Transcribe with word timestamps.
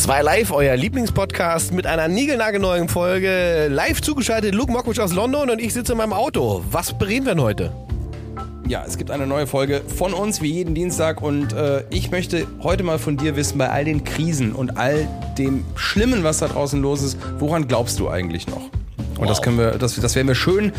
2 0.00 0.22
Live, 0.22 0.50
euer 0.50 0.76
Lieblingspodcast 0.76 1.74
mit 1.74 1.86
einer 1.86 2.08
niegelnagelneuen 2.08 2.88
Folge. 2.88 3.68
Live 3.68 4.00
zugeschaltet 4.00 4.54
Luke 4.54 4.72
Mockwisch 4.72 4.98
aus 4.98 5.12
London 5.12 5.50
und 5.50 5.60
ich 5.60 5.74
sitze 5.74 5.92
in 5.92 5.98
meinem 5.98 6.14
Auto. 6.14 6.64
Was 6.70 6.96
bereden 6.96 7.26
wir 7.26 7.34
denn 7.34 7.42
heute? 7.44 7.70
Ja, 8.66 8.82
es 8.88 8.96
gibt 8.96 9.10
eine 9.10 9.26
neue 9.26 9.46
Folge 9.46 9.82
von 9.86 10.14
uns 10.14 10.40
wie 10.40 10.50
jeden 10.50 10.74
Dienstag 10.74 11.20
und 11.20 11.52
äh, 11.52 11.84
ich 11.90 12.10
möchte 12.10 12.46
heute 12.62 12.82
mal 12.82 12.98
von 12.98 13.18
dir 13.18 13.36
wissen, 13.36 13.58
bei 13.58 13.68
all 13.68 13.84
den 13.84 14.02
Krisen 14.02 14.54
und 14.54 14.78
all 14.78 15.06
dem 15.36 15.66
Schlimmen, 15.74 16.24
was 16.24 16.38
da 16.38 16.48
draußen 16.48 16.80
los 16.80 17.02
ist, 17.02 17.18
woran 17.38 17.68
glaubst 17.68 18.00
du 18.00 18.08
eigentlich 18.08 18.46
noch? 18.46 18.56
Und 18.56 19.18
wow. 19.18 19.26
das 19.26 19.42
können 19.42 19.58
wir, 19.58 19.72
das, 19.72 19.96
das 19.96 20.14
werden 20.16 20.28
wir 20.28 20.34
schön 20.34 20.72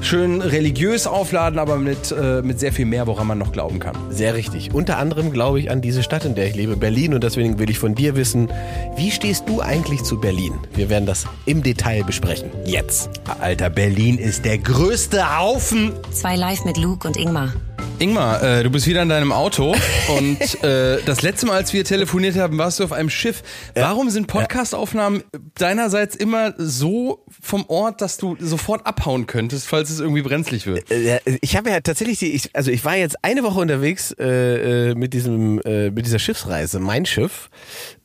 schön 0.00 0.40
religiös 0.40 1.06
aufladen, 1.06 1.58
aber 1.58 1.78
mit, 1.78 2.12
äh, 2.12 2.42
mit 2.42 2.60
sehr 2.60 2.72
viel 2.72 2.86
mehr, 2.86 3.06
woran 3.06 3.26
man 3.26 3.38
noch 3.38 3.52
glauben 3.52 3.78
kann. 3.78 3.96
Sehr 4.10 4.34
richtig. 4.34 4.72
Unter 4.74 4.98
anderem 4.98 5.32
glaube 5.32 5.60
ich 5.60 5.70
an 5.70 5.80
diese 5.80 6.02
Stadt, 6.02 6.24
in 6.24 6.34
der 6.34 6.46
ich 6.46 6.54
lebe, 6.54 6.76
Berlin. 6.76 7.14
Und 7.14 7.24
deswegen 7.24 7.58
will 7.58 7.70
ich 7.70 7.78
von 7.78 7.94
dir 7.94 8.16
wissen, 8.16 8.48
wie 8.96 9.10
stehst 9.10 9.48
du 9.48 9.60
eigentlich 9.60 10.02
zu 10.02 10.20
Berlin? 10.20 10.54
Wir 10.74 10.88
werden 10.88 11.06
das 11.06 11.26
im 11.44 11.62
Detail 11.62 12.04
besprechen. 12.04 12.50
Jetzt. 12.64 13.10
Alter, 13.40 13.70
Berlin 13.70 14.18
ist 14.18 14.44
der 14.44 14.58
größte 14.58 15.38
Haufen. 15.38 15.92
Zwei 16.12 16.36
live 16.36 16.64
mit 16.64 16.76
Luke 16.76 17.06
und 17.06 17.16
Ingmar. 17.16 17.52
Ingmar, 17.98 18.42
äh, 18.42 18.62
du 18.62 18.68
bist 18.68 18.86
wieder 18.86 19.00
in 19.00 19.08
deinem 19.08 19.32
Auto 19.32 19.74
und 20.18 20.62
äh, 20.62 20.98
das 21.06 21.22
letzte 21.22 21.46
Mal, 21.46 21.54
als 21.54 21.72
wir 21.72 21.82
telefoniert 21.82 22.36
haben, 22.36 22.58
warst 22.58 22.78
du 22.78 22.84
auf 22.84 22.92
einem 22.92 23.08
Schiff. 23.08 23.42
Warum 23.74 24.10
sind 24.10 24.26
Podcastaufnahmen 24.26 25.24
deinerseits 25.54 26.14
immer 26.14 26.52
so 26.58 27.24
vom 27.40 27.64
Ort, 27.68 28.02
dass 28.02 28.18
du 28.18 28.36
sofort 28.38 28.86
abhauen 28.86 29.26
könntest, 29.26 29.66
falls 29.66 29.88
es 29.88 30.00
irgendwie 30.00 30.20
brenzlig 30.20 30.66
wird? 30.66 30.90
Äh, 30.90 31.20
ich 31.40 31.56
habe 31.56 31.70
ja 31.70 31.80
tatsächlich 31.80 32.18
die, 32.18 32.32
ich, 32.32 32.54
also 32.54 32.70
ich 32.70 32.84
war 32.84 32.96
jetzt 32.96 33.24
eine 33.24 33.42
Woche 33.42 33.60
unterwegs 33.60 34.14
äh, 34.18 34.90
äh 34.90 34.94
mit 34.94 35.14
diesem, 35.14 35.62
äh, 35.62 35.90
mit 35.90 36.04
dieser 36.04 36.18
Schiffsreise, 36.18 36.80
mein 36.80 37.06
Schiff 37.06 37.48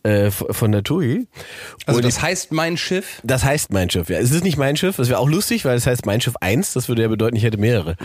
äh, 0.04 0.32
von 0.32 0.72
der 0.72 0.84
TUI. 0.84 1.28
Also 1.86 1.98
und 1.98 2.06
das 2.06 2.22
heißt 2.22 2.52
mein 2.52 2.78
Schiff? 2.78 3.22
Das 3.24 3.44
heißt 3.44 3.72
mein 3.72 3.90
Schiff, 3.90 4.10
ja. 4.10 4.20
Es 4.20 4.32
ist 4.32 4.44
nicht 4.44 4.58
mein 4.58 4.76
Schiff, 4.76 4.98
das 4.98 5.10
wäre 5.10 5.20
auch 5.20 5.30
lustig, 5.30 5.66
weil 5.66 5.78
es 5.78 5.86
heißt 5.86 6.06
mein 6.06 6.22
Schiff 6.22 6.36
1, 6.42 6.74
das 6.74 6.90
würde 6.90 7.02
ja 7.04 7.08
bedeuten, 7.08 7.36
ich 7.36 7.44
hätte 7.44 7.58
mehrere. 7.58 7.96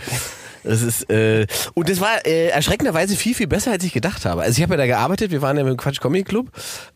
Das 0.63 0.81
ist 0.81 1.09
äh, 1.09 1.47
und 1.75 1.89
das 1.89 2.01
war 2.01 2.25
äh, 2.25 2.47
erschreckenderweise 2.47 3.15
viel 3.15 3.33
viel 3.33 3.47
besser 3.47 3.71
als 3.71 3.83
ich 3.83 3.93
gedacht 3.93 4.25
habe. 4.25 4.41
Also 4.41 4.57
ich 4.57 4.63
habe 4.63 4.73
ja 4.73 4.77
da 4.77 4.85
gearbeitet, 4.85 5.31
wir 5.31 5.41
waren 5.41 5.57
ja 5.57 5.65
im 5.65 5.77
Quatsch 5.77 6.01
Comedy 6.01 6.23
Club. 6.23 6.51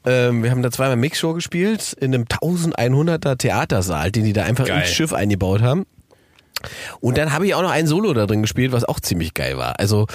Ähm, 0.05 0.43
wir 0.43 0.51
haben 0.51 0.61
da 0.61 0.71
zweimal 0.71 0.97
Mixshow 0.97 1.33
gespielt 1.33 1.93
in 1.99 2.13
einem 2.13 2.23
1100er 2.25 3.37
Theatersaal, 3.37 4.11
den 4.11 4.25
die 4.25 4.33
da 4.33 4.43
einfach 4.43 4.67
Geil. 4.67 4.81
ins 4.81 4.89
Schiff 4.89 5.13
eingebaut 5.13 5.61
haben. 5.61 5.85
Und 6.99 7.17
dann 7.17 7.33
habe 7.33 7.45
ich 7.45 7.55
auch 7.55 7.61
noch 7.61 7.71
ein 7.71 7.87
Solo 7.87 8.13
da 8.13 8.25
drin 8.25 8.41
gespielt, 8.41 8.71
was 8.71 8.83
auch 8.83 8.99
ziemlich 8.99 9.33
geil 9.33 9.57
war. 9.57 9.79
Also 9.79 10.07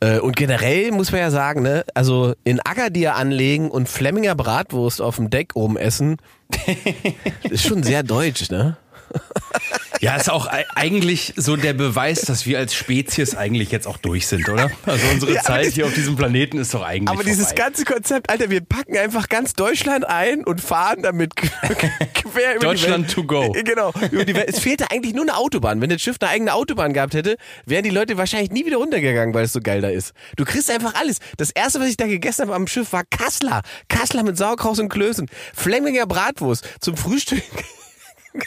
äh, 0.00 0.18
und 0.18 0.36
generell 0.36 0.90
muss 0.92 1.12
man 1.12 1.20
ja 1.20 1.30
sagen, 1.30 1.62
ne, 1.62 1.84
also 1.94 2.34
in 2.44 2.60
Agadir 2.60 3.16
anlegen 3.16 3.70
und 3.70 3.88
Flemminger 3.88 4.34
Bratwurst 4.34 5.00
auf 5.00 5.16
dem 5.16 5.30
Deck 5.30 5.52
oben 5.54 5.76
essen, 5.76 6.16
ist 7.50 7.66
schon 7.66 7.82
sehr 7.82 8.02
deutsch, 8.02 8.50
ne? 8.50 8.76
Ja, 10.00 10.16
ist 10.16 10.30
auch 10.30 10.46
eigentlich 10.74 11.32
so 11.36 11.56
der 11.56 11.72
Beweis, 11.72 12.22
dass 12.22 12.46
wir 12.46 12.58
als 12.58 12.74
Spezies 12.74 13.34
eigentlich 13.34 13.70
jetzt 13.70 13.86
auch 13.86 13.96
durch 13.96 14.26
sind, 14.26 14.48
oder? 14.48 14.70
Also 14.86 15.06
unsere 15.12 15.34
ja, 15.34 15.42
Zeit 15.42 15.72
hier 15.72 15.86
auf 15.86 15.94
diesem 15.94 16.16
Planeten 16.16 16.58
ist 16.58 16.74
doch 16.74 16.82
eigentlich. 16.82 17.08
Aber 17.08 17.18
vorbei. 17.18 17.30
dieses 17.30 17.54
ganze 17.54 17.84
Konzept, 17.84 18.30
Alter, 18.30 18.50
wir 18.50 18.60
packen 18.60 18.96
einfach 18.98 19.28
ganz 19.28 19.54
Deutschland 19.54 20.04
ein 20.06 20.44
und 20.44 20.60
fahren 20.60 21.02
damit 21.02 21.36
quer 21.36 22.56
über 22.56 22.66
Deutschland 22.66 23.10
die 23.10 23.14
to 23.14 23.24
go. 23.24 23.52
Genau. 23.52 23.92
Über 24.10 24.24
die 24.24 24.34
Welt. 24.34 24.48
Es 24.48 24.58
fehlte 24.58 24.90
eigentlich 24.90 25.14
nur 25.14 25.22
eine 25.22 25.36
Autobahn. 25.36 25.80
Wenn 25.80 25.90
das 25.90 26.02
Schiff 26.02 26.16
eine 26.20 26.30
eigene 26.30 26.54
Autobahn 26.54 26.92
gehabt 26.92 27.14
hätte, 27.14 27.36
wären 27.64 27.84
die 27.84 27.90
Leute 27.90 28.16
wahrscheinlich 28.16 28.50
nie 28.50 28.66
wieder 28.66 28.78
runtergegangen, 28.78 29.34
weil 29.34 29.44
es 29.44 29.52
so 29.52 29.60
geil 29.60 29.80
da 29.80 29.88
ist. 29.88 30.12
Du 30.36 30.44
kriegst 30.44 30.70
einfach 30.70 30.94
alles. 30.94 31.18
Das 31.36 31.50
erste, 31.50 31.80
was 31.80 31.88
ich 31.88 31.96
da 31.96 32.06
gegessen 32.06 32.42
habe 32.42 32.54
am 32.54 32.66
Schiff, 32.66 32.92
war 32.92 33.04
Kassler. 33.04 33.62
Kassler 33.88 34.22
mit 34.22 34.36
Sauerkraut 34.36 34.78
und 34.78 34.88
Klößen. 34.88 35.28
Flemminger 35.54 36.06
Bratwurst 36.06 36.68
zum 36.80 36.96
Frühstück 36.96 37.42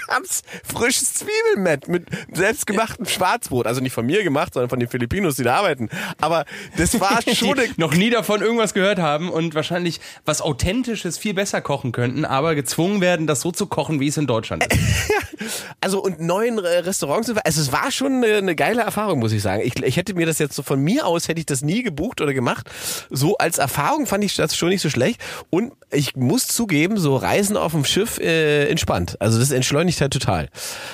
gab's 0.07 0.41
frisches 0.63 1.13
Zwiebelmett 1.15 1.87
mit 1.87 2.07
selbstgemachtem 2.31 3.05
Schwarzbrot. 3.05 3.67
Also 3.67 3.81
nicht 3.81 3.93
von 3.93 4.05
mir 4.05 4.23
gemacht, 4.23 4.53
sondern 4.53 4.69
von 4.69 4.79
den 4.79 4.89
Filipinos, 4.89 5.35
die 5.35 5.43
da 5.43 5.55
arbeiten. 5.55 5.89
Aber 6.19 6.45
das 6.77 6.99
war 6.99 7.19
schon... 7.33 7.57
noch 7.77 7.93
nie 7.93 8.09
davon 8.09 8.41
irgendwas 8.41 8.73
gehört 8.73 8.99
haben 8.99 9.29
und 9.29 9.55
wahrscheinlich 9.55 9.99
was 10.25 10.41
Authentisches 10.41 11.17
viel 11.17 11.33
besser 11.33 11.61
kochen 11.61 11.91
könnten, 11.91 12.25
aber 12.25 12.55
gezwungen 12.55 13.01
werden, 13.01 13.27
das 13.27 13.41
so 13.41 13.51
zu 13.51 13.67
kochen, 13.67 13.99
wie 13.99 14.07
es 14.07 14.17
in 14.17 14.27
Deutschland 14.27 14.65
ist. 14.65 14.79
also 15.81 16.01
und 16.01 16.19
neuen 16.19 16.59
Restaurants. 16.59 17.29
Also 17.29 17.61
es 17.61 17.71
war 17.71 17.91
schon 17.91 18.23
eine, 18.23 18.37
eine 18.37 18.55
geile 18.55 18.81
Erfahrung, 18.81 19.19
muss 19.19 19.31
ich 19.31 19.41
sagen. 19.41 19.61
Ich, 19.63 19.81
ich 19.81 19.97
hätte 19.97 20.13
mir 20.13 20.25
das 20.25 20.39
jetzt 20.39 20.55
so 20.55 20.63
von 20.63 20.79
mir 20.81 21.05
aus, 21.05 21.27
hätte 21.27 21.39
ich 21.39 21.45
das 21.45 21.61
nie 21.61 21.83
gebucht 21.83 22.21
oder 22.21 22.33
gemacht. 22.33 22.69
So 23.09 23.37
als 23.37 23.57
Erfahrung 23.57 24.05
fand 24.05 24.23
ich 24.23 24.35
das 24.35 24.55
schon 24.55 24.69
nicht 24.69 24.81
so 24.81 24.89
schlecht. 24.89 25.21
Und 25.49 25.73
ich 25.91 26.15
muss 26.15 26.47
zugeben, 26.47 26.97
so 26.97 27.15
Reisen 27.15 27.55
auf 27.55 27.71
dem 27.71 27.85
Schiff 27.85 28.19
äh, 28.19 28.67
entspannt. 28.67 29.15
Also 29.19 29.39
das 29.39 29.51
entschleunigt 29.51 29.76
beschleunigt 29.77 30.01
halt 30.01 30.13
total. 30.13 30.49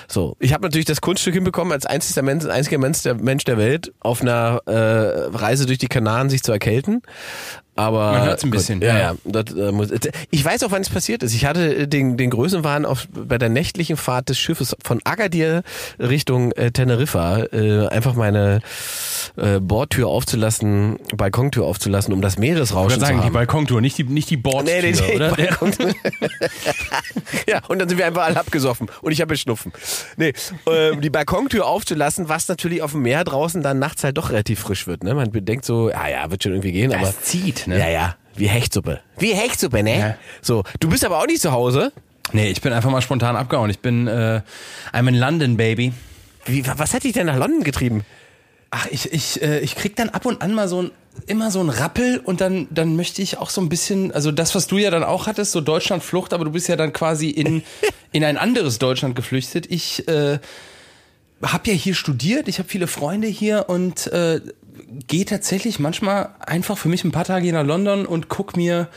So, 0.08 0.36
ich 0.40 0.54
habe 0.54 0.64
natürlich 0.64 0.86
das 0.86 1.02
Kunststück 1.02 1.34
hinbekommen, 1.34 1.72
als 1.72 1.86
einziger 1.86 2.22
Mensch, 2.22 2.46
einziger 2.46 2.78
Mensch 2.78 3.02
der, 3.04 3.16
Mensch 3.16 3.44
der 3.46 3.58
Welt 3.58 3.94
auf 4.00 4.22
einer 4.22 4.62
äh, 4.66 5.36
Reise 5.36 5.66
durch 5.66 5.78
die 5.78 5.88
Kanaren 5.88 6.30
sich 6.30 6.44
zu 6.44 6.52
erkälten. 6.52 7.02
Aber 7.76 8.12
man 8.12 8.26
hört 8.26 8.44
ein 8.44 8.52
bisschen. 8.52 8.80
Gut, 8.80 8.88
ja, 8.88 8.98
ja. 8.98 9.16
Das, 9.24 9.54
äh, 9.54 9.72
muss, 9.72 9.90
ich 10.30 10.46
weiß 10.46 10.64
auch, 10.64 10.72
wann 10.72 10.82
es 10.82 10.90
passiert 10.90 11.24
ist. 11.24 11.34
Ich 11.34 11.46
hatte 11.46 11.88
den, 11.88 12.18
den 12.18 12.30
Größenwahn 12.30 12.86
auf, 12.86 13.08
bei 13.12 13.38
der 13.38 13.50
nächtlichen 13.50 13.98
Fahrt 13.98 14.30
des 14.30 14.38
Schiffes 14.38 14.76
von 14.84 15.02
Agadir 15.04 15.64
Richtung 16.00 16.52
äh, 16.54 16.72
Teneriffa 16.72 17.44
äh, 17.52 17.88
einfach 17.88 18.14
meine 18.14 18.62
äh, 19.38 19.60
Bordtür 19.60 20.08
aufzulassen, 20.08 20.98
Balkontür 21.16 21.66
aufzulassen, 21.66 22.14
um 22.14 22.22
das 22.22 22.38
Meeresrauschen 22.38 23.00
zu 23.00 23.06
sagen, 23.06 23.18
haben. 23.18 23.28
die 23.28 23.34
Balkontür, 23.34 23.82
nicht 23.82 23.98
die, 23.98 24.04
nicht 24.04 24.30
die 24.30 24.38
Bordtür, 24.38 24.82
nee, 24.82 24.92
nee, 24.92 25.02
nee, 25.08 25.16
oder? 25.16 25.38
ja, 27.48 27.62
und 27.68 27.80
dann 27.80 27.90
sind 27.90 27.98
wir 27.98 28.06
einfach 28.06 28.24
alle 28.24 28.40
abgesoffen 28.40 28.88
und 29.02 29.12
ich 29.12 29.22
habe 29.22 29.36
Schnupfen. 29.36 29.72
Nee, 30.18 30.34
äh, 30.66 30.96
die 30.98 31.10
Balkontür 31.10 31.66
aufzulassen, 31.66 32.30
was 32.30 32.48
natürlich 32.48 32.82
auf 32.82 32.92
dem 32.92 33.02
Meer 33.02 33.24
draußen 33.24 33.62
dann 33.62 33.80
nachts 33.80 34.04
halt 34.04 34.18
doch 34.18 34.30
relativ 34.30 34.60
frisch 34.60 34.88
wird. 34.88 35.04
Ne? 35.04 35.16
Man 35.16 35.32
bedenkt 35.32 35.66
so, 35.66 35.90
ja, 35.90 36.08
ja, 36.08 36.32
wird 36.32 36.44
schon 36.44 36.54
irgendwie 36.54 36.72
gehen, 36.72 36.92
das 36.92 37.00
aber 37.00 37.22
zieht, 37.22 37.63
ne? 37.68 37.80
Ja, 37.80 37.90
ja, 37.90 38.16
wie 38.36 38.48
Hechtsuppe. 38.48 39.02
Wie 39.18 39.34
Hechtsuppe, 39.34 39.84
ne? 39.84 40.00
Ja. 40.00 40.16
So, 40.42 40.64
du 40.80 40.90
bist 40.90 41.06
aber 41.06 41.20
auch 41.20 41.28
nicht 41.28 41.42
zu 41.42 41.52
Hause. 41.52 41.92
Nee, 42.32 42.50
ich 42.50 42.62
bin 42.62 42.74
einfach 42.74 42.90
mal 42.90 43.02
spontan 43.02 43.36
abgehauen. 43.36 43.70
Ich 43.70 43.80
bin 43.80 44.08
äh, 44.08 44.42
I'm 44.94 45.08
in 45.08 45.16
London, 45.16 45.58
baby. 45.58 45.94
Wie, 46.46 46.66
was 46.66 46.94
hat 46.94 47.04
dich 47.04 47.14
denn 47.14 47.28
nach 47.28 47.38
London 47.38 47.64
getrieben? 47.64 48.04
Ach, 48.72 48.88
ich, 48.90 49.12
ich, 49.12 49.42
äh, 49.42 49.60
ich 49.60 49.76
krieg 49.76 49.96
dann 49.96 50.10
ab 50.10 50.26
und 50.26 50.42
an 50.42 50.54
mal 50.54 50.68
so 50.68 50.82
ein, 50.82 50.92
immer 51.28 51.52
so 51.52 51.62
ein 51.62 51.70
Rappel 51.70 52.20
und 52.24 52.42
dann, 52.42 52.68
dann 52.72 52.96
möchte 52.96 53.22
ich 53.22 53.38
auch 53.38 53.50
so 53.50 53.62
ein 53.62 53.70
bisschen, 53.70 54.12
also 54.12 54.32
das, 54.32 54.56
was 54.56 54.68
du 54.68 54.78
ja 54.78 54.90
dann 54.90 55.04
auch 55.04 55.28
hattest, 55.28 55.52
so 55.52 55.62
Deutschlandflucht, 55.62 56.34
aber 56.34 56.46
du 56.46 56.52
bist 56.52 56.68
ja 56.68 56.76
dann 56.76 56.92
quasi 56.92 57.30
in, 57.30 57.62
in 58.12 58.24
ein 58.24 58.38
anderes 58.38 58.80
Deutschland 58.80 59.16
geflüchtet. 59.16 59.70
Ich 59.70 60.08
äh, 60.08 60.40
habe 61.44 61.70
ja 61.70 61.74
hier 61.74 61.94
studiert, 61.94 62.48
ich 62.48 62.58
habe 62.58 62.68
viele 62.68 62.88
Freunde 62.88 63.28
hier 63.28 63.66
und 63.68 64.08
äh, 64.08 64.42
gehe 65.08 65.26
tatsächlich 65.26 65.80
manchmal 65.80 66.30
einfach 66.40 66.78
für 66.78 66.90
mich 66.90 67.04
ein 67.04 67.12
paar 67.12 67.26
Tage 67.26 67.44
hier 67.44 67.54
nach 67.54 67.66
London 67.66 68.06
und 68.06 68.30
guck 68.30 68.58
mir 68.58 68.88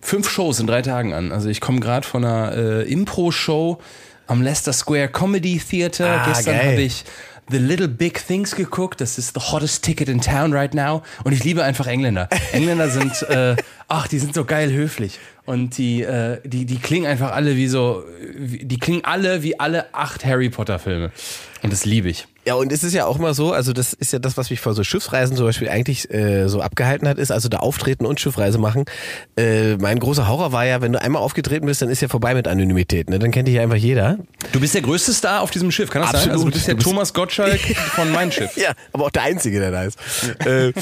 fünf 0.00 0.28
Shows 0.28 0.60
in 0.60 0.66
drei 0.66 0.82
Tagen 0.82 1.12
an. 1.14 1.32
Also 1.32 1.48
ich 1.48 1.60
komme 1.60 1.80
gerade 1.80 2.06
von 2.06 2.24
einer 2.24 2.54
äh, 2.54 2.82
Impro-Show 2.92 3.78
am 4.26 4.42
Leicester 4.42 4.72
Square 4.72 5.08
Comedy 5.08 5.58
Theater. 5.58 6.22
Ah, 6.22 6.26
Gestern 6.26 6.58
habe 6.58 6.82
ich 6.82 7.04
The 7.50 7.58
Little 7.58 7.88
Big 7.88 8.24
Things 8.26 8.54
geguckt. 8.54 9.00
Das 9.00 9.18
ist 9.18 9.34
the 9.34 9.40
hottest 9.40 9.84
ticket 9.84 10.08
in 10.08 10.20
town 10.20 10.52
right 10.52 10.74
now. 10.74 11.02
Und 11.24 11.32
ich 11.32 11.44
liebe 11.44 11.62
einfach 11.62 11.86
Engländer. 11.86 12.28
Engländer 12.52 12.88
sind, 12.88 13.22
äh, 13.28 13.56
ach, 13.88 14.08
die 14.08 14.18
sind 14.18 14.34
so 14.34 14.44
geil 14.44 14.72
höflich. 14.72 15.18
Und 15.44 15.76
die, 15.76 16.02
äh, 16.02 16.38
die, 16.44 16.66
die 16.66 16.78
klingen 16.78 17.06
einfach 17.06 17.32
alle 17.32 17.56
wie 17.56 17.66
so, 17.66 18.04
die 18.38 18.78
klingen 18.78 19.04
alle 19.04 19.42
wie 19.42 19.58
alle 19.58 19.92
acht 19.92 20.24
Harry 20.24 20.50
Potter 20.50 20.78
Filme. 20.78 21.10
Und 21.62 21.72
das 21.72 21.84
liebe 21.84 22.08
ich. 22.08 22.26
Ja, 22.44 22.54
und 22.54 22.72
es 22.72 22.82
ist 22.82 22.92
ja 22.92 23.06
auch 23.06 23.18
mal 23.18 23.34
so, 23.34 23.52
also 23.52 23.72
das 23.72 23.92
ist 23.92 24.12
ja 24.12 24.18
das, 24.18 24.36
was 24.36 24.50
mich 24.50 24.60
vor 24.60 24.74
so 24.74 24.82
Schiffsreisen 24.82 25.36
zum 25.36 25.46
Beispiel 25.46 25.68
eigentlich 25.68 26.12
äh, 26.12 26.48
so 26.48 26.60
abgehalten 26.60 27.06
hat, 27.08 27.18
ist 27.18 27.30
also 27.30 27.48
da 27.48 27.58
auftreten 27.58 28.04
und 28.04 28.18
Schiffreise 28.20 28.58
machen. 28.58 28.84
Äh, 29.36 29.76
mein 29.76 30.00
großer 30.00 30.26
Horror 30.26 30.52
war 30.52 30.64
ja, 30.64 30.80
wenn 30.80 30.92
du 30.92 31.00
einmal 31.00 31.22
aufgetreten 31.22 31.66
bist, 31.66 31.82
dann 31.82 31.88
ist 31.88 32.02
ja 32.02 32.08
vorbei 32.08 32.34
mit 32.34 32.48
Anonymität, 32.48 33.10
ne? 33.10 33.20
Dann 33.20 33.30
kennt 33.30 33.46
dich 33.46 33.54
ja 33.56 33.62
einfach 33.62 33.76
jeder. 33.76 34.18
Du 34.50 34.58
bist 34.60 34.74
der 34.74 34.82
größte 34.82 35.12
Star 35.12 35.40
auf 35.40 35.52
diesem 35.52 35.70
Schiff, 35.70 35.90
kann 35.90 36.02
das 36.02 36.10
Absolut. 36.14 36.24
sein? 36.24 36.32
Also 36.32 36.44
du 36.46 36.50
bist 36.52 36.66
der 36.66 36.74
du 36.74 36.78
bist 36.78 36.88
Thomas 36.88 37.14
Gottschalk 37.14 37.60
von 37.94 38.10
meinem 38.10 38.32
Schiff. 38.32 38.56
ja, 38.56 38.72
aber 38.92 39.04
auch 39.06 39.10
der 39.10 39.22
Einzige, 39.22 39.60
der 39.60 39.70
da 39.70 39.84
ist. 39.84 39.98
äh, 40.44 40.72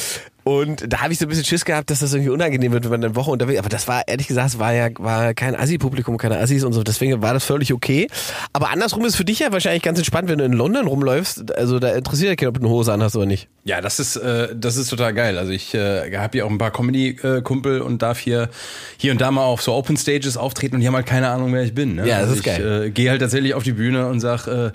und 0.50 0.92
da 0.92 1.02
habe 1.02 1.12
ich 1.12 1.18
so 1.20 1.26
ein 1.26 1.28
bisschen 1.28 1.44
Schiss 1.44 1.64
gehabt, 1.64 1.90
dass 1.90 2.00
das 2.00 2.12
irgendwie 2.12 2.32
unangenehm 2.32 2.72
wird, 2.72 2.82
wenn 2.82 2.90
man 2.90 3.04
eine 3.04 3.14
Woche 3.14 3.30
unterwegs 3.30 3.60
Aber 3.60 3.68
das 3.68 3.86
war, 3.86 4.02
ehrlich 4.08 4.26
gesagt, 4.26 4.48
es 4.48 4.58
war 4.58 4.72
ja 4.72 4.88
war 4.98 5.32
kein 5.32 5.54
Assi-Publikum, 5.54 6.18
keine 6.18 6.38
Assis 6.38 6.64
und 6.64 6.72
so. 6.72 6.82
Deswegen 6.82 7.22
war 7.22 7.34
das 7.34 7.44
völlig 7.44 7.72
okay. 7.72 8.08
Aber 8.52 8.70
andersrum 8.70 9.04
ist 9.04 9.14
für 9.14 9.24
dich 9.24 9.38
ja 9.38 9.52
wahrscheinlich 9.52 9.84
ganz 9.84 10.00
entspannt, 10.00 10.28
wenn 10.28 10.38
du 10.38 10.44
in 10.44 10.52
London 10.52 10.88
rumläufst. 10.88 11.54
Also 11.54 11.78
da 11.78 11.90
interessiert 11.90 12.30
ja 12.30 12.34
keiner, 12.34 12.48
ob 12.48 12.56
du 12.56 12.62
eine 12.62 12.68
Hose 12.68 12.92
anhast 12.92 13.14
oder 13.14 13.26
nicht. 13.26 13.46
Ja, 13.62 13.80
das 13.80 14.00
ist, 14.00 14.16
äh, 14.16 14.48
das 14.56 14.76
ist 14.76 14.90
total 14.90 15.14
geil. 15.14 15.38
Also 15.38 15.52
ich 15.52 15.72
äh, 15.72 16.16
habe 16.16 16.30
hier 16.32 16.46
auch 16.46 16.50
ein 16.50 16.58
paar 16.58 16.72
Comedy-Kumpel 16.72 17.80
und 17.80 18.02
darf 18.02 18.18
hier, 18.18 18.50
hier 18.96 19.12
und 19.12 19.20
da 19.20 19.30
mal 19.30 19.44
auf 19.44 19.62
so 19.62 19.72
Open 19.72 19.96
Stages 19.96 20.36
auftreten 20.36 20.74
und 20.74 20.80
die 20.80 20.88
haben 20.88 20.96
halt 20.96 21.06
keine 21.06 21.28
Ahnung, 21.28 21.52
wer 21.52 21.62
ich 21.62 21.76
bin. 21.76 21.94
Ne? 21.94 22.08
Ja, 22.08 22.18
das 22.18 22.30
also 22.30 22.34
ist 22.34 22.42
geil. 22.42 22.80
Ich 22.82 22.88
äh, 22.88 22.90
gehe 22.90 23.10
halt 23.10 23.20
tatsächlich 23.20 23.54
auf 23.54 23.62
die 23.62 23.74
Bühne 23.74 24.08
und 24.08 24.18
sag, 24.18 24.48
äh, 24.48 24.72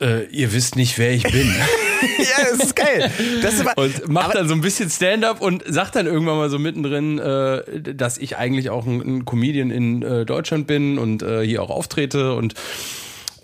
äh, 0.00 0.24
ihr 0.32 0.52
wisst 0.52 0.74
nicht, 0.74 0.98
wer 0.98 1.12
ich 1.12 1.22
bin. 1.22 1.54
ja, 2.18 2.50
das 2.50 2.66
ist 2.66 2.76
geil. 2.76 3.10
Das 3.42 3.54
ist 3.54 3.66
und 3.76 4.08
macht 4.08 4.34
dann 4.34 4.48
so 4.48 4.54
ein 4.54 4.60
bisschen 4.60 4.90
Stand-up 4.90 5.40
und 5.40 5.62
sagt 5.66 5.96
dann 5.96 6.06
irgendwann 6.06 6.36
mal 6.36 6.50
so 6.50 6.58
mittendrin, 6.58 7.18
äh, 7.18 7.80
dass 7.94 8.18
ich 8.18 8.36
eigentlich 8.36 8.70
auch 8.70 8.86
ein, 8.86 9.00
ein 9.00 9.24
Comedian 9.24 9.70
in 9.70 10.02
äh, 10.02 10.24
Deutschland 10.24 10.66
bin 10.66 10.98
und 10.98 11.22
äh, 11.22 11.42
hier 11.42 11.62
auch 11.62 11.70
auftrete 11.70 12.34
und 12.34 12.54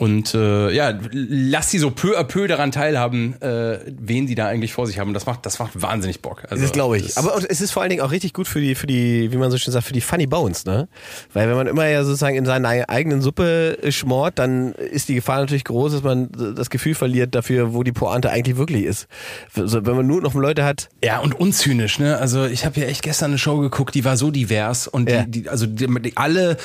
und 0.00 0.35
äh, 0.35 0.70
ja, 0.73 0.99
lass 1.12 1.70
sie 1.70 1.79
so 1.79 1.91
peu 1.91 2.19
à 2.19 2.25
peu 2.25 2.47
daran 2.49 2.73
teilhaben, 2.73 3.35
äh, 3.43 3.81
wen 4.00 4.26
sie 4.26 4.35
da 4.35 4.47
eigentlich 4.47 4.73
vor 4.73 4.87
sich 4.87 4.99
haben. 4.99 5.12
Das 5.12 5.26
macht, 5.26 5.44
das 5.44 5.58
macht 5.58 5.82
wahnsinnig 5.82 6.23
Bock. 6.23 6.44
Also, 6.49 6.62
das 6.62 6.73
glaube 6.73 6.97
ich. 6.97 7.19
Aber 7.19 7.38
es 7.47 7.61
ist 7.61 7.70
vor 7.70 7.82
allen 7.82 7.91
Dingen 7.91 8.00
auch 8.00 8.11
richtig 8.11 8.32
gut 8.32 8.49
für 8.49 8.62
die, 8.62 8.75
für 8.75 8.87
die, 8.87 9.31
wie 9.31 9.37
man 9.37 9.50
so 9.50 9.58
schön 9.58 9.75
sagt, 9.75 9.85
für 9.87 9.93
die 9.93 10.00
Funny 10.00 10.26
Bones, 10.26 10.64
ne? 10.64 10.88
Weil 11.35 11.50
wenn 11.50 11.56
man 11.56 11.67
immer 11.67 11.87
ja 11.87 12.02
sozusagen 12.02 12.35
in 12.35 12.47
seiner 12.47 12.88
eigenen 12.88 13.20
Suppe 13.20 13.76
schmort, 13.91 14.38
dann 14.38 14.73
ist 14.73 15.11
die 15.11 15.17
Gefahr 15.17 15.41
natürlich 15.41 15.64
groß, 15.64 15.93
dass 15.93 16.02
man 16.02 16.31
das 16.56 16.70
Gefühl 16.70 16.94
verliert 16.94 17.35
dafür, 17.35 17.75
wo 17.75 17.82
die 17.82 17.93
Pointe 17.93 18.31
eigentlich 18.31 18.56
wirklich 18.56 18.85
ist. 18.85 19.06
Also, 19.55 19.85
wenn 19.85 19.97
man 19.97 20.06
nur 20.06 20.23
noch 20.23 20.32
Leute 20.32 20.64
hat. 20.64 20.88
Ja, 21.05 21.19
und 21.19 21.38
unzynisch, 21.38 21.99
ne? 21.99 22.17
Also 22.17 22.47
ich 22.47 22.64
habe 22.64 22.81
ja 22.81 22.87
echt 22.87 23.02
gestern 23.02 23.32
eine 23.32 23.38
Show 23.38 23.58
geguckt, 23.58 23.94
die 23.94 24.06
war 24.06 24.17
so 24.17 24.31
divers 24.31 24.88
und 24.88 25.11
Ja. 25.11 25.25
die, 25.25 25.43
die 25.43 25.49
also 25.50 25.67
die, 25.67 25.87
die, 26.00 26.17
alle 26.17 26.56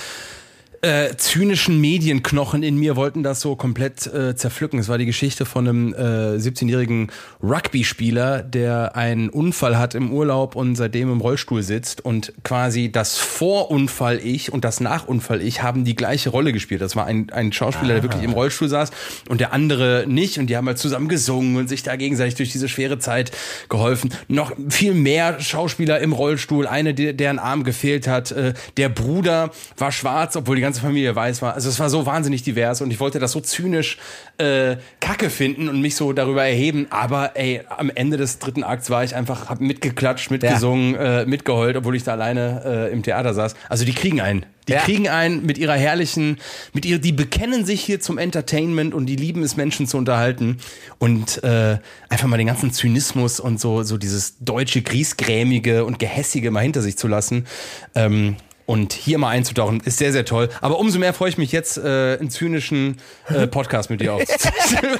äh, 0.85 1.17
zynischen 1.17 1.81
Medienknochen 1.81 2.61
in 2.61 2.77
mir 2.77 2.95
wollten 2.95 3.23
das 3.23 3.41
so 3.41 3.55
komplett 3.55 4.05
äh, 4.05 4.35
zerpflücken. 4.35 4.77
Es 4.77 4.87
war 4.87 4.99
die 4.99 5.07
Geschichte 5.07 5.45
von 5.45 5.67
einem 5.67 5.93
äh, 5.95 6.37
17-jährigen 6.37 7.11
Rugby-Spieler, 7.41 8.43
der 8.43 8.95
einen 8.95 9.29
Unfall 9.29 9.79
hat 9.79 9.95
im 9.95 10.13
Urlaub 10.13 10.55
und 10.55 10.75
seitdem 10.75 11.11
im 11.11 11.21
Rollstuhl 11.21 11.63
sitzt 11.63 12.05
und 12.05 12.33
quasi 12.43 12.91
das 12.91 13.17
Vorunfall-Ich 13.17 14.53
und 14.53 14.63
das 14.63 14.79
Nachunfall-Ich 14.79 15.63
haben 15.63 15.85
die 15.85 15.95
gleiche 15.95 16.29
Rolle 16.29 16.53
gespielt. 16.53 16.81
Das 16.81 16.95
war 16.95 17.07
ein, 17.07 17.31
ein 17.31 17.51
Schauspieler, 17.51 17.95
der 17.95 18.03
wirklich 18.03 18.21
im 18.21 18.33
Rollstuhl 18.33 18.69
saß 18.69 18.91
und 19.27 19.41
der 19.41 19.53
andere 19.53 20.05
nicht 20.07 20.37
und 20.37 20.47
die 20.47 20.55
haben 20.55 20.67
halt 20.67 20.77
zusammen 20.77 21.09
gesungen 21.09 21.57
und 21.57 21.67
sich 21.67 21.81
da 21.81 21.95
gegenseitig 21.95 22.35
durch 22.35 22.51
diese 22.51 22.69
schwere 22.69 22.99
Zeit 22.99 23.31
geholfen. 23.69 24.13
Noch 24.27 24.51
viel 24.69 24.93
mehr 24.93 25.39
Schauspieler 25.39 25.99
im 25.99 26.13
Rollstuhl, 26.13 26.67
eine, 26.67 26.93
der, 26.93 27.13
deren 27.13 27.39
Arm 27.39 27.63
gefehlt 27.63 28.07
hat. 28.07 28.31
Äh, 28.31 28.53
der 28.77 28.89
Bruder 28.89 29.49
war 29.77 29.91
schwarz, 29.91 30.35
obwohl 30.35 30.55
die 30.55 30.61
ganze 30.61 30.74
Familie 30.79 31.15
weiß 31.15 31.41
war. 31.41 31.53
Also 31.53 31.69
es 31.69 31.79
war 31.79 31.89
so 31.89 32.05
wahnsinnig 32.05 32.43
divers 32.43 32.81
und 32.81 32.91
ich 32.91 32.99
wollte 32.99 33.19
das 33.19 33.31
so 33.31 33.41
zynisch 33.41 33.97
äh, 34.37 34.77
kacke 34.99 35.29
finden 35.29 35.69
und 35.69 35.81
mich 35.81 35.95
so 35.95 36.13
darüber 36.13 36.43
erheben. 36.43 36.87
Aber 36.89 37.31
ey, 37.35 37.61
am 37.69 37.89
Ende 37.93 38.17
des 38.17 38.39
dritten 38.39 38.63
Akts 38.63 38.89
war 38.89 39.03
ich 39.03 39.15
einfach, 39.15 39.49
hab 39.49 39.61
mitgeklatscht, 39.61 40.31
mitgesungen, 40.31 40.95
äh, 40.95 41.25
mitgeheult, 41.25 41.77
obwohl 41.77 41.95
ich 41.95 42.03
da 42.03 42.13
alleine 42.13 42.61
äh, 42.65 42.91
im 42.91 43.03
Theater 43.03 43.33
saß. 43.33 43.55
Also 43.69 43.85
die 43.85 43.93
kriegen 43.93 44.21
einen. 44.21 44.45
Die 44.67 44.73
Ja. 44.73 44.79
kriegen 44.79 45.07
einen 45.07 45.45
mit 45.45 45.59
ihrer 45.59 45.75
herrlichen, 45.75 46.37
mit 46.73 46.87
ihrer, 46.87 46.97
die 46.97 47.11
bekennen 47.11 47.65
sich 47.65 47.81
hier 47.81 47.99
zum 47.99 48.17
Entertainment 48.17 48.95
und 48.95 49.05
die 49.05 49.15
lieben 49.15 49.43
es, 49.43 49.57
Menschen 49.57 49.85
zu 49.85 49.97
unterhalten. 49.97 50.57
Und 50.97 51.43
äh, 51.43 51.77
einfach 52.09 52.27
mal 52.27 52.37
den 52.37 52.47
ganzen 52.47 52.71
Zynismus 52.71 53.39
und 53.39 53.59
so, 53.59 53.83
so 53.83 53.97
dieses 53.97 54.37
deutsche 54.39 54.81
Griesgrämige 54.81 55.85
und 55.85 55.99
Gehässige 55.99 56.49
mal 56.49 56.61
hinter 56.61 56.81
sich 56.81 56.97
zu 56.97 57.07
lassen. 57.07 57.45
Ähm, 57.93 58.37
und 58.65 58.93
hier 58.93 59.17
mal 59.17 59.29
einzutauchen, 59.29 59.81
ist 59.81 59.97
sehr, 59.97 60.11
sehr 60.11 60.25
toll. 60.25 60.49
Aber 60.61 60.79
umso 60.79 60.99
mehr 60.99 61.13
freue 61.13 61.29
ich 61.29 61.37
mich 61.37 61.51
jetzt, 61.51 61.77
äh, 61.77 62.17
einen 62.19 62.29
zynischen 62.29 62.97
äh, 63.27 63.47
Podcast 63.47 63.89
mit 63.89 64.01
dir 64.01 64.13
aufzunehmen. 64.13 64.99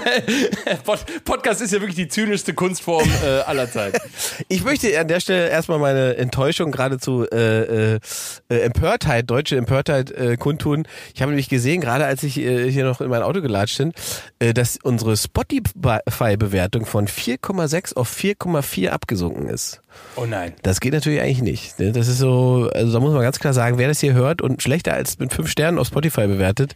Podcast 1.25 1.62
ist 1.62 1.73
ja 1.73 1.79
wirklich 1.79 1.95
die 1.95 2.07
zynischste 2.07 2.53
Kunstform 2.53 3.09
äh, 3.23 3.41
aller 3.41 3.69
Zeiten. 3.71 3.97
Ich 4.47 4.63
möchte 4.63 5.00
an 5.00 5.07
der 5.07 5.19
Stelle 5.19 5.50
erstmal 5.50 5.79
meine 5.79 6.17
Enttäuschung 6.17 6.71
geradezu 6.71 7.25
äh, 7.31 7.95
äh, 7.95 8.00
äh, 8.50 8.59
Empörtheit, 8.59 9.29
deutsche 9.29 9.57
Empörtheit 9.57 10.11
äh, 10.11 10.38
kundtun. 10.38 10.88
Ich 11.13 11.21
habe 11.21 11.31
nämlich 11.31 11.50
gesehen, 11.50 11.81
gerade 11.81 12.06
als 12.06 12.23
ich 12.23 12.38
äh, 12.38 12.69
hier 12.71 12.85
noch 12.85 13.01
in 13.01 13.09
mein 13.09 13.23
Auto 13.23 13.41
gelatscht 13.41 13.77
bin, 13.77 13.94
äh, 14.39 14.53
dass 14.53 14.77
unsere 14.81 15.18
Spotify-Bewertung 15.18 16.85
von 16.85 17.07
4,6 17.07 17.95
auf 17.95 18.15
4,4 18.15 18.89
abgesunken 18.89 19.47
ist. 19.47 19.81
Oh 20.15 20.25
nein. 20.25 20.53
Das 20.63 20.80
geht 20.80 20.94
natürlich 20.94 21.21
eigentlich 21.21 21.42
nicht. 21.42 21.80
Ne? 21.80 21.92
Das 21.92 22.07
ist 22.07 22.19
so, 22.19 22.69
also 22.74 22.94
da 22.94 23.00
muss 23.00 23.13
man 23.13 23.21
ganz 23.21 23.39
klar 23.39 23.53
sagen, 23.53 23.77
wer 23.77 23.88
das 23.88 24.00
hier 24.00 24.13
hört 24.13 24.42
und 24.42 24.62
schlechter 24.62 24.94
als 24.94 25.19
mit 25.19 25.33
fünf 25.33 25.50
Sternen 25.50 25.77
auf 25.77 25.88
Spotify 25.88 26.27
bewertet, 26.27 26.75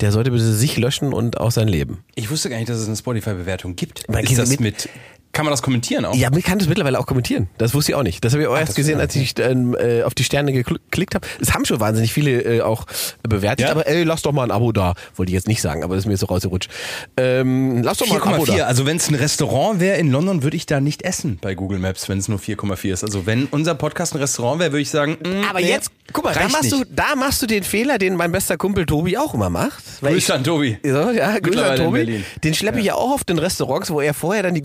der 0.00 0.12
sollte 0.12 0.30
bitte 0.30 0.44
sich 0.44 0.76
löschen 0.76 1.12
und 1.12 1.38
auch 1.38 1.52
sein 1.52 1.68
Leben. 1.68 2.04
Ich 2.14 2.30
wusste 2.30 2.50
gar 2.50 2.56
nicht, 2.56 2.68
dass 2.68 2.78
es 2.78 2.86
eine 2.86 2.96
Spotify-Bewertung 2.96 3.76
gibt. 3.76 4.08
Man 4.08 4.22
ist 4.22 4.30
geht 4.30 4.38
das 4.38 4.58
mit, 4.58 4.88
kann 5.32 5.44
man 5.44 5.52
das 5.52 5.62
kommentieren 5.62 6.04
auch? 6.04 6.14
Ja, 6.14 6.28
man 6.30 6.42
kann 6.42 6.58
das 6.58 6.68
mittlerweile 6.68 6.98
auch 6.98 7.06
kommentieren. 7.06 7.48
Das 7.58 7.72
wusste 7.74 7.92
ich 7.92 7.96
auch 7.96 8.02
nicht. 8.02 8.24
Das 8.24 8.32
habe 8.32 8.42
ich 8.42 8.48
auch 8.48 8.56
erst 8.56 8.70
das 8.70 8.74
gesehen, 8.76 8.98
als 9.00 9.14
ich 9.16 9.38
ähm, 9.38 9.76
äh, 9.78 10.02
auf 10.02 10.14
die 10.14 10.24
Sterne 10.24 10.52
geklickt 10.52 11.14
habe. 11.14 11.26
Es 11.40 11.54
haben 11.54 11.64
schon 11.64 11.78
wahnsinnig 11.80 12.12
viele 12.12 12.42
äh, 12.42 12.60
auch 12.62 12.86
bewertet, 13.22 13.66
Ja? 13.66 13.70
aber 13.72 13.86
ey, 13.86 14.02
lass 14.02 14.22
doch 14.22 14.32
mal 14.32 14.44
ein 14.44 14.50
Abo 14.50 14.72
da. 14.72 14.94
Wollte 15.16 15.30
ich 15.30 15.34
jetzt 15.34 15.46
nicht 15.48 15.62
sagen, 15.62 15.84
aber 15.84 15.94
das 15.94 16.04
ist 16.04 16.08
mir 16.08 16.16
so 16.16 16.26
rausgerutscht. 16.26 16.70
Ähm, 17.16 17.82
lass 17.82 17.98
doch 17.98 18.08
mal 18.08 18.16
ein 18.20 18.34
Abo 18.34 18.42
4,4. 18.44 18.56
da. 18.58 18.64
Also 18.66 18.86
wenn 18.86 18.96
es 18.96 19.08
ein 19.08 19.14
Restaurant 19.14 19.80
wäre 19.80 19.98
in 19.98 20.10
London, 20.10 20.42
würde 20.42 20.56
ich 20.56 20.66
da 20.66 20.80
nicht 20.80 21.02
essen 21.02 21.38
bei 21.40 21.54
Google 21.54 21.78
Maps, 21.78 22.08
wenn 22.08 22.18
es 22.18 22.28
nur 22.28 22.38
4,4 22.38 22.92
ist. 22.92 23.04
Also 23.04 23.26
wenn 23.26 23.46
unser 23.46 23.74
Podcast 23.74 24.14
ein 24.14 24.18
Restaurant 24.18 24.60
wäre, 24.60 24.72
würde 24.72 24.82
ich 24.82 24.90
sagen, 24.90 25.16
mm, 25.22 25.44
Aber 25.48 25.60
nee, 25.60 25.68
jetzt, 25.68 25.90
guck 26.12 26.24
mal, 26.24 26.34
da 26.34 26.48
machst, 26.48 26.72
du, 26.72 26.78
nicht. 26.80 26.90
da 26.94 27.14
machst 27.16 27.42
du 27.42 27.46
den 27.46 27.62
Fehler, 27.62 27.98
den 27.98 28.16
mein 28.16 28.32
bester 28.32 28.56
Kumpel 28.56 28.86
Tobi 28.86 29.16
auch 29.16 29.34
immer 29.34 29.50
macht. 29.50 29.82
Grüße 30.02 30.34
an 30.34 30.44
Tobi. 30.44 30.78
So, 30.82 31.10
ja, 31.10 31.38
Grüße 31.38 31.64
an 31.64 31.76
Tobi. 31.76 32.24
Den 32.42 32.54
schleppe 32.54 32.80
ich 32.80 32.86
ja 32.86 32.94
auch 32.94 33.12
oft 33.12 33.30
in 33.30 33.38
Restaurants, 33.38 33.90
wo 33.90 34.00
er 34.00 34.14
vorher 34.14 34.42
dann 34.42 34.54
die 34.54 34.62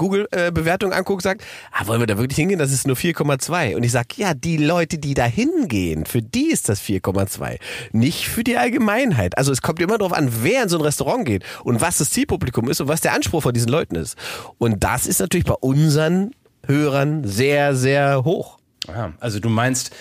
Google-Bewertung 0.55 0.93
anguckt, 0.93 1.21
sagt, 1.21 1.43
ah, 1.71 1.85
wollen 1.87 1.99
wir 1.99 2.07
da 2.07 2.17
wirklich 2.17 2.37
hingehen? 2.37 2.59
Das 2.59 2.71
ist 2.71 2.87
nur 2.87 2.95
4,2. 2.95 3.75
Und 3.75 3.83
ich 3.83 3.91
sag, 3.91 4.17
ja, 4.17 4.33
die 4.33 4.57
Leute, 4.57 4.97
die 4.97 5.13
da 5.13 5.25
hingehen, 5.25 6.05
für 6.05 6.21
die 6.21 6.49
ist 6.49 6.69
das 6.69 6.81
4,2. 6.81 7.59
Nicht 7.91 8.27
für 8.27 8.43
die 8.43 8.57
Allgemeinheit. 8.57 9.37
Also 9.37 9.51
es 9.51 9.61
kommt 9.61 9.79
immer 9.81 9.97
darauf 9.97 10.13
an, 10.13 10.29
wer 10.41 10.63
in 10.63 10.69
so 10.69 10.77
ein 10.77 10.81
Restaurant 10.81 11.25
geht 11.25 11.43
und 11.63 11.81
was 11.81 11.97
das 11.97 12.09
Zielpublikum 12.09 12.69
ist 12.69 12.81
und 12.81 12.87
was 12.87 13.01
der 13.01 13.13
Anspruch 13.13 13.43
von 13.43 13.53
diesen 13.53 13.69
Leuten 13.69 13.95
ist. 13.95 14.17
Und 14.57 14.83
das 14.83 15.05
ist 15.05 15.19
natürlich 15.19 15.45
bei 15.45 15.55
unseren 15.55 16.31
Hörern 16.65 17.23
sehr, 17.25 17.75
sehr 17.75 18.23
hoch. 18.23 18.57
Ja, 18.87 19.13
also 19.19 19.39
du 19.39 19.49
meinst, 19.49 19.91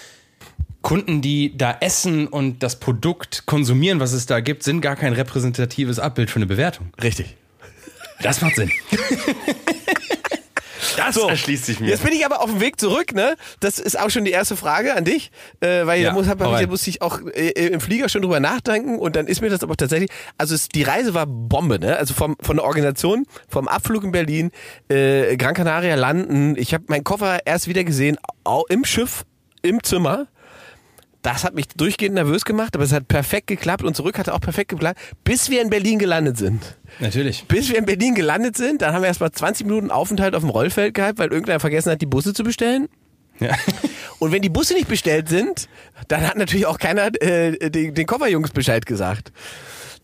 Kunden, 0.83 1.23
die 1.23 1.57
da 1.57 1.79
essen 1.81 2.27
und 2.27 2.63
das 2.63 2.79
Produkt 2.79 3.47
konsumieren, 3.47 4.01
was 4.01 4.13
es 4.13 4.27
da 4.27 4.41
gibt, 4.41 4.63
sind 4.63 4.83
gar 4.83 4.97
kein 4.97 5.15
repräsentatives 5.15 5.99
Abbild 5.99 6.31
für 6.31 6.37
eine 6.37 6.47
Bewertung. 6.47 6.91
Richtig. 7.03 7.37
Das 8.23 8.41
macht 8.41 8.57
Sinn. 8.57 8.71
Das 10.97 11.17
erschließt 11.17 11.67
sich 11.67 11.81
mir. 11.81 11.89
Jetzt 11.89 12.03
bin 12.03 12.13
ich 12.13 12.25
aber 12.25 12.41
auf 12.41 12.51
dem 12.51 12.61
Weg 12.61 12.81
zurück, 12.81 13.15
ne? 13.15 13.37
Das 13.61 13.79
ist 13.79 13.99
auch 13.99 14.11
schon 14.11 14.25
die 14.25 14.31
erste 14.31 14.57
Frage 14.57 14.95
an 14.95 15.05
dich, 15.05 15.31
äh, 15.61 15.87
weil 15.87 16.01
Ja, 16.03 16.11
da 16.11 16.15
muss, 16.15 16.29
hab, 16.29 16.39
da 16.39 16.67
musste 16.67 16.91
ich 16.91 17.03
auch 17.03 17.21
äh, 17.35 17.51
im 17.67 17.81
Flieger 17.81 18.09
schon 18.09 18.23
drüber 18.23 18.41
nachdenken 18.41 18.99
und 18.99 19.17
dann 19.17 19.27
ist 19.27 19.41
mir 19.41 19.51
das 19.51 19.63
aber 19.63 19.77
tatsächlich, 19.77 20.11
also 20.39 20.55
es, 20.55 20.69
die 20.69 20.83
Reise 20.83 21.15
war 21.15 21.27
Bombe, 21.27 21.79
ne? 21.79 21.97
Also 21.97 22.15
vom, 22.15 22.37
von 22.41 22.57
der 22.57 22.65
Organisation, 22.65 23.27
vom 23.49 23.69
Abflug 23.69 24.05
in 24.05 24.13
Berlin, 24.13 24.51
äh, 24.89 25.37
Gran 25.37 25.55
Canaria 25.55 25.95
landen. 25.95 26.55
Ich 26.57 26.75
habe 26.75 26.85
meinen 26.89 27.05
Koffer 27.05 27.47
erst 27.47 27.69
wieder 27.69 27.85
gesehen, 27.85 28.17
au, 28.45 28.65
im 28.69 28.85
Schiff, 28.85 29.25
im 29.63 29.83
Zimmer. 29.83 30.27
Das 31.25 31.43
hat 31.43 31.55
mich 31.55 31.69
durchgehend 31.69 32.17
nervös 32.17 32.45
gemacht, 32.45 32.77
aber 32.77 32.85
es 32.85 32.93
hat 32.93 33.09
perfekt 33.09 33.47
geklappt 33.47 33.83
und 33.83 33.97
zurück 33.97 34.19
hat 34.19 34.29
auch 34.29 34.43
perfekt 34.43 34.69
geklappt, 34.69 35.01
bis 35.25 35.49
wir 35.49 35.63
in 35.63 35.71
Berlin 35.71 35.99
gelandet 35.99 36.37
sind. 36.37 36.77
Natürlich. 37.01 37.47
Bis 37.49 37.71
wir 37.71 37.79
in 37.79 37.87
Berlin 37.87 38.15
gelandet 38.15 38.59
sind, 38.59 38.83
dann 38.83 38.93
haben 38.93 39.01
wir 39.01 39.09
erstmal 39.09 39.33
20 39.33 39.67
Minuten 39.67 39.91
Aufenthalt 39.91 40.35
auf 40.35 40.43
dem 40.43 40.51
Rollfeld 40.51 40.93
gehabt, 40.93 41.19
weil 41.19 41.33
irgendwer 41.33 41.61
vergessen 41.61 41.91
hat, 41.91 42.03
die 42.03 42.07
Busse 42.07 42.35
zu 42.35 42.45
bestellen. 42.45 42.91
Ja. 43.41 43.57
Und 44.19 44.33
wenn 44.33 44.43
die 44.43 44.51
Busse 44.51 44.75
nicht 44.75 44.87
bestellt 44.87 45.31
sind, 45.31 45.67
dann 46.09 46.29
hat 46.29 46.37
natürlich 46.37 46.67
auch 46.67 46.79
keiner 46.79 47.07
äh, 47.23 47.71
den, 47.71 47.95
den 47.95 48.07
Kofferjungs 48.07 48.51
Bescheid 48.51 48.85
gesagt. 48.85 49.33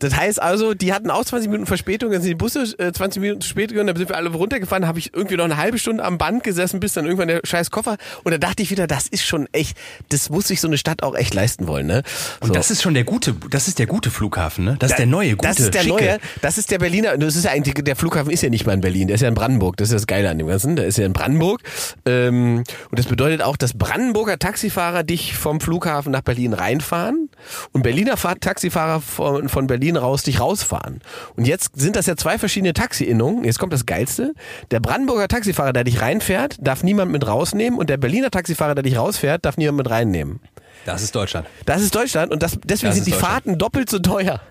Das 0.01 0.15
heißt 0.15 0.41
also, 0.41 0.73
die 0.73 0.93
hatten 0.93 1.09
auch 1.09 1.23
20 1.23 1.49
Minuten 1.49 1.67
Verspätung, 1.67 2.11
dann 2.11 2.21
sind 2.21 2.29
die 2.29 2.35
Busse 2.35 2.63
äh, 2.79 2.91
20 2.91 3.21
Minuten 3.21 3.41
zu 3.41 3.47
spät 3.49 3.69
gegangen, 3.69 3.87
dann 3.87 3.95
sind 3.95 4.09
wir 4.09 4.17
alle 4.17 4.29
runtergefahren, 4.29 4.87
habe 4.87 4.99
ich 4.99 5.13
irgendwie 5.13 5.37
noch 5.37 5.45
eine 5.45 5.57
halbe 5.57 5.77
Stunde 5.79 6.03
am 6.03 6.17
Band 6.17 6.43
gesessen, 6.43 6.79
bis 6.79 6.93
dann 6.93 7.05
irgendwann 7.05 7.27
der 7.27 7.41
scheiß 7.43 7.71
Koffer. 7.71 7.97
Und 8.23 8.31
da 8.31 8.37
dachte 8.37 8.63
ich 8.63 8.71
wieder, 8.71 8.87
das 8.87 9.07
ist 9.07 9.23
schon 9.23 9.47
echt, 9.51 9.77
das 10.09 10.29
muss 10.29 10.47
sich 10.47 10.59
so 10.59 10.67
eine 10.67 10.77
Stadt 10.77 11.03
auch 11.03 11.15
echt 11.15 11.33
leisten 11.33 11.67
wollen, 11.67 11.87
ne? 11.87 12.03
Und 12.41 12.47
So. 12.49 12.53
das 12.53 12.71
ist 12.71 12.81
schon 12.81 12.93
der 12.93 13.03
gute, 13.03 13.35
das 13.49 13.67
ist 13.67 13.79
der 13.79 13.85
gute 13.87 14.11
Flughafen, 14.11 14.65
ne? 14.65 14.75
Das 14.79 14.91
ist 14.91 14.97
der 14.97 15.05
neue, 15.05 15.35
gute, 15.35 15.47
Das 15.47 15.59
ist 15.59 15.73
der 15.73 15.81
schicke. 15.81 15.93
neue, 15.95 16.17
das 16.41 16.57
ist 16.57 16.71
der 16.71 16.79
Berliner, 16.79 17.17
das 17.17 17.35
ist 17.35 17.45
ja 17.45 17.51
eigentlich, 17.51 17.75
der 17.75 17.95
Flughafen 17.95 18.31
ist 18.31 18.41
ja 18.43 18.49
nicht 18.49 18.65
mal 18.65 18.73
in 18.73 18.81
Berlin, 18.81 19.07
der 19.07 19.15
ist 19.15 19.21
ja 19.21 19.27
in 19.27 19.35
Brandenburg, 19.35 19.77
das 19.77 19.89
ist 19.89 19.93
das 19.95 20.07
Geile 20.07 20.29
an 20.29 20.37
dem 20.37 20.47
Ganzen, 20.47 20.75
der 20.75 20.85
ist 20.87 20.97
ja 20.97 21.05
in 21.05 21.13
Brandenburg. 21.13 21.61
Ähm, 22.05 22.63
und 22.89 22.99
das 22.99 23.05
bedeutet 23.05 23.41
auch, 23.41 23.57
dass 23.57 23.77
Brandenburger 23.77 24.39
Taxifahrer 24.39 25.03
dich 25.03 25.35
vom 25.37 25.61
Flughafen 25.61 26.11
nach 26.11 26.21
Berlin 26.21 26.53
reinfahren 26.53 27.29
und 27.71 27.83
Berliner 27.83 28.17
Fahr 28.17 28.39
Taxifahrer 28.39 29.01
von, 29.01 29.49
von 29.49 29.67
Berlin 29.67 29.97
raus 29.97 30.23
dich 30.23 30.39
rausfahren. 30.39 31.01
Und 31.35 31.45
jetzt 31.45 31.79
sind 31.79 31.95
das 31.95 32.05
ja 32.05 32.15
zwei 32.15 32.37
verschiedene 32.37 32.73
Taxi-Innungen, 32.73 33.43
jetzt 33.43 33.59
kommt 33.59 33.73
das 33.73 33.85
Geilste. 33.85 34.33
Der 34.71 34.79
Brandenburger 34.79 35.27
Taxifahrer, 35.27 35.73
der 35.73 35.83
dich 35.83 36.01
reinfährt, 36.01 36.57
darf 36.59 36.83
niemand 36.83 37.11
mit 37.11 37.25
rausnehmen 37.27 37.79
und 37.79 37.89
der 37.89 37.97
Berliner 37.97 38.31
Taxifahrer, 38.31 38.75
der 38.75 38.83
dich 38.83 38.97
rausfährt, 38.97 39.45
darf 39.45 39.57
niemand 39.57 39.77
mit 39.77 39.89
reinnehmen. 39.89 40.39
Das 40.85 41.03
ist 41.03 41.15
Deutschland. 41.15 41.47
Das 41.65 41.81
ist 41.81 41.93
Deutschland 41.93 42.31
und 42.31 42.41
das, 42.41 42.57
deswegen 42.63 42.89
Das 42.89 42.95
sind 42.95 43.07
die. 43.07 43.11
Fahrten 43.11 43.57
doppelt 43.57 43.89
so 43.89 43.99
teuer. 43.99 44.41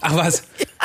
Ach 0.00 0.14
was? 0.14 0.42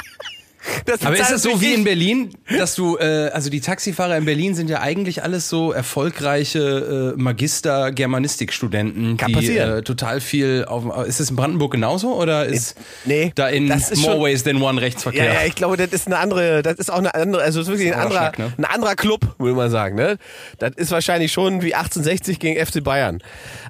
Das 0.85 1.05
Aber 1.05 1.17
ist 1.17 1.31
es 1.31 1.43
so 1.43 1.61
wie 1.61 1.73
in 1.73 1.83
Berlin, 1.83 2.31
dass 2.57 2.75
du, 2.75 2.97
äh, 2.97 3.29
also 3.33 3.49
die 3.49 3.61
Taxifahrer 3.61 4.17
in 4.17 4.25
Berlin 4.25 4.55
sind 4.55 4.69
ja 4.69 4.79
eigentlich 4.81 5.23
alles 5.23 5.47
so 5.49 5.71
erfolgreiche 5.71 7.13
äh, 7.17 7.21
Magister 7.21 7.91
Germanistikstudenten, 7.91 9.17
Kann 9.17 9.29
die 9.29 9.35
passieren. 9.35 9.77
äh, 9.79 9.81
total 9.83 10.21
viel 10.21 10.65
auf. 10.67 11.05
Ist 11.07 11.19
es 11.19 11.29
in 11.29 11.35
Brandenburg 11.35 11.71
genauso 11.71 12.13
oder 12.15 12.45
ist 12.45 12.75
Nee, 13.05 13.31
da 13.35 13.47
in 13.49 13.67
more 13.67 13.79
schon- 13.95 14.21
ways 14.21 14.43
than 14.43 14.61
one 14.61 14.79
Ja, 14.79 14.85
Rechtsverkehr? 14.85 15.25
ja, 15.33 15.43
ich 15.45 15.55
glaube, 15.55 15.77
das 15.77 15.89
ist 15.91 16.07
eine 16.07 16.17
andere, 16.17 16.61
das 16.61 16.75
ist 16.79 16.91
auch 16.91 16.97
eine 16.97 17.13
andere, 17.13 17.43
also 17.43 17.59
das 17.59 17.67
ist 17.67 17.73
wirklich 17.73 17.93
ein 17.93 17.99
anderer, 17.99 18.33
Schnack, 18.35 18.53
ein 18.57 18.65
anderer 18.65 18.95
Club, 18.95 19.35
würde 19.37 19.55
man 19.55 19.69
sagen, 19.71 19.95
ne? 19.95 20.17
Das 20.59 20.71
ist 20.75 20.91
wahrscheinlich 20.91 21.31
schon 21.31 21.61
wie 21.61 21.75
1860 21.75 22.39
gegen 22.39 22.63
FC 22.65 22.83
Bayern. 22.83 23.19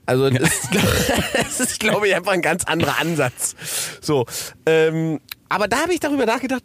Also 0.05 0.29
das, 0.29 0.41
ist, 0.49 0.69
das 1.33 1.59
ist, 1.59 1.79
glaube 1.79 2.07
ich, 2.07 2.15
einfach 2.15 2.31
ein 2.31 2.41
ganz 2.41 2.63
anderer 2.65 2.99
Ansatz. 2.99 3.55
So, 4.01 4.25
ähm, 4.65 5.19
aber 5.51 5.67
da 5.67 5.77
habe 5.83 5.93
ich 5.93 5.99
darüber 5.99 6.25
nachgedacht, 6.25 6.63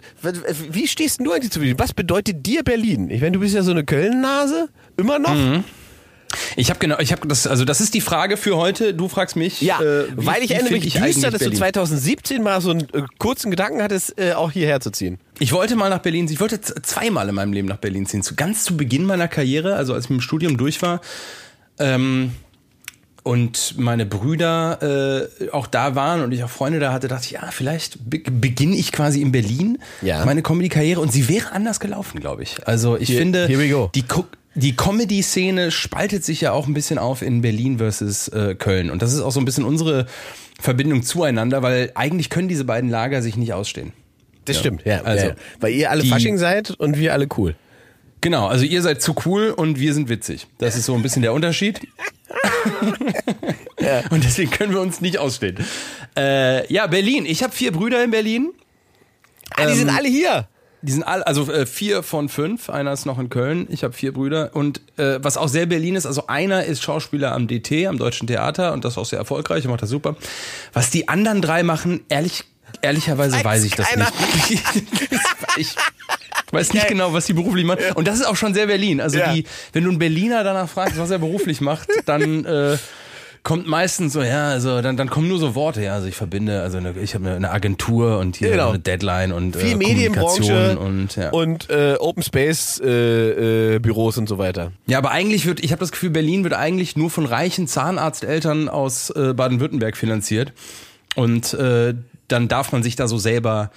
wie 0.70 0.86
stehst 0.88 1.20
du 1.20 1.32
eigentlich 1.32 1.50
zu 1.52 1.58
Berlin? 1.60 1.78
Was 1.78 1.92
bedeutet 1.92 2.46
dir 2.46 2.62
Berlin? 2.62 3.10
Ich 3.10 3.20
meine, 3.20 3.32
du 3.32 3.40
bist 3.40 3.54
ja 3.54 3.62
so 3.62 3.70
eine 3.72 3.84
Köln-Nase, 3.84 4.68
immer 4.96 5.18
noch. 5.18 5.34
Mhm. 5.34 5.64
Ich 6.56 6.68
habe 6.70 6.78
genau, 6.80 6.98
ich 6.98 7.12
habe 7.12 7.26
das, 7.28 7.46
also 7.46 7.64
das 7.64 7.80
ist 7.80 7.94
die 7.94 8.00
Frage 8.00 8.36
für 8.36 8.56
heute. 8.56 8.92
Du 8.94 9.08
fragst 9.08 9.36
mich, 9.36 9.60
Ja, 9.62 9.80
äh, 9.80 10.06
wie- 10.16 10.26
weil 10.26 10.42
ich 10.42 10.50
erinnere 10.50 10.72
mich 10.74 10.86
ich 10.86 10.94
düster, 11.00 11.30
dass 11.30 11.38
du 11.38 11.46
Berlin? 11.46 11.58
2017 11.58 12.42
mal 12.42 12.60
so 12.60 12.70
einen 12.70 12.80
äh, 12.92 13.02
kurzen 13.18 13.50
Gedanken 13.50 13.80
hattest, 13.80 14.18
äh, 14.18 14.32
auch 14.32 14.50
hierher 14.50 14.80
zu 14.80 14.90
ziehen. 14.90 15.18
Ich 15.38 15.52
wollte 15.52 15.76
mal 15.76 15.88
nach 15.88 16.00
Berlin, 16.00 16.26
ich 16.30 16.40
wollte 16.40 16.60
zweimal 16.60 17.28
in 17.28 17.34
meinem 17.36 17.52
Leben 17.52 17.68
nach 17.68 17.76
Berlin 17.78 18.06
ziehen. 18.06 18.22
Zu, 18.22 18.34
ganz 18.34 18.64
zu 18.64 18.76
Beginn 18.76 19.04
meiner 19.04 19.28
Karriere, 19.28 19.76
also 19.76 19.94
als 19.94 20.04
ich 20.06 20.10
mit 20.10 20.18
dem 20.18 20.22
Studium 20.22 20.56
durch 20.58 20.82
war. 20.82 21.00
Ähm, 21.78 22.32
und 23.26 23.74
meine 23.76 24.06
Brüder 24.06 25.28
äh, 25.40 25.50
auch 25.50 25.66
da 25.66 25.96
waren 25.96 26.22
und 26.22 26.30
ich 26.30 26.44
auch 26.44 26.48
Freunde 26.50 26.78
da 26.78 26.92
hatte, 26.92 27.08
dachte 27.08 27.24
ich, 27.26 27.32
ja, 27.32 27.48
vielleicht 27.50 27.98
be 28.08 28.20
beginne 28.30 28.76
ich 28.76 28.92
quasi 28.92 29.20
in 29.20 29.32
Berlin 29.32 29.78
Ja. 30.00 30.24
meine 30.24 30.42
Comedy-Karriere 30.42 31.00
und 31.00 31.12
sie 31.12 31.28
wäre 31.28 31.50
anders 31.50 31.80
gelaufen, 31.80 32.20
glaube 32.20 32.44
ich. 32.44 32.66
Also 32.68 32.96
ich 32.96 33.08
Here- 33.08 33.18
finde, 33.18 33.46
here 33.48 33.90
die, 33.94 34.02
Co 34.02 34.24
die 34.54 34.76
Comedy-Szene 34.76 35.70
spaltet 35.72 36.24
sich 36.24 36.40
ja 36.40 36.52
auch 36.52 36.66
ein 36.68 36.74
bisschen 36.74 36.98
auf 36.98 37.20
in 37.20 37.42
Berlin 37.42 37.78
versus 37.78 38.28
äh, 38.28 38.54
Köln. 38.54 38.90
Und 38.90 39.02
das 39.02 39.12
ist 39.12 39.20
auch 39.20 39.32
so 39.32 39.40
ein 39.40 39.44
bisschen 39.44 39.64
unsere 39.64 40.06
Verbindung 40.60 41.02
zueinander, 41.02 41.62
weil 41.62 41.90
eigentlich 41.96 42.30
können 42.30 42.46
diese 42.48 42.64
beiden 42.64 42.88
Lager 42.88 43.22
sich 43.22 43.36
nicht 43.36 43.52
ausstehen. 43.52 43.92
Das 44.44 44.58
stimmt, 44.58 44.84
ja. 44.84 45.02
Also, 45.02 45.26
ja. 45.26 45.34
Weil 45.58 45.72
ihr 45.72 45.90
alle 45.90 46.04
Fasching 46.04 46.38
seid 46.38 46.70
und 46.70 46.96
wir 46.96 47.12
alle 47.12 47.26
cool. 47.36 47.56
Genau, 48.20 48.46
also 48.46 48.64
ihr 48.64 48.82
seid 48.82 49.02
zu 49.02 49.14
cool 49.24 49.50
und 49.50 49.78
wir 49.78 49.94
sind 49.94 50.08
witzig. 50.08 50.46
Das 50.58 50.76
ist 50.76 50.86
so 50.86 50.94
ein 50.94 51.02
bisschen 51.02 51.22
der 51.22 51.32
Unterschied. 51.32 51.80
Und 54.10 54.24
deswegen 54.24 54.50
können 54.50 54.72
wir 54.72 54.80
uns 54.80 55.00
nicht 55.00 55.18
ausstehen. 55.18 55.56
Äh, 56.16 56.72
ja, 56.72 56.86
Berlin. 56.86 57.24
Ich 57.26 57.42
habe 57.42 57.52
vier 57.52 57.72
Brüder 57.72 58.02
in 58.02 58.10
Berlin. 58.10 58.52
Ah, 59.56 59.66
die 59.66 59.74
sind 59.74 59.90
alle 59.90 60.08
hier. 60.08 60.48
Die 60.82 60.92
sind 60.92 61.02
alle, 61.04 61.26
also 61.26 61.50
äh, 61.50 61.66
vier 61.66 62.02
von 62.02 62.28
fünf. 62.28 62.68
Einer 62.68 62.92
ist 62.92 63.06
noch 63.06 63.18
in 63.18 63.28
Köln. 63.28 63.66
Ich 63.70 63.84
habe 63.84 63.92
vier 63.92 64.12
Brüder. 64.12 64.50
Und 64.54 64.80
äh, 64.98 65.18
was 65.22 65.36
auch 65.36 65.48
sehr 65.48 65.66
Berlin 65.66 65.94
ist, 65.94 66.06
also 66.06 66.26
einer 66.26 66.64
ist 66.64 66.82
Schauspieler 66.82 67.32
am 67.32 67.48
DT, 67.48 67.86
am 67.86 67.98
Deutschen 67.98 68.26
Theater, 68.26 68.72
und 68.72 68.84
das 68.84 68.94
ist 68.94 68.98
auch 68.98 69.06
sehr 69.06 69.18
erfolgreich, 69.18 69.64
er 69.64 69.70
macht 69.70 69.82
das 69.82 69.90
super. 69.90 70.16
Was 70.72 70.90
die 70.90 71.08
anderen 71.08 71.42
drei 71.42 71.62
machen, 71.62 72.04
ehrlich, 72.08 72.44
ehrlicherweise 72.82 73.36
Weiß 73.36 73.44
weiß 73.44 73.64
ich 73.64 73.74
das 73.74 73.88
keiner. 73.88 74.12
nicht. 74.48 74.62
ich 75.56 75.74
weiß 76.52 76.72
nicht 76.72 76.88
genau, 76.88 77.12
was 77.12 77.26
die 77.26 77.32
beruflich 77.32 77.64
machen. 77.64 77.80
Und 77.94 78.06
das 78.06 78.16
ist 78.16 78.26
auch 78.26 78.36
schon 78.36 78.54
sehr 78.54 78.66
Berlin. 78.66 79.00
Also 79.00 79.18
die, 79.18 79.44
wenn 79.72 79.84
du 79.84 79.90
einen 79.90 79.98
Berliner 79.98 80.44
danach 80.44 80.68
fragst, 80.68 80.98
was 80.98 81.10
er 81.10 81.18
beruflich 81.18 81.60
macht, 81.60 81.88
dann 82.06 82.44
äh, 82.44 82.76
kommt 83.46 83.68
meistens 83.68 84.12
so, 84.12 84.22
ja, 84.22 84.48
also 84.48 84.82
dann, 84.82 84.96
dann 84.96 85.08
kommen 85.08 85.28
nur 85.28 85.38
so 85.38 85.54
Worte, 85.54 85.80
ja, 85.80 85.94
also 85.94 86.08
ich 86.08 86.16
verbinde, 86.16 86.62
also 86.62 86.78
eine, 86.78 86.94
ich 87.00 87.14
habe 87.14 87.30
eine, 87.30 87.52
Agentur 87.52 88.18
und 88.18 88.34
hier 88.34 88.50
Genau. 88.50 88.70
eine 88.70 88.80
Deadline 88.80 89.30
und 89.30 89.54
Viel 89.54 89.74
äh, 89.74 89.76
Medienbranche 89.76 90.76
und 90.76 91.14
ja. 91.14 91.30
und 91.30 91.70
äh, 91.70 91.94
Open 92.00 92.24
Space 92.24 92.80
äh, 92.84 93.74
äh, 93.76 93.78
Büros 93.78 94.18
und 94.18 94.28
so 94.28 94.38
weiter. 94.38 94.72
Ja, 94.88 94.98
aber 94.98 95.12
eigentlich 95.12 95.46
wird, 95.46 95.62
ich 95.62 95.70
habe 95.70 95.78
das 95.78 95.92
Gefühl, 95.92 96.10
Berlin 96.10 96.42
wird 96.42 96.54
eigentlich 96.54 96.96
nur 96.96 97.08
von 97.08 97.24
reichen 97.24 97.68
Zahnarzteltern 97.68 98.68
aus 98.68 99.10
äh, 99.10 99.32
Baden-Württemberg 99.32 99.96
finanziert. 99.96 100.52
Und 101.14 101.54
äh, 101.54 101.94
dann 102.26 102.48
darf 102.48 102.72
man 102.72 102.82
sich 102.82 102.96
da 102.96 103.06
so 103.06 103.16
selber 103.16 103.70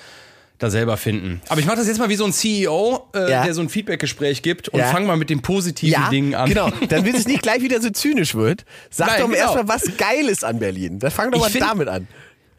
da 0.59 0.69
selber 0.69 0.97
finden. 0.97 1.41
Aber 1.49 1.59
ich 1.59 1.65
mache 1.65 1.77
das 1.77 1.87
jetzt 1.87 1.97
mal 1.97 2.09
wie 2.09 2.15
so 2.15 2.25
ein 2.25 2.33
CEO, 2.33 3.07
äh, 3.15 3.31
Ja. 3.31 3.43
der 3.45 3.53
so 3.53 3.61
ein 3.61 3.69
Feedbackgespräch 3.69 4.41
gibt 4.43 4.69
und 4.69 4.79
Ja. 4.79 4.87
fang 4.91 5.05
mal 5.05 5.17
mit 5.17 5.29
den 5.29 5.41
positiven 5.41 6.09
Dingen 6.11 6.35
an. 6.35 6.47
genau. 6.49 6.69
Dann 6.89 7.05
wird 7.05 7.15
es 7.17 7.27
nicht 7.27 7.41
gleich 7.41 7.61
wieder 7.61 7.81
so 7.81 7.89
zynisch 7.89 8.35
wird. 8.35 8.65
Sag 8.91 9.07
Nein, 9.07 9.21
doch 9.21 9.27
mal 9.29 9.33
genau. 9.35 9.55
erstmal, 9.55 9.67
was 9.67 9.97
geil 9.97 10.27
ist 10.29 10.43
an 10.45 10.59
Berlin. 10.59 10.99
Dann 10.99 11.11
fang 11.11 11.31
doch 11.31 11.37
Ich 11.39 11.43
mal 11.45 11.49
find- 11.49 11.63
damit 11.63 11.87
an. 11.87 12.07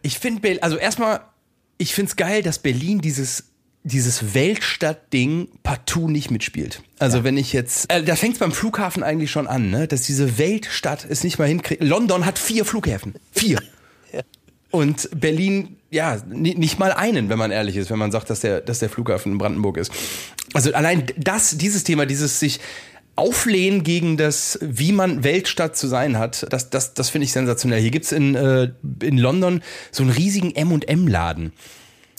Ich 0.03 0.19
finde, 0.19 0.63
also 0.63 0.77
erstmal, 0.77 1.21
ich 1.79 1.95
finde 1.95 2.09
es 2.11 2.17
geil, 2.17 2.43
dass 2.43 2.59
Berlin 2.59 3.01
dieses 3.01 3.45
dieses 3.83 4.35
Weltstadt-Ding 4.35 5.49
partout 5.63 6.09
nicht 6.09 6.31
mitspielt. 6.31 6.83
Also 6.99 7.25
wenn 7.25 7.39
ich 7.39 7.55
jetzt, 7.55 7.91
äh, 7.91 8.03
da 8.03 8.15
fängt 8.15 8.35
es 8.35 8.39
beim 8.39 8.53
Flughafen 8.53 9.03
eigentlich 9.03 9.31
schon 9.31 9.47
an, 9.47 9.71
ne? 9.71 9.89
dass 9.89 10.03
diese 10.03 10.37
Weltstadt 10.37 11.07
es 11.09 11.25
nicht 11.25 11.39
mal 11.39 11.49
hinkriegt. 11.49 11.83
London 11.83 12.27
hat 12.27 12.39
vier 12.39 12.67
Flughäfen. 12.67 13.15
Vier. 13.33 13.59
Und 14.71 15.09
Berlin, 15.19 15.77
ja, 15.91 16.19
ni- 16.29 16.55
nicht 16.55 16.79
mal 16.79 16.93
einen, 16.93 17.29
wenn 17.29 17.39
man 17.39 17.51
ehrlich 17.51 17.77
ist, 17.77 17.91
wenn 17.91 17.99
man 17.99 18.13
sagt, 18.13 18.31
dass 18.31 18.41
der, 18.41 18.61
dass 18.61 18.79
der 18.79 18.89
Flughafen 18.89 19.33
in 19.33 19.39
Brandenburg 19.39 19.77
ist. 19.77 19.91
Also 20.55 20.73
allein 20.73 21.05
das, 21.17 21.57
dieses 21.59 21.85
Thema, 21.85 22.07
dieses 22.07 22.41
sich 22.41 22.61
auflehnen 23.17 23.83
gegen 23.83 24.17
das, 24.17 24.59
wie 24.63 24.93
man 24.93 25.25
Weltstadt 25.25 25.77
zu 25.77 25.89
sein 25.89 26.17
hat, 26.19 26.47
das, 26.51 26.71
das, 26.71 26.95
das 26.95 27.11
finde 27.11 27.25
ich 27.27 27.33
sensationell. 27.33 27.81
Hier 27.81 27.91
gibt's 27.91 28.13
in, 28.13 28.35
äh, 28.35 28.71
in 29.03 29.19
London 29.19 29.63
so 29.91 30.03
einen 30.03 30.13
riesigen 30.13 30.55
M&M-Laden. 30.55 31.53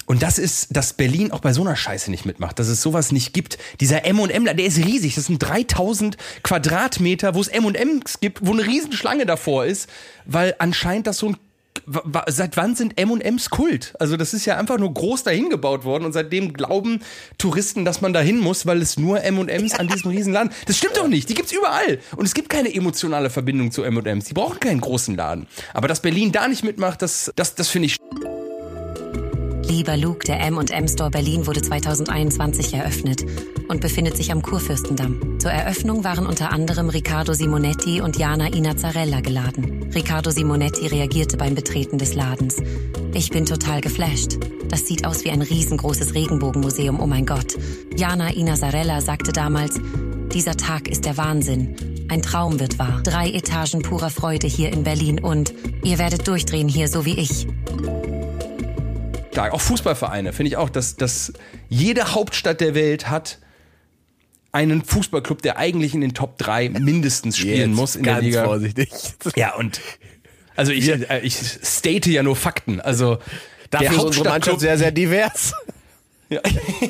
Und 0.05 0.21
das 0.21 0.37
ist, 0.37 0.75
dass 0.75 0.93
Berlin 0.93 1.31
auch 1.31 1.39
bei 1.39 1.53
so 1.53 1.61
einer 1.61 1.75
Scheiße 1.77 2.11
nicht 2.11 2.25
mitmacht, 2.25 2.59
dass 2.59 2.67
es 2.67 2.81
sowas 2.81 3.13
nicht 3.13 3.33
gibt. 3.33 3.57
Dieser 3.79 4.03
M&M, 4.05 4.45
der 4.45 4.59
ist 4.59 4.77
riesig. 4.79 5.15
Das 5.15 5.25
sind 5.27 5.39
3000 5.39 6.17
Quadratmeter, 6.43 7.33
wo 7.33 7.39
es 7.41 7.47
M&Ms 7.47 8.19
gibt, 8.19 8.45
wo 8.45 8.51
eine 8.51 8.65
Riesenschlange 8.65 9.25
davor 9.25 9.65
ist, 9.65 9.89
weil 10.25 10.53
anscheinend 10.59 11.07
das 11.07 11.17
so 11.19 11.29
ein 11.29 11.37
Seit 12.27 12.57
wann 12.57 12.75
sind 12.75 12.99
M&Ms 12.99 13.49
Kult? 13.49 13.93
Also 13.99 14.17
das 14.17 14.33
ist 14.33 14.45
ja 14.45 14.57
einfach 14.57 14.77
nur 14.77 14.93
groß 14.93 15.23
dahin 15.23 15.49
gebaut 15.49 15.83
worden 15.83 16.05
und 16.05 16.13
seitdem 16.13 16.53
glauben 16.53 17.01
Touristen, 17.37 17.85
dass 17.85 18.01
man 18.01 18.13
dahin 18.13 18.39
muss, 18.39 18.65
weil 18.65 18.81
es 18.81 18.97
nur 18.97 19.23
M&Ms 19.23 19.75
an 19.75 19.87
diesem 19.87 20.11
Riesenladen. 20.11 20.51
Das 20.67 20.77
stimmt 20.77 20.97
doch 20.97 21.07
nicht. 21.07 21.29
Die 21.29 21.33
gibt's 21.33 21.51
überall 21.51 21.99
und 22.15 22.25
es 22.25 22.33
gibt 22.33 22.49
keine 22.49 22.73
emotionale 22.73 23.29
Verbindung 23.29 23.71
zu 23.71 23.83
M&Ms. 23.83 24.25
Die 24.25 24.33
brauchen 24.33 24.59
keinen 24.59 24.81
großen 24.81 25.15
Laden. 25.15 25.47
Aber 25.73 25.87
dass 25.87 26.01
Berlin 26.01 26.31
da 26.31 26.47
nicht 26.47 26.63
mitmacht, 26.63 27.01
das 27.01 27.31
das 27.35 27.55
das 27.55 27.67
finde 27.69 27.87
ich 27.87 27.97
Lieber 29.71 29.95
Luke, 29.95 30.25
der 30.25 30.41
M&M 30.41 30.87
Store 30.89 31.09
Berlin 31.09 31.47
wurde 31.47 31.61
2021 31.61 32.73
eröffnet 32.73 33.25
und 33.69 33.79
befindet 33.79 34.17
sich 34.17 34.33
am 34.33 34.41
Kurfürstendamm. 34.41 35.39
Zur 35.39 35.51
Eröffnung 35.51 36.03
waren 36.03 36.25
unter 36.25 36.51
anderem 36.51 36.89
Riccardo 36.89 37.31
Simonetti 37.31 38.01
und 38.01 38.17
Jana 38.17 38.47
Inazzarella 38.47 39.21
geladen. 39.21 39.89
Riccardo 39.95 40.29
Simonetti 40.29 40.87
reagierte 40.87 41.37
beim 41.37 41.55
Betreten 41.55 41.97
des 41.97 42.15
Ladens. 42.15 42.57
Ich 43.13 43.29
bin 43.29 43.45
total 43.45 43.79
geflasht. 43.79 44.39
Das 44.67 44.87
sieht 44.87 45.05
aus 45.05 45.23
wie 45.23 45.31
ein 45.31 45.41
riesengroßes 45.41 46.15
Regenbogenmuseum, 46.15 46.99
oh 46.99 47.07
mein 47.07 47.25
Gott. 47.25 47.57
Jana 47.95 48.27
Inazzarella 48.27 48.99
sagte 48.99 49.31
damals, 49.31 49.79
dieser 50.33 50.57
Tag 50.57 50.89
ist 50.89 51.05
der 51.05 51.15
Wahnsinn. 51.15 51.77
Ein 52.09 52.21
Traum 52.21 52.59
wird 52.59 52.77
wahr. 52.77 52.99
Drei 53.05 53.29
Etagen 53.29 53.83
purer 53.83 54.09
Freude 54.09 54.47
hier 54.47 54.73
in 54.73 54.83
Berlin 54.83 55.21
und 55.21 55.53
ihr 55.81 55.97
werdet 55.97 56.27
durchdrehen 56.27 56.67
hier, 56.67 56.89
so 56.89 57.05
wie 57.05 57.17
ich. 57.17 57.47
Stark. 59.31 59.53
Auch 59.53 59.61
Fußballvereine 59.61 60.33
finde 60.33 60.49
ich 60.49 60.57
auch, 60.57 60.69
dass, 60.69 60.95
dass 60.95 61.33
jede 61.69 62.13
Hauptstadt 62.13 62.61
der 62.61 62.75
Welt 62.75 63.09
hat 63.09 63.39
einen 64.51 64.83
Fußballclub, 64.83 65.41
der 65.41 65.57
eigentlich 65.57 65.93
in 65.93 66.01
den 66.01 66.13
Top 66.13 66.37
3 66.37 66.69
mindestens 66.69 67.37
spielen 67.37 67.69
Jetzt 67.71 67.75
muss 67.77 67.95
in 67.95 68.03
der 68.03 68.19
Liga. 68.21 68.43
vorsichtig. 68.43 68.89
Ja, 69.35 69.55
und 69.55 69.79
also 70.57 70.73
ich, 70.73 70.89
äh, 70.89 71.19
ich 71.23 71.35
state 71.35 72.09
ja 72.09 72.21
nur 72.23 72.35
Fakten. 72.35 72.81
Also 72.81 73.19
Dafür 73.69 73.87
der 73.89 73.97
ist 73.97 74.03
unsere 74.03 74.29
Mannschaft 74.29 74.51
Hauptstadtclub, 74.53 74.59
sehr, 74.59 74.77
sehr 74.77 74.91
divers. 74.91 75.53
ja. 76.29 76.41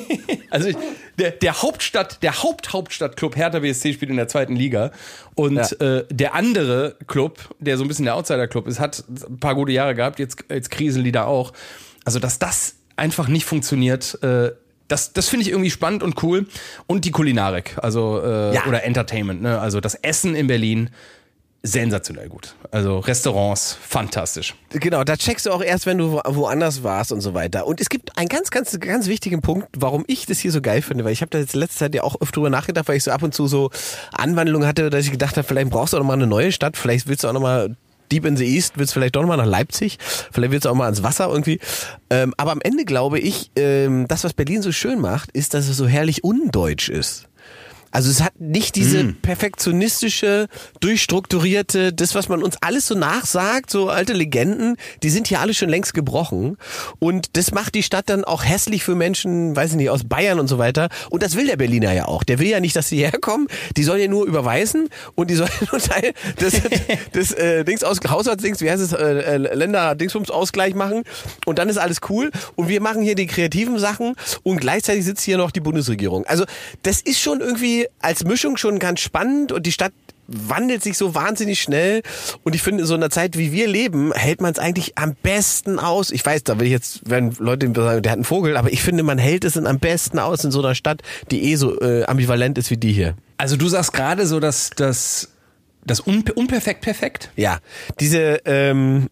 also 0.50 0.68
ich, 0.70 0.76
der, 1.18 1.30
der 1.30 1.62
Hauptstadt, 1.62 2.20
der 2.24 2.42
Haupt-Hauptstadtclub 2.42 3.36
Hertha 3.36 3.60
BSC 3.60 3.92
spielt 3.92 4.10
in 4.10 4.16
der 4.16 4.26
zweiten 4.26 4.56
Liga 4.56 4.90
und 5.36 5.54
Ja. 5.56 5.98
äh, 5.98 6.04
der 6.10 6.34
andere 6.34 6.96
Club, 7.06 7.54
der 7.60 7.76
so 7.76 7.84
ein 7.84 7.88
bisschen 7.88 8.06
der 8.06 8.16
Outsider-Club 8.16 8.66
ist, 8.66 8.80
hat 8.80 9.04
ein 9.08 9.38
paar 9.38 9.54
gute 9.54 9.70
Jahre 9.70 9.94
gehabt, 9.94 10.18
jetzt, 10.18 10.44
jetzt 10.50 10.70
kriseln 10.72 11.04
die 11.04 11.12
da 11.12 11.26
auch. 11.26 11.52
Also, 12.04 12.18
dass 12.18 12.38
das 12.38 12.74
einfach 12.96 13.28
nicht 13.28 13.44
funktioniert, 13.46 14.22
äh, 14.22 14.52
das, 14.88 15.12
das 15.14 15.28
finde 15.28 15.44
ich 15.44 15.50
irgendwie 15.50 15.70
spannend 15.70 16.02
und 16.02 16.22
cool. 16.22 16.46
Und 16.86 17.04
die 17.06 17.10
Kulinarik, 17.12 17.76
also 17.80 18.20
äh, 18.22 18.54
Ja. 18.54 18.66
oder 18.66 18.84
Entertainment, 18.84 19.40
ne? 19.40 19.58
Also 19.60 19.80
das 19.80 19.94
Essen 19.94 20.34
in 20.34 20.46
Berlin, 20.48 20.90
sensationell 21.64 22.28
gut. 22.28 22.56
Also 22.72 22.98
Restaurants, 22.98 23.78
fantastisch. 23.80 24.54
Genau, 24.70 25.04
da 25.04 25.16
checkst 25.16 25.46
du 25.46 25.52
auch 25.52 25.62
erst, 25.62 25.86
wenn 25.86 25.96
du 25.98 26.10
wo- 26.12 26.20
woanders 26.26 26.82
warst 26.82 27.12
und 27.12 27.20
so 27.20 27.34
weiter. 27.34 27.66
Und 27.68 27.80
es 27.80 27.88
gibt 27.88 28.18
einen 28.18 28.28
ganz, 28.28 28.50
ganz, 28.50 28.78
ganz 28.80 29.06
wichtigen 29.06 29.42
Punkt, 29.42 29.68
warum 29.76 30.02
ich 30.08 30.26
das 30.26 30.40
hier 30.40 30.50
so 30.50 30.60
geil 30.60 30.82
finde, 30.82 31.04
weil 31.04 31.12
ich 31.12 31.20
habe 31.20 31.30
da 31.30 31.38
jetzt 31.38 31.54
letzte 31.54 31.78
Zeit 31.78 31.94
ja 31.94 32.02
auch 32.02 32.16
oft 32.20 32.34
drüber 32.34 32.50
nachgedacht, 32.50 32.88
weil 32.88 32.96
ich 32.96 33.04
so 33.04 33.12
ab 33.12 33.22
und 33.22 33.32
zu 33.32 33.46
so 33.46 33.70
Anwandlungen 34.12 34.66
hatte, 34.66 34.90
dass 34.90 35.04
ich 35.04 35.12
gedacht 35.12 35.36
habe, 35.36 35.46
vielleicht 35.46 35.70
brauchst 35.70 35.92
du 35.92 35.98
auch 35.98 36.00
noch 36.00 36.06
mal 36.08 36.14
eine 36.14 36.26
neue 36.26 36.50
Stadt, 36.50 36.76
vielleicht 36.76 37.06
willst 37.06 37.22
du 37.22 37.28
auch 37.28 37.32
noch 37.32 37.40
mal 37.40 37.76
Deep 38.10 38.24
in 38.24 38.36
the 38.36 38.44
East 38.44 38.74
willst 38.76 38.92
du 38.92 38.94
vielleicht 38.94 39.16
doch 39.16 39.22
nochmal 39.22 39.38
nach 39.38 39.46
Leipzig. 39.46 39.98
Vielleicht 40.30 40.52
willst 40.52 40.64
du 40.64 40.70
auch 40.70 40.74
mal 40.74 40.84
ans 40.84 41.02
Wasser 41.02 41.28
irgendwie. 41.28 41.60
Ähm, 42.10 42.34
aber 42.36 42.52
am 42.52 42.60
Ende 42.62 42.84
glaube 42.84 43.18
ich, 43.18 43.50
ähm, 43.56 44.06
das, 44.08 44.24
was 44.24 44.34
Berlin 44.34 44.62
so 44.62 44.72
schön 44.72 45.00
macht, 45.00 45.30
ist, 45.32 45.54
dass 45.54 45.68
es 45.68 45.76
so 45.76 45.86
herrlich 45.86 46.24
undeutsch 46.24 46.88
ist. 46.88 47.28
Also 47.92 48.10
es 48.10 48.22
hat 48.22 48.40
nicht 48.40 48.74
diese 48.74 49.04
Mm. 49.04 49.16
perfektionistische, 49.22 50.48
durchstrukturierte, 50.80 51.92
das, 51.92 52.14
was 52.14 52.28
man 52.28 52.42
uns 52.42 52.56
alles 52.60 52.86
so 52.86 52.94
nachsagt, 52.94 53.70
so 53.70 53.88
alte 53.88 54.14
Legenden, 54.14 54.76
die 55.02 55.10
sind 55.10 55.28
hier 55.28 55.40
alle 55.40 55.54
schon 55.54 55.68
längst 55.68 55.94
gebrochen. 55.94 56.56
Und 56.98 57.36
das 57.36 57.52
macht 57.52 57.74
die 57.74 57.82
Stadt 57.82 58.08
dann 58.08 58.24
auch 58.24 58.44
hässlich 58.44 58.82
für 58.82 58.94
Menschen, 58.94 59.54
weiß 59.54 59.70
ich 59.72 59.76
nicht, 59.76 59.90
aus 59.90 60.04
Bayern 60.04 60.40
und 60.40 60.48
so 60.48 60.58
weiter. 60.58 60.88
Und 61.10 61.22
das 61.22 61.36
will 61.36 61.46
der 61.46 61.56
Berliner 61.56 61.92
ja 61.92 62.06
auch. 62.06 62.24
Der 62.24 62.38
will 62.38 62.48
ja 62.48 62.60
nicht, 62.60 62.74
dass 62.76 62.88
sie 62.88 62.98
herkommen. 62.98 63.46
Die 63.76 63.84
sollen 63.84 64.00
ja 64.00 64.08
nur 64.08 64.26
überweisen 64.26 64.88
und 65.14 65.30
die 65.30 65.34
sollen 65.34 65.50
nur 65.70 65.80
Teil 65.80 66.14
des, 66.40 66.60
des 67.14 67.32
äh, 67.32 67.64
Dings 67.64 67.84
aus, 67.84 67.98
Haushaltsdings, 68.08 68.60
wie 68.62 68.70
heißt 68.70 68.82
es, 68.82 68.92
äh, 68.92 69.34
äh, 69.34 69.36
Länder-Dingsbums-Ausgleich 69.36 70.74
machen. 70.74 71.02
Und 71.44 71.58
dann 71.58 71.68
ist 71.68 71.76
alles 71.76 72.00
cool. 72.08 72.30
Und 72.56 72.68
wir 72.68 72.80
machen 72.80 73.02
hier 73.02 73.14
die 73.14 73.26
kreativen 73.26 73.78
Sachen 73.78 74.14
und 74.42 74.60
gleichzeitig 74.60 75.04
sitzt 75.04 75.22
hier 75.22 75.36
noch 75.36 75.50
die 75.50 75.60
Bundesregierung. 75.60 76.24
Also 76.26 76.44
das 76.82 77.00
ist 77.02 77.20
schon 77.20 77.40
irgendwie 77.40 77.81
als 78.00 78.24
Mischung 78.24 78.56
schon 78.56 78.78
ganz 78.78 79.00
spannend 79.00 79.52
und 79.52 79.66
die 79.66 79.72
Stadt 79.72 79.92
wandelt 80.28 80.82
sich 80.82 80.96
so 80.96 81.14
wahnsinnig 81.14 81.60
schnell 81.60 82.02
und 82.42 82.54
ich 82.54 82.62
finde 82.62 82.82
in 82.82 82.86
so 82.86 82.94
einer 82.94 83.10
Zeit 83.10 83.36
wie 83.36 83.52
wir 83.52 83.68
leben 83.68 84.12
hält 84.14 84.40
man 84.40 84.52
es 84.52 84.58
eigentlich 84.58 84.96
am 84.96 85.14
besten 85.14 85.78
aus. 85.78 86.10
Ich 86.10 86.24
weiß, 86.24 86.44
da 86.44 86.58
will 86.58 86.66
ich 86.66 86.72
jetzt 86.72 87.00
wenn 87.04 87.32
Leute 87.38 87.66
sagen, 87.74 88.02
der 88.02 88.12
hat 88.12 88.16
einen 88.16 88.24
Vogel, 88.24 88.56
aber 88.56 88.72
ich 88.72 88.82
finde 88.82 89.02
man 89.02 89.18
hält 89.18 89.44
es 89.44 89.56
am 89.56 89.78
besten 89.78 90.18
aus 90.18 90.44
in 90.44 90.50
so 90.50 90.60
einer 90.60 90.74
Stadt, 90.74 91.02
die 91.30 91.52
eh 91.52 91.56
so 91.56 91.80
äh, 91.80 92.04
ambivalent 92.04 92.56
ist 92.58 92.70
wie 92.70 92.76
die 92.76 92.92
hier. 92.92 93.14
Also 93.36 93.56
du 93.56 93.68
sagst 93.68 93.92
gerade 93.92 94.26
so, 94.26 94.40
dass 94.40 94.70
das 94.70 95.28
das 95.84 96.00
unper 96.00 96.36
unperfekt 96.36 96.80
perfekt. 96.82 97.30
Ja, 97.36 97.58
diese 97.98 98.40
ähm, 98.44 99.08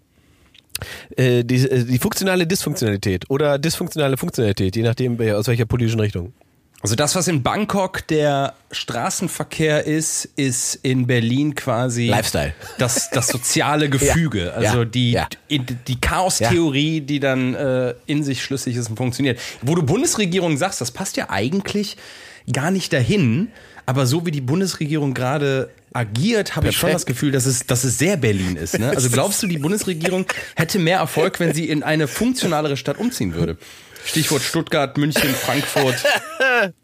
äh, 1.17 1.45
die, 1.45 1.57
äh, 1.57 1.85
die 1.85 1.99
funktionale 1.99 2.47
Dysfunktionalität 2.47 3.29
oder 3.29 3.59
dysfunktionale 3.59 4.17
Funktionalität, 4.17 4.77
je 4.77 4.83
nachdem 4.83 5.21
aus 5.33 5.49
welcher 5.49 5.67
politischen 5.67 6.01
Richtung. 6.01 6.33
Also 6.83 6.95
das, 6.95 7.15
was 7.15 7.29
in 7.29 7.43
Bangkok 7.43 8.07
der 8.09 8.55
Straßenverkehr 8.71 9.87
ist, 9.87 10.25
ist 10.37 10.77
in 10.83 11.07
Berlin 11.07 11.55
quasi 11.55 12.07
Lifestyle. 12.09 12.55
Das, 12.79 13.11
das 13.11 13.29
soziale 13.29 13.91
Gefüge. 13.91 14.55
Also 14.55 14.79
Ja. 14.79 14.85
die, 14.87 15.13
Ja. 15.13 15.29
die, 15.51 15.59
die 15.59 16.01
Chaos-Theorie, 16.01 17.03
die 17.03 17.21
dann 17.21 17.55
äh, 17.55 17.95
in 18.07 18.25
sich 18.25 18.43
schlüssig 18.43 18.77
ist 18.77 18.89
und 18.89 18.97
funktioniert. 18.97 19.39
Wo 19.63 19.75
du 19.75 19.83
Bundesregierung 19.83 20.57
sagst, 20.57 20.81
das 20.81 20.91
passt 20.91 21.17
ja 21.19 21.29
eigentlich 21.29 21.97
gar 22.51 22.71
nicht 22.71 22.93
dahin. 22.93 23.49
Aber 23.85 24.07
so 24.07 24.25
wie 24.25 24.31
die 24.31 24.41
Bundesregierung 24.41 25.15
gerade 25.15 25.71
agiert, 25.93 26.55
habe 26.55 26.69
ich 26.69 26.77
schon 26.77 26.93
das 26.93 27.05
Gefühl, 27.07 27.33
dass 27.33 27.45
es, 27.47 27.67
dass 27.67 27.83
es 27.85 27.99
sehr 27.99 28.17
Berlin 28.17 28.57
ist. 28.57 28.79
Ne? 28.79 28.89
Also 28.91 29.11
glaubst 29.13 29.43
du, 29.43 29.47
die 29.49 29.59
Bundesregierung 29.59 30.27
hätte 30.55 30.79
mehr 30.79 30.99
Erfolg, 30.99 31.41
wenn 31.41 31.53
sie 31.53 31.69
in 31.69 31.83
eine 31.83 32.07
funktionalere 32.07 32.77
Stadt 32.77 32.99
umziehen 32.99 33.35
würde? 33.35 33.59
Stichwort 34.05 34.43
Stuttgart, 34.43 34.97
München, 34.97 35.31
Frankfurt. 35.35 35.97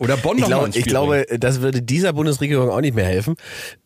Oder 0.00 0.16
Bonn 0.16 0.38
Ich, 0.38 0.44
glaub, 0.44 0.76
ich 0.76 0.84
glaube, 0.84 1.26
das 1.40 1.60
würde 1.60 1.82
dieser 1.82 2.12
Bundesregierung 2.12 2.70
auch 2.70 2.80
nicht 2.80 2.94
mehr 2.94 3.06
helfen. 3.06 3.34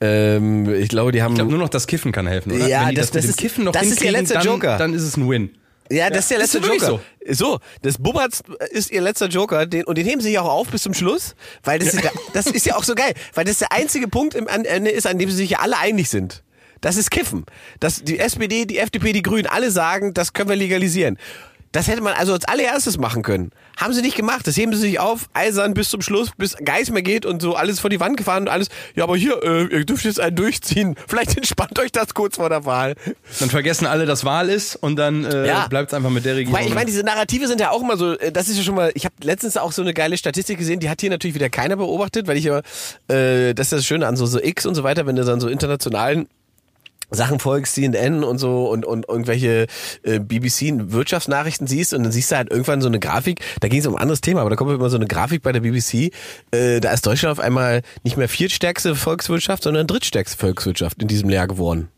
Ähm, 0.01 0.73
ich 0.75 0.89
glaube, 0.89 1.11
die 1.13 1.23
haben. 1.23 1.33
Ich 1.33 1.37
glaube, 1.39 1.51
nur 1.51 1.61
noch 1.61 1.71
das 1.71 1.87
Kiffen 1.87 2.13
kann 2.13 2.27
helfen, 2.27 2.53
oder? 2.53 2.67
Ja, 2.67 2.87
das- 2.93 3.11
das, 3.11 3.23
das 3.23 3.25
ist- 3.31 3.39
Kiffen 3.39 3.65
noch 3.65 3.73
das 3.73 3.87
ist 3.87 4.03
ihr 4.03 4.13
letzter 4.13 4.35
dann, 4.35 4.45
Joker. 4.47 4.77
Dann 4.77 4.93
ist 4.93 5.03
es 5.03 5.17
ein 5.17 5.29
Win. 5.29 5.55
ja, 5.91 6.11
das 6.11 6.25
ist 6.25 6.31
der 6.33 6.39
ist 6.41 6.53
letzte 6.55 6.63
wirklich 6.69 6.83
Joker. 6.83 7.03
So. 7.31 7.61
das 7.81 7.97
Bubberts 7.99 8.43
ist 8.73 8.91
ihr 8.91 9.01
letzter 9.01 9.29
Joker, 9.29 9.65
den, 9.65 9.85
und 9.85 9.97
den 9.97 10.07
heben 10.07 10.21
sie 10.21 10.33
ja 10.33 10.43
auch 10.43 10.53
auf 10.53 10.69
bis 10.69 10.83
zum 10.83 10.93
Schluss, 10.93 11.35
weil 11.65 11.79
das, 11.79 11.95
ist, 11.95 12.05
der, 12.05 12.13
das 12.35 12.47
ist 12.47 12.67
ja 12.67 12.77
auch 12.77 12.85
so 12.85 12.95
geil, 12.95 13.15
weil 13.35 13.45
das 13.47 13.59
der 13.59 13.73
einzige 13.73 14.07
Punkt 14.09 14.35
im 14.35 14.49
am 14.49 14.65
Ende 14.67 14.91
ist, 14.91 15.07
an 15.07 15.19
dem 15.19 15.31
sie 15.31 15.37
sich 15.37 15.51
ja 15.51 15.61
alle 15.61 15.79
einig 15.79 16.11
sind. 16.11 16.43
Das 16.83 16.97
ist 16.97 17.11
Kiffen. 17.13 17.47
Das, 17.81 18.03
die 18.03 18.19
SPD, 18.19 18.67
die 18.67 18.79
FDP, 18.79 19.13
die 19.13 19.23
Grünen, 19.23 19.47
alle 19.47 19.71
sagen, 19.71 20.13
das 20.15 20.33
können 20.33 20.49
wir 20.51 20.57
legalisieren. 20.57 21.17
Das 21.73 21.89
hätte 21.89 22.03
man 22.03 22.13
also 22.13 22.35
als 22.35 22.45
allererstes 22.45 22.99
machen 22.99 23.23
können. 23.23 23.51
Haben 23.79 23.95
sie 23.95 24.03
nicht 24.03 24.15
gemacht. 24.17 24.47
Das 24.47 24.57
heben 24.59 24.73
sie 24.75 24.79
sich 24.79 25.01
auf, 25.01 25.31
eisern 25.33 25.73
bis 25.73 25.89
zum 25.89 26.03
Schluss, 26.03 26.31
bis 26.37 26.55
Geist 26.63 26.93
mehr 26.93 27.03
geht 27.03 27.25
und 27.25 27.41
so 27.41 27.55
alles 27.55 27.81
vor 27.81 27.89
die 27.89 27.99
Wand 27.99 28.19
gefahren 28.19 28.43
und 28.43 28.49
alles. 28.49 28.69
Ja, 28.95 29.05
aber 29.05 29.17
hier, 29.17 29.43
äh, 29.43 29.65
ihr 29.65 29.85
dürft 29.87 30.05
jetzt 30.05 30.21
einen 30.21 30.37
durchziehen. 30.37 30.97
Vielleicht 31.09 31.37
entspannt 31.37 31.79
euch 31.79 31.91
das 31.91 32.13
kurz 32.13 32.37
vor 32.37 32.51
der 32.51 32.67
Wahl. 32.67 32.95
Dann 33.41 33.49
vergessen 33.49 33.87
alle, 33.87 34.05
dass 34.05 34.25
Wahl 34.25 34.51
ist 34.51 34.77
und 34.77 34.97
dann 34.97 35.25
äh, 35.25 35.47
Ja. 35.47 35.67
bleibt 35.69 35.89
es 35.89 35.95
einfach 35.95 36.11
mit 36.11 36.25
der 36.27 36.37
Regierung. 36.37 36.59
Weil 36.59 36.67
ich 36.69 36.75
meine, 36.75 36.87
diese 36.87 37.03
Narrative 37.05 37.49
sind 37.49 37.61
ja 37.61 37.71
auch 37.71 37.81
immer 37.83 37.97
so, 37.97 38.19
äh, 38.19 38.31
das 38.31 38.49
ist 38.49 38.59
ja 38.59 38.63
schon 38.63 38.75
mal, 38.75 38.93
ich 38.95 39.07
habe 39.07 39.15
letztens 39.23 39.57
auch 39.57 39.73
so 39.73 39.81
eine 39.81 39.95
geile 39.95 40.19
Statistik 40.19 40.59
gesehen, 40.59 40.79
die 40.81 40.91
hat 40.91 41.01
hier 41.01 41.09
natürlich 41.11 41.35
wieder 41.35 41.49
keiner 41.49 41.77
beobachtet, 41.77 42.27
weil 42.29 42.37
ich 42.37 42.45
ja, 42.45 42.59
äh, 43.09 43.55
das 43.55 43.69
ist 43.69 43.73
das 43.73 43.87
Schöne 43.87 44.07
an 44.07 44.17
so, 44.17 44.27
so 44.27 44.39
X 44.43 44.67
und 44.67 44.75
so 44.75 44.83
weiter, 44.85 45.07
wenn 45.07 45.17
du 45.17 45.25
dann 45.25 45.41
so 45.41 45.49
internationalen 45.49 46.29
Sachen 47.13 47.39
folgst, 47.39 47.75
CNN 47.75 48.25
und 48.25 48.39
so 48.39 48.69
und, 48.71 48.85
und 48.85 49.09
irgendwelche 49.09 49.67
äh, 50.03 50.19
BBC-Wirtschaftsnachrichten 50.19 51.67
siehst 51.67 51.95
und 51.95 52.03
dann 52.03 52.13
siehst 52.13 52.33
du 52.33 52.37
halt 52.37 52.51
irgendwann 52.51 52.81
so 52.81 52.89
eine 52.89 52.99
Grafik, 52.99 53.41
da 53.61 53.69
ging 53.69 53.81
es 53.81 53.87
um 53.87 53.95
ein 53.95 54.03
anderes 54.03 54.21
Thema, 54.21 54.41
aber 54.41 54.51
da 54.51 54.57
kommt 54.57 54.73
immer 54.73 54.91
so 54.91 54.97
eine 54.97 55.07
Grafik 55.07 55.43
bei 55.43 55.53
der 55.53 55.61
BBC, 55.61 56.13
äh, 56.51 56.81
da 56.81 56.93
ist 56.93 57.07
Deutschland 57.07 57.39
auf 57.39 57.45
einmal 57.45 57.83
nicht 58.03 58.17
mehr 58.17 58.29
viertstärkste 58.29 58.95
Volkswirtschaft, 58.95 59.63
sondern 59.63 59.87
drittstärkste 59.87 60.37
Volkswirtschaft 60.37 61.03
in 61.03 61.09
diesem 61.09 61.31
Jahr 61.31 61.47
geworden. 61.47 61.89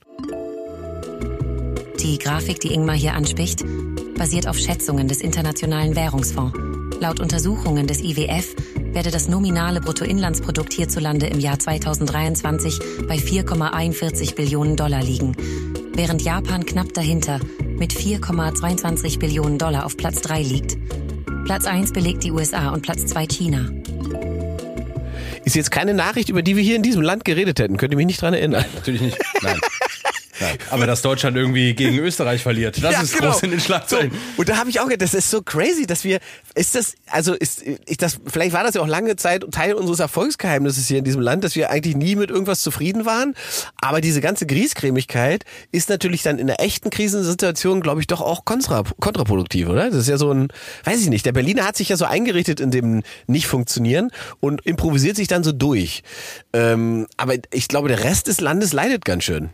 Die 2.00 2.18
Grafik, 2.18 2.60
die 2.60 2.72
Ingmar 2.74 2.96
hier 2.96 3.14
anspricht, 3.14 3.64
basiert 4.18 4.46
auf 4.46 4.58
Schätzungen 4.58 5.08
des 5.08 5.20
Internationalen 5.20 5.96
Währungsfonds. 5.96 6.58
Laut 7.00 7.20
Untersuchungen 7.20 7.86
des 7.86 8.02
IWF 8.02 8.54
werde 8.94 9.10
das 9.10 9.28
nominale 9.28 9.80
Bruttoinlandsprodukt 9.80 10.72
hierzulande 10.72 11.26
im 11.26 11.40
Jahr 11.40 11.58
2023 11.58 12.78
bei 13.08 13.16
4,41 13.16 14.36
Billionen 14.36 14.76
Dollar 14.76 15.02
liegen, 15.02 15.36
während 15.94 16.22
Japan 16.22 16.64
knapp 16.64 16.94
dahinter 16.94 17.40
mit 17.76 17.92
4,22 17.92 19.18
Billionen 19.18 19.58
Dollar 19.58 19.84
auf 19.84 19.96
Platz 19.96 20.20
3 20.22 20.42
liegt. 20.42 20.76
Platz 21.44 21.66
1 21.66 21.92
belegt 21.92 22.24
die 22.24 22.30
USA 22.30 22.70
und 22.70 22.82
Platz 22.82 23.04
2 23.06 23.26
China. 23.26 23.68
Ist 25.44 25.56
jetzt 25.56 25.70
keine 25.70 25.92
Nachricht, 25.92 26.30
über 26.30 26.42
die 26.42 26.56
wir 26.56 26.62
hier 26.62 26.76
in 26.76 26.82
diesem 26.82 27.02
Land 27.02 27.24
geredet 27.24 27.58
hätten, 27.58 27.76
könnt 27.76 27.92
ihr 27.92 27.96
mich 27.96 28.06
nicht 28.06 28.22
dran 28.22 28.32
erinnern. 28.32 28.64
Natürlich 28.74 29.02
nicht. 29.02 29.18
Nein. 29.42 29.58
Aber 30.70 30.86
dass 30.86 31.02
Deutschland 31.02 31.36
irgendwie 31.36 31.74
gegen 31.74 31.98
Österreich 31.98 32.42
verliert, 32.42 32.82
das 32.82 32.92
Ja, 32.92 33.00
ist 33.02 33.16
genau. 33.16 33.30
groß 33.32 33.42
in 33.44 33.50
den 33.50 33.60
Schlagzeilen. 33.60 34.10
So, 34.10 34.16
und 34.36 34.48
da 34.48 34.56
habe 34.56 34.70
ich 34.70 34.80
auch 34.80 34.84
gedacht, 34.84 35.02
das 35.02 35.14
ist 35.14 35.30
so 35.30 35.42
crazy, 35.42 35.86
dass 35.86 36.04
wir, 36.04 36.18
ist 36.54 36.74
das, 36.74 36.94
also 37.10 37.34
ist, 37.34 37.62
ich 37.62 37.96
das, 37.98 38.18
vielleicht 38.26 38.52
war 38.52 38.64
das 38.64 38.74
ja 38.74 38.80
auch 38.80 38.86
lange 38.86 39.16
Zeit 39.16 39.44
Teil 39.52 39.74
unseres 39.74 40.00
Erfolgsgeheimnisses 40.00 40.88
hier 40.88 40.98
in 40.98 41.04
diesem 41.04 41.20
Land, 41.20 41.44
dass 41.44 41.54
wir 41.56 41.70
eigentlich 41.70 41.96
nie 41.96 42.16
mit 42.16 42.30
irgendwas 42.30 42.60
zufrieden 42.62 43.06
waren. 43.06 43.34
Aber 43.80 44.00
diese 44.00 44.20
ganze 44.20 44.46
Griesgrämigkeit 44.46 45.44
ist 45.72 45.88
natürlich 45.88 46.22
dann 46.22 46.38
in 46.38 46.48
einer 46.50 46.60
echten 46.60 46.90
Krisensituation, 46.90 47.80
glaube 47.80 48.00
ich, 48.00 48.06
doch 48.06 48.20
auch 48.20 48.44
kontra, 48.44 48.82
kontraproduktiv, 49.00 49.68
oder? 49.68 49.90
Das 49.90 50.00
ist 50.00 50.08
ja 50.08 50.18
so 50.18 50.32
ein, 50.32 50.48
weiß 50.84 51.00
ich 51.00 51.08
nicht, 51.08 51.26
der 51.26 51.32
Berliner 51.32 51.64
hat 51.66 51.76
sich 51.76 51.88
ja 51.88 51.96
so 51.96 52.04
eingerichtet 52.04 52.60
in 52.60 52.70
dem 52.70 53.02
Nicht-Funktionieren 53.26 54.10
und 54.40 54.64
improvisiert 54.66 55.16
sich 55.16 55.28
dann 55.28 55.44
so 55.44 55.52
durch. 55.52 56.02
Ähm, 56.52 57.06
aber 57.16 57.34
ich 57.52 57.68
glaube, 57.68 57.88
der 57.88 58.04
Rest 58.04 58.26
des 58.26 58.40
Landes 58.40 58.72
leidet 58.72 59.04
ganz 59.04 59.24
schön. 59.24 59.50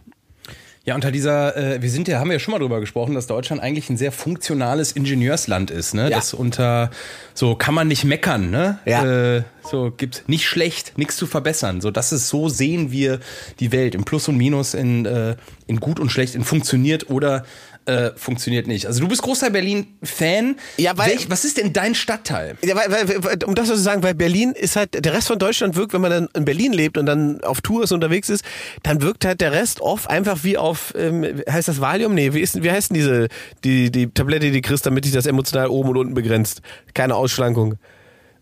Ja, 0.85 0.95
unter 0.95 1.11
dieser, 1.11 1.57
äh, 1.57 1.83
wir 1.83 1.90
sind 1.90 2.09
ja, 2.09 2.19
haben 2.19 2.29
wir 2.29 2.35
ja 2.35 2.40
schon 2.40 2.53
mal 2.53 2.59
drüber 2.59 2.81
gesprochen, 2.81 3.14
dass 3.14 3.27
Deutschland 3.27 3.62
eigentlich 3.62 3.90
ein 3.90 3.99
sehr 3.99 4.12
funktionales 4.12 4.93
Ingenieursland 4.93 5.71
ist, 5.71 5.93
ne? 5.93 6.05
Ja. 6.05 6.16
Das 6.16 6.33
unter, 6.33 6.90
so 7.35 7.55
kann 7.55 7.75
man 7.75 7.87
nicht 7.87 8.05
meckern, 8.05 8.51
ne? 8.51 8.79
Ja. 8.87 9.37
Äh, 9.37 9.43
so 9.71 9.93
gibt's 9.95 10.23
nicht 10.27 10.47
schlecht, 10.47 10.97
nichts 10.97 11.16
zu 11.16 11.27
verbessern. 11.27 11.83
So, 11.83 11.90
das 11.90 12.12
ist 12.12 12.29
so 12.31 12.49
sehen 12.49 12.93
wir 12.93 13.21
die 13.61 13.73
Welt 13.73 13.95
im 13.95 14.05
Plus 14.05 14.27
und 14.29 14.38
Minus, 14.38 14.73
in, 14.73 15.05
äh, 15.05 15.37
in 15.66 15.81
gut 15.81 16.01
und 16.01 16.11
schlecht, 16.11 16.35
in 16.35 16.45
funktioniert 16.45 17.11
oder 17.11 17.45
äh, 17.87 18.11
funktioniert 18.16 18.66
nicht. 18.66 18.87
Also 18.87 19.01
du 19.01 19.09
bist 19.09 19.23
großer 19.23 19.51
Berlin-Fan. 19.51 20.57
Ja, 20.77 20.97
weil- 20.97 21.11
Welch, 21.12 21.31
was 21.31 21.45
ist 21.45 21.57
denn 21.59 21.73
dein 21.73 21.95
Stadtteil? 21.95 22.57
Ja, 22.62 22.77
weil, 22.77 22.90
weil, 23.25 23.38
um 23.45 23.55
das 23.55 23.69
so 23.69 23.75
zu 23.75 23.81
sagen, 23.81 24.03
weil 24.03 24.14
Berlin 24.14 24.53
ist 24.53 24.77
halt, 24.77 25.05
der 25.05 25.12
Rest 25.12 25.29
von 25.29 25.38
Deutschland 25.38 25.77
wirkt, 25.77 25.93
wenn 25.93 26.01
man 26.01 26.11
dann 26.11 26.29
in 26.35 26.45
Berlin 26.45 26.73
lebt 26.73 26.99
und 26.99 27.07
dann 27.07 27.43
auf 27.43 27.61
Tour 27.61 27.83
ist, 27.85 27.93
unterwegs 27.93 28.29
ist, 28.29 28.45
dann 28.83 29.01
wirkt 29.03 29.25
halt 29.25 29.40
der 29.40 29.53
Rest 29.53 29.81
oft 29.81 30.09
einfach 30.09 30.45
wie 30.45 30.57
auf, 30.59 30.93
ähm, 30.97 31.43
heißt 31.51 31.69
das 31.69 31.81
Valium? 31.81 32.14
Nee, 32.14 32.33
wie, 32.35 32.40
ist, 32.40 32.62
wie 32.62 32.71
heißt 32.71 32.90
denn 32.90 32.97
diese, 32.97 33.29
die, 33.64 33.90
die 33.90 34.09
Tablette, 34.09 34.47
die 34.51 34.61
du 34.61 34.69
kriegst, 34.69 34.85
damit 34.87 35.05
sich 35.05 35.14
das 35.14 35.27
emotional 35.27 35.69
oben 35.69 35.90
und 35.90 35.97
unten 35.97 36.14
begrenzt? 36.14 36.61
Keine 36.95 37.14
Ausschlankung. 37.14 37.77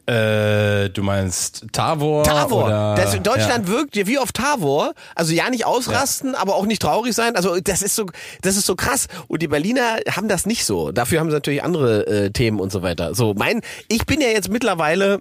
Äh, 0.08 0.88
du 0.88 1.02
meinst 1.02 1.66
Tavor? 1.70 2.24
Tavor. 2.24 2.64
Oder, 2.64 2.94
das, 2.96 3.12
Deutschland 3.22 3.68
ja. 3.68 3.74
wirkt 3.74 3.94
ja 3.94 4.06
wie 4.06 4.18
auf 4.18 4.32
Tavor. 4.32 4.94
Also 5.14 5.34
ja 5.34 5.50
nicht 5.50 5.66
ausrasten, 5.66 6.34
aber 6.34 6.54
auch 6.54 6.64
nicht 6.64 6.80
traurig 6.80 7.14
sein. 7.14 7.36
Also 7.36 7.60
das 7.60 7.82
ist 7.82 7.94
so, 7.94 8.06
das 8.40 8.56
ist 8.56 8.64
so 8.64 8.74
krass. 8.74 9.08
Und 9.26 9.42
die 9.42 9.48
Berliner 9.48 9.98
haben 10.10 10.28
das 10.28 10.46
nicht 10.46 10.64
so. 10.64 10.92
Dafür 10.92 11.20
haben 11.20 11.28
sie 11.28 11.34
natürlich 11.34 11.62
andere 11.62 12.06
äh, 12.06 12.30
Themen 12.30 12.58
und 12.58 12.72
so 12.72 12.80
weiter. 12.80 13.14
So 13.14 13.34
mein, 13.34 13.60
ich 13.88 14.06
bin 14.06 14.22
ja 14.22 14.28
jetzt 14.28 14.48
mittlerweile, 14.48 15.20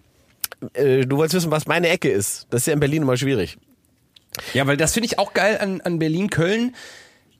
äh, 0.72 1.06
du 1.06 1.18
wolltest 1.18 1.36
wissen, 1.36 1.52
was 1.52 1.68
meine 1.68 1.90
Ecke 1.90 2.10
ist. 2.10 2.48
Das 2.50 2.62
ist 2.62 2.68
ja 2.68 2.74
in 2.74 2.80
Berlin 2.80 3.02
immer 3.02 3.18
schwierig. 3.18 3.58
Ja, 4.54 4.68
weil 4.68 4.78
das 4.78 4.94
finde 4.94 5.08
ich 5.08 5.20
auch 5.20 5.34
geil 5.34 5.58
an, 5.60 5.82
an 5.82 6.00
Berlin-Köln. 6.00 6.74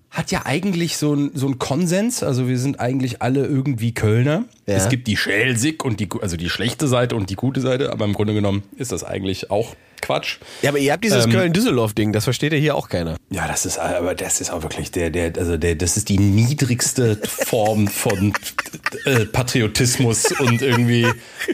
Hat 0.10 0.32
ja 0.32 0.46
eigentlich 0.46 0.98
so 0.98 1.14
ein, 1.14 1.32
so 1.34 1.48
ein 1.48 1.60
Konsens, 1.60 2.24
also 2.24 2.48
wir 2.48 2.58
sind 2.58 2.80
eigentlich 2.80 3.22
alle 3.22 3.46
irgendwie 3.46 3.94
Kölner. 3.94 4.46
Ja. 4.66 4.76
Es 4.76 4.90
gibt 4.90 5.08
die 5.08 5.18
Schelsig 5.18 5.84
und 5.84 6.00
die, 6.00 6.10
also 6.22 6.38
die 6.38 6.50
schlechte 6.50 6.88
Seite 6.88 7.16
und 7.16 7.30
die 7.30 7.36
gute 7.36 7.62
Seite, 7.62 7.92
aber 7.92 8.06
im 8.06 8.14
Grunde 8.14 8.34
genommen 8.34 8.64
ist 8.78 8.92
das 8.92 9.04
eigentlich 9.04 9.52
auch 9.52 9.76
Quatsch. 10.02 10.38
Ja, 10.62 10.70
aber 10.70 10.80
ihr 10.80 10.92
habt 10.94 11.04
dieses 11.04 11.26
Ähm, 11.26 11.32
Köln-Düsseldorf-Ding, 11.32 12.14
das 12.14 12.24
versteht 12.26 12.54
ja 12.54 12.60
hier 12.60 12.76
auch 12.76 12.90
keiner. 12.90 13.16
Ja, 13.30 13.48
das 13.48 13.66
ist 13.66 13.78
aber 13.80 14.16
das 14.16 14.42
ist 14.42 14.52
auch 14.52 14.64
wirklich 14.64 14.92
der 14.92 15.10
der 15.10 15.34
also 15.38 15.58
der 15.58 15.76
das 15.76 15.98
ist 15.98 16.10
die 16.10 16.18
niedrigste 16.20 17.20
Form 17.26 17.88
von 17.88 18.34
äh, 19.06 19.26
Patriotismus 19.26 20.32
und 20.40 20.62
irgendwie 20.62 21.08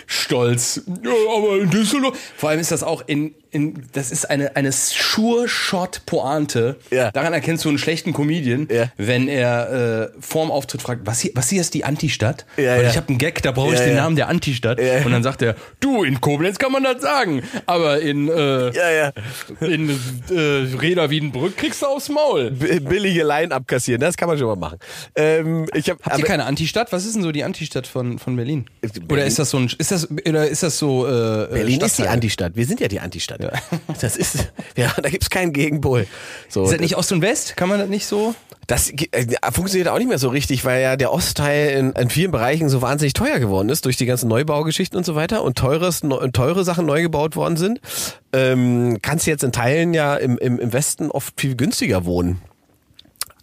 Stolz. 0.08 0.82
Ja, 1.04 1.12
aber 1.38 1.60
in 1.62 1.70
Düsseldorf. 1.70 2.18
Vor 2.38 2.50
allem 2.50 2.60
ist 2.60 2.72
das 2.72 2.84
auch 2.84 3.04
in 3.08 3.34
in 3.52 3.84
das 3.94 4.10
ist 4.12 4.30
eine 4.32 4.56
eine 4.56 4.72
Sure 4.72 5.48
Shot 5.48 6.02
Pointe. 6.08 6.78
Ja. 6.90 7.12
Daran 7.12 7.34
erkennst 7.34 7.64
du 7.66 7.70
einen 7.70 7.78
schlechten 7.78 8.12
Comedian, 8.14 8.68
Ja. 8.72 8.92
wenn 8.98 9.28
er 9.28 10.10
äh, 10.16 10.20
vorm 10.20 10.50
Auftritt 10.52 10.82
fragt, 10.82 11.02
was 11.06 11.20
hier 11.22 11.32
was 11.36 11.50
hier 11.50 11.62
ist 11.62 11.74
die 11.76 11.86
Antistadt? 11.86 12.46
Ja, 12.58 12.76
Weil 12.76 12.84
ja. 12.84 12.90
ich 12.90 12.98
habe 12.98 13.10
einen 13.10 13.20
Gag, 13.20 13.42
da 13.44 13.52
brauche 13.52 13.74
ich 13.74 13.80
den. 13.80 13.94
Namen 13.94 14.16
der 14.16 14.28
Antistadt 14.28 14.80
Ja. 14.80 15.06
und 15.06 15.12
dann 15.12 15.22
sagt 15.22 15.44
er, 15.44 15.56
du 15.80 16.04
in 16.04 16.20
Koblenz 16.20 16.58
kann 16.58 16.72
man 16.72 16.84
das 16.84 17.02
sagen, 17.04 17.44
aber 17.68 18.02
in 18.02 18.28
äh, 18.38 18.76
Ja, 18.76 18.92
ja. 18.92 19.12
in 19.68 19.90
äh, 19.90 20.76
Reda 20.80 21.10
Wiedenbrück 21.10 21.58
kriegst 21.58 21.82
du 21.82 21.86
aufs 21.88 22.10
Maul. 22.10 22.52
B 22.52 22.80
billige 22.80 23.24
Line 23.24 23.54
abkassieren, 23.54 24.02
das 24.02 24.18
kann 24.18 24.28
man 24.28 24.38
schon 24.38 24.48
mal 24.48 24.56
machen. 24.56 24.78
Ähm, 25.16 25.68
ich 25.74 25.90
hab, 25.90 26.04
Habt 26.04 26.20
ihr 26.20 26.26
keine 26.26 26.46
Antistadt? 26.46 26.92
Was 26.92 27.06
ist 27.06 27.16
denn 27.16 27.24
so 27.24 27.32
die 27.32 27.44
Antistadt 27.44 27.88
von, 27.88 28.20
von 28.20 28.36
Berlin? 28.36 28.66
Berlin- 28.82 29.12
Oder 29.12 29.26
ist 29.26 29.40
das 29.40 29.50
so 29.50 29.58
ein, 29.58 29.72
ist 29.78 29.92
das, 29.92 30.10
oder 30.10 30.48
ist 30.48 30.64
das 30.64 30.78
so, 30.78 31.06
äh, 31.08 31.10
Berlin 31.52 31.80
ist 31.82 31.84
die 31.84 31.90
Stadtteil? 32.04 32.08
Antistadt. 32.14 32.56
Wir 32.56 32.66
sind 32.66 32.80
ja 32.80 32.88
die 32.88 33.00
Antistadt. 33.00 33.40
Das 34.02 34.18
ist, 34.18 34.52
ja, 34.76 34.92
da 35.02 35.10
gibt's 35.10 35.30
keinen 35.30 35.54
Gegenpol. 35.54 36.08
So, 36.50 36.64
Ist 36.64 36.74
das 36.74 36.80
nicht 36.82 36.98
Ost 36.98 37.12
und 37.12 37.22
West? 37.22 37.56
Kann 37.56 37.70
man 37.70 37.80
das 37.80 37.90
nicht 37.90 38.06
so? 38.06 38.36
Das 38.68 38.90
äh, 38.92 39.26
funktioniert 39.52 39.90
auch 39.90 39.98
nicht 39.98 40.08
mehr 40.08 40.18
so 40.18 40.30
richtig, 40.30 40.64
weil 40.66 40.82
ja 40.82 40.96
der 40.96 41.12
Ostteil 41.12 41.78
in, 41.78 41.92
in 41.94 42.10
vielen 42.10 42.32
Bereichen 42.32 42.70
so 42.70 42.82
wahnsinnig 42.82 43.14
teuer 43.14 43.40
geworden 43.40 43.70
ist 43.70 43.86
durch 43.86 43.98
die 43.98 44.06
ganzen 44.06 44.30
Neubaugeschichten 44.30 44.98
und 44.98 45.06
so 45.06 45.16
weiter 45.16 45.44
und 45.44 45.58
teures, 45.58 46.04
neu, 46.04 46.28
teure 46.30 46.64
Sachen 46.64 46.86
neu 46.86 47.02
gebaut 47.02 47.36
worden 47.36 47.58
sind. 47.58 47.82
Ähm, 48.34 48.98
kannst 49.02 49.28
du 49.28 49.32
jetzt 49.32 49.44
in 49.44 49.52
Teilen 49.52 49.94
ja 49.94 50.16
im, 50.16 50.38
im, 50.38 50.60
im 50.60 50.74
Westen 50.74 51.12
oft 51.12 51.40
viel 51.40 51.56
günstiger 51.56 52.06
wohnen. 52.06 52.42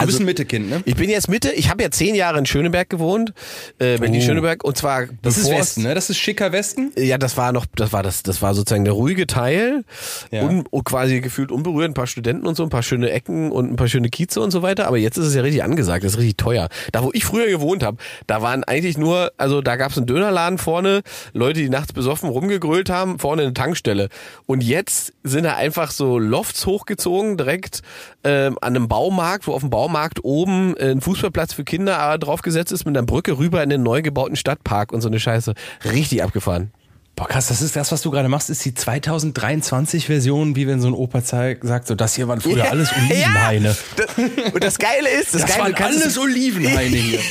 Du 0.00 0.04
Also- 0.04 0.12
bist 0.12 0.20
ein 0.20 0.26
Mittekind, 0.26 0.70
ne? 0.70 0.80
Ich 0.86 0.94
bin 0.96 1.10
jetzt 1.10 1.28
Mitte, 1.28 1.52
ich 1.52 1.68
habe 1.68 1.82
ja 1.82 1.90
zehn 1.90 2.14
Jahre 2.14 2.38
in 2.38 2.46
Schöneberg 2.46 2.88
gewohnt, 2.88 3.34
äh, 3.78 3.98
Berlin-Schöneberg 3.98 4.64
und 4.64 4.76
zwar 4.76 5.02
Oh. 5.02 5.06
Das 5.22 5.36
ist 5.36 5.50
Westen, 5.50 5.82
ne? 5.82 5.94
Das 5.94 6.08
ist 6.08 6.16
schicker 6.18 6.52
Westen. 6.52 6.90
Ja, 6.96 7.18
das 7.18 7.36
war 7.36 7.52
noch, 7.52 7.66
das 7.76 7.92
war 7.92 8.02
das, 8.02 8.22
das 8.22 8.40
war 8.40 8.54
sozusagen 8.54 8.84
der 8.84 8.94
ruhige 8.94 9.26
Teil, 9.26 9.84
Ja. 10.30 10.42
un, 10.42 10.64
quasi 10.84 11.20
gefühlt 11.20 11.52
unberührt, 11.52 11.90
ein 11.90 11.94
paar 11.94 12.06
Studenten 12.06 12.46
und 12.46 12.56
so, 12.56 12.62
ein 12.62 12.70
paar 12.70 12.82
schöne 12.82 13.10
Ecken 13.10 13.52
und 13.52 13.70
ein 13.70 13.76
paar 13.76 13.88
schöne 13.88 14.08
Kieze 14.08 14.40
und 14.40 14.50
so 14.52 14.62
weiter. 14.62 14.86
Aber 14.86 14.96
jetzt 14.96 15.18
ist 15.18 15.26
es 15.26 15.34
ja 15.34 15.42
richtig 15.42 15.62
angesagt, 15.62 16.02
das 16.02 16.12
ist 16.12 16.18
richtig 16.18 16.38
teuer. 16.38 16.68
Da, 16.92 17.02
wo 17.04 17.10
ich 17.12 17.24
früher 17.26 17.46
gewohnt 17.48 17.82
habe, 17.82 17.98
da 18.26 18.40
waren 18.40 18.64
eigentlich 18.64 18.96
nur, 18.96 19.32
also 19.36 19.60
da 19.60 19.76
gab 19.76 19.90
es 19.92 19.98
einen 19.98 20.06
Dönerladen 20.06 20.56
vorne, 20.58 21.02
Leute, 21.34 21.60
die 21.60 21.68
nachts 21.68 21.92
besoffen 21.92 22.30
rumgegrölt 22.30 22.88
haben, 22.88 23.18
vorne 23.18 23.42
eine 23.42 23.52
Tankstelle. 23.54 24.08
Und 24.46 24.62
jetzt 24.64 25.12
sind 25.24 25.44
da 25.44 25.56
einfach 25.56 25.90
so 25.90 26.18
Lofts 26.18 26.64
hochgezogen, 26.64 27.36
direkt 27.36 27.82
ähm, 28.24 28.56
an 28.62 28.74
einem 28.76 28.88
Baumarkt, 28.88 29.46
wo 29.46 29.52
auf 29.52 29.60
dem 29.60 29.68
Baumarkt 29.70 29.89
oben 30.22 30.76
äh, 30.76 30.90
ein 30.90 31.00
Fußballplatz 31.00 31.52
für 31.54 31.64
Kinder 31.64 32.16
draufgesetzt 32.18 32.72
ist, 32.72 32.84
mit 32.84 32.96
einer 32.96 33.06
Brücke 33.06 33.38
rüber 33.38 33.62
in 33.62 33.70
den 33.70 33.82
neu 33.82 34.02
gebauten 34.02 34.36
Stadtpark 34.36 34.92
und 34.92 35.00
so 35.00 35.08
eine 35.08 35.20
Scheiße. 35.20 35.54
Richtig 35.92 36.22
abgefahren. 36.22 36.72
Boah, 37.16 37.28
krass, 37.28 37.48
das 37.48 37.60
ist 37.60 37.76
das, 37.76 37.92
was 37.92 38.00
du 38.02 38.10
gerade 38.10 38.28
machst, 38.28 38.48
ist 38.48 38.64
die 38.64 38.72
2023-Version, 38.72 40.56
wie 40.56 40.66
wenn 40.66 40.80
so 40.80 40.88
ein 40.88 40.94
Opa 40.94 41.22
zeigt, 41.22 41.64
sagt, 41.66 41.86
so, 41.86 41.94
das 41.94 42.14
hier 42.14 42.28
waren 42.28 42.40
früher 42.40 42.64
alles 42.70 42.90
Olivenhaine. 42.96 43.68
Ja, 43.68 43.74
das, 43.96 44.52
und 44.54 44.64
das 44.64 44.78
Geile 44.78 45.08
ist, 45.20 45.34
das, 45.34 45.42
Das 45.42 45.50
Geile, 45.56 45.74
waren 45.74 45.84
alles 45.84 46.06
es- 46.06 46.18
Olivenhaine 46.18 46.96
hier. 46.96 47.18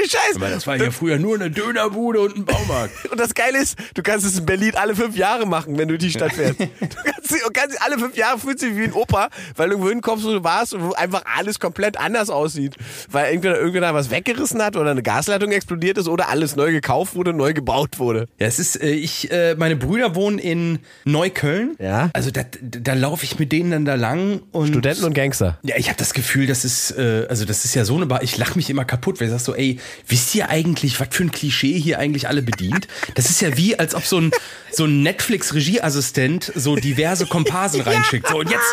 Ohne 0.00 0.08
Scheiß. 0.08 0.36
Aber 0.36 0.48
das 0.48 0.66
war 0.66 0.76
hier 0.76 0.92
früher 0.92 1.18
nur 1.18 1.34
eine 1.34 1.50
Dönerbude 1.50 2.20
und 2.20 2.36
ein 2.36 2.44
Baumarkt. 2.44 2.90
Und 3.10 3.18
das 3.18 3.34
Geile 3.34 3.58
ist, 3.58 3.76
du 3.94 4.02
kannst 4.02 4.24
es 4.24 4.38
in 4.38 4.46
Berlin 4.46 4.72
alle 4.74 4.94
fünf 4.94 5.16
Jahre 5.16 5.46
machen, 5.46 5.76
wenn 5.78 5.88
du 5.88 5.98
die 5.98 6.10
Stadt 6.10 6.32
fährst. 6.32 6.60
Du 6.80 6.86
kannst, 7.12 7.30
du 7.30 7.50
kannst 7.52 7.82
alle 7.82 7.98
fünf 7.98 8.16
Jahre 8.16 8.38
fühlst 8.38 8.62
du 8.62 8.66
dich 8.66 8.76
wie 8.76 8.84
ein 8.84 8.92
Opa, 8.92 9.28
weil 9.56 9.68
du 9.68 9.74
irgendwo 9.74 9.90
hinkommst, 9.90 10.24
wo 10.24 10.30
du 10.30 10.42
warst 10.42 10.74
und 10.74 10.82
wo 10.82 10.92
einfach 10.92 11.22
alles 11.36 11.60
komplett 11.60 11.96
anders 11.96 12.28
aussieht. 12.30 12.74
Weil 13.10 13.32
entweder 13.32 13.58
irgendwer 13.58 13.94
was 13.94 14.10
weggerissen 14.10 14.62
hat 14.62 14.76
oder 14.76 14.90
eine 14.90 15.02
Gasleitung 15.02 15.52
explodiert 15.52 15.98
ist 15.98 16.08
oder 16.08 16.28
alles 16.28 16.56
neu 16.56 16.72
gekauft 16.72 17.14
wurde, 17.14 17.32
neu 17.32 17.52
gebaut 17.52 17.98
wurde. 17.98 18.26
Ja, 18.38 18.46
es 18.46 18.58
ist, 18.58 18.82
äh, 18.82 18.90
ich, 18.90 19.30
äh, 19.30 19.54
meine 19.56 19.76
Brüder 19.76 20.14
wohnen 20.14 20.38
in 20.38 20.80
Neukölln. 21.04 21.76
Ja. 21.78 22.10
Also 22.12 22.30
da, 22.30 22.42
da 22.60 22.94
laufe 22.94 23.24
ich 23.24 23.38
mit 23.38 23.52
denen 23.52 23.70
dann 23.70 23.84
da 23.84 23.94
lang 23.94 24.40
und 24.50 24.68
Studenten 24.68 25.04
und 25.04 25.14
Gangster. 25.14 25.58
Ja, 25.62 25.76
ich 25.76 25.88
habe 25.88 25.98
das 25.98 26.14
Gefühl, 26.14 26.46
das 26.46 26.64
ist, 26.64 26.92
äh, 26.92 27.26
also 27.28 27.44
das 27.44 27.64
ist 27.64 27.74
ja 27.74 27.84
so 27.84 27.96
eine 27.96 28.06
Bar. 28.06 28.22
Ich 28.22 28.36
lache 28.38 28.56
mich 28.56 28.70
immer 28.70 28.84
kaputt, 28.84 29.20
weil 29.20 29.28
ich 29.28 29.32
sag 29.32 29.40
so, 29.40 29.54
ey, 29.54 29.78
wisst 30.08 30.34
ihr 30.34 30.48
eigentlich, 30.50 30.98
was 31.00 31.08
für 31.10 31.24
ein 31.24 31.30
Klischee 31.30 31.78
hier 31.78 31.98
eigentlich 31.98 32.28
alle 32.28 32.42
bedient? 32.42 32.88
Das 33.14 33.30
ist 33.30 33.40
ja 33.40 33.56
wie, 33.56 33.78
als 33.78 33.94
ob 33.94 34.04
so 34.04 34.18
ein, 34.20 34.30
so 34.72 34.84
ein 34.84 35.02
Netflix-Regieassistent 35.02 36.52
so 36.54 36.76
diverse 36.76 37.26
Komparsen 37.26 37.80
reinschickt. 37.86 38.28
So, 38.28 38.38
und 38.38 38.50
jetzt, 38.50 38.64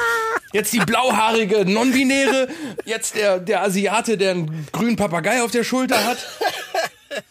jetzt 0.54 0.74
die 0.74 0.80
blauhaarige 0.80 1.66
Non-Binäre, 1.66 2.48
jetzt 2.86 3.16
der, 3.16 3.40
der 3.40 3.64
Asiate, 3.64 4.18
der 4.18 4.32
einen 4.32 4.68
grünen 4.72 4.96
Papagei 4.96 5.42
auf 5.44 5.52
der 5.52 5.64
Schulter 5.64 6.04
hat. 6.06 6.18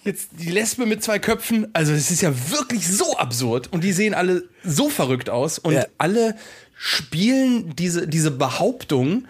Jetzt 0.04 0.30
die 0.38 0.50
Lesbe 0.50 0.86
mit 0.86 1.02
zwei 1.04 1.18
Köpfen. 1.18 1.68
Also 1.72 1.92
es 1.92 2.10
ist 2.10 2.22
ja 2.22 2.32
wirklich 2.50 2.88
so 2.88 3.16
absurd. 3.18 3.72
Und 3.72 3.84
die 3.84 3.92
sehen 3.92 4.14
alle 4.14 4.44
so 4.64 4.88
verrückt 4.88 5.30
aus. 5.30 5.58
Und 5.58 5.74
Ja. 5.74 5.86
alle 5.98 6.34
spielen 6.76 7.74
diese, 7.76 8.08
diese 8.08 8.30
Behauptung. 8.30 9.26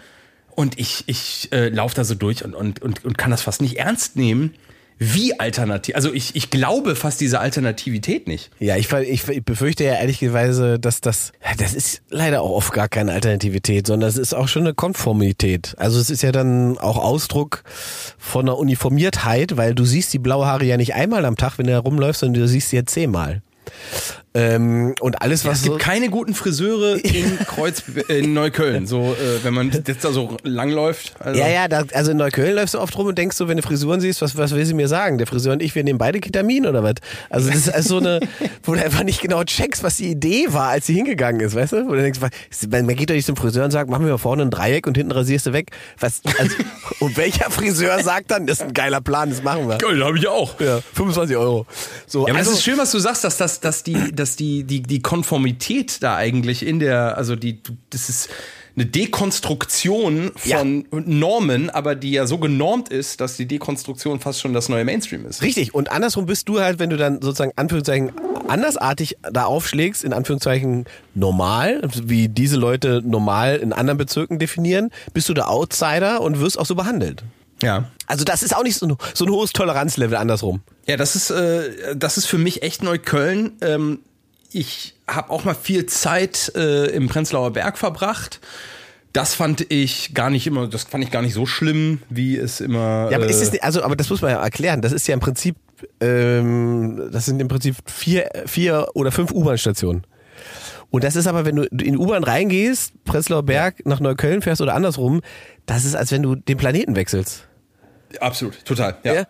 Und 0.56 0.80
ich, 0.80 1.04
ich 1.06 1.52
äh, 1.52 1.68
laufe 1.68 1.94
da 1.94 2.02
so 2.02 2.16
durch 2.16 2.44
und, 2.44 2.54
und, 2.54 2.82
und, 2.82 3.04
und 3.04 3.16
kann 3.16 3.30
das 3.30 3.42
fast 3.42 3.62
nicht 3.62 3.76
ernst 3.78 4.16
nehmen. 4.16 4.54
Wie 4.98 5.38
alternativ. 5.38 5.94
Also 5.94 6.10
ich, 6.14 6.34
ich 6.36 6.48
glaube 6.48 6.96
fast 6.96 7.20
diese 7.20 7.38
Alternativität 7.38 8.26
nicht. 8.26 8.50
Ja, 8.58 8.76
ich, 8.76 8.88
ver- 8.88 9.02
ich 9.02 9.24
befürchte 9.44 9.84
ja 9.84 9.92
ehrlicherweise, 9.96 10.78
dass 10.78 11.02
das, 11.02 11.32
das 11.58 11.74
ist 11.74 12.00
leider 12.08 12.40
auch 12.40 12.48
oft 12.48 12.72
gar 12.72 12.88
keine 12.88 13.12
Alternativität, 13.12 13.86
sondern 13.86 14.08
es 14.08 14.16
ist 14.16 14.32
auch 14.32 14.48
schon 14.48 14.62
eine 14.62 14.72
Konformität. 14.72 15.74
Also 15.76 16.00
es 16.00 16.08
ist 16.08 16.22
ja 16.22 16.32
dann 16.32 16.78
auch 16.78 16.96
Ausdruck 16.96 17.62
von 18.16 18.46
einer 18.46 18.56
Uniformiertheit, 18.56 19.58
weil 19.58 19.74
du 19.74 19.84
siehst 19.84 20.14
die 20.14 20.18
blaue 20.18 20.46
Haare 20.46 20.64
ja 20.64 20.78
nicht 20.78 20.94
einmal 20.94 21.26
am 21.26 21.36
Tag, 21.36 21.58
wenn 21.58 21.66
du 21.66 21.74
herumläufst, 21.74 22.20
sondern 22.20 22.40
du 22.40 22.48
siehst 22.48 22.70
sie 22.70 22.76
ja 22.76 22.86
zehnmal. 22.86 23.42
Ähm, 24.37 24.94
und 25.01 25.22
alles, 25.22 25.44
was 25.46 25.59
Es 25.59 25.62
gibt 25.64 25.75
so, 25.75 25.79
keine 25.79 26.11
guten 26.11 26.35
Friseure 26.35 26.96
in 27.03 27.38
Kreuz, 27.46 27.83
in 28.09 28.35
Neukölln. 28.35 28.87
So, 28.87 29.14
äh, 29.18 29.42
wenn 29.44 29.55
man 29.55 29.70
jetzt 29.70 30.05
da 30.05 30.12
so 30.12 30.37
langläuft. 30.42 31.14
Also. 31.20 31.40
Ja, 31.40 31.49
ja, 31.49 31.68
da, 31.68 31.85
also 31.94 32.11
in 32.11 32.18
Neukölln 32.18 32.55
läufst 32.55 32.75
du 32.75 32.81
oft 32.81 32.96
rum 32.99 33.07
und 33.07 33.16
denkst 33.16 33.37
so, 33.37 33.49
wenn 33.49 33.57
du 33.57 33.62
Frisuren 33.62 34.01
siehst, 34.01 34.20
was, 34.20 34.37
was 34.37 34.55
will 34.55 34.66
sie 34.66 34.75
mir 34.75 34.88
sagen? 34.88 35.16
Der 35.18 35.27
Friseur 35.27 35.53
und 35.55 35.62
ich, 35.62 35.75
wir 35.75 35.85
nehmen 35.85 35.99
beide 35.99 36.20
Ketamin 36.20 36.66
oder 36.66 36.83
was? 36.83 36.94
Also 37.31 37.49
das 37.49 37.57
ist 37.61 37.75
also 37.75 37.88
so 37.88 37.99
eine, 37.99 38.20
wo 38.64 38.75
du 38.75 38.85
einfach 38.85 39.05
nicht 39.05 39.22
genau 39.22 39.42
checkst, 39.42 39.83
was 39.83 39.96
die 39.96 40.11
Idee 40.11 40.46
war, 40.51 40.68
als 40.68 40.87
sie 40.87 40.94
hingegangen 40.94 41.40
ist, 41.40 41.55
weißt 41.55 41.72
du? 41.72 41.87
Wo 41.87 41.92
du 41.92 42.03
denkst, 42.03 42.20
was- 42.20 42.31
man 42.68 42.87
geht 42.94 43.09
doch 43.09 43.14
nicht 43.14 43.27
zum 43.27 43.37
Friseur 43.37 43.64
und 43.64 43.70
sagt, 43.70 43.88
machen 43.88 44.05
wir 44.05 44.12
mal 44.12 44.18
vorne 44.18 44.42
ein 44.42 44.51
Dreieck 44.51 44.87
und 44.87 44.96
hinten 44.96 45.12
rasierst 45.12 45.46
du 45.46 45.53
weg. 45.55 45.70
Was, 45.99 46.20
also, 46.38 46.55
und 47.01 47.16
welcher 47.16 47.51
Friseur 47.51 48.03
sagt 48.03 48.31
dann, 48.31 48.46
das 48.46 48.59
ist 48.59 48.64
ein 48.66 48.75
geiler 48.75 49.01
Plan, 49.01 49.31
das 49.31 49.42
machen 49.42 49.68
wir. 49.68 49.79
Geil, 49.79 50.05
habe 50.05 50.18
ich 50.18 50.27
auch. 50.29 50.61
Ja, 50.61 50.81
25 50.94 51.37
Euro. 51.37 51.66
So, 52.07 52.27
Ja, 52.27 52.31
aber 52.33 52.38
also, 52.40 52.51
es 52.51 52.59
ist 52.59 52.64
schön, 52.64 52.77
was 52.77 52.90
du 52.90 52.99
sagst, 52.99 53.25
dass, 53.25 53.37
dass, 53.38 53.61
dass, 53.61 53.83
die, 53.83 54.12
dass 54.12 54.25
die, 54.34 54.64
die, 54.64 54.82
die 54.82 55.00
Konformität 55.00 56.02
da 56.02 56.16
eigentlich 56.16 56.66
in 56.66 56.80
der, 56.80 57.16
also 57.16 57.36
die, 57.36 57.60
das 57.90 58.08
ist 58.08 58.28
eine 58.76 58.84
Dekonstruktion 58.84 60.32
von 60.36 60.86
Normen, 60.90 61.70
aber 61.70 61.94
die 61.94 62.12
ja 62.12 62.26
so 62.26 62.36
genormt 62.38 62.90
ist, 62.90 63.22
dass 63.22 63.36
die 63.36 63.46
Dekonstruktion 63.46 64.20
fast 64.20 64.40
schon 64.40 64.52
das 64.52 64.68
neue 64.68 64.84
Mainstream 64.84 65.24
ist. 65.24 65.40
Richtig. 65.40 65.74
Und 65.74 65.90
andersrum 65.90 66.26
bist 66.26 66.48
du 66.48 66.60
halt, 66.60 66.78
wenn 66.78 66.90
du 66.90 66.98
dann 66.98 67.22
sozusagen 67.22 67.52
Anführungszeichen 67.56 68.12
andersartig 68.48 69.16
da 69.32 69.44
aufschlägst, 69.44 70.04
in 70.04 70.12
Anführungszeichen 70.12 70.84
normal, 71.14 71.80
wie 72.04 72.28
diese 72.28 72.56
Leute 72.56 73.02
normal 73.04 73.56
in 73.56 73.72
anderen 73.72 73.96
Bezirken 73.96 74.38
definieren, 74.38 74.90
bist 75.14 75.28
du 75.28 75.34
der 75.34 75.48
Outsider 75.48 76.20
und 76.20 76.40
wirst 76.40 76.58
auch 76.58 76.66
so 76.66 76.74
behandelt. 76.74 77.24
Ja. 77.62 77.90
Also 78.06 78.24
das 78.24 78.42
ist 78.42 78.54
auch 78.54 78.62
nicht 78.62 78.76
so 78.76 78.86
ein, 78.86 78.96
so 79.14 79.24
ein 79.24 79.30
hohes 79.30 79.52
Toleranzlevel 79.52 80.16
andersrum. 80.16 80.60
Ja, 80.86 80.98
das 80.98 81.16
ist, 81.16 81.30
äh, 81.30 81.96
das 81.96 82.18
ist 82.18 82.26
für 82.26 82.38
mich 82.38 82.62
echt 82.62 82.82
Neukölln. 82.82 83.52
Ähm, 83.62 84.00
ich 84.56 84.94
habe 85.06 85.30
auch 85.30 85.44
mal 85.44 85.54
viel 85.54 85.86
Zeit 85.86 86.52
äh, 86.56 86.86
im 86.86 87.08
Prenzlauer 87.08 87.52
Berg 87.52 87.76
verbracht. 87.76 88.40
Das 89.12 89.34
fand 89.34 89.70
ich 89.70 90.14
gar 90.14 90.30
nicht 90.30 90.46
immer, 90.46 90.66
das 90.66 90.84
fand 90.84 91.04
ich 91.04 91.10
gar 91.10 91.22
nicht 91.22 91.34
so 91.34 91.46
schlimm, 91.46 92.02
wie 92.08 92.36
es 92.36 92.60
immer. 92.60 93.08
Ja, 93.10 93.18
aber 93.18 93.26
ist 93.26 93.40
äh, 93.40 93.44
es 93.44 93.52
nicht, 93.52 93.64
also, 93.64 93.82
aber 93.82 93.96
das 93.96 94.10
muss 94.10 94.22
man 94.22 94.30
ja 94.30 94.42
erklären. 94.42 94.80
Das 94.80 94.92
ist 94.92 95.06
ja 95.08 95.14
im 95.14 95.20
Prinzip, 95.20 95.56
ähm, 96.00 97.10
das 97.12 97.26
sind 97.26 97.40
im 97.40 97.48
Prinzip 97.48 97.76
vier, 97.86 98.30
vier 98.46 98.88
oder 98.94 99.12
fünf 99.12 99.30
U-Bahn-Stationen. 99.30 100.06
Und 100.90 101.04
das 101.04 101.16
ist 101.16 101.26
aber, 101.26 101.44
wenn 101.44 101.56
du 101.56 101.64
in 101.64 101.98
U-Bahn 101.98 102.24
reingehst, 102.24 103.04
Prenzlauer 103.04 103.42
Berg 103.42 103.84
nach 103.84 104.00
Neukölln 104.00 104.40
fährst 104.40 104.62
oder 104.62 104.74
andersrum, 104.74 105.20
das 105.66 105.84
ist, 105.84 105.94
als 105.94 106.12
wenn 106.12 106.22
du 106.22 106.34
den 106.34 106.56
Planeten 106.56 106.96
wechselst. 106.96 107.46
Absolut, 108.20 108.64
total. 108.64 108.96
Ja. 109.02 109.14
Ja. 109.14 109.26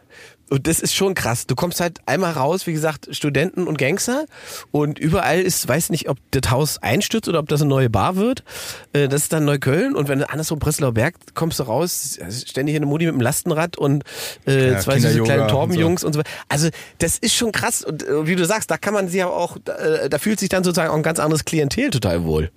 Und 0.49 0.69
das 0.69 0.79
ist 0.79 0.95
schon 0.95 1.15
krass. 1.15 1.47
Du 1.49 1.57
kommst 1.57 1.81
halt 1.81 1.99
einmal 2.07 2.33
raus, 2.33 2.69
wie 2.69 2.73
gesagt, 2.73 3.09
Studenten 3.11 3.67
und 3.67 3.79
Gangster 3.79 4.27
und 4.71 4.99
überall 4.99 5.41
ist, 5.41 5.67
weiß 5.67 5.91
nicht, 5.91 6.09
ob 6.09 6.19
das 6.31 6.53
Haus 6.53 6.79
einstürzt 6.81 7.29
oder 7.29 7.41
ob 7.41 7.49
das 7.49 7.63
eine 7.63 7.69
neue 7.71 7.91
Bar 7.91 8.15
wird. 8.15 8.45
Äh, 8.93 9.09
Das 9.09 9.23
ist 9.23 9.33
dann 9.33 9.45
Neukölln 9.45 9.97
und 9.97 10.09
wenn 10.09 10.21
du 10.21 10.31
andersrum 10.31 10.61
Prenzlauer 10.61 10.93
Berg 10.93 11.15
kommst 11.35 11.59
du 11.59 11.65
raus, 11.65 12.19
ständig 12.47 12.77
eine 12.77 12.87
Mutti 12.87 13.07
mit 13.07 13.15
dem 13.15 13.21
Lastenrad 13.21 13.77
und 13.77 14.05
äh, 14.47 14.73
Ja, 14.73 14.79
zwei 14.79 15.01
süße 15.01 15.21
kleine 15.25 15.43
und 15.43 15.49
so. 15.49 15.55
Torbenjungs 15.57 16.05
und 16.05 16.13
so. 16.13 16.23
Also 16.49 16.69
das 16.99 17.19
ist 17.19 17.35
schon 17.35 17.51
krass 17.51 17.83
und 17.83 18.05
äh, 18.07 18.27
wie 18.29 18.37
du 18.37 18.45
sagst, 18.47 18.71
da 18.71 18.77
kann 18.77 18.95
man 18.95 19.09
sich 19.09 19.21
aber 19.23 19.35
auch, 19.37 19.57
äh, 19.57 20.09
da 20.09 20.19
fühlt 20.19 20.39
sich 20.39 20.49
dann 20.49 20.63
sozusagen 20.63 20.91
auch 20.91 20.97
ein 20.97 21.03
ganz 21.03 21.19
anderes 21.19 21.45
Klientel 21.45 21.91
total 21.91 22.23
wohl. 22.25 22.53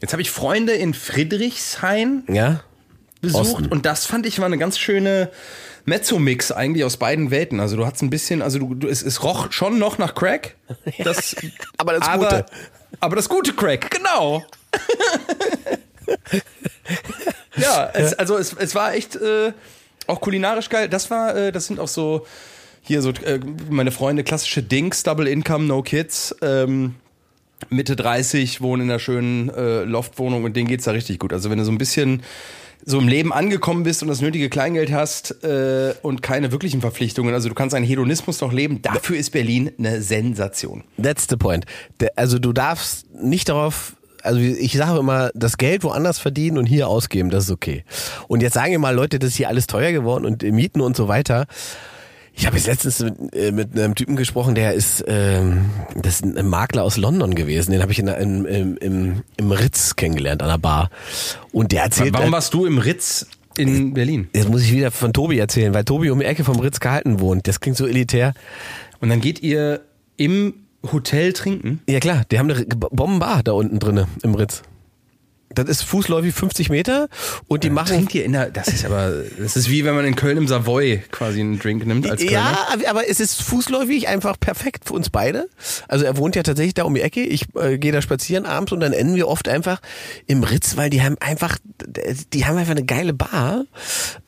Jetzt 0.00 0.12
habe 0.12 0.22
ich 0.22 0.30
Freunde 0.30 0.74
in 0.74 0.94
Friedrichshain 0.94 2.22
Ja? 2.28 2.60
besucht 3.20 3.40
Osten. 3.56 3.66
und 3.68 3.86
das 3.86 4.04
fand 4.06 4.26
ich 4.26 4.38
war 4.38 4.46
eine 4.46 4.58
ganz 4.58 4.78
schöne 4.78 5.30
Mezzo-Mix 5.86 6.52
eigentlich 6.52 6.84
aus 6.84 6.98
beiden 6.98 7.30
Welten. 7.30 7.60
Also 7.60 7.76
du 7.76 7.86
hattest 7.86 8.02
ein 8.02 8.10
bisschen, 8.10 8.42
also 8.42 8.58
du, 8.58 8.74
du 8.74 8.88
es, 8.88 9.02
es 9.02 9.22
roch 9.22 9.52
schon 9.52 9.78
noch 9.78 9.98
nach 9.98 10.14
Crack. 10.14 10.56
Das, 11.02 11.34
Aber 11.78 11.94
das 11.94 12.06
aber, 12.06 12.24
Gute. 12.24 12.46
Aber 13.00 13.16
das 13.16 13.28
gute 13.28 13.52
Crack, 13.52 13.90
genau. 13.90 14.44
ja, 17.56 17.90
es, 17.92 18.14
also 18.14 18.36
es, 18.36 18.52
es 18.54 18.74
war 18.74 18.94
echt 18.94 19.16
äh, 19.16 19.52
auch 20.06 20.20
kulinarisch 20.20 20.68
geil. 20.68 20.88
Das 20.88 21.10
war, 21.10 21.36
äh, 21.36 21.52
das 21.52 21.66
sind 21.66 21.80
auch 21.80 21.88
so 21.88 22.26
hier 22.82 23.02
so 23.02 23.10
äh, 23.10 23.40
meine 23.68 23.90
Freunde 23.90 24.24
klassische 24.24 24.62
Dings, 24.62 25.02
Double 25.02 25.26
Income, 25.26 25.64
No 25.64 25.82
Kids. 25.82 26.34
Ähm, 26.40 26.94
Mitte 27.70 27.96
30, 27.96 28.60
wohnen 28.60 28.82
in 28.82 28.90
einer 28.90 28.98
schönen 28.98 29.48
äh, 29.48 29.82
Loftwohnung 29.82 30.44
und 30.44 30.56
denen 30.56 30.68
geht's 30.68 30.84
da 30.84 30.92
richtig 30.92 31.18
gut. 31.18 31.32
Also 31.32 31.50
wenn 31.50 31.58
du 31.58 31.64
so 31.64 31.72
ein 31.72 31.78
bisschen 31.78 32.22
so 32.84 32.98
im 32.98 33.08
Leben 33.08 33.32
angekommen 33.32 33.82
bist 33.82 34.02
und 34.02 34.08
das 34.08 34.20
nötige 34.20 34.48
Kleingeld 34.48 34.92
hast 34.92 35.42
äh, 35.42 35.94
und 36.02 36.22
keine 36.22 36.52
wirklichen 36.52 36.80
Verpflichtungen, 36.80 37.34
also 37.34 37.48
du 37.48 37.54
kannst 37.54 37.74
einen 37.74 37.84
Hedonismus 37.84 38.40
noch 38.40 38.52
leben, 38.52 38.82
dafür 38.82 39.16
ist 39.16 39.30
Berlin 39.30 39.70
eine 39.78 40.02
Sensation. 40.02 40.84
That's 41.02 41.26
the 41.28 41.36
point. 41.36 41.64
Also 42.14 42.38
du 42.38 42.52
darfst 42.52 43.12
nicht 43.14 43.48
darauf, 43.48 43.96
also 44.22 44.38
ich 44.40 44.76
sage 44.76 44.98
immer, 44.98 45.30
das 45.34 45.56
Geld 45.56 45.84
woanders 45.84 46.18
verdienen 46.18 46.58
und 46.58 46.66
hier 46.66 46.88
ausgeben, 46.88 47.30
das 47.30 47.44
ist 47.44 47.50
okay. 47.50 47.84
Und 48.28 48.42
jetzt 48.42 48.54
sagen 48.54 48.72
wir 48.72 48.78
mal 48.78 48.94
Leute, 48.94 49.18
das 49.18 49.30
ist 49.30 49.36
hier 49.36 49.48
alles 49.48 49.66
teuer 49.66 49.92
geworden 49.92 50.24
und 50.24 50.42
Mieten 50.42 50.80
und 50.80 50.96
so 50.96 51.08
weiter. 51.08 51.46
Ich 52.38 52.46
habe 52.46 52.56
jetzt 52.56 52.66
letztens 52.66 53.00
mit, 53.00 53.34
äh, 53.34 53.50
mit 53.50 53.78
einem 53.78 53.94
Typen 53.94 54.14
gesprochen, 54.14 54.54
der 54.54 54.74
ist, 54.74 55.02
ähm, 55.08 55.70
das 55.94 56.20
ist 56.20 56.24
ein 56.24 56.46
Makler 56.46 56.84
aus 56.84 56.98
London 56.98 57.34
gewesen. 57.34 57.72
Den 57.72 57.80
habe 57.80 57.92
ich 57.92 57.98
in, 57.98 58.08
in, 58.08 58.44
im, 58.44 58.76
im, 58.76 59.22
im 59.38 59.52
Ritz 59.52 59.96
kennengelernt 59.96 60.42
an 60.42 60.48
der 60.50 60.58
Bar. 60.58 60.90
Und 61.52 61.72
der 61.72 61.84
erzählt, 61.84 62.12
Warum 62.12 62.32
warst 62.32 62.52
du 62.52 62.66
im 62.66 62.76
Ritz 62.76 63.26
in 63.56 63.94
Berlin? 63.94 64.28
jetzt 64.34 64.50
muss 64.50 64.62
ich 64.62 64.72
wieder 64.72 64.90
von 64.90 65.14
Tobi 65.14 65.38
erzählen, 65.38 65.72
weil 65.72 65.84
Tobi 65.84 66.10
um 66.10 66.18
die 66.18 66.26
Ecke 66.26 66.44
vom 66.44 66.60
Ritz 66.60 66.78
gehalten 66.78 67.20
wohnt. 67.20 67.48
Das 67.48 67.60
klingt 67.60 67.78
so 67.78 67.86
elitär. 67.86 68.34
Und 69.00 69.08
dann 69.08 69.22
geht 69.22 69.42
ihr 69.42 69.80
im 70.18 70.52
Hotel 70.92 71.32
trinken? 71.32 71.80
Ja 71.88 72.00
klar, 72.00 72.24
die 72.30 72.38
haben 72.38 72.50
eine 72.50 72.66
Bombenbar 72.66 73.42
da 73.44 73.52
unten 73.52 73.78
drinne 73.78 74.08
im 74.22 74.34
Ritz. 74.34 74.62
Das 75.56 75.68
ist 75.68 75.82
fußläufig 75.82 76.34
50 76.34 76.70
Meter 76.70 77.08
und 77.48 77.64
die 77.64 77.70
machen. 77.70 77.88
Trinkt 77.88 78.14
ihr 78.14 78.24
in 78.24 78.32
der, 78.32 78.50
das 78.50 78.68
ist 78.68 78.84
aber, 78.84 79.12
das 79.38 79.56
ist 79.56 79.70
wie 79.70 79.84
wenn 79.84 79.94
man 79.94 80.04
in 80.04 80.14
Köln 80.14 80.36
im 80.36 80.46
Savoy 80.46 81.02
quasi 81.10 81.40
einen 81.40 81.58
Drink 81.58 81.86
nimmt 81.86 82.08
als 82.08 82.20
Kölner. 82.20 82.32
Ja, 82.32 82.68
aber 82.88 83.08
es 83.08 83.20
ist 83.20 83.42
fußläufig 83.42 84.08
einfach 84.08 84.38
perfekt 84.38 84.84
für 84.86 84.94
uns 84.94 85.10
beide. 85.10 85.48
Also 85.88 86.04
er 86.04 86.16
wohnt 86.16 86.36
ja 86.36 86.42
tatsächlich 86.42 86.74
da 86.74 86.84
um 86.84 86.94
die 86.94 87.00
Ecke. 87.00 87.22
Ich 87.22 87.46
äh, 87.54 87.78
gehe 87.78 87.92
da 87.92 88.02
spazieren 88.02 88.46
abends 88.46 88.72
und 88.72 88.80
dann 88.80 88.92
enden 88.92 89.14
wir 89.16 89.28
oft 89.28 89.48
einfach 89.48 89.80
im 90.26 90.42
Ritz, 90.42 90.76
weil 90.76 90.90
die 90.90 91.02
haben 91.02 91.16
einfach, 91.20 91.58
die 92.32 92.44
haben 92.44 92.58
einfach 92.58 92.72
eine 92.72 92.84
geile 92.84 93.14
Bar. 93.14 93.64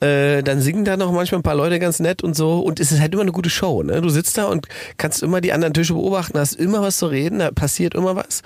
Äh, 0.01 0.43
dann 0.43 0.61
singen 0.61 0.85
da 0.85 0.97
noch 0.97 1.13
manchmal 1.13 1.41
ein 1.41 1.43
paar 1.45 1.55
Leute 1.55 1.79
ganz 1.79 2.01
nett 2.01 2.23
und 2.23 2.35
so. 2.35 2.61
Und 2.61 2.81
es 2.81 2.93
ist 2.93 3.01
halt 3.01 3.13
immer 3.13 3.23
eine 3.23 3.33
gute 3.33 3.51
Show. 3.51 3.83
Ne? 3.83 4.01
Du 4.01 4.09
sitzt 4.09 4.39
da 4.39 4.45
und 4.45 4.67
kannst 4.97 5.23
immer 5.23 5.41
die 5.41 5.53
anderen 5.53 5.75
Tische 5.75 5.95
beobachten, 5.95 6.39
hast 6.39 6.55
immer 6.55 6.83
was 6.83 6.99
zu 6.99 7.07
reden, 7.07 7.39
da 7.41 7.51
passiert 7.51 7.95
immer 7.95 8.17
was. 8.17 8.43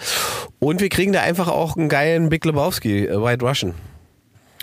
Und 0.58 0.80
wir 0.80 0.88
kriegen 0.88 1.12
da 1.12 1.20
einfach 1.22 1.48
auch 1.48 1.76
einen 1.76 1.88
geilen 1.88 2.28
Big 2.28 2.44
Lebowski, 2.44 2.71
äh, 2.84 3.08
White 3.22 3.44
Russian. 3.44 3.74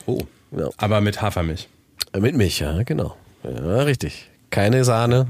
Oh. 0.06 0.20
Ja. 0.52 0.70
Aber 0.78 1.02
mit 1.02 1.22
Hafermilch. 1.22 1.68
Äh, 2.14 2.20
Mit 2.20 2.36
Milch, 2.36 2.60
ja, 2.60 2.82
genau. 2.84 3.16
Ja, 3.44 3.84
richtig. 3.84 4.30
Keine 4.50 4.84
Sahne. 4.84 5.28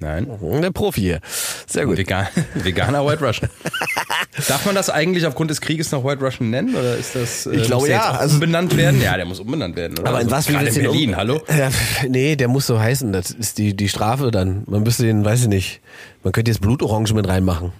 Nein. 0.00 0.26
Der 0.60 0.72
Profi 0.72 1.00
hier. 1.00 1.20
Sehr 1.68 1.86
gut. 1.86 1.96
Vegan, 1.96 2.26
veganer 2.54 3.06
White 3.06 3.24
Russian. 3.24 3.48
Darf 4.48 4.66
man 4.66 4.74
das 4.74 4.90
eigentlich 4.90 5.24
aufgrund 5.26 5.50
des 5.52 5.60
Krieges 5.60 5.92
noch 5.92 6.04
White 6.04 6.24
Russian 6.24 6.50
nennen? 6.50 6.74
Oder 6.74 6.96
ist 6.96 7.14
das, 7.14 7.46
äh, 7.46 7.54
Ich 7.54 7.62
glaube, 7.68 7.88
ja. 7.88 8.10
Also- 8.10 8.34
umbenannt 8.34 8.76
werden? 8.76 9.00
Ja, 9.00 9.14
der 9.16 9.26
muss 9.26 9.38
umbenannt 9.38 9.76
werden, 9.76 9.96
oder? 10.00 10.08
Aber 10.08 10.20
in 10.20 10.32
Also 10.32 10.52
was 10.52 10.62
jetzt 10.64 10.76
in 10.76 10.82
Berlin, 10.82 11.10
um- 11.10 11.16
hallo? 11.16 11.40
Ja, 11.56 11.70
nee, 12.08 12.34
der 12.34 12.48
muss 12.48 12.66
so 12.66 12.80
heißen. 12.80 13.12
Das 13.12 13.30
ist 13.30 13.58
die, 13.58 13.76
die 13.76 13.88
Strafe 13.88 14.32
dann. 14.32 14.64
Man 14.66 14.82
müsste 14.82 15.04
den, 15.04 15.24
weiß 15.24 15.42
ich 15.42 15.48
nicht. 15.48 15.80
Man 16.24 16.32
könnte 16.32 16.50
jetzt 16.50 16.60
Blutorange 16.60 17.12
mit 17.14 17.28
reinmachen. 17.28 17.72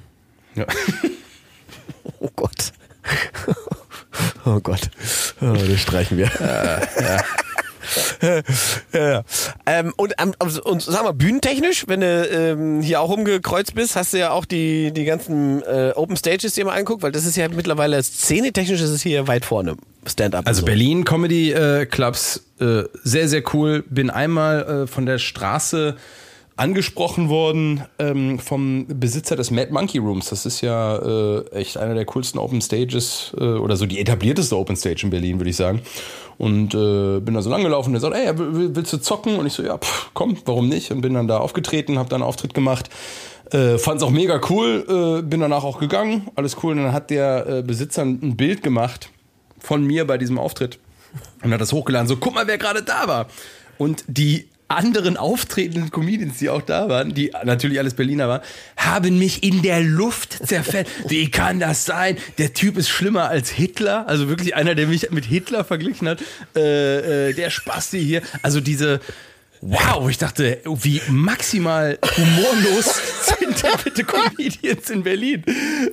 Ja. 0.55 0.67
Oh 2.21 2.29
Gott. 2.37 2.73
Oh 4.45 4.61
Gott. 4.61 4.91
Oh, 5.41 5.53
das 5.53 5.81
streichen 5.81 6.19
wir. 6.19 6.31
ja. 7.01 8.43
ja. 8.93 9.25
Ähm, 9.67 9.93
und, 9.97 10.15
ähm, 10.19 10.35
also, 10.39 10.63
und 10.63 10.83
sag 10.83 11.03
mal, 11.05 11.13
bühnentechnisch, 11.13 11.85
wenn 11.89 12.01
du 12.01 12.07
ähm, 12.07 12.81
hier 12.81 13.01
auch 13.01 13.11
rumgekreuzt 13.11 13.75
bist, 13.75 13.97
hast 13.97 14.13
du 14.13 14.19
ja 14.19 14.31
auch 14.31 14.45
die, 14.45 14.93
die 14.93 15.05
ganzen 15.05 15.63
äh, 15.63 15.93
Open 15.95 16.17
Stages 16.17 16.55
dir 16.55 16.65
mal 16.65 16.79
anguckt, 16.79 17.03
weil 17.03 17.13
das 17.13 17.25
ist 17.25 17.37
ja 17.37 17.49
mittlerweile 17.49 18.03
szenetechnisch 18.03 18.81
ist 18.81 18.91
es 18.91 19.03
hier 19.03 19.27
weit 19.29 19.45
vorne. 19.45 19.77
Stand-up. 20.07 20.47
Also 20.47 20.61
und 20.61 20.67
so. 20.67 20.67
Berlin 20.67 21.05
Comedy 21.05 21.53
äh, 21.53 21.87
Clubs, 21.87 22.43
äh, 22.61 22.85
sehr, 23.05 23.29
sehr 23.29 23.43
cool. 23.53 23.85
Bin 23.89 24.11
einmal 24.11 24.85
äh, 24.85 24.87
von 24.87 25.07
der 25.07 25.19
Straße 25.19 25.97
angesprochen 26.57 27.29
worden 27.29 27.83
ähm, 27.99 28.39
vom 28.39 28.87
Besitzer 28.89 29.37
des 29.37 29.51
Mad 29.51 29.73
Monkey 29.73 29.99
Rooms. 29.99 30.29
Das 30.31 30.45
ist 30.47 30.61
ja 30.61 30.97
äh, 30.97 31.49
echt 31.53 31.77
einer 31.77 31.95
der 31.95 32.05
coolsten 32.05 32.39
Open 32.39 32.61
Stages 32.61 33.33
äh, 33.39 33.43
oder 33.43 33.77
so 33.77 33.87
die 33.87 33.99
etablierteste 34.01 34.57
Open 34.57 34.77
Stage 34.77 35.01
in 35.05 35.11
Berlin, 35.11 35.39
würde 35.39 35.51
ich 35.51 35.57
sagen. 35.57 35.83
Und 36.39 36.75
äh, 36.75 37.21
bin 37.21 37.35
da 37.35 37.43
so 37.43 37.51
langgelaufen 37.51 37.95
und 37.95 38.01
der 38.01 38.11
sagt, 38.11 38.17
ey, 38.17 38.39
will- 38.39 38.75
willst 38.75 38.93
du 38.93 38.99
zocken? 38.99 39.37
Und 39.37 39.47
ich 39.47 39.53
so, 39.53 39.63
ja, 39.63 39.79
pff, 39.79 40.11
komm, 40.15 40.37
warum 40.45 40.69
nicht? 40.69 40.91
Und 40.91 41.01
bin 41.01 41.15
dann 41.15 41.29
da 41.29 41.39
aufgetreten, 41.39 41.99
habe 41.99 42.09
dann 42.09 42.23
einen 42.23 42.29
Auftritt 42.29 42.55
gemacht. 42.55 42.91
Äh, 43.51 43.79
fand's 43.79 44.03
auch 44.03 44.11
mega 44.11 44.41
cool, 44.49 45.21
äh, 45.21 45.23
bin 45.23 45.41
danach 45.41 45.63
auch 45.65 45.79
gegangen, 45.79 46.29
alles 46.37 46.57
cool. 46.63 46.73
Und 46.73 46.85
dann 46.85 46.93
hat 46.93 47.11
der 47.11 47.47
äh, 47.47 47.63
Besitzer 47.63 48.03
ein 48.03 48.37
Bild 48.37 48.63
gemacht 48.63 49.11
von 49.59 49.85
mir 49.85 50.07
bei 50.07 50.19
diesem 50.19 50.39
Auftritt 50.39 50.79
und 51.45 51.53
hat 51.53 51.61
das 51.61 51.73
hochgeladen. 51.73 52.09
So, 52.09 52.17
guck 52.17 52.35
mal, 52.35 52.47
wer 52.47 52.59
gerade 52.59 52.83
da 52.83 53.07
war. 53.07 53.27
Und 53.79 54.05
die 54.07 54.49
anderen 54.77 55.17
auftretenden 55.17 55.91
Comedians, 55.91 56.39
die 56.39 56.49
auch 56.49 56.63
da 56.63 56.89
waren, 56.89 57.15
die 57.15 57.33
natürlich 57.45 57.79
alles 57.79 57.95
Berliner 57.95 58.29
waren, 58.29 58.43
haben 58.77 59.19
mich 59.19 59.43
in 59.43 59.63
der 59.63 59.81
Luft 59.81 60.47
zerfällt. 60.47 60.89
Wie 61.09 61.31
kann 61.31 61.61
das 61.61 61.85
sein? 61.85 62.17
Der 62.39 62.53
Typ 62.53 62.77
ist 62.77 62.89
schlimmer 62.89 63.29
als 63.29 63.51
Hitler. 63.51 64.09
Also 64.09 64.29
wirklich 64.29 64.55
einer, 64.55 64.75
der 64.75 64.87
mich 64.87 65.11
mit 65.11 65.25
Hitler 65.25 65.65
verglichen 65.65 66.09
hat. 66.09 66.21
Äh, 66.57 67.31
äh, 67.31 67.33
der 67.35 67.51
Spasti 67.51 68.03
hier. 68.03 68.23
Also 68.43 68.61
diese, 68.61 69.01
Wow, 69.65 70.11
ich 70.11 70.19
dachte, 70.19 70.59
wie 70.65 71.01
maximal 71.09 71.97
humorlos 72.17 73.01
sind 73.39 73.63
denn 73.63 73.71
bitte 73.85 74.03
Comedians 74.03 74.91
in 74.91 75.05
Berlin? 75.05 75.45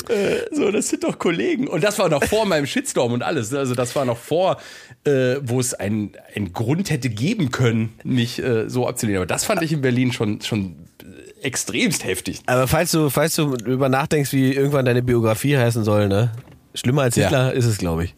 Äh, 0.09 0.37
so, 0.51 0.71
das 0.71 0.89
sind 0.89 1.03
doch 1.03 1.19
Kollegen. 1.19 1.67
Und 1.67 1.83
das 1.83 1.99
war 1.99 2.09
noch 2.09 2.23
vor 2.23 2.47
meinem 2.47 2.65
Shitstorm 2.65 3.13
und 3.13 3.21
alles. 3.21 3.53
Also 3.53 3.75
das 3.75 3.95
war 3.95 4.05
noch 4.05 4.17
vor, 4.17 4.59
äh, 5.05 5.35
wo 5.41 5.59
es 5.59 5.73
einen 5.73 6.11
einen 6.35 6.53
Grund 6.53 6.89
hätte 6.89 7.09
geben 7.09 7.51
können, 7.51 7.93
mich 8.03 8.41
äh, 8.43 8.69
so 8.69 8.87
abzulehnen. 8.87 9.17
Aber 9.19 9.25
das 9.27 9.45
fand 9.45 9.61
ich 9.61 9.71
in 9.71 9.81
Berlin 9.81 10.11
schon, 10.11 10.41
schon 10.41 10.75
äh, 11.01 11.45
extremst 11.45 12.03
heftig. 12.03 12.41
Aber 12.47 12.67
falls 12.67 12.91
du, 12.91 13.09
falls 13.09 13.35
du 13.35 13.55
über 13.65 13.89
nachdenkst, 13.89 14.33
wie 14.33 14.53
irgendwann 14.53 14.85
deine 14.85 15.01
Biografie 15.01 15.57
heißen 15.57 15.83
soll, 15.83 16.07
ne? 16.07 16.31
Schlimmer 16.75 17.03
als 17.03 17.15
Ja. 17.15 17.23
Hitler 17.25 17.53
ist 17.53 17.65
es, 17.65 17.77
glaube 17.77 18.05
ich. 18.05 18.15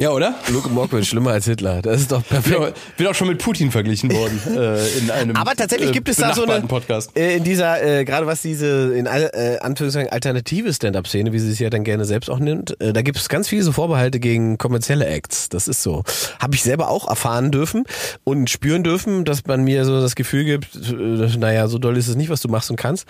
Ja, 0.00 0.12
oder? 0.12 0.34
Luke 0.48 0.70
Mockridge, 0.70 1.04
schlimmer 1.04 1.32
als 1.32 1.44
Hitler. 1.44 1.82
Das 1.82 2.00
ist 2.00 2.10
doch 2.10 2.26
perfekt. 2.26 2.74
bin 2.96 3.06
auch 3.06 3.14
schon 3.14 3.28
mit 3.28 3.36
Putin 3.36 3.70
verglichen 3.70 4.10
worden 4.10 4.40
äh, 4.56 4.98
in 4.98 5.10
einem 5.10 5.36
Aber 5.36 5.54
tatsächlich 5.54 5.90
äh, 5.90 5.92
gibt 5.92 6.08
es 6.08 6.16
da 6.16 6.32
so 6.32 6.44
eine 6.44 6.66
Podcast. 6.66 7.14
äh, 7.18 7.36
in 7.36 7.44
dieser 7.44 7.82
äh, 7.82 8.06
gerade 8.06 8.26
was 8.26 8.40
diese 8.40 8.94
in 8.94 9.04
äh, 9.04 9.58
Anführungszeichen 9.60 10.10
alternative 10.10 10.72
Stand-up-Szene, 10.72 11.34
wie 11.34 11.38
sie 11.38 11.52
es 11.52 11.58
ja 11.58 11.68
dann 11.68 11.84
gerne 11.84 12.06
selbst 12.06 12.30
auch 12.30 12.38
nimmt, 12.38 12.80
äh, 12.80 12.94
da 12.94 13.02
gibt 13.02 13.18
es 13.18 13.28
ganz 13.28 13.46
viele 13.46 13.62
so 13.62 13.72
Vorbehalte 13.72 14.20
gegen 14.20 14.56
kommerzielle 14.56 15.04
Acts. 15.04 15.50
Das 15.50 15.68
ist 15.68 15.82
so. 15.82 16.02
Habe 16.38 16.54
ich 16.54 16.62
selber 16.62 16.88
auch 16.88 17.06
erfahren 17.06 17.50
dürfen 17.50 17.84
und 18.24 18.48
spüren 18.48 18.82
dürfen, 18.82 19.26
dass 19.26 19.44
man 19.44 19.64
mir 19.64 19.84
so 19.84 20.00
das 20.00 20.14
Gefühl 20.14 20.46
gibt, 20.46 20.76
äh, 20.76 21.36
naja, 21.36 21.68
so 21.68 21.76
doll 21.76 21.98
ist 21.98 22.08
es 22.08 22.16
nicht, 22.16 22.30
was 22.30 22.40
du 22.40 22.48
machst 22.48 22.70
und 22.70 22.76
kannst. 22.76 23.04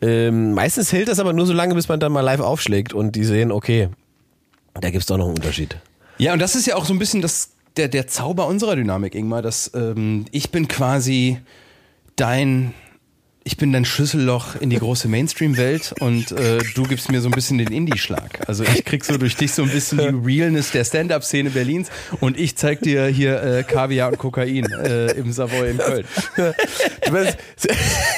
Ähm, 0.00 0.52
meistens 0.52 0.92
hält 0.92 1.08
das 1.08 1.18
aber 1.18 1.32
nur 1.32 1.46
so 1.46 1.52
lange, 1.52 1.74
bis 1.74 1.88
man 1.88 1.98
dann 1.98 2.12
mal 2.12 2.20
live 2.20 2.38
aufschlägt 2.38 2.92
und 2.92 3.16
die 3.16 3.24
sehen, 3.24 3.50
okay, 3.50 3.88
da 4.80 4.90
gibt's 4.90 5.06
doch 5.06 5.16
noch 5.16 5.26
einen 5.26 5.34
Unterschied. 5.34 5.76
Ja, 6.18 6.32
und 6.32 6.38
das 6.38 6.54
ist 6.54 6.66
ja 6.66 6.76
auch 6.76 6.84
so 6.84 6.94
ein 6.94 6.98
bisschen 6.98 7.22
das, 7.22 7.50
der, 7.76 7.88
der 7.88 8.06
Zauber 8.06 8.46
unserer 8.46 8.76
Dynamik, 8.76 9.14
Ingmar, 9.14 9.42
dass 9.42 9.70
ähm, 9.74 10.24
ich 10.30 10.50
bin 10.50 10.68
quasi 10.68 11.38
dein 12.16 12.74
ich 13.46 13.56
bin 13.56 13.72
dein 13.72 13.84
Schlüsselloch 13.84 14.56
in 14.56 14.70
die 14.70 14.78
große 14.78 15.06
Mainstream-Welt 15.06 15.94
und 16.00 16.32
äh, 16.32 16.58
du 16.74 16.82
gibst 16.82 17.12
mir 17.12 17.20
so 17.20 17.28
ein 17.28 17.30
bisschen 17.30 17.58
den 17.58 17.68
Indie-Schlag. 17.68 18.40
Also 18.48 18.64
ich 18.64 18.84
krieg 18.84 19.04
so 19.04 19.18
durch 19.18 19.36
dich 19.36 19.52
so 19.52 19.62
ein 19.62 19.68
bisschen 19.70 19.98
die 19.98 20.26
Realness 20.26 20.72
der 20.72 20.84
Stand-Up-Szene 20.84 21.50
Berlins 21.50 21.88
und 22.18 22.36
ich 22.40 22.56
zeig 22.56 22.80
dir 22.80 23.06
hier 23.06 23.40
äh, 23.40 23.62
Kaviar 23.62 24.08
und 24.08 24.18
Kokain 24.18 24.66
äh, 24.72 25.12
im 25.12 25.30
Savoy 25.30 25.70
in 25.70 25.78
Köln. 25.78 26.04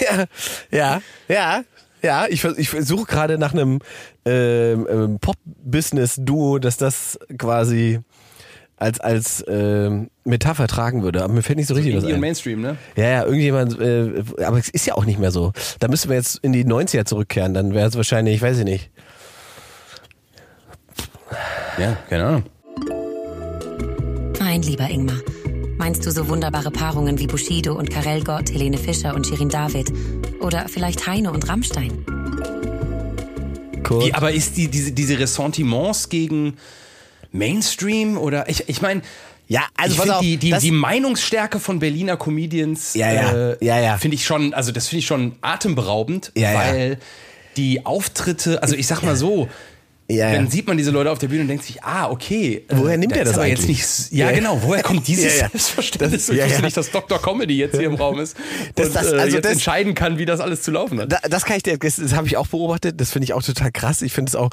Ja, 0.01 0.25
ja, 0.71 1.03
ja, 1.29 1.65
ja. 2.03 2.27
Ich, 2.29 2.45
ich 2.45 2.71
suche 2.71 3.07
gerade 3.07 3.39
nach 3.39 3.53
einem 3.53 3.81
ähm, 4.25 4.87
ähm, 4.91 5.19
Pop-Business-Duo, 5.21 6.59
das 6.59 6.77
das 6.77 7.19
quasi 7.37 8.01
als 8.77 9.01
als 9.01 9.45
ähm, 9.49 10.11
Metapher 10.25 10.69
tragen 10.69 11.03
würde. 11.03 11.23
Aber 11.25 11.33
mir 11.33 11.43
fällt 11.43 11.59
nicht 11.59 11.69
so 11.69 11.75
richtig 11.75 11.97
was 11.97 12.05
ein. 12.05 12.21
Mainstream, 12.21 12.61
ne? 12.61 12.77
Ja, 12.97 13.09
ja, 13.09 13.25
irgendjemand, 13.25 13.79
äh, 13.81 14.23
aber 14.45 14.59
es 14.59 14.69
ist 14.69 14.87
ja 14.87 14.95
auch 14.95 15.05
nicht 15.05 15.19
mehr 15.19 15.33
so. 15.33 15.53
Da 15.81 15.89
müssten 15.89 16.09
wir 16.09 16.17
jetzt 16.17 16.39
in 16.43 16.53
die 16.53 16.65
90er 16.65 17.05
zurückkehren, 17.05 17.55
dann 17.55 17.75
wäre 17.75 17.89
es 17.89 17.97
wahrscheinlich, 17.97 18.37
ich 18.37 18.43
weiß 18.43 18.59
ich 18.59 18.65
nicht. 18.65 18.91
Ja, 21.79 21.97
keine 22.09 22.25
Ahnung. 22.25 22.43
Mein 24.41 24.63
lieber 24.63 24.89
Ingmar, 24.89 25.19
meinst 25.79 26.05
du 26.05 26.11
so 26.11 26.29
wunderbare 26.29 26.71
Paarungen 26.71 27.19
wie 27.19 27.27
Bushido 27.27 27.75
und 27.75 27.91
Karel 27.91 28.23
Gott, 28.25 28.51
Helene 28.53 28.79
Fischer 28.79 29.14
und 29.14 29.27
Shirin 29.27 29.49
David? 29.49 29.93
Oder 30.41 30.67
vielleicht 30.69 31.07
Heine 31.07 31.31
und 31.33 31.49
Rammstein? 31.49 32.05
Kurz. 33.85 34.05
Die, 34.05 34.14
aber 34.14 34.33
ist 34.33 34.57
die, 34.57 34.69
diese, 34.69 34.93
diese 34.93 35.19
Ressentiments 35.19 36.09
gegen 36.09 36.57
Mainstream 37.33 38.19
oder 38.19 38.49
ich, 38.49 38.69
ich 38.69 38.83
meine, 38.83 39.03
Ja, 39.47 39.62
also 39.77 40.03
ich 40.05 40.11
auf, 40.11 40.21
die, 40.21 40.37
die, 40.37 40.53
die 40.53 40.71
Meinungsstärke 40.71 41.59
von 41.61 41.79
Berliner 41.79 42.17
Comedians, 42.17 42.95
Ja, 42.95 43.12
ja, 43.12 43.33
äh, 43.53 43.64
ja, 43.64 43.81
ja. 43.81 43.97
finde 43.97 44.17
ich 44.17 44.27
schon, 44.27 44.53
also 44.53 44.73
das 44.73 44.88
finde 44.88 45.01
ich 45.01 45.07
schon 45.07 45.37
atemberaubend, 45.41 46.33
Ja, 46.35 46.53
ja. 46.53 46.59
weil 46.59 46.99
die 47.57 47.87
Auftritte, 47.87 48.62
also 48.62 48.75
ich 48.75 48.87
sag 48.87 49.03
mal 49.03 49.17
so, 49.17 49.49
Ja, 50.11 50.33
dann 50.33 50.49
sieht 50.49 50.66
man 50.66 50.79
diese 50.79 50.90
Leute 50.90 51.11
auf 51.11 51.18
der 51.18 51.29
Bühne 51.29 51.42
und 51.42 51.49
denkt 51.49 51.64
sich, 51.64 51.83
ah, 51.85 52.09
okay. 52.11 52.64
äh, 52.66 52.75
Woher 52.77 52.97
nimmt 52.97 53.14
er 53.14 53.25
das 53.27 53.35
aber 53.35 53.42
eigentlich? 53.42 53.79
Jetzt 53.79 54.11
nicht, 54.11 54.18
ja, 54.18 54.31
Ja, 54.31 54.35
genau, 54.37 54.59
woher 54.62 54.83
kommt 54.83 55.07
dieses 55.07 55.25
Ja, 55.37 55.42
ja. 55.42 55.49
Selbstverständnis? 55.51 56.27
Das- 56.27 56.29
ich 56.35 56.38
ja, 56.40 56.47
wusste 56.47 56.62
nicht, 56.62 56.77
dass 56.79 56.90
Dr. 56.90 57.21
Comedy 57.21 57.59
jetzt 57.59 57.77
hier 57.77 57.88
im 57.88 57.94
Raum 57.97 58.18
ist 58.18 58.35
Das- 58.75 58.87
und 58.88 58.97
das- 58.97 59.12
äh, 59.12 59.16
also 59.16 59.37
jetzt 59.37 59.44
das- 59.44 59.53
entscheiden 59.53 59.94
kann, 59.94 60.16
wie 60.16 60.25
das 60.25 60.40
alles 60.40 60.62
zu 60.62 60.71
laufen 60.71 60.99
hat. 61.01 61.12
Da, 61.12 61.18
das 61.29 61.44
kann 61.44 61.59
ich 61.59 61.62
dir, 61.62 61.77
das, 61.77 61.97
das 61.97 62.14
habe 62.14 62.27
ich 62.27 62.38
auch 62.38 62.47
beobachtet, 62.47 62.99
das 62.99 63.11
finde 63.11 63.25
ich 63.25 63.35
auch 63.35 63.42
total 63.42 63.71
krass. 63.71 64.01
Ich 64.01 64.14
finde 64.14 64.31
es 64.31 64.35
auch, 64.37 64.49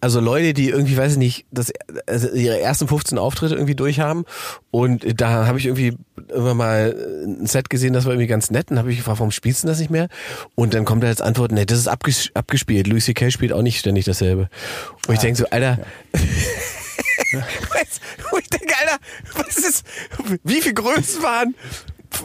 also 0.00 0.20
Leute, 0.20 0.54
die 0.54 0.68
irgendwie, 0.68 0.96
weiß 0.96 1.12
ich 1.12 1.18
nicht, 1.18 1.46
das, 1.50 1.72
also 2.06 2.28
ihre 2.30 2.60
ersten 2.60 2.86
15 2.86 3.18
Auftritte 3.18 3.54
irgendwie 3.54 3.74
durchhaben 3.74 4.24
und 4.70 5.20
da 5.20 5.46
habe 5.48 5.58
ich 5.58 5.66
irgendwie 5.66 5.96
immer 6.28 6.54
mal 6.54 6.94
ein 7.24 7.46
Set 7.46 7.70
gesehen, 7.70 7.92
das 7.92 8.04
war 8.04 8.12
irgendwie 8.12 8.26
ganz 8.26 8.50
nett 8.50 8.70
und 8.70 8.78
habe 8.78 8.90
ich 8.90 8.98
gefragt, 8.98 9.18
warum 9.18 9.30
spielst 9.30 9.64
du 9.64 9.68
das 9.68 9.78
nicht 9.78 9.90
mehr? 9.90 10.08
Und 10.54 10.74
dann 10.74 10.84
kommt 10.84 11.02
er 11.04 11.08
als 11.08 11.20
Antwort, 11.20 11.52
nee, 11.52 11.64
das 11.64 11.78
ist 11.78 11.88
abges 11.88 12.30
abgespielt. 12.34 12.86
Louis 12.86 13.04
C.K. 13.04 13.30
spielt 13.30 13.52
auch 13.52 13.62
nicht 13.62 13.78
ständig 13.78 14.04
dasselbe. 14.04 14.48
Und 15.06 15.14
ich 15.14 15.20
denke 15.20 15.38
so, 15.38 15.46
Alter, 15.50 15.78
Weißt, 17.32 18.00
wo 18.30 18.38
ich 18.38 18.48
denke, 18.48 18.74
Alter, 18.78 18.98
was 19.34 19.56
ist, 19.56 19.86
wie 20.44 20.60
viel 20.60 20.74
Größen 20.74 21.22
waren? 21.22 21.54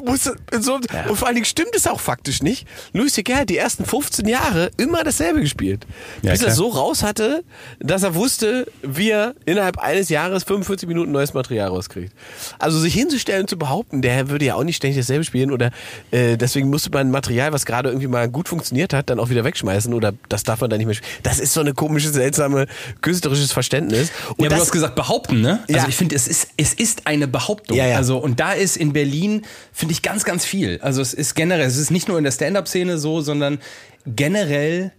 Muss, 0.05 0.23
so, 0.59 0.73
Und 0.75 1.15
vor 1.15 1.27
allen 1.27 1.35
Dingen 1.35 1.45
stimmt 1.45 1.71
es 1.75 1.87
auch 1.87 1.99
faktisch 1.99 2.41
nicht. 2.41 2.67
Louis 2.93 3.13
C.K. 3.13 3.35
hat 3.35 3.49
die 3.49 3.57
ersten 3.57 3.85
15 3.85 4.27
Jahre 4.27 4.71
immer 4.77 5.03
dasselbe 5.03 5.41
gespielt. 5.41 5.85
Ja, 6.21 6.31
bis 6.31 6.41
er 6.41 6.45
klar. 6.45 6.55
so 6.55 6.67
raus 6.69 7.03
hatte, 7.03 7.43
dass 7.79 8.03
er 8.03 8.15
wusste, 8.15 8.67
wie 8.81 9.09
er 9.11 9.35
innerhalb 9.45 9.77
eines 9.79 10.09
Jahres 10.09 10.43
45 10.43 10.87
Minuten 10.87 11.11
neues 11.11 11.33
Material 11.33 11.69
rauskriegt. 11.69 12.13
Also 12.59 12.79
sich 12.79 12.93
hinzustellen 12.93 13.41
und 13.41 13.49
zu 13.49 13.57
behaupten, 13.57 14.01
der 14.01 14.29
würde 14.29 14.45
ja 14.45 14.55
auch 14.55 14.63
nicht 14.63 14.77
ständig 14.77 14.97
dasselbe 14.97 15.23
spielen 15.23 15.51
oder 15.51 15.71
äh, 16.11 16.37
deswegen 16.37 16.69
musste 16.69 16.89
man 16.91 17.11
Material, 17.11 17.53
was 17.53 17.65
gerade 17.65 17.89
irgendwie 17.89 18.07
mal 18.07 18.29
gut 18.29 18.49
funktioniert 18.49 18.93
hat, 18.93 19.09
dann 19.09 19.19
auch 19.19 19.29
wieder 19.29 19.43
wegschmeißen 19.43 19.93
oder 19.93 20.13
das 20.29 20.43
darf 20.43 20.61
man 20.61 20.69
dann 20.69 20.77
nicht 20.79 20.87
mehr 20.87 20.95
spielen. 20.95 21.11
Das 21.23 21.39
ist 21.39 21.53
so 21.53 21.61
eine 21.61 21.73
komische, 21.73 22.09
seltsame, 22.09 22.67
künstlerisches 23.01 23.51
Verständnis. 23.51 24.11
Und 24.35 24.39
ja, 24.41 24.45
aber 24.45 24.47
du 24.47 24.49
das, 24.49 24.59
hast 24.61 24.71
gesagt 24.71 24.95
behaupten, 24.95 25.41
ne? 25.41 25.59
Also 25.67 25.73
Ja. 25.81 25.85
ich 25.87 25.95
finde, 25.95 26.15
es 26.15 26.27
ist, 26.27 26.49
es 26.57 26.73
ist 26.73 27.07
eine 27.07 27.27
Behauptung. 27.27 27.77
Ja, 27.77 27.85
ja. 27.87 27.97
Also 27.97 28.17
und 28.17 28.39
da 28.39 28.53
ist 28.53 28.77
in 28.77 28.93
Berlin, 28.93 29.43
finde 29.77 29.91
ich, 29.91 30.01
ganz, 30.01 30.25
ganz 30.25 30.43
viel. 30.43 30.79
Also 30.81 31.03
es 31.03 31.13
ist 31.13 31.35
generell, 31.35 31.67
es 31.67 31.77
ist 31.77 31.91
nicht 31.91 32.07
nur 32.07 32.17
in 32.17 32.23
der 32.23 32.31
Stand-Up-Szene 32.31 32.97
so, 32.97 33.21
sondern 33.21 33.59
generell 34.07 34.91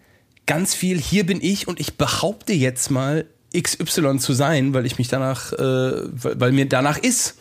ganz 0.47 0.73
viel, 0.73 1.01
hier 1.01 1.27
bin 1.27 1.41
ich 1.43 1.67
und 1.67 1.81
ich 1.81 1.97
behaupte 1.97 2.53
jetzt 2.53 2.89
mal 2.89 3.25
XY 3.57 4.19
zu 4.19 4.35
sein, 4.35 4.75
weil 4.75 4.87
ich 4.87 4.97
mich 4.97 5.09
danach, 5.09 5.53
äh, 5.53 5.57
weil, 5.59 6.41
weil 6.41 6.53
mir 6.53 6.69
danach 6.69 6.97
ist. 6.97 7.35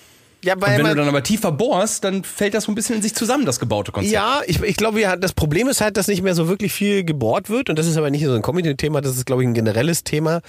Ja, 0.44 0.54
Und 0.54 0.62
wenn 0.62 0.84
du 0.84 0.96
dann 0.96 1.08
aber 1.08 1.24
tiefer 1.24 1.52
bohrst, 1.52 2.04
dann 2.04 2.24
fällt 2.24 2.54
das 2.54 2.66
so 2.66 2.72
ein 2.72 2.76
bisschen 2.76 2.96
in 2.96 3.02
sich 3.02 3.16
zusammen, 3.16 3.46
das 3.46 3.60
gebaute 3.60 3.92
Konzept. 3.92 4.14
Ja, 4.14 4.42
ich, 4.46 4.62
ich 4.62 4.78
glaube, 4.78 5.02
ja, 5.02 5.16
das 5.16 5.34
Problem 5.34 5.68
ist 5.68 5.82
halt, 5.82 5.98
dass 5.98 6.08
nicht 6.08 6.22
mehr 6.22 6.36
so 6.36 6.48
wirklich 6.48 6.72
viel 6.74 7.04
gebohrt 7.04 7.50
wird. 7.50 7.70
Und 7.70 7.80
das 7.80 7.88
ist 7.88 7.98
aber 7.98 8.12
nicht 8.12 8.24
so 8.24 8.34
ein 8.34 8.44
Comedy-Thema, 8.44 9.02
das 9.02 9.18
ist, 9.18 9.26
glaube 9.26 9.42
ich, 9.42 9.48
ein 9.48 9.56
generelles 9.56 10.04
Thema. 10.04 10.42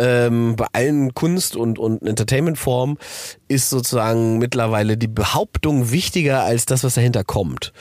Ähm, 0.00 0.56
bei 0.56 0.66
allen 0.72 1.14
Kunst- 1.14 1.56
und, 1.56 1.78
und 1.78 2.02
Entertainment-Formen 2.02 2.98
ist 3.46 3.70
sozusagen 3.70 4.38
mittlerweile 4.38 4.96
die 4.96 5.08
Behauptung 5.08 5.92
wichtiger 5.92 6.42
als 6.42 6.66
das, 6.66 6.82
was 6.82 6.94
dahinter 6.94 7.22
kommt. 7.22 7.72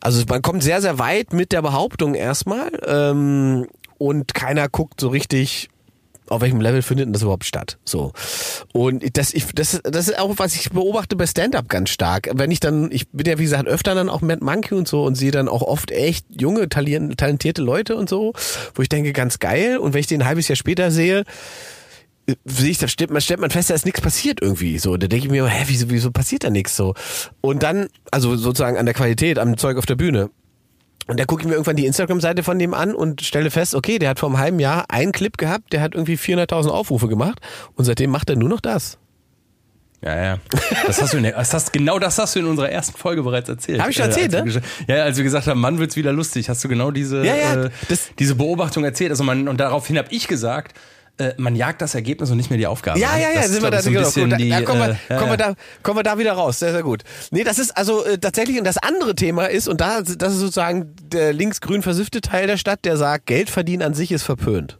Also 0.00 0.22
man 0.28 0.40
kommt 0.40 0.62
sehr, 0.62 0.80
sehr 0.80 0.98
weit 1.00 1.32
mit 1.32 1.52
der 1.52 1.62
Behauptung 1.62 2.14
erstmal. 2.14 2.70
Ähm, 2.86 3.66
und 3.98 4.34
keiner 4.34 4.68
guckt 4.68 5.00
so 5.00 5.08
richtig, 5.08 5.68
auf 6.28 6.40
welchem 6.40 6.60
Level 6.60 6.82
findet 6.82 7.06
denn 7.06 7.12
das 7.12 7.22
überhaupt 7.22 7.44
statt? 7.44 7.78
So. 7.84 8.12
Und 8.72 9.16
das, 9.16 9.34
ich, 9.34 9.46
das, 9.54 9.80
das 9.82 10.08
ist 10.08 10.18
auch, 10.18 10.34
was 10.36 10.54
ich 10.54 10.70
beobachte 10.70 11.16
bei 11.16 11.26
Stand-Up 11.26 11.68
ganz 11.68 11.90
stark. 11.90 12.30
Wenn 12.32 12.50
ich 12.50 12.60
dann, 12.60 12.90
ich 12.90 13.08
bin 13.10 13.26
ja 13.26 13.38
wie 13.38 13.44
gesagt 13.44 13.68
öfter 13.68 13.94
dann 13.94 14.08
auch 14.08 14.20
Mad 14.20 14.44
Monkey 14.44 14.74
und 14.74 14.88
so 14.88 15.04
und 15.04 15.14
sehe 15.14 15.30
dann 15.30 15.48
auch 15.48 15.62
oft 15.62 15.90
echt 15.90 16.26
junge, 16.28 16.68
talentierte 16.68 17.62
Leute 17.62 17.96
und 17.96 18.08
so, 18.08 18.32
wo 18.74 18.82
ich 18.82 18.88
denke, 18.88 19.12
ganz 19.12 19.38
geil. 19.38 19.78
Und 19.78 19.94
wenn 19.94 20.00
ich 20.00 20.06
den 20.06 20.22
ein 20.22 20.26
halbes 20.28 20.48
Jahr 20.48 20.56
später 20.56 20.90
sehe, 20.90 21.24
sehe 22.44 22.70
ich, 22.70 22.78
da 22.78 22.88
stellt 22.88 23.10
man, 23.10 23.20
stellt 23.20 23.40
man 23.40 23.50
fest, 23.50 23.70
da 23.70 23.74
ist 23.74 23.84
nichts 23.84 24.00
passiert 24.00 24.40
irgendwie. 24.40 24.78
So, 24.78 24.96
da 24.96 25.06
denke 25.06 25.26
ich 25.26 25.30
mir, 25.30 25.46
hä, 25.46 25.64
wieso, 25.66 25.90
wieso 25.90 26.10
passiert 26.10 26.44
da 26.44 26.50
nichts 26.50 26.76
so? 26.76 26.94
Und 27.40 27.62
dann, 27.62 27.88
also 28.10 28.36
sozusagen 28.36 28.76
an 28.76 28.86
der 28.86 28.94
Qualität, 28.94 29.38
am 29.38 29.56
Zeug 29.56 29.76
auf 29.76 29.86
der 29.86 29.96
Bühne. 29.96 30.30
Und 31.06 31.18
da 31.18 31.24
gucke 31.24 31.42
ich 31.42 31.46
mir 31.46 31.54
irgendwann 31.54 31.76
die 31.76 31.86
Instagram-Seite 31.86 32.42
von 32.42 32.58
dem 32.58 32.74
an 32.74 32.94
und 32.94 33.22
stelle 33.22 33.50
fest, 33.50 33.74
okay, 33.74 33.98
der 33.98 34.10
hat 34.10 34.20
vor 34.20 34.28
einem 34.28 34.38
halben 34.38 34.58
Jahr 34.60 34.84
einen 34.88 35.12
Clip 35.12 35.36
gehabt, 35.36 35.72
der 35.72 35.80
hat 35.80 35.94
irgendwie 35.94 36.16
400.000 36.16 36.68
Aufrufe 36.68 37.08
gemacht 37.08 37.40
und 37.74 37.84
seitdem 37.84 38.10
macht 38.10 38.30
er 38.30 38.36
nur 38.36 38.48
noch 38.48 38.60
das. 38.60 38.98
Ja, 40.02 40.20
ja. 40.20 40.38
Das 40.86 41.00
hast 41.00 41.12
du 41.12 41.18
in 41.18 41.22
der, 41.22 41.32
das 41.32 41.54
hast, 41.54 41.72
genau 41.72 41.98
das 42.00 42.18
hast 42.18 42.34
du 42.34 42.40
in 42.40 42.46
unserer 42.46 42.68
ersten 42.68 42.96
Folge 42.96 43.22
bereits 43.22 43.48
erzählt. 43.48 43.80
Hab 43.80 43.88
ich 43.88 43.96
schon 43.96 44.06
erzählt, 44.06 44.34
als 44.34 44.44
wir 44.46 44.60
ne? 44.60 44.66
Ja, 44.88 45.04
als 45.04 45.16
wir 45.16 45.22
gesagt 45.22 45.46
haben, 45.46 45.60
Mann 45.60 45.78
wird's 45.78 45.94
wieder 45.94 46.12
lustig, 46.12 46.48
hast 46.48 46.64
du 46.64 46.68
genau 46.68 46.90
diese, 46.90 47.24
Ja, 47.24 47.36
ja, 47.36 47.64
äh, 47.66 47.70
diese 48.18 48.34
Beobachtung 48.34 48.82
erzählt. 48.82 49.10
Also 49.10 49.22
man, 49.22 49.46
und 49.46 49.60
daraufhin 49.60 49.96
habe 49.98 50.08
ich 50.10 50.26
gesagt, 50.26 50.76
äh, 51.18 51.34
man 51.36 51.54
jagt 51.56 51.82
das 51.82 51.94
Ergebnis 51.94 52.30
und 52.30 52.36
nicht 52.38 52.50
mehr 52.50 52.58
die 52.58 52.66
Aufgabe. 52.66 52.98
Ja, 52.98 53.16
ja, 53.16 53.30
ja, 53.30 53.42
Das 53.42 53.50
sind 53.50 53.62
wir 53.62 53.70
da, 53.70 53.82
so 53.82 53.90
genau, 53.90 54.10
gut, 54.10 54.32
da, 54.32 54.36
die, 54.36 54.48
da, 54.48 54.62
kommen, 54.62 54.80
wir, 54.80 54.90
äh, 54.90 54.96
ja, 55.08 55.18
kommen, 55.18 55.30
wir 55.30 55.38
ja. 55.38 55.50
da, 55.50 55.54
kommen 55.82 55.98
wir 55.98 56.02
da 56.02 56.18
wieder 56.18 56.32
raus. 56.32 56.58
Sehr, 56.58 56.72
sehr 56.72 56.82
gut. 56.82 57.02
Nee, 57.30 57.44
das 57.44 57.58
ist 57.58 57.76
also 57.76 58.04
äh, 58.04 58.18
tatsächlich, 58.18 58.58
und 58.58 58.64
das 58.64 58.78
andere 58.78 59.14
Thema 59.14 59.46
ist, 59.46 59.68
und 59.68 59.80
da, 59.80 60.00
das 60.00 60.32
ist 60.32 60.40
sozusagen 60.40 60.94
der 61.02 61.32
linksgrün 61.32 61.82
versiffte 61.82 62.20
Teil 62.20 62.46
der 62.46 62.56
Stadt, 62.56 62.84
der 62.84 62.96
sagt, 62.96 63.26
Geld 63.26 63.50
verdienen 63.50 63.82
an 63.82 63.94
sich 63.94 64.10
ist 64.10 64.22
verpönt. 64.22 64.78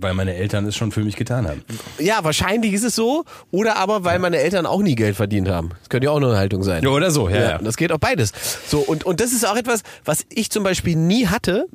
Weil 0.00 0.14
meine 0.14 0.34
Eltern 0.34 0.64
es 0.66 0.76
schon 0.76 0.92
für 0.92 1.00
mich 1.00 1.16
getan 1.16 1.48
haben. 1.48 1.64
Ja, 1.98 2.22
wahrscheinlich 2.22 2.72
ist 2.72 2.84
es 2.84 2.94
so, 2.94 3.24
oder 3.50 3.76
aber, 3.76 4.04
weil 4.04 4.20
meine 4.20 4.38
Eltern 4.38 4.64
auch 4.64 4.80
nie 4.80 4.94
Geld 4.94 5.16
verdient 5.16 5.48
haben. 5.48 5.70
Das 5.80 5.88
könnte 5.88 6.04
ja 6.04 6.12
auch 6.12 6.18
eine 6.18 6.36
Haltung 6.36 6.62
sein. 6.62 6.84
Ja, 6.84 6.90
oder 6.90 7.10
so, 7.10 7.28
ja, 7.28 7.40
ja. 7.40 7.58
Das 7.58 7.76
geht 7.76 7.90
auch 7.90 7.98
beides. 7.98 8.32
So, 8.68 8.78
und, 8.78 9.04
und 9.04 9.20
das 9.20 9.32
ist 9.32 9.44
auch 9.46 9.56
etwas, 9.56 9.82
was 10.04 10.24
ich 10.28 10.50
zum 10.50 10.62
Beispiel 10.62 10.94
nie 10.94 11.26
hatte. 11.26 11.66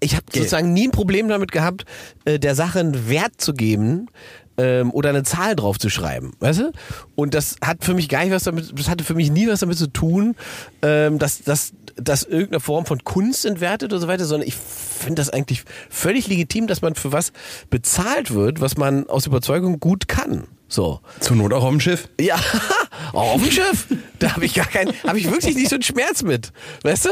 Ich 0.00 0.16
habe 0.16 0.24
sozusagen 0.32 0.72
nie 0.72 0.88
ein 0.88 0.92
Problem 0.92 1.28
damit 1.28 1.52
gehabt, 1.52 1.84
äh, 2.24 2.38
der 2.38 2.54
Sache 2.54 2.80
einen 2.80 3.08
Wert 3.08 3.34
zu 3.38 3.52
geben 3.52 4.08
ähm, 4.56 4.90
oder 4.92 5.10
eine 5.10 5.22
Zahl 5.22 5.56
drauf 5.56 5.78
zu 5.78 5.90
schreiben, 5.90 6.32
weißt 6.40 6.60
du? 6.60 6.72
Und 7.16 7.34
das 7.34 7.56
hat 7.62 7.84
für 7.84 7.94
mich 7.94 8.08
gar 8.08 8.22
nicht 8.24 8.32
was 8.32 8.44
damit, 8.44 8.78
das 8.78 8.88
hatte 8.88 9.04
für 9.04 9.14
mich 9.14 9.30
nie 9.30 9.48
was 9.48 9.60
damit 9.60 9.78
zu 9.78 9.86
tun, 9.86 10.36
ähm, 10.82 11.18
dass, 11.18 11.42
dass, 11.42 11.72
dass 11.96 12.22
irgendeine 12.24 12.60
Form 12.60 12.86
von 12.86 13.02
Kunst 13.04 13.44
entwertet 13.44 13.92
oder 13.92 14.00
so 14.00 14.08
weiter, 14.08 14.24
sondern 14.24 14.48
ich 14.48 14.54
finde 14.54 15.16
das 15.16 15.30
eigentlich 15.30 15.64
völlig 15.88 16.28
legitim, 16.28 16.66
dass 16.66 16.82
man 16.82 16.94
für 16.94 17.12
was 17.12 17.32
bezahlt 17.70 18.32
wird, 18.32 18.60
was 18.60 18.76
man 18.76 19.08
aus 19.08 19.26
Überzeugung 19.26 19.80
gut 19.80 20.08
kann. 20.08 20.46
So. 20.70 21.00
Zur 21.18 21.36
Not 21.36 21.52
auch 21.52 21.64
auf 21.64 21.70
dem 21.70 21.80
Schiff. 21.80 22.08
Ja, 22.20 22.36
auf 23.12 23.42
dem 23.42 23.50
Schiff. 23.50 23.86
Da 24.20 24.36
habe 24.36 24.44
ich 24.44 24.54
gar 24.54 24.66
keinen, 24.66 24.94
habe 25.04 25.18
ich 25.18 25.28
wirklich 25.28 25.56
nicht 25.56 25.68
so 25.68 25.74
einen 25.74 25.82
Schmerz 25.82 26.22
mit. 26.22 26.52
Weißt 26.84 27.06
du? 27.06 27.10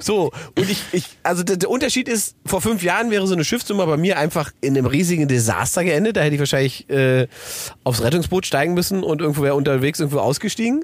So. 0.00 0.32
Und 0.58 0.70
ich, 0.70 0.82
ich 0.92 1.04
also 1.22 1.42
der, 1.42 1.58
der 1.58 1.68
Unterschied 1.68 2.08
ist, 2.08 2.34
vor 2.46 2.62
fünf 2.62 2.82
Jahren 2.82 3.10
wäre 3.10 3.26
so 3.26 3.34
eine 3.34 3.44
Schiffsnummer 3.44 3.86
bei 3.86 3.98
mir 3.98 4.18
einfach 4.18 4.52
in 4.62 4.76
einem 4.76 4.86
riesigen 4.86 5.28
Desaster 5.28 5.84
geendet. 5.84 6.16
Da 6.16 6.22
hätte 6.22 6.34
ich 6.34 6.40
wahrscheinlich 6.40 6.88
äh, 6.88 7.28
aufs 7.84 8.02
Rettungsboot 8.02 8.46
steigen 8.46 8.72
müssen 8.72 9.04
und 9.04 9.20
irgendwo 9.20 9.42
wäre 9.42 9.54
unterwegs 9.54 10.00
irgendwo 10.00 10.20
ausgestiegen. 10.20 10.82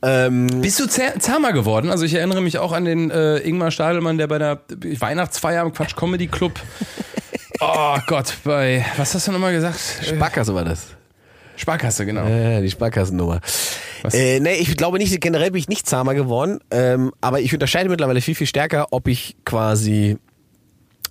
Ähm, 0.00 0.46
Bist 0.60 0.78
du 0.78 0.86
zahmer 0.86 1.52
geworden? 1.52 1.90
Also 1.90 2.04
ich 2.04 2.14
erinnere 2.14 2.40
mich 2.40 2.58
auch 2.58 2.70
an 2.70 2.84
den 2.84 3.10
äh, 3.10 3.38
Ingmar 3.38 3.72
Stadelmann, 3.72 4.16
der 4.16 4.28
bei 4.28 4.38
der 4.38 4.60
Weihnachtsfeier 4.70 5.62
am 5.62 5.72
Quatsch 5.72 5.96
Comedy 5.96 6.28
Club. 6.28 6.52
Oh 7.60 7.98
Gott, 8.06 8.34
bei 8.44 8.86
was 8.96 9.16
hast 9.16 9.26
du 9.26 9.32
nochmal 9.32 9.52
gesagt? 9.52 9.80
Äh, 10.02 10.14
Sparkasse 10.14 10.54
war 10.54 10.64
das. 10.64 10.97
Sparkasse, 11.58 12.06
genau. 12.06 12.26
Ja, 12.26 12.60
die 12.60 12.70
Sparkassennummer. 12.70 13.40
Äh, 14.12 14.40
nee, 14.40 14.54
ich 14.54 14.76
glaube 14.76 14.98
nicht, 14.98 15.20
generell 15.20 15.50
bin 15.50 15.58
ich 15.58 15.68
nicht 15.68 15.86
zahmer 15.86 16.14
geworden, 16.14 16.60
ähm, 16.70 17.12
aber 17.20 17.40
ich 17.40 17.52
unterscheide 17.52 17.88
mittlerweile 17.88 18.20
viel, 18.20 18.34
viel 18.34 18.46
stärker, 18.46 18.86
ob 18.92 19.08
ich 19.08 19.36
quasi, 19.44 20.18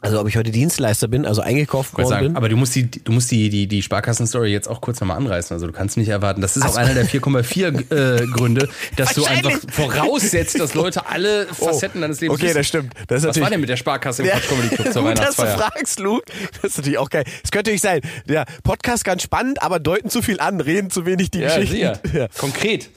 also 0.02 0.20
ob 0.22 0.28
ich 0.28 0.38
heute 0.38 0.52
Dienstleister 0.52 1.08
bin, 1.08 1.26
also 1.26 1.42
eingekauft 1.42 1.98
worden 1.98 2.08
sagen, 2.08 2.28
bin. 2.28 2.36
aber 2.38 2.50
du 2.50 2.56
musst 2.58 2.76
die, 2.76 2.90
du 2.90 3.12
musst 3.12 3.32
die, 3.32 3.50
die, 3.50 3.68
die 3.68 3.82
Sparkassen-Story 3.82 4.52
jetzt 4.52 4.68
auch 4.68 4.82
kurz 4.82 5.00
nochmal 5.00 5.18
anreißen. 5.18 5.54
Also 5.54 5.68
du 5.68 5.74
kannst 5.74 5.98
nicht 5.98 6.10
erwarten. 6.10 6.42
Das 6.42 6.56
ist 6.58 6.66
auch 6.66 6.76
einer 6.76 6.94
der 6.94 7.06
4,4 7.06 8.22
äh, 8.24 8.28
Gründe, 8.28 8.70
dass 8.96 9.14
du 9.14 9.26
einfach 9.26 9.52
voraussetzt, 9.70 10.60
dass 10.60 10.74
Leute 10.74 11.08
alle 11.08 11.48
Facetten 11.48 12.02
deines 12.02 12.22
Lebens 12.22 12.34
Oh, 12.34 12.40
okay, 12.40 12.48
wissen. 12.50 12.58
das 12.58 12.68
stimmt. 12.68 12.94
Das 13.08 13.22
ist 13.24 13.30
Was 13.30 13.42
war 13.42 13.50
denn 13.50 13.60
mit 13.60 13.70
der 13.70 13.78
Sparkasse 13.78 14.22
im 14.24 14.28
Ja, 14.30 14.40
Comedy 14.40 14.76
Club 14.76 14.88
zur 14.94 15.04
Gut, 15.04 15.18
dass 15.20 15.36
du 15.36 15.46
fragst, 15.46 16.00
Luke. 16.00 16.24
Das 16.62 16.72
ist 16.72 16.78
natürlich 16.78 16.98
auch 16.98 17.10
geil. 17.10 17.24
Es 17.44 17.52
könnte 17.52 17.72
natürlich 17.72 17.82
sein, 17.82 18.02
der 18.28 18.46
Podcast 18.64 19.04
ganz 19.04 19.24
spannend, 19.24 19.62
aber 19.62 19.80
deuten 19.80 20.10
zu 20.10 20.22
viel 20.22 20.40
an, 20.40 20.62
reden 20.62 20.90
zu 20.90 21.06
wenig 21.06 21.32
die 21.32 21.40
Ja, 21.40 21.56
Geschichten. 21.58 21.78
Ja. 22.14 22.28
Konkret. 22.38 22.90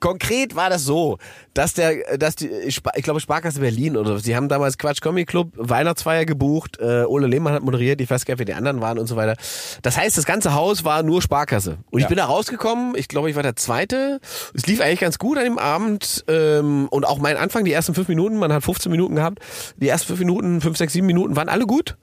Konkret 0.00 0.54
war 0.56 0.70
das 0.70 0.84
so, 0.84 1.18
dass 1.54 1.74
der, 1.74 2.16
dass 2.18 2.36
die, 2.36 2.48
Sp- 2.70 2.94
ich 2.96 3.02
glaube 3.02 3.20
Sparkasse 3.20 3.60
Berlin 3.60 3.96
oder 3.96 4.10
so, 4.12 4.18
sie 4.18 4.36
haben 4.36 4.48
damals 4.48 4.78
Quatsch 4.78 5.00
Comedy 5.00 5.24
Club 5.26 5.52
Weihnachtsfeier 5.56 6.24
gebucht, 6.24 6.78
äh, 6.80 7.04
Ole 7.04 7.26
Lehmann 7.26 7.52
hat 7.54 7.62
moderiert, 7.62 8.00
ich 8.00 8.08
weiß 8.10 8.24
gar 8.24 8.34
nicht, 8.34 8.38
wer 8.38 8.46
die 8.46 8.54
anderen 8.54 8.80
waren 8.80 8.98
und 8.98 9.06
so 9.06 9.16
weiter. 9.16 9.34
Das 9.82 9.96
heißt, 9.96 10.16
das 10.16 10.24
ganze 10.26 10.54
Haus 10.54 10.84
war 10.84 11.02
nur 11.02 11.22
Sparkasse. 11.22 11.78
Und 11.90 11.98
ich 11.98 12.04
Ja. 12.04 12.08
bin 12.08 12.18
da 12.18 12.26
rausgekommen, 12.26 12.94
ich 12.96 13.08
glaube, 13.08 13.30
ich 13.30 13.36
war 13.36 13.42
der 13.42 13.56
Zweite. 13.56 14.20
Es 14.54 14.66
lief 14.66 14.80
eigentlich 14.80 15.00
ganz 15.00 15.18
gut 15.18 15.38
an 15.38 15.44
dem 15.44 15.58
Abend 15.58 16.24
ähm, 16.28 16.88
und 16.90 17.04
auch 17.06 17.18
mein 17.18 17.36
Anfang, 17.36 17.64
die 17.64 17.72
ersten 17.72 17.94
fünf 17.94 18.08
Minuten, 18.08 18.36
man 18.36 18.52
hat 18.52 18.62
15 18.62 18.90
Minuten 18.92 19.16
gehabt, 19.16 19.40
die 19.76 19.88
ersten 19.88 20.06
fünf 20.08 20.20
Minuten, 20.20 20.60
fünf, 20.60 20.76
sechs, 20.76 20.92
sieben 20.92 21.06
Minuten 21.06 21.36
waren 21.36 21.48
alle 21.48 21.66
gut. 21.66 21.96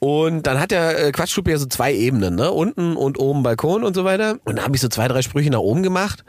Und 0.00 0.46
dann 0.46 0.60
hat 0.60 0.70
der 0.70 1.06
äh, 1.06 1.12
Quatschclub 1.12 1.48
ja 1.48 1.58
so 1.58 1.66
zwei 1.66 1.92
Ebenen, 1.92 2.36
ne? 2.36 2.52
Unten 2.52 2.96
und 2.96 3.18
oben 3.18 3.42
Balkon 3.42 3.82
und 3.82 3.94
so 3.94 4.04
weiter. 4.04 4.38
Und 4.44 4.58
da 4.58 4.64
habe 4.64 4.76
ich 4.76 4.80
so 4.80 4.88
zwei, 4.88 5.08
drei 5.08 5.22
Sprüche 5.22 5.50
nach 5.50 5.58
oben 5.58 5.82
gemacht. 5.82 6.24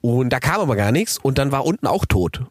Und 0.00 0.30
da 0.30 0.40
kam 0.40 0.60
aber 0.60 0.76
gar 0.76 0.92
nichts. 0.92 1.18
Und 1.18 1.38
dann 1.38 1.52
war 1.52 1.64
unten 1.64 1.86
auch 1.86 2.04
tot. 2.04 2.42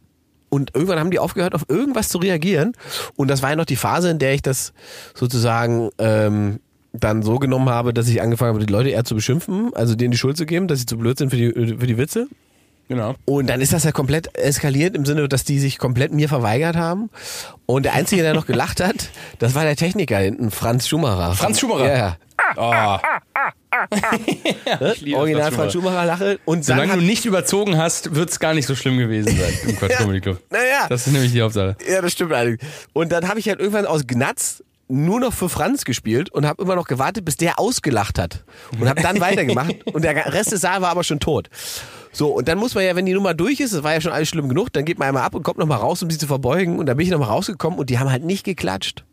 Und 0.50 0.74
irgendwann 0.74 1.00
haben 1.00 1.12
die 1.12 1.20
aufgehört, 1.20 1.54
auf 1.54 1.66
irgendwas 1.68 2.08
zu 2.08 2.18
reagieren. 2.20 2.74
Und 3.18 3.28
das 3.30 3.42
war 3.42 3.50
ja 3.50 3.56
noch 3.58 3.66
die 3.66 3.76
Phase, 3.76 4.10
in 4.10 4.20
der 4.20 4.34
ich 4.34 4.42
das 4.42 4.72
sozusagen 5.14 5.90
ähm, 5.98 6.60
dann 6.94 7.24
so 7.24 7.40
genommen 7.40 7.70
habe, 7.70 7.94
dass 7.94 8.08
ich 8.08 8.22
angefangen 8.22 8.54
habe, 8.54 8.66
die 8.66 8.72
Leute 8.72 8.90
eher 8.90 9.04
zu 9.04 9.16
beschimpfen, 9.16 9.72
also 9.76 9.96
denen 9.96 10.12
die 10.12 10.18
Schuld 10.18 10.38
zu 10.38 10.46
geben, 10.46 10.70
dass 10.70 10.80
sie 10.80 10.86
zu 10.86 10.98
blöd 10.98 11.18
sind 11.18 11.30
für 11.30 11.36
die, 11.36 11.52
für 11.52 11.88
die 11.88 11.98
Witze. 11.98 12.28
Genau. 12.88 13.16
Und 13.26 13.48
dann 13.48 13.62
ist 13.62 13.74
das 13.74 13.84
ja 13.84 13.92
komplett 13.92 14.38
eskaliert 14.38 14.96
im 14.96 15.06
Sinne, 15.06 15.28
dass 15.28 15.44
die 15.44 15.60
sich 15.60 15.78
komplett 15.80 16.14
mir 16.14 16.30
verweigert 16.30 16.76
haben. 16.76 17.10
Und 17.66 17.84
der 17.84 17.94
Einzige, 17.94 18.22
der 18.22 18.34
noch 18.36 18.46
gelacht 18.46 18.80
hat, 18.80 19.10
das 19.40 19.56
war 19.56 19.64
der 19.64 19.76
Techniker 19.76 20.18
hinten, 20.20 20.52
Franz 20.52 20.88
Schumacher. 20.88 21.34
Franz 21.34 21.60
Schumacher? 21.60 21.88
Ja, 21.88 21.98
ja. 21.98 22.18
Oh. 22.58 22.98
Ich 24.94 25.02
liebe 25.02 25.18
Original 25.18 25.52
Franz 25.52 25.74
Schumacher 25.74 26.06
Lache. 26.06 26.40
Und 26.46 26.70
dann 26.70 26.78
Solange 26.78 27.02
du 27.02 27.06
nicht 27.06 27.26
überzogen 27.26 27.78
hast, 27.78 28.14
wird 28.16 28.30
es 28.30 28.40
gar 28.40 28.54
nicht 28.54 28.68
so 28.68 28.76
schlimm 28.76 28.98
gewesen 28.98 29.36
sein 29.36 29.54
im 29.68 29.78
Quatsch 29.78 29.92
Ja. 29.96 29.98
Comedy 29.98 30.22
Club. 30.22 30.42
Naja. 30.50 30.88
Das 30.90 31.08
ist 31.08 31.14
nämlich 31.14 31.32
die 31.32 31.42
Hauptsache. 31.42 31.76
Ja, 31.90 32.02
das 32.02 32.12
stimmt 32.12 32.34
eigentlich. 32.34 32.60
Und 32.94 33.12
dann 33.12 33.28
habe 33.28 33.40
ich 33.40 33.48
halt 33.50 33.60
irgendwann 33.60 33.86
aus 33.86 34.06
Gnatz 34.06 34.64
nur 34.88 35.20
noch 35.20 35.34
für 35.34 35.50
Franz 35.50 35.84
gespielt 35.84 36.30
und 36.30 36.46
habe 36.46 36.62
immer 36.62 36.76
noch 36.76 36.86
gewartet, 36.86 37.26
bis 37.26 37.38
der 37.38 37.60
ausgelacht 37.60 38.20
hat. 38.20 38.44
Und 38.80 38.88
habe 38.88 39.02
dann 39.02 39.20
weitergemacht. 39.20 39.76
Und 39.88 40.04
der 40.04 40.34
Rest 40.34 40.52
des 40.52 40.62
Saals 40.62 40.82
war 40.82 40.90
aber 40.90 41.04
schon 41.04 41.20
tot. 41.20 41.50
So, 42.16 42.30
und 42.30 42.48
dann 42.48 42.58
muss 42.58 42.74
man 42.76 42.86
ja, 42.86 42.96
wenn 42.96 43.06
die 43.06 43.14
Nummer 43.14 43.34
durch 43.34 43.60
ist, 43.60 43.74
das 43.74 43.84
war 43.84 43.94
ja 43.94 44.00
schon 44.00 44.14
alles 44.14 44.30
schlimm 44.30 44.48
genug, 44.48 44.72
dann 44.72 44.86
geht 44.86 44.98
man 45.00 45.10
einmal 45.10 45.24
ab 45.24 45.36
und 45.36 45.44
kommt 45.44 45.58
nochmal 45.60 45.80
raus, 45.80 46.02
um 46.02 46.10
sie 46.10 46.18
zu 46.18 46.28
verbeugen. 46.28 46.80
Und 46.80 46.86
da 46.86 46.94
bin 46.94 47.06
ich 47.06 47.12
nochmal 47.12 47.28
rausgekommen 47.30 47.78
und 47.78 47.90
die 47.90 48.00
haben 48.00 48.10
halt 48.10 48.24
nicht 48.24 48.46
geklatscht, 48.46 49.04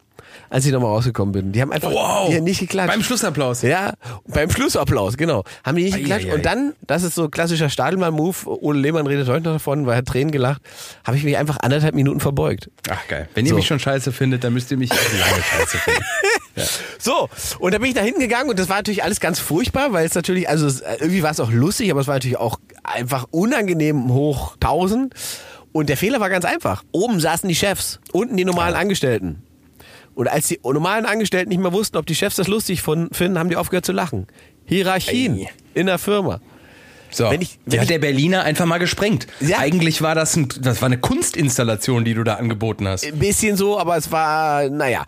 als 0.50 0.64
ich 0.66 0.72
nochmal 0.72 0.90
rausgekommen 0.90 1.32
bin. 1.32 1.50
Die 1.52 1.60
haben 1.60 1.72
einfach 1.72 1.90
Wow. 1.90 2.28
die 2.30 2.36
haben 2.36 2.44
nicht 2.44 2.60
geklatscht. 2.60 2.92
Beim 2.92 3.02
Schlussapplaus. 3.02 3.62
Ja, 3.62 3.94
beim 4.28 4.48
Schlussapplaus, 4.50 5.16
genau. 5.16 5.42
Haben 5.64 5.78
die 5.78 5.82
nicht 5.84 5.96
geklatscht. 5.98 6.26
ei, 6.26 6.30
ei. 6.30 6.34
Und 6.36 6.46
dann, 6.46 6.74
das 6.86 7.02
ist 7.02 7.16
so 7.16 7.28
klassischer 7.28 7.68
Stadelmann-Move, 7.68 8.36
Ole 8.62 8.78
Lehmann 8.78 9.08
redet 9.08 9.26
heute 9.28 9.46
noch 9.46 9.52
davon, 9.54 9.84
weil 9.86 9.94
er 9.94 9.98
hat 9.98 10.06
Tränen 10.06 10.30
gelacht, 10.30 10.62
habe 11.04 11.16
ich 11.16 11.24
mich 11.24 11.36
einfach 11.36 11.56
anderthalb 11.60 11.96
Minuten 11.96 12.20
verbeugt. 12.20 12.70
Ach 12.88 13.08
geil. 13.08 13.28
Wenn 13.34 13.46
ihr 13.46 13.50
So. 13.50 13.56
mich 13.56 13.66
schon 13.66 13.80
scheiße 13.80 14.12
findet, 14.12 14.44
dann 14.44 14.52
müsst 14.52 14.70
ihr 14.70 14.76
mich 14.76 14.92
auch 14.92 14.96
lange 14.96 15.42
scheiße 15.42 15.78
finden. 15.78 16.04
So, 16.98 17.28
und 17.58 17.72
da 17.74 17.78
bin 17.78 17.88
ich 17.88 17.94
da 17.94 18.00
hinten 18.02 18.20
gegangen 18.20 18.50
und 18.50 18.58
das 18.58 18.68
war 18.68 18.76
natürlich 18.76 19.02
alles 19.02 19.20
ganz 19.20 19.38
furchtbar, 19.38 19.92
weil 19.92 20.06
es 20.06 20.14
natürlich, 20.14 20.48
also 20.48 20.66
es, 20.66 20.80
irgendwie 21.00 21.22
war 21.22 21.30
es 21.30 21.40
auch 21.40 21.50
lustig, 21.50 21.90
aber 21.90 22.00
es 22.00 22.06
war 22.06 22.14
natürlich 22.14 22.36
auch 22.38 22.58
einfach 22.84 23.26
unangenehm 23.30 24.12
hoch 24.12 24.54
1000. 24.54 25.14
Und 25.72 25.88
der 25.88 25.96
Fehler 25.96 26.20
war 26.20 26.28
ganz 26.28 26.44
einfach. 26.44 26.84
Oben 26.92 27.18
saßen 27.18 27.48
die 27.48 27.54
Chefs, 27.54 27.98
unten 28.12 28.36
die 28.36 28.44
normalen 28.44 28.74
Angestellten. 28.74 29.42
Und 30.14 30.28
als 30.28 30.48
die 30.48 30.60
normalen 30.62 31.06
Angestellten 31.06 31.48
nicht 31.48 31.60
mehr 31.62 31.72
wussten, 31.72 31.96
ob 31.96 32.04
die 32.04 32.14
Chefs 32.14 32.36
das 32.36 32.46
lustig 32.48 32.82
finden, 32.82 33.38
haben 33.38 33.48
die 33.48 33.56
aufgehört 33.56 33.86
zu 33.86 33.92
lachen. 33.92 34.26
Hierarchien 34.66 35.38
Ei. 35.38 35.48
in 35.72 35.86
der 35.86 35.98
Firma. 35.98 36.40
So, 37.10 37.30
Wenn 37.30 37.40
ich- 37.42 37.58
wenn 37.64 37.70
die 37.72 37.78
hat 37.78 37.84
ich- 37.84 37.88
der 37.90 37.98
Berliner 37.98 38.42
einfach 38.44 38.64
mal 38.66 38.78
gesprengt. 38.78 39.26
Ja. 39.40 39.58
Eigentlich 39.58 40.00
war 40.02 40.14
das, 40.14 40.36
ein, 40.36 40.48
das 40.60 40.80
war 40.82 40.86
eine 40.86 40.98
Kunstinstallation, 40.98 42.04
die 42.04 42.12
du 42.14 42.24
da 42.24 42.34
angeboten 42.34 42.86
hast. 42.88 43.04
Ein 43.06 43.18
bisschen 43.18 43.56
so, 43.56 43.78
aber 43.78 43.96
es 43.96 44.10
war, 44.12 44.68
naja. 44.68 45.04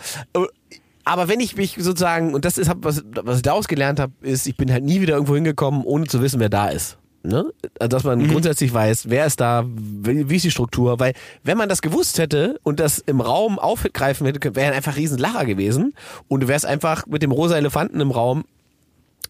Aber 1.05 1.29
wenn 1.29 1.41
ich 1.41 1.57
mich 1.57 1.77
sozusagen, 1.79 2.35
und 2.35 2.45
das 2.45 2.59
ist, 2.59 2.71
was, 2.77 3.05
was 3.23 3.37
ich 3.37 3.43
daraus 3.43 3.69
gelernt 3.69 4.01
habe, 4.01 4.13
ist, 4.23 4.47
ich 4.47 4.57
bin 4.57 4.73
halt 4.73 4.85
nie 4.85 5.01
wieder 5.01 5.15
irgendwo 5.15 5.35
hingekommen, 5.35 5.83
ohne 5.85 6.07
zu 6.07 6.23
wissen, 6.23 6.41
wer 6.41 6.49
da 6.49 6.69
ist. 6.69 6.99
Ne? 7.23 7.53
Also, 7.79 7.89
Dass 7.89 8.05
man 8.05 8.29
grundsätzlich 8.29 8.73
weiß, 8.73 9.09
wer 9.09 9.25
ist 9.25 9.41
da, 9.41 9.65
wie, 9.67 10.37
ist 10.37 10.45
die 10.45 10.51
Struktur, 10.51 11.01
weil 11.01 11.15
wenn 11.43 11.57
man 11.57 11.71
das 11.71 11.81
gewusst 11.81 12.19
hätte 12.19 12.61
und 12.63 12.81
das 12.81 12.99
im 12.99 13.23
Raum 13.23 13.59
aufgreifen 13.59 14.27
hätte, 14.27 14.55
wäre 14.55 14.75
einfach 14.75 14.97
riesen 14.97 15.19
Lacher 15.19 15.47
gewesen 15.47 15.95
und 16.29 16.41
du 16.41 16.49
wärst 16.49 16.67
einfach 16.67 17.07
mit 17.07 17.23
dem 17.23 17.33
rosa 17.33 17.57
Elefanten 17.57 18.01
im 18.01 18.11
Raum 18.11 18.45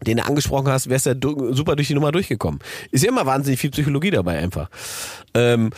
den 0.05 0.17
du 0.17 0.25
angesprochen 0.25 0.67
hast, 0.67 0.89
wärst 0.89 1.05
du 1.05 1.15
du 1.15 1.53
super 1.53 1.77
durch 1.77 1.87
die 1.87 1.93
Nummer 1.93 2.11
durchgekommen. 2.11 2.59
Ist 2.91 3.05
ja 3.05 3.09
immer 3.09 3.25
wahnsinnig 3.25 3.61
viel 3.61 3.71
Psychologie 3.71 4.11
dabei 4.11 4.39
einfach. 4.39 4.69
Ähm, 5.33 5.69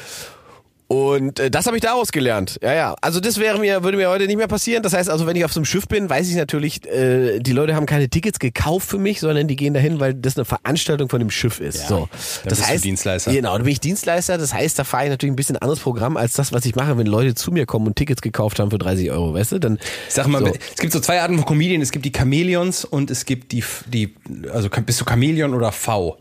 und 0.88 1.39
äh, 1.39 1.51
das 1.51 1.65
habe 1.65 1.75
ich 1.75 1.81
daraus 1.81 2.13
gelernt. 2.13 2.59
Ja, 2.61 2.73
ja. 2.73 2.95
Also 3.01 3.19
das 3.19 3.39
wäre 3.39 3.59
mir, 3.59 3.83
würde 3.83 3.97
mir 3.97 4.09
heute 4.09 4.25
nicht 4.25 4.38
mehr 4.38 4.47
passieren. 4.47 4.83
Das 4.83 4.93
heißt 4.93 5.09
also, 5.09 5.27
wenn 5.27 5.35
ich 5.35 5.43
auf 5.43 5.51
so 5.51 5.59
einem 5.59 5.65
Schiff 5.65 5.85
bin, 5.88 6.09
weiß 6.09 6.29
ich 6.29 6.35
natürlich, 6.35 6.88
äh, 6.88 7.39
die 7.39 7.51
Leute 7.51 7.75
haben 7.75 7.85
keine 7.85 8.09
Tickets 8.09 8.39
gekauft 8.39 8.88
für 8.88 8.97
mich, 8.97 9.19
sondern 9.19 9.49
die 9.49 9.57
gehen 9.57 9.73
dahin, 9.73 9.99
weil 9.99 10.13
das 10.13 10.38
eine 10.38 10.45
Veranstaltung 10.45 11.09
von 11.09 11.19
dem 11.19 11.29
Schiff 11.29 11.59
ist. 11.59 11.81
Ja, 11.81 11.88
so. 11.88 12.09
Das 12.45 12.65
heißt, 12.65 12.85
Dienstleister. 12.85 13.33
Genau, 13.33 13.57
da 13.57 13.63
bin 13.63 13.73
ich 13.73 13.81
Dienstleister. 13.81 14.38
Das 14.38 14.53
heißt, 14.53 14.79
da 14.79 14.85
fahre 14.85 15.05
ich 15.05 15.09
natürlich 15.09 15.33
ein 15.33 15.35
bisschen 15.35 15.57
anderes 15.57 15.81
Programm 15.81 16.15
als 16.15 16.33
das, 16.33 16.53
was 16.53 16.65
ich 16.65 16.75
mache, 16.75 16.97
wenn 16.97 17.07
Leute 17.07 17.35
zu 17.35 17.51
mir 17.51 17.65
kommen 17.65 17.88
und 17.88 17.97
Tickets 17.97 18.21
gekauft 18.21 18.59
haben 18.59 18.71
für 18.71 18.77
30 18.77 19.11
Euro, 19.11 19.33
weißt 19.33 19.51
du? 19.51 19.59
Dann 19.59 19.79
Ich 20.07 20.13
sag 20.13 20.27
mal, 20.27 20.39
so. 20.39 20.47
es 20.47 20.79
gibt 20.79 20.93
so 20.93 21.01
zwei 21.01 21.21
Arten 21.21 21.35
von 21.35 21.45
Comedian. 21.45 21.81
Es 21.81 21.91
gibt 21.91 22.05
die 22.05 22.13
Chamäleons 22.15 22.85
und 22.85 23.11
es 23.11 23.25
gibt 23.25 23.51
die, 23.51 23.63
die 23.88 24.15
also 24.53 24.69
bist 24.69 25.01
du 25.01 25.05
Chamäleon 25.05 25.53
oder 25.53 25.73
V? 25.73 26.17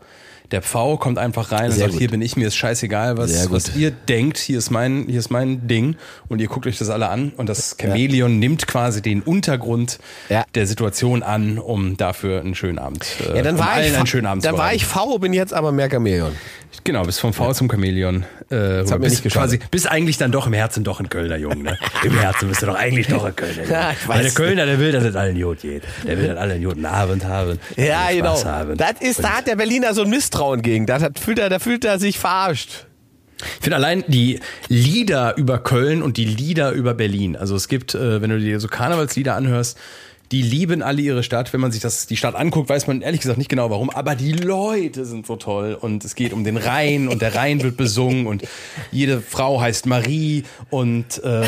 Der 0.51 0.61
V 0.61 0.95
kommt 0.97 1.17
einfach 1.17 1.51
rein 1.51 1.65
und 1.65 1.71
Sehr 1.71 1.79
sagt, 1.81 1.91
gut. 1.91 1.99
hier 1.99 2.09
bin 2.09 2.21
ich, 2.21 2.37
mir 2.37 2.47
ist 2.47 2.55
scheißegal, 2.55 3.17
was, 3.17 3.51
was 3.51 3.75
ihr 3.75 3.91
denkt, 3.91 4.37
hier 4.37 4.57
ist 4.57 4.71
mein, 4.71 5.05
hier 5.07 5.19
ist 5.19 5.29
mein 5.29 5.67
Ding 5.67 5.97
und 6.29 6.39
ihr 6.39 6.47
guckt 6.47 6.65
euch 6.67 6.77
das 6.77 6.89
alle 6.89 7.09
an 7.09 7.33
und 7.35 7.49
das 7.49 7.75
Chamäleon 7.79 8.39
nimmt 8.39 8.65
quasi 8.65 9.01
den 9.01 9.21
Untergrund 9.21 9.99
Ja. 10.29 10.45
der 10.55 10.65
Situation 10.65 11.21
an, 11.21 11.59
um 11.59 11.97
dafür 11.97 12.39
einen 12.39 12.55
schönen 12.55 12.79
Abend, 12.79 13.05
äh, 13.29 13.35
ja, 13.37 13.43
dann 13.43 13.55
um 13.55 13.59
war 13.61 13.71
allen 13.71 13.91
ich, 13.91 13.97
einen 13.97 14.07
schönen 14.07 14.25
Abend 14.25 14.45
dann 14.45 14.53
zu 14.53 14.57
war 14.57 14.65
bereiten. 14.67 14.77
ich 14.77 14.85
V, 14.85 15.17
bin 15.19 15.33
jetzt 15.33 15.53
aber 15.53 15.73
mehr 15.73 15.89
Chamäleon. 15.91 16.31
Genau, 16.83 17.03
bis 17.03 17.19
vom 17.19 17.33
V 17.33 17.53
zum 17.53 17.69
Chamäleon. 17.69 18.23
Äh, 18.49 18.55
rüber. 18.55 18.79
hat 18.79 18.99
mir 18.99 19.09
bist 19.09 19.23
nicht 19.25 19.33
quasi, 19.33 19.59
bist 19.71 19.89
eigentlich 19.89 20.17
dann 20.17 20.31
doch 20.31 20.47
im 20.47 20.53
Herzen 20.53 20.83
doch 20.83 20.99
ein 20.99 21.09
Kölner 21.09 21.37
Junge, 21.37 21.63
ne? 21.63 21.77
Im 22.03 22.17
Herzen 22.17 22.47
bist 22.47 22.61
du 22.61 22.67
doch 22.67 22.75
eigentlich 22.75 23.07
doch 23.07 23.25
ein 23.25 23.35
Kölner 23.35 23.63
Junge. 23.63 23.67
Ja, 23.71 23.93
Weil 24.05 24.23
der. 24.23 24.31
Kölner, 24.31 24.65
der 24.65 24.79
will, 24.79 24.91
dass 24.91 25.03
es 25.03 25.15
allen 25.15 25.39
gut 25.41 25.61
geht. 25.61 25.83
Der 26.05 26.17
will, 26.17 26.27
dass 26.27 26.37
alle 26.37 26.53
einen 26.53 26.63
guten 26.63 26.85
Abend 26.85 27.25
haben. 27.25 27.59
Ja, 27.75 28.09
genau. 28.11 28.43
Haben. 28.43 28.77
Das 28.77 28.93
ist, 29.01 29.23
da 29.23 29.37
hat 29.37 29.47
der 29.47 29.55
Berliner 29.55 29.93
so 29.93 30.03
ein 30.03 30.09
Misstrauen 30.09 30.61
gegen. 30.61 30.85
Da, 30.85 31.01
hat, 31.01 31.19
fühlt 31.19 31.39
er, 31.39 31.49
da 31.49 31.59
fühlt 31.59 31.83
er 31.83 31.99
sich 31.99 32.19
verarscht. 32.19 32.85
Ich 33.39 33.63
finde 33.63 33.75
allein 33.75 34.03
die 34.07 34.39
Lieder 34.67 35.37
über 35.37 35.59
Köln 35.59 36.01
und 36.01 36.17
die 36.17 36.25
Lieder 36.25 36.71
über 36.71 36.93
Berlin. 36.93 37.35
Also 37.35 37.55
es 37.55 37.67
gibt, 37.67 37.93
äh, 37.93 38.21
wenn 38.21 38.29
du 38.29 38.39
dir 38.39 38.59
so 38.59 38.67
Karnevalslieder 38.67 39.35
anhörst, 39.35 39.77
die 40.31 40.41
lieben 40.41 40.81
alle 40.81 41.01
ihre 41.01 41.23
Stadt. 41.23 41.53
Wenn 41.53 41.61
man 41.61 41.71
sich 41.71 41.81
das, 41.81 42.07
die 42.07 42.17
Stadt 42.17 42.35
anguckt, 42.35 42.69
weiß 42.69 42.87
man 42.87 43.01
ehrlich 43.01 43.21
gesagt 43.21 43.37
nicht 43.37 43.49
genau 43.49 43.69
warum. 43.69 43.89
Aber 43.89 44.15
die 44.15 44.33
Leute 44.33 45.05
sind 45.05 45.25
so 45.25 45.35
toll. 45.35 45.77
Und 45.79 46.03
es 46.03 46.15
geht 46.15 46.33
um 46.33 46.43
den 46.43 46.57
Rhein 46.57 47.07
und 47.07 47.21
der 47.21 47.35
Rhein 47.35 47.61
wird 47.63 47.77
besungen 47.77 48.27
und 48.27 48.43
jede 48.91 49.21
Frau 49.21 49.61
heißt 49.61 49.85
Marie 49.85 50.43
und 50.69 51.23
äh, 51.23 51.45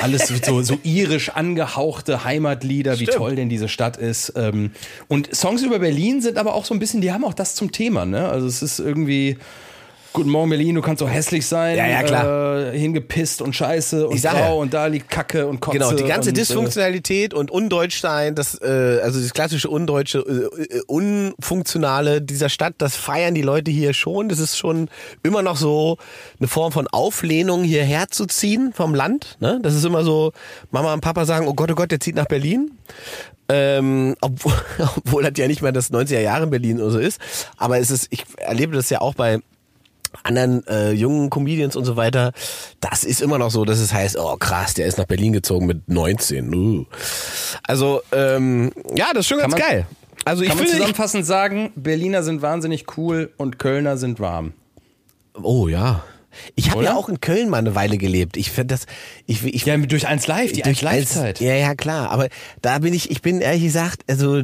alles 0.00 0.28
so, 0.28 0.62
so 0.62 0.78
irisch 0.82 1.30
angehauchte 1.30 2.24
Heimatlieder, 2.24 2.98
wie 2.98 3.04
Stimmt. 3.04 3.18
toll 3.18 3.36
denn 3.36 3.48
diese 3.48 3.68
Stadt 3.68 3.96
ist. 3.96 4.32
Ähm, 4.36 4.70
und 5.08 5.34
Songs 5.34 5.62
über 5.62 5.78
Berlin 5.78 6.20
sind 6.20 6.38
aber 6.38 6.54
auch 6.54 6.64
so 6.64 6.74
ein 6.74 6.78
bisschen, 6.78 7.00
die 7.00 7.12
haben 7.12 7.24
auch 7.24 7.34
das 7.34 7.54
zum 7.54 7.72
Thema. 7.72 8.06
Ne? 8.06 8.28
Also 8.28 8.46
es 8.46 8.62
ist 8.62 8.78
irgendwie 8.78 9.38
Guten 10.14 10.28
Morgen 10.28 10.50
Berlin, 10.50 10.74
du 10.74 10.82
kannst 10.82 11.00
so 11.00 11.08
hässlich 11.08 11.46
sein, 11.46 11.78
Ja, 11.78 11.86
ja, 11.86 12.02
klar. 12.02 12.72
Äh, 12.74 12.78
hingepisst 12.78 13.40
und 13.40 13.56
scheiße 13.56 14.06
und 14.06 14.20
grau 14.20 14.36
ja. 14.36 14.50
und 14.52 14.74
da 14.74 14.86
liegt 14.86 15.08
Kacke 15.08 15.46
und 15.46 15.60
Kotze. 15.60 15.78
Genau, 15.78 15.92
die 15.92 16.04
ganze 16.04 16.28
und, 16.28 16.36
äh, 16.36 16.40
Dysfunktionalität 16.40 17.32
und 17.32 17.50
Undeutschsein, 17.50 18.34
das, 18.34 18.60
äh, 18.60 19.00
also 19.02 19.18
das 19.18 19.32
klassische 19.32 19.70
Undeutsche, 19.70 20.18
äh, 20.18 20.62
äh, 20.64 20.82
Unfunktionale 20.86 22.20
dieser 22.20 22.50
Stadt, 22.50 22.74
das 22.76 22.94
feiern 22.94 23.34
die 23.34 23.40
Leute 23.40 23.70
hier 23.70 23.94
schon. 23.94 24.28
Das 24.28 24.38
ist 24.38 24.58
schon 24.58 24.90
immer 25.22 25.40
noch 25.40 25.56
so 25.56 25.96
eine 26.38 26.48
Form 26.48 26.72
von 26.72 26.88
Auflehnung, 26.88 27.64
hierher 27.64 28.08
zu 28.08 28.26
ziehen 28.26 28.72
vom 28.74 28.94
Land. 28.94 29.38
Ne? 29.40 29.60
Das 29.62 29.74
ist 29.74 29.84
immer 29.84 30.04
so, 30.04 30.32
Mama 30.70 30.92
und 30.92 31.00
Papa 31.00 31.24
sagen, 31.24 31.48
oh 31.48 31.54
Gott, 31.54 31.70
oh 31.70 31.74
Gott, 31.74 31.90
der 31.90 32.00
zieht 32.00 32.16
nach 32.16 32.26
Berlin. 32.26 32.72
Ähm, 33.48 34.14
obwohl, 34.20 34.52
obwohl 34.96 35.22
das 35.22 35.32
ja 35.36 35.46
nicht 35.48 35.62
mehr 35.62 35.72
das 35.72 35.90
90er 35.90 36.20
Jahre 36.20 36.44
in 36.44 36.50
Berlin 36.50 36.80
oder 36.82 36.90
so 36.90 36.98
ist. 36.98 37.18
Aber 37.56 37.78
es 37.78 37.90
ist, 37.90 38.08
ich 38.10 38.24
erlebe 38.36 38.76
das 38.76 38.90
ja 38.90 39.00
auch 39.00 39.14
bei 39.14 39.40
anderen 40.22 40.66
äh, 40.66 40.92
jungen 40.92 41.30
Comedians 41.30 41.76
und 41.76 41.84
so 41.84 41.96
weiter, 41.96 42.32
das 42.80 43.04
ist 43.04 43.20
immer 43.22 43.38
noch 43.38 43.50
so, 43.50 43.64
dass 43.64 43.78
es 43.78 43.92
heißt, 43.92 44.16
oh 44.18 44.36
krass, 44.36 44.74
der 44.74 44.86
ist 44.86 44.98
nach 44.98 45.06
Berlin 45.06 45.32
gezogen 45.32 45.66
mit 45.66 45.88
19. 45.88 46.54
Uh. 46.54 46.84
Also 47.64 48.02
ähm, 48.12 48.72
ja, 48.94 49.06
das 49.12 49.20
ist 49.20 49.28
schon 49.28 49.38
ganz 49.38 49.52
man- 49.52 49.60
geil. 49.60 49.86
Also 50.24 50.42
ich 50.42 50.48
Kann 50.50 50.58
man 50.58 50.66
finde, 50.66 50.72
ich, 50.78 50.78
zusammenfassend 50.78 51.26
sagen, 51.26 51.72
Berliner 51.74 52.22
sind 52.22 52.42
wahnsinnig 52.42 52.96
cool 52.96 53.32
und 53.38 53.58
Kölner 53.58 53.96
sind 53.96 54.20
warm. 54.20 54.52
oh 55.34 55.66
ja, 55.66 56.04
ich 56.54 56.70
habe 56.70 56.84
ja 56.84 56.94
auch 56.94 57.08
in 57.08 57.20
Köln 57.20 57.50
mal 57.50 57.58
eine 57.58 57.74
Weile 57.74 57.98
gelebt. 57.98 58.36
Ich 58.36 58.50
finde 58.52 58.74
das, 58.74 58.86
ich, 59.26 59.44
ich 59.44 59.66
Ja, 59.66 59.76
durch 59.76 60.06
eins 60.06 60.26
live, 60.28 60.52
die 60.52 60.64
eins 60.64 60.78
durch 60.78 60.82
live 60.82 61.06
Zeit. 61.08 61.36
eins- 61.36 61.40
Ja, 61.40 61.54
ja, 61.54 61.74
klar. 61.74 62.10
Aber 62.10 62.28
da 62.62 62.78
bin 62.78 62.94
ich, 62.94 63.10
ich 63.10 63.20
bin 63.20 63.40
ehrlich 63.40 63.64
gesagt, 63.64 64.02
also 64.08 64.42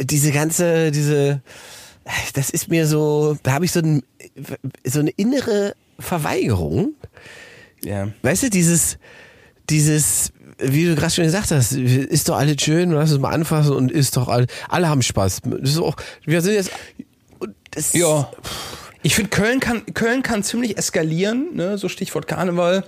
diese 0.00 0.32
ganze, 0.32 0.90
diese, 0.90 1.40
das 2.34 2.50
ist 2.50 2.68
mir 2.68 2.86
so, 2.86 3.38
da 3.42 3.52
habe 3.52 3.64
ich 3.64 3.72
so, 3.72 3.80
ein, 3.80 4.02
so 4.84 5.00
eine 5.00 5.10
innere 5.10 5.74
Verweigerung. 5.98 6.94
Ja. 7.84 8.08
Weißt 8.22 8.44
du, 8.44 8.50
dieses, 8.50 8.98
dieses, 9.68 10.32
wie 10.58 10.86
du 10.86 10.94
gerade 10.94 11.12
schon 11.12 11.24
gesagt 11.24 11.50
hast, 11.50 11.72
ist 11.72 12.28
doch 12.28 12.36
alles 12.36 12.62
schön, 12.62 12.90
lass 12.90 13.10
es 13.10 13.18
mal 13.18 13.30
anfassen 13.30 13.72
und 13.72 13.90
ist 13.90 14.16
doch 14.16 14.28
alle, 14.28 14.46
alle 14.68 14.88
haben 14.88 15.02
Spaß. 15.02 15.40
Das 15.44 15.70
ist 15.70 15.78
auch, 15.78 15.96
wir 16.24 16.40
sind 16.40 16.54
jetzt, 16.54 16.70
das, 17.70 17.92
Ja. 17.92 18.30
Ich 19.04 19.16
finde, 19.16 19.30
Köln 19.30 19.58
kann, 19.58 19.84
Köln 19.94 20.22
kann 20.22 20.44
ziemlich 20.44 20.78
eskalieren, 20.78 21.56
ne? 21.56 21.76
so 21.76 21.88
Stichwort 21.88 22.28
Karneval. 22.28 22.84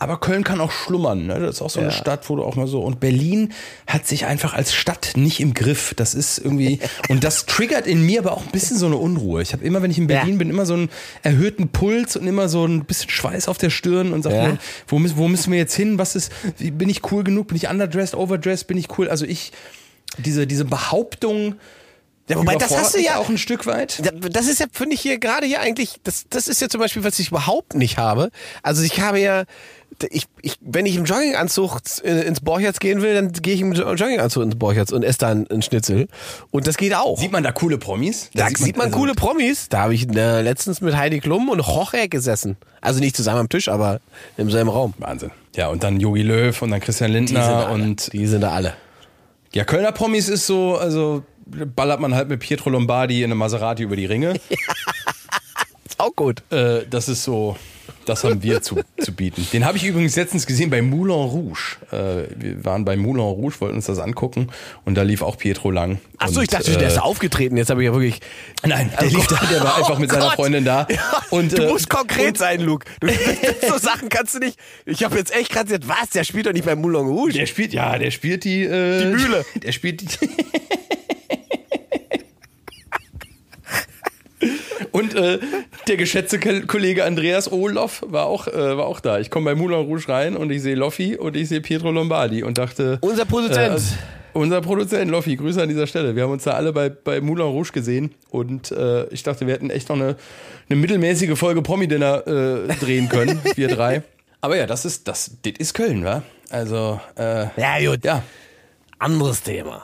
Aber 0.00 0.20
Köln 0.20 0.44
kann 0.44 0.60
auch 0.60 0.70
schlummern. 0.70 1.26
Ne? 1.26 1.40
Das 1.40 1.56
ist 1.56 1.62
auch 1.62 1.70
so 1.70 1.80
eine 1.80 1.88
Ja. 1.88 1.94
Stadt, 1.94 2.30
wo 2.30 2.36
du 2.36 2.44
auch 2.44 2.54
mal 2.54 2.68
so. 2.68 2.80
Und 2.82 3.00
Berlin 3.00 3.52
hat 3.88 4.06
sich 4.06 4.26
einfach 4.26 4.54
als 4.54 4.72
Stadt 4.72 5.12
nicht 5.16 5.40
im 5.40 5.54
Griff. 5.54 5.92
Das 5.96 6.14
ist 6.14 6.38
irgendwie. 6.38 6.78
und 7.08 7.24
das 7.24 7.46
triggert 7.46 7.88
in 7.88 8.06
mir 8.06 8.20
aber 8.20 8.32
auch 8.32 8.42
ein 8.46 8.52
bisschen 8.52 8.78
so 8.78 8.86
eine 8.86 8.96
Unruhe. 8.96 9.42
Ich 9.42 9.52
habe 9.52 9.64
immer, 9.64 9.82
wenn 9.82 9.90
ich 9.90 9.98
in 9.98 10.06
Berlin 10.06 10.34
Ja. 10.34 10.38
bin, 10.38 10.50
immer 10.50 10.66
so 10.66 10.74
einen 10.74 10.88
erhöhten 11.24 11.68
Puls 11.70 12.16
und 12.16 12.28
immer 12.28 12.48
so 12.48 12.64
ein 12.64 12.84
bisschen 12.84 13.10
Schweiß 13.10 13.48
auf 13.48 13.58
der 13.58 13.70
Stirn 13.70 14.12
und 14.12 14.22
sag 14.22 14.32
Ja. 14.34 14.46
mir, 14.48 14.58
wo, 14.86 15.00
müssen- 15.00 15.16
wo 15.18 15.26
müssen 15.26 15.50
wir 15.50 15.58
jetzt 15.58 15.74
hin? 15.74 15.98
Was 15.98 16.14
ist, 16.14 16.30
bin 16.58 16.88
ich 16.88 17.02
cool 17.10 17.24
genug? 17.24 17.48
Bin 17.48 17.56
ich 17.56 17.68
underdressed, 17.68 18.14
overdressed? 18.14 18.68
Bin 18.68 18.78
ich 18.78 18.96
cool? 18.98 19.08
Also 19.10 19.24
ich, 19.26 19.50
diese, 20.16 20.46
diese 20.46 20.64
Behauptung. 20.64 21.56
Ja, 22.28 22.36
wobei, 22.36 22.56
das 22.56 22.76
hast 22.76 22.94
du 22.94 23.00
ja- 23.00 23.16
auch 23.16 23.28
ein 23.28 23.38
Stück 23.38 23.66
weit. 23.66 24.02
Das 24.32 24.46
ist 24.46 24.60
ja, 24.60 24.66
finde 24.70 24.94
ich 24.94 25.00
hier 25.00 25.18
gerade 25.18 25.46
hier 25.46 25.60
eigentlich, 25.60 25.96
das, 26.04 26.26
das 26.28 26.46
ist 26.48 26.60
ja 26.60 26.68
zum 26.68 26.80
Beispiel, 26.80 27.02
was 27.04 27.18
ich 27.18 27.28
überhaupt 27.28 27.74
nicht 27.74 27.96
habe. 27.98 28.30
Also 28.62 28.82
ich 28.82 29.00
habe 29.00 29.18
ja, 29.18 29.44
ich, 30.10 30.26
ich, 30.42 30.56
wenn 30.60 30.84
ich 30.86 30.96
im 30.96 31.04
Jogginganzug 31.06 31.78
in- 32.04 32.18
ins 32.18 32.40
Borchertz 32.40 32.78
gehen 32.80 33.00
will, 33.02 33.14
dann 33.14 33.32
gehe 33.32 33.54
ich 33.54 33.62
im 33.62 33.72
Jogginganzug 33.72 34.42
ins 34.42 34.56
Borchertz 34.58 34.92
und 34.92 35.02
esse 35.02 35.18
dann 35.18 35.46
einen 35.48 35.62
Schnitzel. 35.62 36.06
Und 36.50 36.66
das 36.66 36.76
geht 36.76 36.94
auch. 36.94 37.18
Sieht 37.18 37.32
man 37.32 37.42
da 37.42 37.50
coole 37.52 37.78
Promis? 37.78 38.30
da 38.34 38.48
sieht 38.48 38.76
man, 38.76 38.86
also- 38.88 38.98
coole 38.98 39.14
Promis. 39.14 39.68
Da 39.70 39.80
habe 39.80 39.94
ich 39.94 40.06
äh, 40.14 40.42
letztens 40.42 40.80
mit 40.82 40.94
Heidi 40.96 41.20
Klum 41.20 41.48
und 41.48 41.60
Jorge 41.66 42.08
gesessen. 42.08 42.56
Also 42.80 43.00
nicht 43.00 43.16
zusammen 43.16 43.40
am 43.40 43.48
Tisch, 43.48 43.68
aber 43.68 44.00
im 44.36 44.50
selben 44.50 44.68
Raum. 44.70 44.92
Wahnsinn. 44.98 45.30
Ja, 45.56 45.68
und 45.68 45.82
dann 45.82 45.98
Yogi 45.98 46.22
Löw 46.22 46.60
und 46.62 46.70
dann 46.70 46.80
Christian 46.80 47.10
Die 47.10 47.16
Lindner 47.16 47.40
da 47.40 47.66
alle. 47.68 47.82
und 47.82 48.12
die 48.12 48.26
sind 48.26 48.42
da 48.42 48.50
alle. 48.52 48.74
ja, 49.52 49.64
Kölner 49.64 49.90
Promis 49.92 50.28
ist 50.28 50.46
so, 50.46 50.76
also 50.76 51.22
ballert 51.74 52.00
man 52.00 52.14
halt 52.14 52.28
mit 52.28 52.40
Pietro 52.40 52.70
Lombardi 52.70 53.18
in 53.22 53.30
einem 53.30 53.38
Maserati 53.38 53.82
über 53.82 53.96
die 53.96 54.06
Ringe. 54.06 54.34
Ist 55.88 55.98
auch 56.00 56.14
gut. 56.14 56.42
äh, 56.52 56.82
das 56.88 57.08
ist 57.08 57.24
so, 57.24 57.56
das 58.04 58.22
haben 58.22 58.42
wir 58.42 58.60
zu, 58.62 58.80
zu 59.00 59.12
bieten. 59.12 59.46
Den 59.54 59.64
habe 59.64 59.78
ich 59.78 59.84
übrigens 59.84 60.14
letztens 60.16 60.46
gesehen 60.46 60.68
bei 60.68 60.82
Moulin 60.82 61.14
Rouge. 61.16 61.76
Äh, 61.90 62.28
wir 62.36 62.64
waren 62.64 62.84
bei 62.84 62.96
Moulin 62.96 63.22
Rouge, 63.24 63.54
wollten 63.60 63.76
uns 63.76 63.86
das 63.86 63.98
angucken 63.98 64.48
und 64.84 64.94
da 64.96 65.02
lief 65.02 65.22
auch 65.22 65.38
Pietro 65.38 65.70
lang. 65.70 65.98
Ach 66.18 66.28
so, 66.28 66.36
und, 66.40 66.42
ich 66.42 66.50
dachte, 66.50 66.72
äh, 66.72 66.76
der 66.76 66.88
ist 66.88 67.00
aufgetreten. 67.00 67.56
Jetzt 67.56 67.70
habe 67.70 67.82
ich 67.82 67.86
ja 67.86 67.92
wirklich. 67.94 68.20
Nein, 68.64 68.92
der 69.00 69.08
Oh 69.08 69.16
lief 69.16 69.26
da, 69.28 69.36
Gott. 69.36 69.50
der 69.50 69.62
war 69.64 69.76
einfach 69.78 69.98
mit 69.98 70.10
Oh 70.10 70.14
seiner 70.14 70.26
Gott. 70.26 70.34
Freundin 70.34 70.64
da. 70.66 70.86
Ja, 70.90 71.22
und, 71.30 71.56
du 71.56 71.62
äh, 71.62 71.68
musst 71.72 71.88
konkret 71.88 72.28
und- 72.28 72.38
sein, 72.38 72.60
Luke. 72.60 72.86
Du, 73.00 73.08
so 73.68 73.78
Sachen 73.78 74.10
kannst 74.10 74.34
du 74.34 74.40
nicht. 74.40 74.58
Ich 74.84 75.02
habe 75.04 75.16
jetzt 75.16 75.34
echt 75.34 75.50
gerade 75.50 75.64
gesagt, 75.64 75.88
was? 75.88 76.10
Der 76.10 76.24
spielt 76.24 76.46
doch 76.46 76.52
nicht 76.52 76.66
bei 76.66 76.76
Moulin 76.76 77.06
Rouge. 77.06 77.32
Der 77.32 77.46
spielt, 77.46 77.72
ja, 77.72 77.96
der 77.98 78.10
spielt 78.10 78.44
die. 78.44 78.62
Äh, 78.64 79.00
Die 79.00 79.06
Mühle. 79.06 79.44
Der 79.62 79.72
spielt 79.72 80.02
die. 80.02 80.28
Und 84.92 85.14
äh, 85.14 85.38
der 85.86 85.96
geschätzte 85.96 86.38
Ko- 86.38 86.66
Kollege 86.66 87.04
Andreas 87.04 87.50
Oloff 87.50 88.02
war 88.06 88.26
auch, 88.26 88.46
äh, 88.48 88.76
war 88.76 88.86
auch 88.86 89.00
da. 89.00 89.18
Ich 89.18 89.30
komme 89.30 89.46
bei 89.46 89.54
Moulin 89.54 89.78
Rouge 89.86 90.08
rein 90.08 90.36
und 90.36 90.50
ich 90.50 90.62
sehe 90.62 90.74
Loffi 90.74 91.16
und 91.16 91.36
ich 91.36 91.48
sehe 91.48 91.60
Pietro 91.60 91.90
Lombardi 91.90 92.42
und 92.42 92.58
dachte. 92.58 92.98
Unser 93.00 93.24
Produzent. 93.24 93.78
Äh, 93.78 93.80
unser 94.34 94.60
Produzent 94.60 95.10
Loffi, 95.10 95.36
Grüße 95.36 95.60
an 95.62 95.68
dieser 95.68 95.86
Stelle. 95.86 96.14
Wir 96.14 96.22
haben 96.24 96.30
uns 96.32 96.44
da 96.44 96.52
alle 96.52 96.72
bei, 96.72 96.88
bei 96.90 97.20
Moulin 97.20 97.46
Rouge 97.46 97.72
gesehen 97.72 98.14
und 98.30 98.70
äh, 98.70 99.06
ich 99.08 99.22
dachte, 99.22 99.46
wir 99.46 99.54
hätten 99.54 99.70
echt 99.70 99.88
noch 99.88 99.96
eine, 99.96 100.16
eine 100.68 100.78
mittelmäßige 100.78 101.36
Folge 101.36 101.62
Promi-Dinner 101.62 102.26
äh, 102.26 102.74
drehen 102.76 103.08
können, 103.08 103.40
wir 103.56 103.68
drei. 103.68 104.02
Aber 104.40 104.56
ja, 104.56 104.66
das 104.66 104.84
ist, 104.84 105.08
das, 105.08 105.32
das 105.42 105.54
ist 105.58 105.74
Köln, 105.74 106.04
wa? 106.04 106.22
Also, 106.50 107.00
äh, 107.16 107.46
Ja, 107.56 107.78
gut. 107.90 108.04
ja. 108.04 108.22
Anderes 109.00 109.42
Thema. 109.42 109.82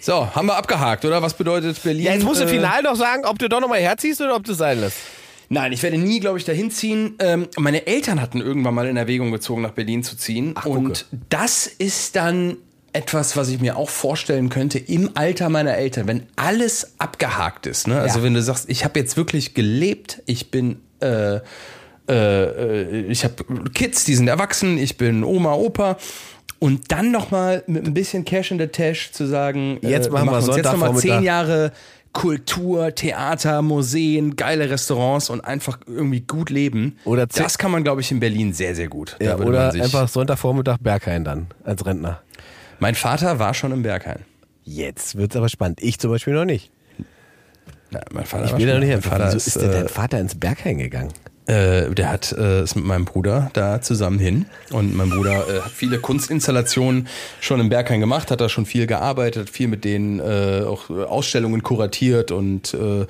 So, 0.00 0.34
haben 0.34 0.46
wir 0.46 0.56
abgehakt, 0.56 1.04
oder? 1.04 1.22
Was 1.22 1.34
bedeutet 1.34 1.82
Berlin? 1.82 2.04
Ja, 2.04 2.12
jetzt 2.12 2.24
musst 2.24 2.40
du 2.40 2.44
äh, 2.44 2.48
final 2.48 2.82
noch 2.82 2.96
sagen, 2.96 3.24
ob 3.26 3.38
du 3.38 3.48
doch 3.48 3.60
nochmal 3.60 3.80
herziehst 3.80 4.20
oder 4.20 4.34
ob 4.36 4.44
du 4.44 4.52
es 4.52 4.58
sein 4.58 4.80
lässt. 4.80 4.96
Nein, 5.50 5.72
ich 5.72 5.82
werde 5.82 5.98
nie, 5.98 6.20
glaube 6.20 6.38
ich, 6.38 6.44
dahin 6.44 6.70
ziehen. 6.70 7.16
Ähm, 7.18 7.48
meine 7.58 7.86
Eltern 7.86 8.20
hatten 8.20 8.40
irgendwann 8.40 8.72
mal 8.74 8.86
in 8.86 8.96
Erwägung 8.96 9.32
gezogen, 9.32 9.62
nach 9.62 9.72
Berlin 9.72 10.02
zu 10.02 10.16
ziehen. 10.16 10.52
Ach, 10.54 10.62
gucke. 10.62 10.78
und 10.78 11.06
das 11.28 11.66
ist 11.66 12.16
dann 12.16 12.56
etwas, 12.92 13.36
was 13.36 13.48
ich 13.48 13.60
mir 13.60 13.76
auch 13.76 13.88
vorstellen 13.90 14.48
könnte 14.48 14.78
im 14.78 15.10
Alter 15.14 15.48
meiner 15.48 15.76
Eltern, 15.76 16.08
wenn 16.08 16.26
alles 16.36 16.94
abgehakt 16.98 17.66
ist. 17.66 17.86
Ne? 17.86 18.00
Also 18.00 18.18
Ja. 18.18 18.24
wenn 18.24 18.34
du 18.34 18.42
sagst, 18.42 18.68
ich 18.68 18.84
habe 18.84 18.98
jetzt 18.98 19.16
wirklich 19.16 19.54
gelebt, 19.54 20.22
ich 20.26 20.50
bin 20.50 20.80
äh, 21.00 21.36
äh, 21.36 21.40
äh, 22.08 23.06
ich 23.08 23.24
habe 23.24 23.44
Kids, 23.72 24.04
die 24.04 24.14
sind 24.14 24.28
erwachsen, 24.28 24.78
ich 24.78 24.96
bin 24.96 25.22
Oma, 25.24 25.54
Opa. 25.54 25.96
Und 26.60 26.92
dann 26.92 27.10
nochmal 27.10 27.64
mit 27.66 27.84
ein 27.86 27.94
bisschen 27.94 28.24
Cash 28.24 28.52
in 28.52 28.58
the 28.58 28.66
Tash 28.68 29.10
zu 29.12 29.26
sagen, 29.26 29.78
Jetzt 29.82 30.08
äh, 30.08 30.10
machen 30.10 30.26
wir 30.30 30.36
uns 30.36 30.56
jetzt 30.56 30.64
nochmal 30.66 30.94
zehn 30.96 31.22
Jahre 31.22 31.72
Kultur, 32.12 32.94
Theater, 32.94 33.62
Museen, 33.62 34.36
geile 34.36 34.68
Restaurants 34.68 35.30
und 35.30 35.40
einfach 35.40 35.78
irgendwie 35.86 36.20
gut 36.20 36.50
leben. 36.50 36.98
Oder 37.04 37.26
das 37.26 37.56
kann 37.56 37.70
man, 37.70 37.82
glaube 37.82 38.00
ich, 38.00 38.10
in 38.10 38.20
Berlin 38.20 38.52
sehr, 38.52 38.74
sehr 38.74 38.88
gut. 38.88 39.16
Ja, 39.22 39.38
oder 39.38 39.72
einfach 39.72 40.08
Sonntagvormittag 40.08 40.78
Berghain 40.80 41.24
dann 41.24 41.46
als 41.64 41.84
Rentner. 41.86 42.20
Mein 42.78 42.94
Vater 42.94 43.38
war 43.38 43.54
schon 43.54 43.72
im 43.72 43.82
Berghain. 43.82 44.20
Jetzt 44.64 45.16
wird's 45.16 45.36
aber 45.36 45.48
spannend. 45.48 45.82
Ich 45.82 45.98
zum 45.98 46.10
Beispiel 46.10 46.34
noch 46.34 46.44
nicht. 46.44 46.70
Ja, 47.90 48.00
mein 48.12 48.24
Vater 48.24 48.44
Ich 48.44 48.50
schon- 48.50 48.66
noch 48.66 48.78
nicht 48.78 48.90
mein. 48.90 49.02
Vater 49.02 49.26
Wieso 49.26 49.36
ist, 49.36 49.46
ist 49.46 49.60
denn 49.60 49.70
äh, 49.70 49.74
dein 49.74 49.88
Vater 49.88 50.18
ins 50.20 50.34
Berghain 50.38 50.78
gegangen? 50.78 51.12
Äh, 51.50 51.90
der 51.94 52.12
hat 52.12 52.30
äh, 52.32 52.62
ist 52.62 52.76
mit 52.76 52.84
meinem 52.84 53.04
Bruder 53.04 53.50
da 53.54 53.82
zusammen 53.82 54.20
hin 54.20 54.46
und 54.70 54.94
mein 54.94 55.10
Bruder 55.10 55.48
äh, 55.48 55.60
hat 55.62 55.72
viele 55.72 55.98
Kunstinstallationen 55.98 57.08
schon 57.40 57.58
im 57.58 57.68
Berghain 57.68 57.98
gemacht, 57.98 58.30
hat 58.30 58.40
da 58.40 58.48
schon 58.48 58.66
viel 58.66 58.86
gearbeitet, 58.86 59.50
viel 59.50 59.66
mit 59.66 59.84
denen 59.84 60.20
äh, 60.20 60.62
auch 60.64 60.90
äh, 60.90 61.02
Ausstellungen 61.02 61.64
kuratiert 61.64 62.30
und 62.30 62.72
äh, 62.74 63.04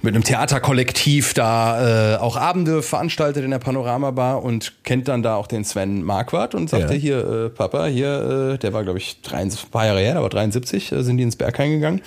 mit 0.00 0.14
einem 0.14 0.22
Theaterkollektiv 0.22 1.34
da 1.34 2.14
äh, 2.14 2.18
auch 2.18 2.36
Abende 2.36 2.82
veranstaltet 2.82 3.42
in 3.44 3.50
der 3.50 3.58
Panoramabar 3.58 4.44
und 4.44 4.84
kennt 4.84 5.08
dann 5.08 5.24
da 5.24 5.34
auch 5.34 5.48
den 5.48 5.64
Sven 5.64 6.04
Marquardt 6.04 6.54
und 6.54 6.70
sagte 6.70 6.94
Ja. 6.94 7.00
hier, 7.00 7.18
äh, 7.46 7.48
Papa, 7.48 7.86
hier, 7.86 8.52
äh, 8.54 8.58
der 8.58 8.74
war 8.74 8.84
glaube 8.84 8.98
ich 8.98 9.22
73, 9.22 9.66
ein 9.66 9.70
paar 9.72 9.86
Jahre 9.86 10.00
her, 10.00 10.16
aber 10.18 10.28
73 10.28 10.92
äh, 10.92 11.02
sind 11.02 11.16
die 11.16 11.24
ins 11.24 11.34
Berghain 11.34 11.72
gegangen 11.72 12.00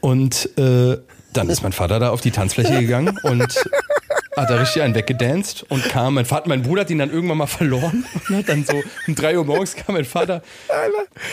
und 0.00 0.48
äh, 0.56 0.96
dann 1.34 1.48
ist 1.50 1.62
mein 1.62 1.72
Vater 1.72 1.98
da 1.98 2.10
auf 2.10 2.22
die 2.22 2.30
Tanzfläche 2.30 2.80
gegangen 2.80 3.18
und 3.22 3.42
hat 4.36 4.50
da 4.50 4.56
richtig 4.56 4.82
einen 4.82 4.94
weggedanced 4.94 5.64
und 5.68 5.84
kam, 5.88 6.14
mein 6.14 6.24
Vater, 6.24 6.48
mein 6.48 6.62
Bruder 6.62 6.82
hat 6.82 6.90
ihn 6.90 6.98
dann 6.98 7.10
irgendwann 7.10 7.38
mal 7.38 7.46
verloren 7.46 8.04
und 8.28 8.36
hat 8.36 8.48
dann 8.48 8.64
so 8.64 8.82
um 9.06 9.14
drei 9.14 9.36
Uhr 9.36 9.44
morgens 9.44 9.76
kam 9.76 9.94
mein 9.94 10.04
Vater 10.04 10.42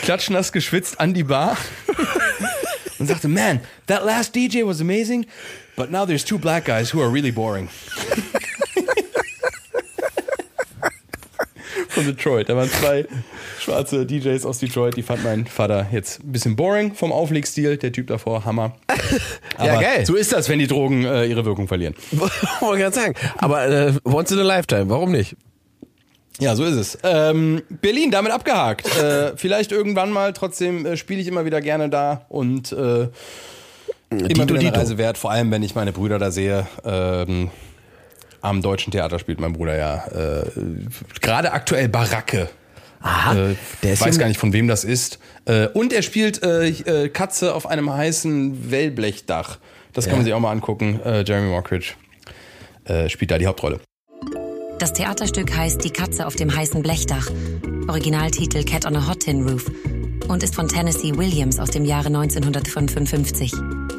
klatschnass 0.02 0.52
geschwitzt 0.52 1.00
an 1.00 1.14
die 1.14 1.24
Bar 1.24 1.56
und 2.98 3.06
sagte, 3.06 3.28
man, 3.28 3.60
that 3.86 4.04
last 4.04 4.34
DJ 4.34 4.64
was 4.64 4.80
amazing, 4.80 5.26
but 5.76 5.90
now 5.90 6.04
there's 6.04 6.24
two 6.24 6.38
black 6.38 6.66
guys 6.66 6.92
who 6.92 7.00
are 7.00 7.10
really 7.12 7.30
boring. 7.32 7.68
Von 11.90 12.06
Detroit. 12.06 12.48
Da 12.48 12.56
waren 12.56 12.70
zwei 12.70 13.06
schwarze 13.58 14.06
DJs 14.06 14.44
aus 14.46 14.58
Detroit, 14.58 14.96
die 14.96 15.02
fand 15.02 15.24
mein 15.24 15.46
Vater 15.46 15.86
jetzt 15.92 16.22
ein 16.22 16.32
bisschen 16.32 16.56
boring 16.56 16.94
vom 16.94 17.12
Auflegstil. 17.12 17.76
Der 17.76 17.92
Typ 17.92 18.06
davor, 18.06 18.44
Hammer. 18.44 18.76
Aber 19.56 19.80
geil. 19.80 20.06
so 20.06 20.14
ist 20.14 20.32
das, 20.32 20.48
wenn 20.48 20.58
die 20.58 20.66
Drogen 20.66 21.04
äh, 21.04 21.26
ihre 21.26 21.44
Wirkung 21.44 21.68
verlieren. 21.68 21.94
Wollte 22.12 22.76
ich 22.76 22.80
gerade 22.80 22.94
sagen. 22.94 23.14
Aber 23.38 23.66
äh, 23.68 23.92
once 24.04 24.30
in 24.30 24.38
a 24.38 24.42
lifetime, 24.42 24.88
warum 24.88 25.10
nicht? 25.12 25.36
Ja, 26.38 26.56
so 26.56 26.64
ist 26.64 26.76
es. 26.76 26.98
Ähm, 27.02 27.62
Berlin, 27.68 28.10
damit 28.10 28.32
abgehakt. 28.32 28.86
Äh, 28.96 29.36
vielleicht 29.36 29.72
irgendwann 29.72 30.10
mal, 30.10 30.32
trotzdem 30.32 30.86
äh, 30.86 30.96
spiele 30.96 31.20
ich 31.20 31.26
immer 31.26 31.44
wieder 31.44 31.60
gerne 31.60 31.90
da 31.90 32.24
und 32.30 32.72
äh, 32.72 33.08
immer 34.10 34.28
Dito, 34.28 34.54
wieder 34.54 34.68
eine. 34.68 34.76
Reise 34.76 34.96
wert, 34.96 35.18
vor 35.18 35.30
allem 35.30 35.50
wenn 35.50 35.62
ich 35.62 35.74
meine 35.74 35.92
Brüder 35.92 36.18
da 36.18 36.30
sehe. 36.30 36.66
Ähm, 36.84 37.50
am 38.42 38.62
Deutschen 38.62 38.90
Theater 38.90 39.18
spielt 39.18 39.40
mein 39.40 39.52
Bruder 39.52 39.76
ja 39.76 40.06
äh, 40.06 40.42
gerade 41.20 41.52
aktuell 41.52 41.88
Baracke. 41.88 42.48
Aha, 43.02 43.32
Äh, 43.34 43.54
der 43.82 43.92
ist 43.94 44.02
weiß 44.04 44.18
gar 44.18 44.28
nicht, 44.28 44.38
von 44.38 44.52
wem 44.52 44.68
das 44.68 44.84
ist. 44.84 45.18
Äh, 45.46 45.68
und 45.68 45.92
er 45.92 46.02
spielt 46.02 46.42
äh, 46.42 46.68
äh, 46.68 47.08
Katze 47.08 47.54
auf 47.54 47.66
einem 47.66 47.90
heißen 47.92 48.70
Wellblechdach. 48.70 49.58
Das 49.94 50.04
kann 50.04 50.12
Ja. 50.12 50.16
man 50.18 50.24
sich 50.26 50.34
auch 50.34 50.40
mal 50.40 50.50
angucken. 50.52 51.00
Äh, 51.04 51.24
Jeremy 51.26 51.48
Mockridge. 51.48 51.92
äh, 52.84 53.08
spielt 53.08 53.30
da 53.30 53.38
die 53.38 53.46
Hauptrolle. 53.46 53.80
Das 54.80 54.94
Theaterstück 54.94 55.54
heißt 55.54 55.84
Die 55.84 55.90
Katze 55.90 56.26
auf 56.26 56.36
dem 56.36 56.56
heißen 56.56 56.80
Blechdach, 56.80 57.28
Originaltitel 57.86 58.64
Cat 58.64 58.86
on 58.86 58.96
a 58.96 59.06
Hot 59.06 59.20
Tin 59.20 59.46
Roof 59.46 59.70
und 60.26 60.42
ist 60.42 60.54
von 60.54 60.68
Tennessee 60.68 61.14
Williams 61.14 61.60
aus 61.60 61.68
dem 61.68 61.84
Jahre 61.84 62.06
1955. 62.06 63.52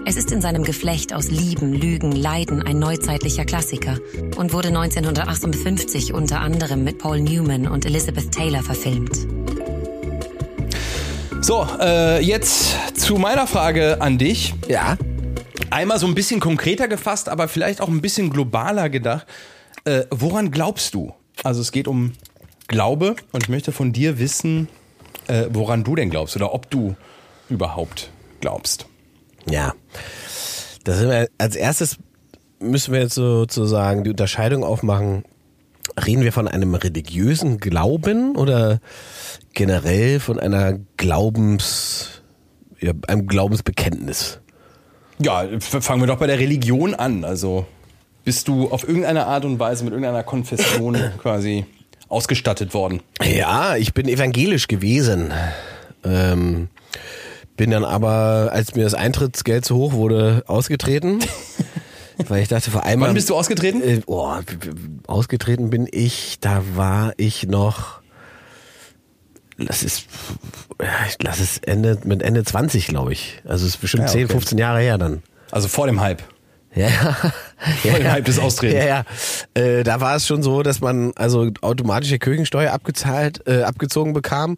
Es 0.07 0.15
ist 0.15 0.31
in 0.31 0.41
seinem 0.41 0.63
Geflecht 0.63 1.13
aus 1.13 1.29
Lieben, 1.29 1.71
Lügen, 1.71 2.11
Leiden 2.11 2.63
ein 2.63 2.79
neuzeitlicher 2.79 3.45
Klassiker 3.45 3.99
und 4.37 4.53
wurde 4.53 4.69
1958 4.69 6.15
unter 6.15 6.39
anderem 6.39 6.83
mit 6.83 6.97
Paul 6.97 7.19
Newman 7.19 7.67
und 7.67 7.85
Elizabeth 7.85 8.31
Taylor 8.31 8.63
verfilmt. 8.63 9.27
So, 11.41 11.67
äh, 11.79 12.23
jetzt 12.23 12.99
zu 12.99 13.17
meiner 13.17 13.45
Frage 13.45 14.01
an 14.01 14.17
dich. 14.17 14.55
Ja. 14.67 14.97
Einmal 15.69 15.99
so 15.99 16.07
ein 16.07 16.15
bisschen 16.15 16.39
konkreter 16.39 16.87
gefasst, 16.87 17.29
aber 17.29 17.47
vielleicht 17.47 17.81
auch 17.81 17.87
ein 17.87 18.01
bisschen 18.01 18.31
globaler 18.31 18.89
gedacht. 18.89 19.27
Äh, 19.85 20.05
woran 20.09 20.51
glaubst 20.51 20.93
du? 20.93 21.13
Also 21.43 21.61
es 21.61 21.71
geht 21.71 21.87
um 21.87 22.13
Glaube 22.67 23.15
und 23.31 23.43
ich 23.43 23.49
möchte 23.49 23.71
von 23.71 23.93
dir 23.93 24.19
wissen, 24.19 24.67
äh, 25.27 25.47
woran 25.51 25.83
du 25.83 25.95
denn 25.95 26.09
glaubst 26.09 26.35
oder 26.35 26.53
ob 26.53 26.69
du 26.69 26.95
überhaupt 27.49 28.11
glaubst. 28.39 28.85
Ja. 29.49 29.73
Das 30.83 30.97
sind 30.99 31.09
wir, 31.09 31.27
als 31.37 31.55
erstes 31.55 31.97
müssen 32.59 32.93
wir 32.93 33.01
jetzt 33.01 33.15
sozusagen 33.15 34.03
die 34.03 34.11
Unterscheidung 34.11 34.63
aufmachen. 34.63 35.23
Reden 36.05 36.23
wir 36.23 36.31
von 36.31 36.47
einem 36.47 36.75
religiösen 36.75 37.57
Glauben 37.57 38.35
oder 38.35 38.79
generell 39.53 40.19
von 40.19 40.39
einer 40.39 40.79
Glaubens, 40.97 42.21
ja, 42.79 42.93
einem 43.07 43.27
Glaubensbekenntnis? 43.27 44.39
Ja, 45.19 45.47
fangen 45.59 46.01
wir 46.01 46.07
doch 46.07 46.17
bei 46.17 46.27
der 46.27 46.39
Religion 46.39 46.95
an. 46.95 47.25
Also 47.25 47.65
bist 48.23 48.47
du 48.47 48.69
auf 48.69 48.87
irgendeine 48.87 49.25
Art 49.27 49.45
und 49.45 49.59
Weise 49.59 49.83
mit 49.83 49.93
irgendeiner 49.93 50.23
Konfession 50.23 50.97
quasi 51.21 51.65
ausgestattet 52.09 52.73
worden? 52.73 53.01
Ja, 53.23 53.75
ich 53.75 53.93
bin 53.93 54.07
evangelisch 54.07 54.67
gewesen. 54.67 55.31
Ähm, 56.03 56.69
bin 57.57 57.71
dann 57.71 57.85
aber, 57.85 58.49
als 58.51 58.75
mir 58.75 58.83
das 58.83 58.93
Eintrittsgeld 58.93 59.65
zu 59.65 59.75
hoch 59.75 59.93
wurde, 59.93 60.43
ausgetreten. 60.47 61.19
Weil 62.27 62.43
ich 62.43 62.47
dachte, 62.49 62.69
vor 62.69 62.83
einmal. 62.83 63.09
Wann 63.09 63.15
bist 63.15 63.29
du 63.29 63.35
ausgetreten? 63.35 63.81
Äh, 63.81 64.01
oh, 64.05 64.31
ausgetreten 65.07 65.69
bin 65.69 65.87
ich, 65.91 66.39
da 66.39 66.63
war 66.75 67.13
ich 67.17 67.47
noch. 67.47 68.01
Das 69.57 69.83
ist, 69.83 70.05
lass 71.19 71.39
es 71.39 71.59
Ende, 71.59 71.99
mit 72.03 72.21
Ende 72.23 72.43
20, 72.43 72.87
glaube 72.87 73.13
ich. 73.13 73.41
Also 73.45 73.65
es 73.65 73.75
ist 73.75 73.81
bestimmt 73.81 74.03
Ja, 74.03 74.09
10, 74.09 74.25
okay. 74.25 74.33
15 74.33 74.57
Jahre 74.57 74.79
her 74.81 74.97
dann. 74.97 75.21
Also 75.51 75.67
vor 75.67 75.85
dem 75.87 76.01
Hype. 76.01 76.23
Ja, 76.73 76.87
ja. 76.87 77.17
Hype 78.11 78.25
des 78.25 78.39
Austretens. 78.39 78.79
Ja, 78.79 78.85
ja. 78.85 79.61
Äh, 79.61 79.83
da 79.83 79.99
war 79.99 80.15
es 80.15 80.25
schon 80.25 80.41
so, 80.41 80.63
dass 80.63 80.79
man 80.79 81.11
also 81.15 81.49
automatische 81.61 82.17
Kirchensteuer 82.17 82.71
abgezahlt, 82.71 83.45
äh, 83.45 83.63
abgezogen 83.63 84.13
bekam. 84.13 84.55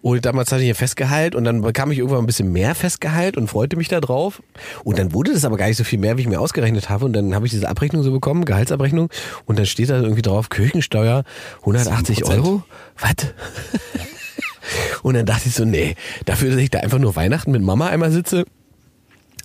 Und 0.00 0.24
damals 0.24 0.52
hatte 0.52 0.62
ich 0.62 0.66
hier 0.66 0.74
Festgehalt 0.76 1.34
und 1.34 1.44
dann 1.44 1.62
bekam 1.62 1.90
ich 1.90 1.98
irgendwann 1.98 2.20
ein 2.20 2.26
bisschen 2.26 2.52
mehr 2.52 2.74
Festgehalt 2.74 3.36
und 3.36 3.48
freute 3.48 3.76
mich 3.76 3.88
da 3.88 4.00
drauf. 4.00 4.42
Und 4.84 4.98
dann 4.98 5.12
wurde 5.12 5.32
das 5.32 5.44
aber 5.44 5.56
gar 5.56 5.66
nicht 5.66 5.76
so 5.76 5.84
viel 5.84 5.98
mehr, 5.98 6.16
wie 6.16 6.22
ich 6.22 6.28
mir 6.28 6.40
ausgerechnet 6.40 6.88
habe. 6.88 7.04
Und 7.04 7.14
dann 7.14 7.34
habe 7.34 7.46
ich 7.46 7.52
diese 7.52 7.68
Abrechnung 7.68 8.02
so 8.04 8.12
bekommen, 8.12 8.44
Gehaltsabrechnung. 8.44 9.10
Und 9.46 9.58
dann 9.58 9.66
steht 9.66 9.90
da 9.90 10.00
irgendwie 10.00 10.22
drauf, 10.22 10.48
Kirchensteuer 10.48 11.24
180 11.60 12.24
7%. 12.24 12.30
Euro. 12.30 12.62
Was? 12.98 13.14
Und 15.02 15.14
dann 15.14 15.26
dachte 15.26 15.48
ich 15.48 15.54
so, 15.54 15.64
nee, 15.64 15.94
dafür, 16.24 16.50
dass 16.50 16.58
ich 16.58 16.70
da 16.70 16.80
einfach 16.80 16.98
nur 16.98 17.14
Weihnachten 17.14 17.52
mit 17.52 17.62
Mama 17.62 17.88
einmal 17.88 18.10
sitze, 18.10 18.44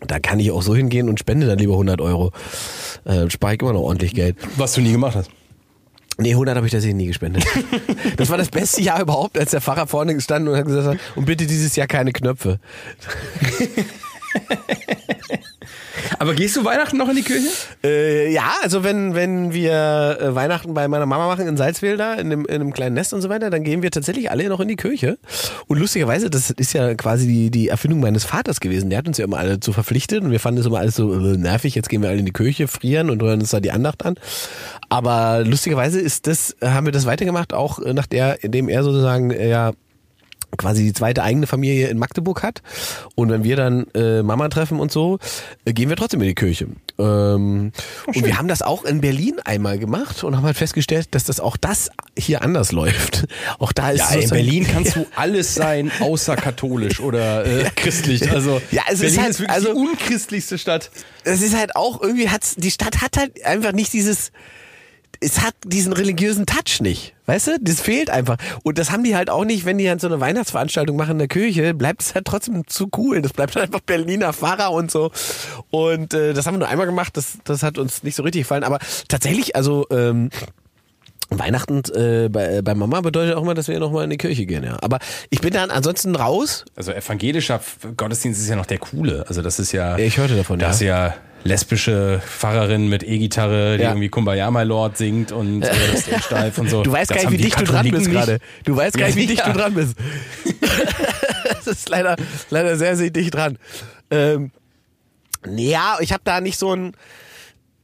da 0.08 0.20
kann 0.20 0.40
ich 0.40 0.52
auch 0.52 0.62
so 0.62 0.76
hingehen 0.76 1.10
und 1.10 1.20
spende 1.20 1.48
dann 1.48 1.60
lieber 1.60 1.74
100 1.74 2.02
Euro. 2.02 2.32
Äh, 3.06 3.30
spare 3.30 3.56
ich 3.56 3.62
immer 3.62 3.74
noch 3.74 3.82
ordentlich 3.82 4.14
Geld. 4.14 4.36
Was 4.58 4.74
du 4.74 4.82
nie 4.82 4.92
gemacht 4.92 5.16
hast. 5.16 5.30
Nee, 6.18 6.32
100 6.32 6.56
habe 6.56 6.68
ich 6.68 6.72
tatsächlich 6.72 6.98
nie 6.98 7.08
gespendet. 7.08 7.46
Das 8.18 8.30
war 8.30 8.38
das 8.38 8.50
beste 8.50 8.82
Jahr 8.82 9.02
überhaupt, 9.02 9.38
als 9.38 9.52
der 9.52 9.62
Pfarrer 9.62 9.88
vorne 9.88 10.14
gestanden 10.14 10.52
und 10.52 10.60
hat 10.60 10.66
gesagt, 10.66 11.00
und 11.16 11.26
bitte 11.26 11.48
dieses 11.48 11.76
Jahr 11.76 11.88
keine 11.88 12.12
Knöpfe. 12.12 12.60
Aber 16.20 16.34
gehst 16.34 16.56
du 16.56 16.66
Weihnachten 16.66 16.98
noch 16.98 17.10
in 17.10 17.16
die 17.16 17.24
Kirche? 17.24 17.48
Äh, 17.84 18.32
ja, 18.32 18.54
also 18.62 18.84
wenn, 18.84 19.16
wenn 19.16 19.54
wir 19.54 20.18
äh, 20.20 20.36
Weihnachten 20.36 20.74
bei 20.74 20.88
meiner 20.88 21.06
Mama 21.06 21.28
machen 21.28 21.48
in 21.48 21.58
Salzwedel 21.58 22.00
in 22.00 22.02
einem, 22.02 22.46
in 22.46 22.56
einem 22.56 22.74
kleinen 22.74 22.96
Nest 22.96 23.14
und 23.14 23.22
so 23.22 23.30
weiter, 23.30 23.50
dann 23.50 23.64
gehen 23.64 23.82
wir 23.82 23.92
tatsächlich 23.92 24.32
alle 24.32 24.48
noch 24.50 24.60
in 24.60 24.68
die 24.68 24.76
Kirche. 24.76 25.18
Und 25.68 25.80
lustigerweise, 25.80 26.30
das 26.30 26.50
ist 26.52 26.74
ja 26.74 26.94
quasi 26.96 27.28
die, 27.28 27.52
die 27.52 27.68
Erfindung 27.68 28.00
meines 28.00 28.24
Vaters 28.24 28.60
gewesen. 28.60 28.90
Der 28.90 29.00
hat 29.00 29.08
uns 29.08 29.18
ja 29.18 29.26
immer 29.26 29.38
alle 29.38 29.60
zu 29.60 29.74
verpflichtet 29.74 30.24
und 30.24 30.32
wir 30.32 30.40
fanden 30.40 30.60
es 30.60 30.66
immer 30.66 30.80
alles 30.80 30.96
so 30.96 31.14
äh, 31.14 31.38
nervig. 31.38 31.76
Jetzt 31.76 31.90
gehen 31.90 32.02
wir 32.02 32.10
alle 32.10 32.20
in 32.20 32.26
die 32.26 32.34
Kirche, 32.34 32.68
frieren 32.68 33.10
und 33.10 33.22
hören 33.22 33.42
uns 33.42 33.52
da 33.52 33.60
die 33.60 33.72
Andacht 33.72 34.06
an. 34.06 34.16
Aber 34.90 35.44
lustigerweise 35.46 36.00
ist 36.00 36.28
das, 36.28 36.56
haben 36.62 36.86
wir 36.86 36.94
das 36.94 37.06
weitergemacht, 37.06 37.54
auch 37.54 37.80
nach 37.80 38.08
der, 38.08 38.44
indem 38.44 38.70
er 38.70 38.84
sozusagen, 38.84 39.32
äh, 39.32 39.50
ja, 39.50 39.72
quasi 40.58 40.84
die 40.84 40.94
zweite 40.94 41.24
eigene 41.24 41.48
Familie 41.48 41.88
in 41.88 41.98
Magdeburg 41.98 42.44
hat. 42.44 42.62
Und 43.16 43.30
wenn 43.30 43.44
wir 43.44 43.56
dann 43.56 43.88
äh, 43.96 44.22
Mama 44.24 44.50
treffen 44.50 44.80
und 44.80 44.92
so, 44.92 45.20
äh, 45.66 45.74
gehen 45.74 45.90
wir 45.90 45.96
trotzdem 45.96 46.22
in 46.22 46.28
die 46.28 46.36
Kirche. 46.36 46.68
Ähm, 47.00 47.72
und 48.06 48.26
wir 48.26 48.38
haben 48.38 48.48
das 48.48 48.62
auch 48.62 48.84
in 48.84 49.02
Berlin 49.02 49.40
einmal 49.46 49.80
gemacht 49.80 50.24
und 50.24 50.36
haben 50.36 50.44
halt 50.46 50.58
festgestellt, 50.58 51.08
dass 51.12 51.24
das 51.24 51.40
auch 51.40 51.58
das 51.58 51.90
hier 52.18 52.42
anders 52.44 52.72
läuft. 52.72 53.26
Auch 53.60 53.72
da 53.72 53.92
ist 53.92 54.00
Ja, 54.12 54.20
in 54.20 54.30
Berlin 54.30 54.68
kannst 54.72 54.96
du 54.96 55.06
alles 55.16 55.56
sein, 55.56 55.92
außer 56.00 56.36
katholisch 56.36 57.00
oder 57.00 57.46
äh, 57.46 57.70
christlich. 57.76 58.30
Also 58.32 58.62
Ja, 58.72 58.84
es 58.88 58.96
ist 58.96 59.02
Berlin 59.02 59.20
halt- 59.22 59.30
ist 59.32 59.40
wirklich 59.40 59.56
also- 59.56 59.74
die 59.74 59.80
unchristlichste 59.80 60.58
Stadt. 60.58 60.92
es 61.24 61.42
ist 61.42 61.56
halt 61.56 61.76
auch 61.76 62.02
irgendwie 62.02 62.30
hat's 62.30 62.56
die 62.56 62.72
Stadt 62.72 63.02
hat 63.02 63.18
halt 63.18 63.44
einfach 63.46 63.72
nicht 63.72 63.94
dieses 63.94 64.32
es 65.24 65.40
hat 65.42 65.54
diesen 65.64 65.94
religiösen 65.94 66.48
Touch 66.48 66.82
nicht, 66.82 67.14
weißt 67.28 67.48
du? 67.48 67.60
Das 67.62 67.80
fehlt 67.80 68.10
einfach. 68.10 68.38
Und 68.64 68.80
das 68.80 68.92
haben 68.92 69.04
die 69.04 69.16
halt 69.16 69.30
auch 69.30 69.46
nicht, 69.46 69.66
wenn 69.66 69.78
die 69.78 69.88
halt 69.88 70.02
so 70.02 70.08
eine 70.08 70.20
Weihnachtsveranstaltung 70.20 70.98
machen 70.98 71.12
in 71.12 71.20
der 71.20 71.28
Kirche, 71.28 71.76
bleibt 71.76 72.02
es 72.02 72.16
halt 72.16 72.26
trotzdem 72.26 72.68
zu 72.68 72.90
cool. 72.98 73.22
Das 73.22 73.32
bleibt 73.32 73.56
halt 73.56 73.66
einfach 73.66 73.82
Berliner 73.82 74.34
Pfarrer 74.34 74.72
und 74.72 74.90
so. 74.90 75.12
Und 75.70 76.16
äh, 76.16 76.34
das 76.34 76.48
haben 76.48 76.56
wir 76.56 76.60
nur 76.60 76.68
einmal 76.68 76.88
gemacht, 76.88 77.16
das, 77.16 77.38
das 77.44 77.62
hat 77.62 77.78
uns 77.78 78.02
nicht 78.02 78.16
so 78.16 78.24
richtig 78.24 78.42
gefallen. 78.42 78.64
Aber 78.64 78.80
tatsächlich, 79.08 79.56
also 79.56 79.86
ähm, 79.92 80.32
Weihnachten 81.30 81.84
äh, 81.96 82.28
bei, 82.28 82.62
bei 82.64 82.74
Mama 82.74 83.02
bedeutet 83.02 83.36
auch 83.36 83.44
immer, 83.44 83.54
dass 83.54 83.68
wir 83.68 83.80
nochmal 83.80 84.04
in 84.06 84.10
die 84.10 84.18
Kirche 84.18 84.48
gehen, 84.48 84.64
ja. 84.64 84.78
Aber 84.82 84.98
ich 85.30 85.40
bin 85.40 85.54
dann 85.54 85.70
ansonsten 85.70 86.16
raus. 86.16 86.66
Also 86.76 86.92
evangelischer 86.92 87.62
Gottesdienst 87.96 88.42
ist 88.42 88.50
ja 88.50 88.56
noch 88.56 88.66
der 88.66 88.80
coole. 88.80 89.26
Also 89.28 89.44
das 89.44 89.60
ist 89.60 89.72
ja. 89.72 89.98
Ja, 89.98 90.04
ich 90.04 90.18
hörte 90.18 90.36
davon, 90.36 90.58
Da 90.60 90.66
ja. 90.66 90.72
ist 90.72 90.82
ja 90.82 91.14
lesbische 91.44 92.22
Pfarrerin 92.26 92.88
mit 92.88 93.04
E-Gitarre, 93.04 93.78
die 93.78 93.84
Ja. 93.84 93.90
irgendwie 93.90 94.10
Kumbaya 94.10 94.52
My 94.52 94.64
Lord 94.64 94.98
singt 94.98 95.32
und 95.32 95.64
äh, 95.64 95.70
das 96.10 96.26
steif 96.26 96.58
und 96.58 96.70
so. 96.70 96.84
Du 96.84 96.92
weißt 96.92 97.12
Das 97.12 97.18
gar 97.24 97.30
nicht, 97.30 97.40
wie 97.40 97.44
dicht 97.44 97.60
du 97.60 97.66
dran 97.66 97.90
bist 97.90 98.10
gerade. 98.10 98.40
Du 98.66 98.76
weißt 98.76 98.98
gar 98.98 99.08
nicht, 99.08 99.16
wie 99.16 99.26
dicht 99.28 99.46
du 99.46 99.54
dran 99.54 99.74
bist. 99.74 99.96
das 101.54 101.68
ist 101.68 101.90
leider, 101.90 102.16
leider 102.50 102.78
sehr, 102.78 102.96
sehr 102.96 103.10
dicht 103.10 103.34
dran. 103.34 103.58
Ähm, 104.10 104.52
ja, 105.56 105.98
ich 106.00 106.12
habe 106.14 106.22
da 106.24 106.42
nicht 106.42 106.60
so 106.60 106.76
ein, 106.76 106.94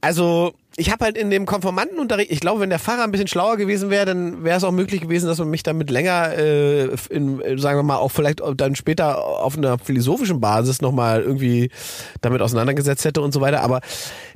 also 0.02 0.54
ich 0.80 0.92
habe 0.92 1.04
halt 1.06 1.18
in 1.18 1.32
dem 1.32 1.48
Konformantenunterricht, 1.48 2.32
ich 2.32 2.40
glaube, 2.40 2.62
wenn 2.62 2.70
der 2.70 2.78
Pfarrer 2.78 3.04
ein 3.04 3.12
bisschen 3.12 3.28
schlauer 3.28 3.58
gewesen 3.58 3.90
wäre, 3.90 4.06
dann 4.06 4.44
wäre 4.44 4.58
es 4.58 4.64
auch 4.64 4.72
möglich 4.72 5.02
gewesen, 5.02 5.26
dass 5.26 5.40
man 5.40 5.50
mich 5.50 5.64
damit 5.64 5.90
länger, 5.90 6.38
äh, 6.38 6.90
in, 7.10 7.42
äh, 7.42 7.58
sagen 7.58 7.80
wir 7.80 7.84
mal, 7.84 7.98
auch 7.98 8.12
vielleicht 8.12 8.42
dann 8.58 8.76
später 8.76 9.18
auf 9.24 9.58
einer 9.58 9.80
philosophischen 9.80 10.40
Basis 10.40 10.80
nochmal 10.82 11.24
irgendwie 11.24 11.72
damit 12.22 12.42
auseinandergesetzt 12.44 13.06
hätte 13.06 13.22
und 13.22 13.34
so 13.34 13.42
weiter. 13.42 13.62
Aber 13.62 13.82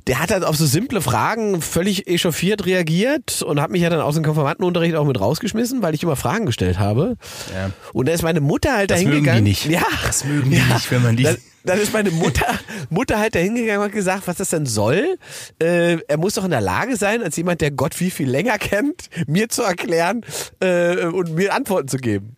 der 0.07 0.19
hat 0.19 0.31
halt 0.31 0.43
auf 0.43 0.55
so 0.55 0.65
simple 0.65 0.99
Fragen 0.99 1.61
völlig 1.61 2.07
echauffiert 2.07 2.65
reagiert 2.65 3.43
und 3.43 3.61
hat 3.61 3.69
mich 3.69 3.83
ja 3.83 3.91
dann 3.91 4.01
aus 4.01 4.15
dem 4.15 4.23
Konformantenunterricht 4.23 4.95
auch 4.95 5.05
mit 5.05 5.19
rausgeschmissen, 5.19 5.83
weil 5.83 5.93
ich 5.93 6.01
immer 6.01 6.15
Fragen 6.15 6.47
gestellt 6.47 6.79
habe. 6.79 7.17
Ja. 7.53 7.69
Und 7.93 8.07
da 8.07 8.13
ist 8.13 8.23
meine 8.23 8.41
Mutter 8.41 8.75
halt 8.75 8.89
Das 8.89 8.95
dahin 8.97 9.09
mögen 9.09 9.21
die 9.21 9.25
gegangen. 9.27 9.43
nicht. 9.43 9.65
Ja, 9.67 9.83
Das 10.07 10.25
mögen 10.25 10.49
die 10.49 10.57
nicht, 10.59 10.89
wenn 10.91 11.03
man 11.03 11.15
die- 11.17 11.23
Dann, 11.23 11.37
dann 11.63 11.79
ist 11.79 11.93
meine 11.93 12.11
Mutter, 12.11 12.47
Mutter 12.89 13.19
halt 13.19 13.35
dahin 13.35 13.55
gegangen 13.55 13.79
und 13.79 13.85
hat 13.85 13.91
gesagt, 13.91 14.27
was 14.27 14.37
das 14.37 14.49
denn 14.49 14.65
soll. 14.65 15.17
Äh, 15.61 15.97
er 16.07 16.17
muss 16.17 16.33
doch 16.35 16.45
in 16.45 16.51
der 16.51 16.61
Lage 16.61 16.95
sein, 16.97 17.21
als 17.23 17.35
jemand, 17.37 17.61
der 17.61 17.71
Gott 17.71 17.93
viel, 17.95 18.11
viel 18.11 18.29
länger 18.29 18.57
kennt, 18.57 19.09
mir 19.27 19.49
zu 19.49 19.63
erklären 19.63 20.25
äh, 20.59 21.05
und 21.05 21.35
mir 21.35 21.53
Antworten 21.53 21.87
zu 21.87 21.97
geben. 21.97 22.35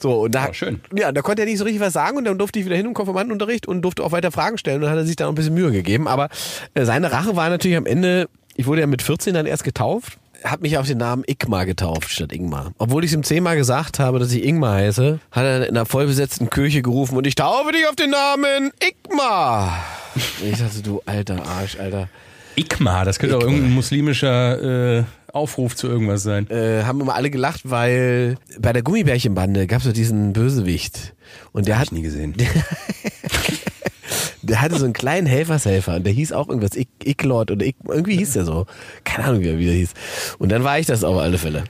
So, 0.00 0.22
und 0.22 0.34
da, 0.34 0.46
Ja, 0.48 0.54
schön. 0.54 0.80
ja, 0.94 1.12
da 1.12 1.22
konnte 1.22 1.42
er 1.42 1.46
nicht 1.46 1.58
so 1.58 1.64
richtig 1.64 1.80
was 1.80 1.92
sagen 1.92 2.16
und 2.18 2.24
dann 2.24 2.36
durfte 2.38 2.58
ich 2.58 2.66
wieder 2.66 2.76
hin 2.76 2.86
im 2.86 2.94
Konfirmandenunterricht 2.94 3.66
und 3.66 3.82
durfte 3.82 4.02
auch 4.04 4.12
weiter 4.12 4.30
Fragen 4.32 4.58
stellen 4.58 4.76
und 4.76 4.82
dann 4.82 4.90
hat 4.90 4.98
er 4.98 5.06
sich 5.06 5.16
dann 5.16 5.28
auch 5.28 5.32
ein 5.32 5.36
bisschen 5.36 5.54
Mühe 5.54 5.70
gegeben. 5.72 6.08
Aber 6.08 6.28
äh, 6.74 6.84
seine 6.84 7.10
Rache 7.12 7.36
war 7.36 7.48
natürlich 7.48 7.76
am 7.76 7.86
Ende, 7.86 8.28
ich 8.56 8.66
wurde 8.66 8.82
ja 8.82 8.86
mit 8.86 9.00
14 9.02 9.32
dann 9.34 9.46
erst 9.46 9.64
getauft, 9.64 10.18
hat 10.44 10.60
mich 10.60 10.76
auf 10.78 10.86
den 10.86 10.98
Namen 10.98 11.24
Igmar 11.26 11.66
getauft 11.66 12.10
statt 12.10 12.32
Ingmar. 12.32 12.72
Obwohl 12.78 13.02
ich 13.04 13.10
es 13.10 13.16
ihm 13.16 13.22
zehnmal 13.22 13.56
gesagt 13.56 13.98
habe, 13.98 14.18
dass 14.18 14.32
ich 14.32 14.44
Ingmar 14.44 14.74
heiße, 14.74 15.18
hat 15.30 15.44
er 15.44 15.62
in 15.66 15.76
einer 15.76 15.86
vollbesetzten 15.86 16.50
Kirche 16.50 16.82
gerufen 16.82 17.16
und 17.16 17.26
ich 17.26 17.34
taufe 17.34 17.72
dich 17.72 17.86
auf 17.88 17.96
den 17.96 18.10
Namen 18.10 18.70
Igmar. 18.86 19.82
Ich 20.44 20.58
dachte, 20.58 20.82
du 20.82 21.00
alter 21.06 21.44
Arsch, 21.44 21.78
Alter. 21.78 22.08
Ikma, 22.56 23.04
das 23.04 23.18
könnte 23.18 23.36
auch 23.36 23.40
Ikma. 23.40 23.52
irgendein 23.52 23.74
muslimischer 23.74 24.98
äh, 24.98 25.04
Aufruf 25.32 25.74
zu 25.74 25.88
irgendwas 25.88 26.22
sein. 26.22 26.48
Äh, 26.50 26.84
haben 26.84 27.00
immer 27.00 27.16
alle 27.16 27.30
gelacht, 27.30 27.62
weil 27.64 28.36
bei 28.60 28.72
der 28.72 28.82
Gummibärchenbande 28.82 29.66
gab 29.66 29.78
es 29.78 29.84
so 29.84 29.92
diesen 29.92 30.32
Bösewicht. 30.32 31.14
Und 31.52 31.66
der 31.66 31.78
hat 31.80 31.90
nie 31.90 32.02
gesehen. 32.02 32.34
der 32.36 32.46
hatte 34.52 34.78
so 34.78 34.84
einen 34.84 34.92
kleinen 34.92 35.26
Helfershelfer 35.26 35.96
und 35.96 36.04
der 36.04 36.12
hieß 36.12 36.32
auch 36.32 36.48
irgendwas, 36.48 36.76
Ik 36.76 36.88
Iklord 37.02 37.50
oder 37.50 37.64
Ik 37.64 37.76
irgendwie 37.86 38.16
hieß 38.16 38.32
der 38.32 38.44
so. 38.44 38.66
Keine 39.04 39.28
Ahnung, 39.28 39.42
wie 39.42 39.48
er 39.48 39.58
wieder 39.58 39.72
hieß. 39.72 39.90
Und 40.38 40.50
dann 40.50 40.64
war 40.64 40.78
ich 40.78 40.86
das 40.86 41.04
auf 41.04 41.18
alle 41.18 41.38
Fälle. 41.38 41.64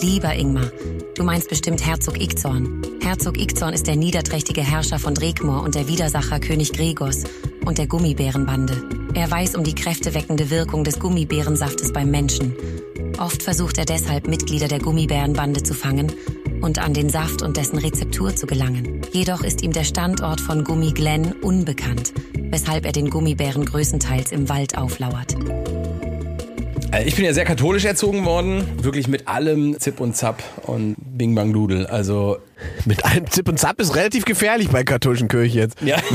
Lieber 0.00 0.34
Ingmar, 0.34 0.70
du 1.14 1.22
meinst 1.22 1.48
bestimmt 1.48 1.86
Herzog 1.86 2.20
Igzorn. 2.20 2.82
Herzog 3.02 3.38
Igzorn 3.38 3.72
ist 3.72 3.86
der 3.86 3.96
niederträchtige 3.96 4.62
Herrscher 4.62 4.98
von 4.98 5.14
Drekmor 5.14 5.62
und 5.62 5.74
der 5.74 5.86
Widersacher 5.86 6.40
König 6.40 6.72
Gregos 6.72 7.24
und 7.64 7.78
der 7.78 7.86
Gummibärenbande. 7.86 8.82
Er 9.14 9.30
weiß 9.30 9.54
um 9.54 9.62
die 9.62 9.74
kräfteweckende 9.74 10.50
Wirkung 10.50 10.82
des 10.82 10.98
Gummibärensaftes 10.98 11.92
beim 11.92 12.10
Menschen. 12.10 12.54
Oft 13.18 13.42
versucht 13.42 13.78
er 13.78 13.84
deshalb, 13.84 14.26
Mitglieder 14.26 14.66
der 14.66 14.80
Gummibärenbande 14.80 15.62
zu 15.62 15.74
fangen 15.74 16.10
und 16.62 16.78
an 16.78 16.94
den 16.94 17.10
Saft 17.10 17.42
und 17.42 17.56
dessen 17.56 17.78
Rezeptur 17.78 18.34
zu 18.34 18.46
gelangen. 18.46 19.02
Jedoch 19.12 19.42
ist 19.44 19.62
ihm 19.62 19.72
der 19.72 19.84
Standort 19.84 20.40
von 20.40 20.64
Gummi 20.64 20.92
Glen 20.92 21.32
unbekannt, 21.32 22.12
weshalb 22.50 22.86
er 22.86 22.92
den 22.92 23.10
Gummibären 23.10 23.64
größtenteils 23.64 24.32
im 24.32 24.48
Wald 24.48 24.78
auflauert. 24.78 25.34
Äh, 26.92 27.04
Ich 27.04 27.16
bin 27.16 27.24
ja 27.24 27.32
sehr 27.32 27.44
katholisch 27.44 27.84
erzogen 27.84 28.24
worden, 28.24 28.64
wirklich 28.82 29.08
mit 29.08 29.28
allem 29.28 29.78
Zip 29.80 30.00
und 30.00 30.16
Zap 30.16 30.42
und 30.66 30.94
Bing 30.98 31.34
Bang 31.34 31.52
Doodle. 31.52 31.90
Also 31.90 32.38
Mit 32.84 33.04
allem 33.04 33.26
Zip 33.30 33.48
und 33.48 33.58
Zap 33.58 33.80
ist 33.80 33.94
relativ 33.96 34.24
gefährlich 34.24 34.68
bei 34.68 34.84
katholischen 34.84 35.28
Kirchen 35.28 35.58
jetzt. 35.58 35.80
Ja. 35.82 35.96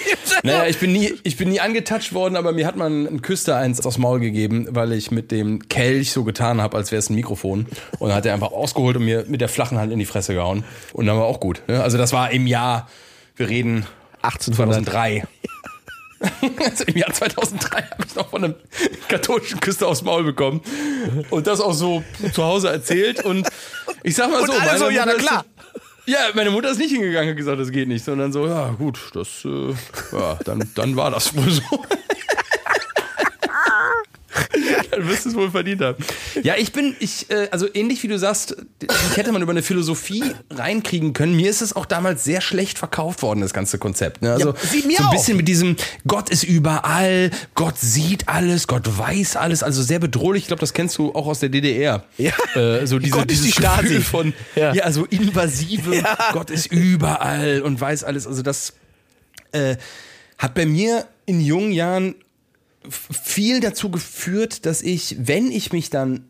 naja, 0.46 0.66
ich 0.66 0.78
bin 0.78 0.92
nie, 0.92 1.14
ich 1.22 1.36
bin 1.36 1.48
nie 1.48 1.60
angetatscht 1.60 2.12
worden, 2.12 2.36
aber 2.36 2.52
mir 2.52 2.66
hat 2.66 2.76
man 2.76 3.06
ein 3.06 3.22
Küster 3.22 3.56
eins 3.56 3.84
aufs 3.84 3.98
Maul 3.98 4.20
gegeben, 4.20 4.68
weil 4.70 4.92
ich 4.92 5.10
mit 5.10 5.30
dem 5.30 5.68
Kelch 5.68 6.12
so 6.12 6.24
getan 6.24 6.60
habe, 6.60 6.76
als 6.76 6.92
wäre 6.92 6.98
es 6.98 7.10
ein 7.10 7.14
Mikrofon. 7.14 7.66
Und 7.98 8.08
dann 8.08 8.16
hat 8.16 8.26
er 8.26 8.34
einfach 8.34 8.52
ausgeholt 8.52 8.96
und 8.96 9.04
mir 9.04 9.24
mit 9.28 9.40
der 9.40 9.48
flachen 9.48 9.78
Hand 9.78 9.92
in 9.92 9.98
die 9.98 10.06
Fresse 10.06 10.34
gehauen. 10.34 10.64
Und 10.92 11.06
dann 11.06 11.16
war 11.16 11.24
auch 11.24 11.40
gut. 11.40 11.62
Ne? 11.68 11.82
Also 11.82 11.98
das 11.98 12.12
war 12.12 12.30
im 12.30 12.46
Jahr, 12.46 12.88
wir 13.36 13.48
reden 13.48 13.86
1800. 14.22 14.84
2003. 14.84 15.24
Also 16.64 16.84
Im 16.84 16.96
Jahr 16.96 17.12
2003 17.12 17.76
habe 17.76 18.04
ich 18.06 18.14
noch 18.14 18.30
von 18.30 18.42
einem 18.42 18.54
katholischen 19.06 19.60
Küster 19.60 19.86
aufs 19.86 20.02
Maul 20.02 20.24
bekommen 20.24 20.62
und 21.28 21.46
das 21.46 21.60
auch 21.60 21.74
so 21.74 22.02
zu 22.32 22.42
Hause 22.42 22.70
erzählt 22.70 23.22
und 23.22 23.46
ich 24.02 24.14
sag 24.14 24.30
mal 24.30 24.44
so, 24.46 24.52
Und 24.52 24.60
alle 24.62 24.78
so, 24.78 24.88
ja, 24.88 25.04
na 25.04 25.12
klar. 25.12 25.44
Ja, 26.06 26.18
meine 26.34 26.50
Mutter 26.50 26.70
ist 26.70 26.78
nicht 26.78 26.92
hingegangen 26.92 27.30
und 27.30 27.36
gesagt, 27.36 27.60
das 27.60 27.70
geht 27.70 27.88
nicht, 27.88 28.04
sondern 28.04 28.32
so, 28.32 28.46
ja 28.46 28.70
gut, 28.70 29.10
das, 29.14 29.44
äh, 29.44 29.74
ja, 30.12 30.38
dann, 30.44 30.68
dann 30.74 30.96
war 30.96 31.10
das 31.10 31.36
wohl 31.36 31.50
so. 31.50 31.62
Dann 34.90 35.08
wirst 35.08 35.24
du 35.24 35.30
es 35.30 35.34
wohl 35.34 35.50
verdient 35.50 35.80
haben. 35.82 36.02
Ja, 36.42 36.54
ich 36.56 36.72
bin, 36.72 36.94
ich, 37.00 37.30
äh, 37.30 37.48
also 37.50 37.66
ähnlich 37.72 38.02
wie 38.02 38.08
du 38.08 38.18
sagst, 38.18 38.56
ich 39.10 39.16
hätte 39.16 39.32
man 39.32 39.42
über 39.42 39.50
eine 39.52 39.62
Philosophie 39.62 40.22
reinkriegen 40.50 41.12
können. 41.12 41.36
Mir 41.36 41.50
ist 41.50 41.60
es 41.60 41.74
auch 41.74 41.86
damals 41.86 42.24
sehr 42.24 42.40
schlecht 42.40 42.78
verkauft 42.78 43.22
worden, 43.22 43.40
das 43.40 43.52
ganze 43.52 43.78
Konzept. 43.78 44.22
Ne? 44.22 44.32
Also 44.32 44.50
Ja, 44.50 44.56
so 44.70 44.88
ein 45.02 45.06
auch. 45.06 45.10
bisschen 45.12 45.36
mit 45.36 45.48
diesem 45.48 45.76
Gott 46.06 46.30
ist 46.30 46.44
überall, 46.44 47.30
Gott 47.54 47.78
sieht 47.78 48.28
alles, 48.28 48.66
Gott 48.66 48.86
weiß 48.98 49.36
alles, 49.36 49.62
also 49.62 49.82
sehr 49.82 49.98
bedrohlich. 49.98 50.44
Ich 50.44 50.48
glaube, 50.48 50.60
das 50.60 50.72
kennst 50.72 50.96
du 50.98 51.14
auch 51.14 51.26
aus 51.26 51.40
der 51.40 51.48
DDR. 51.48 52.04
Ja. 52.18 52.32
Äh, 52.54 52.86
so 52.86 52.98
diese, 52.98 53.12
Gott 53.12 53.30
ist 53.30 53.44
die 53.44 53.52
Stasi. 53.52 53.82
Gefühl 53.82 54.00
von, 54.02 54.32
Ja. 54.54 54.72
ja, 54.74 54.90
so 54.92 55.04
invasive, 55.04 56.02
Gott 56.32 56.50
ist 56.50 56.66
überall 56.66 57.62
und 57.62 57.80
weiß 57.80 58.04
alles. 58.04 58.26
Also 58.26 58.42
das 58.42 58.72
äh, 59.52 59.76
hat 60.38 60.54
bei 60.54 60.66
mir 60.66 61.06
in 61.26 61.40
jungen 61.40 61.72
Jahren 61.72 62.14
viel 62.90 63.60
dazu 63.60 63.90
geführt, 63.90 64.66
dass 64.66 64.82
ich, 64.82 65.16
wenn 65.20 65.50
ich 65.50 65.72
mich 65.72 65.90
dann 65.90 66.24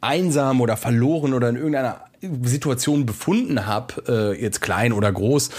einsam 0.00 0.60
oder 0.60 0.76
verloren 0.76 1.32
oder 1.32 1.48
in 1.48 1.56
irgendeiner 1.56 2.04
Situation 2.42 3.06
befunden 3.06 3.66
habe, 3.66 4.32
äh, 4.36 4.40
jetzt 4.40 4.60
klein 4.60 4.92
oder 4.92 5.10
groß, 5.12 5.50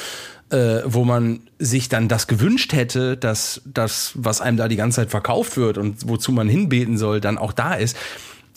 äh, 0.49 0.81
wo 0.85 1.03
man 1.03 1.41
sich 1.59 1.89
dann 1.89 2.07
das 2.07 2.27
gewünscht 2.27 2.73
hätte, 2.73 3.17
dass 3.17 3.61
das, 3.65 4.11
was 4.15 4.41
einem 4.41 4.57
da 4.57 4.67
die 4.67 4.75
ganze 4.75 4.97
Zeit 4.97 5.09
verkauft 5.09 5.57
wird 5.57 5.77
und 5.77 6.07
wozu 6.07 6.31
man 6.31 6.47
hinbeten 6.47 6.97
soll, 6.97 7.21
dann 7.21 7.37
auch 7.37 7.53
da 7.53 7.73
ist, 7.73 7.97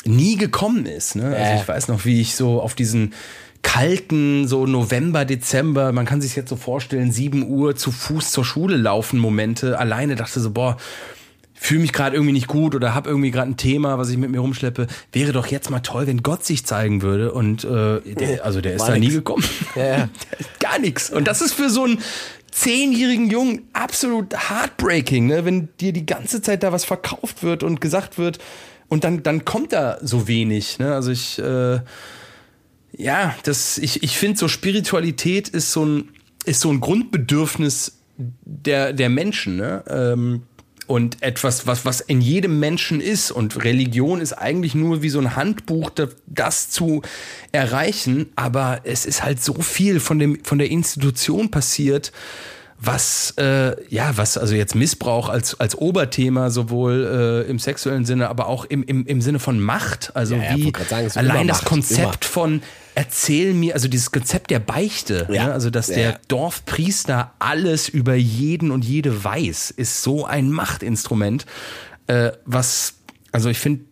nie 0.04 0.36
gekommen 0.36 0.86
ist. 0.86 1.16
Ne? 1.16 1.34
Also 1.36 1.62
ich 1.62 1.68
weiß 1.68 1.88
noch, 1.88 2.04
wie 2.04 2.20
ich 2.20 2.36
so 2.36 2.60
auf 2.60 2.74
diesen 2.74 3.14
kalten, 3.62 4.46
so 4.46 4.66
November, 4.66 5.24
Dezember, 5.24 5.90
man 5.90 6.06
kann 6.06 6.20
sich 6.20 6.36
jetzt 6.36 6.50
so 6.50 6.56
vorstellen, 6.56 7.10
7 7.10 7.48
Uhr 7.48 7.74
zu 7.74 7.90
Fuß 7.90 8.30
zur 8.30 8.44
Schule 8.44 8.76
laufen 8.76 9.18
Momente, 9.18 9.78
alleine 9.78 10.14
dachte 10.14 10.38
so, 10.38 10.52
boah, 10.52 10.76
fühle 11.56 11.80
mich 11.80 11.92
gerade 11.92 12.14
irgendwie 12.14 12.32
nicht 12.32 12.46
gut 12.46 12.74
oder 12.74 12.94
habe 12.94 13.08
irgendwie 13.08 13.30
gerade 13.30 13.50
ein 13.50 13.56
Thema, 13.56 13.98
was 13.98 14.10
ich 14.10 14.18
mit 14.18 14.30
mir 14.30 14.40
rumschleppe. 14.40 14.86
Wäre 15.12 15.32
doch 15.32 15.46
jetzt 15.46 15.70
mal 15.70 15.80
toll, 15.80 16.06
wenn 16.06 16.22
Gott 16.22 16.44
sich 16.44 16.64
zeigen 16.64 17.02
würde. 17.02 17.32
Und 17.32 17.64
äh, 17.64 18.00
der, 18.14 18.44
also 18.44 18.60
der 18.60 18.74
ist 18.74 18.82
War 18.82 18.90
da 18.90 18.98
nie 18.98 19.08
gekommen. 19.08 19.44
Ja, 19.74 19.86
ja. 19.86 20.08
Gar 20.60 20.78
nichts. 20.78 21.10
Und 21.10 21.26
das 21.26 21.40
ist 21.40 21.52
für 21.54 21.70
so 21.70 21.84
einen 21.84 21.98
zehnjährigen 22.50 23.30
Jungen 23.30 23.68
absolut 23.72 24.34
heartbreaking, 24.48 25.26
ne? 25.26 25.44
wenn 25.44 25.68
dir 25.80 25.92
die 25.92 26.06
ganze 26.06 26.40
Zeit 26.40 26.62
da 26.62 26.72
was 26.72 26.84
verkauft 26.84 27.42
wird 27.42 27.62
und 27.62 27.80
gesagt 27.80 28.16
wird 28.16 28.38
und 28.88 29.04
dann, 29.04 29.22
dann 29.22 29.44
kommt 29.44 29.72
da 29.72 29.98
so 30.00 30.28
wenig. 30.28 30.78
Ne? 30.78 30.94
Also 30.94 31.10
ich, 31.10 31.38
äh, 31.38 31.80
ja, 32.96 33.34
das, 33.42 33.76
ich, 33.78 34.02
ich 34.02 34.16
finde 34.16 34.38
so 34.38 34.48
Spiritualität 34.48 35.48
ist 35.48 35.72
so 35.72 35.84
ein, 35.84 36.08
ist 36.44 36.60
so 36.60 36.70
ein 36.70 36.80
Grundbedürfnis 36.80 37.98
der, 38.16 38.92
der 38.92 39.10
Menschen, 39.10 39.56
ne? 39.56 39.84
Ähm, 39.88 40.42
und 40.86 41.22
etwas, 41.22 41.66
was, 41.66 41.84
was 41.84 42.00
in 42.00 42.20
jedem 42.20 42.60
Menschen 42.60 43.00
ist. 43.00 43.30
Und 43.30 43.64
Religion 43.64 44.20
ist 44.20 44.32
eigentlich 44.32 44.74
nur 44.74 45.02
wie 45.02 45.08
so 45.08 45.18
ein 45.18 45.34
Handbuch, 45.36 45.90
da- 45.90 46.08
das 46.26 46.70
zu 46.70 47.02
erreichen. 47.52 48.26
Aber 48.36 48.80
es 48.84 49.06
ist 49.06 49.22
halt 49.24 49.42
so 49.42 49.54
viel 49.54 50.00
von, 50.00 50.18
dem, 50.18 50.44
von 50.44 50.58
der 50.58 50.70
Institution 50.70 51.50
passiert, 51.50 52.12
was, 52.78 53.32
äh, 53.38 53.74
ja, 53.88 54.16
was, 54.16 54.36
also 54.36 54.54
jetzt 54.54 54.74
Missbrauch 54.74 55.28
als, 55.30 55.58
als 55.58 55.76
Oberthema, 55.78 56.50
sowohl 56.50 57.44
äh, 57.46 57.50
im 57.50 57.58
sexuellen 57.58 58.04
Sinne, 58.04 58.28
aber 58.28 58.48
auch 58.48 58.66
im, 58.66 58.82
im, 58.84 59.06
im 59.06 59.22
Sinne 59.22 59.38
von 59.38 59.58
Macht. 59.58 60.12
Also 60.14 60.34
Ja, 60.36 60.54
wie 60.56 60.72
sagen, 60.86 61.08
immer 61.26 61.34
allein 61.34 61.48
das 61.48 61.64
Konzept 61.64 62.24
von 62.26 62.60
erzähl 62.96 63.52
mir, 63.52 63.74
also 63.74 63.88
dieses 63.88 64.10
Konzept 64.10 64.50
der 64.50 64.58
Beichte, 64.58 65.28
Ja. 65.30 65.46
ne? 65.48 65.52
also 65.52 65.68
dass 65.70 65.88
Ja, 65.88 65.94
der. 65.94 66.20
Dorfpriester 66.28 67.34
alles 67.38 67.88
über 67.90 68.14
jeden 68.14 68.70
und 68.70 68.84
jede 68.84 69.22
weiß, 69.22 69.70
ist 69.70 70.02
so 70.02 70.24
ein 70.24 70.50
Machtinstrument, 70.50 71.44
äh, 72.06 72.32
was, 72.46 72.94
also 73.32 73.50
ich 73.50 73.58
finde 73.58 73.84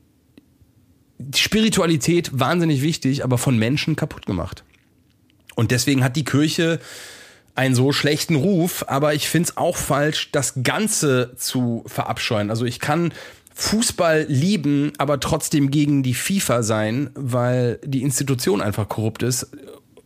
Spiritualität 1.34 2.30
wahnsinnig 2.32 2.82
wichtig, 2.82 3.24
aber 3.24 3.38
von 3.38 3.59
Menschen 3.59 3.94
kaputt 3.94 4.26
gemacht. 4.26 4.64
Und 5.55 5.70
deswegen 5.70 6.02
hat 6.02 6.16
die 6.16 6.24
Kirche 6.24 6.80
einen 7.55 7.74
so 7.74 7.92
schlechten 7.92 8.34
Ruf, 8.34 8.84
aber 8.88 9.14
ich 9.14 9.28
finde 9.28 9.50
es 9.50 9.57
auch 9.57 9.76
falsch, 9.76 10.30
das 10.32 10.55
Ganze 10.64 11.34
zu 11.36 11.84
verabscheuen. 11.86 12.50
Also 12.50 12.64
ich 12.64 12.80
kann 12.80 13.12
Fußball 13.55 14.26
lieben, 14.28 14.92
aber 14.98 15.20
trotzdem 15.20 15.70
gegen 15.70 16.02
die 16.02 16.14
FIFA 16.14 16.62
sein, 16.62 17.11
weil 17.14 17.78
die 17.84 18.02
Institution 18.02 18.61
einfach 18.61 18.88
korrupt 18.88 19.22
ist. 19.22 19.48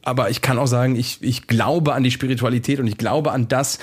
Aber 0.02 0.30
ich 0.30 0.42
kann 0.42 0.58
auch 0.58 0.66
sagen, 0.66 0.96
ich, 0.96 1.18
ich 1.22 1.46
glaube 1.46 1.94
an 1.94 2.02
die 2.02 2.10
Spiritualität 2.10 2.78
und 2.78 2.86
ich 2.86 2.98
glaube 2.98 3.32
an 3.32 3.48
das, 3.48 3.78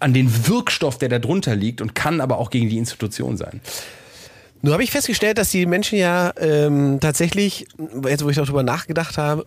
an 0.00 0.12
den 0.14 0.48
Wirkstoff, 0.48 0.98
der 0.98 1.08
da 1.08 1.18
drunter 1.18 1.54
liegt 1.54 1.80
und 1.80 1.94
kann 1.94 2.20
aber 2.20 2.38
auch 2.38 2.50
gegen 2.50 2.68
die 2.68 2.78
Institution 2.78 3.36
sein. 3.36 3.60
Nur 4.62 4.72
habe 4.72 4.82
ich 4.82 4.90
festgestellt, 4.90 5.36
dass 5.36 5.50
die 5.50 5.66
Menschen 5.66 5.98
ja 5.98 6.32
ähm, 6.38 6.98
tatsächlich, 6.98 7.66
jetzt 8.08 8.24
wo 8.24 8.30
ich 8.30 8.36
darüber 8.36 8.62
nachgedacht 8.62 9.18
habe, 9.18 9.44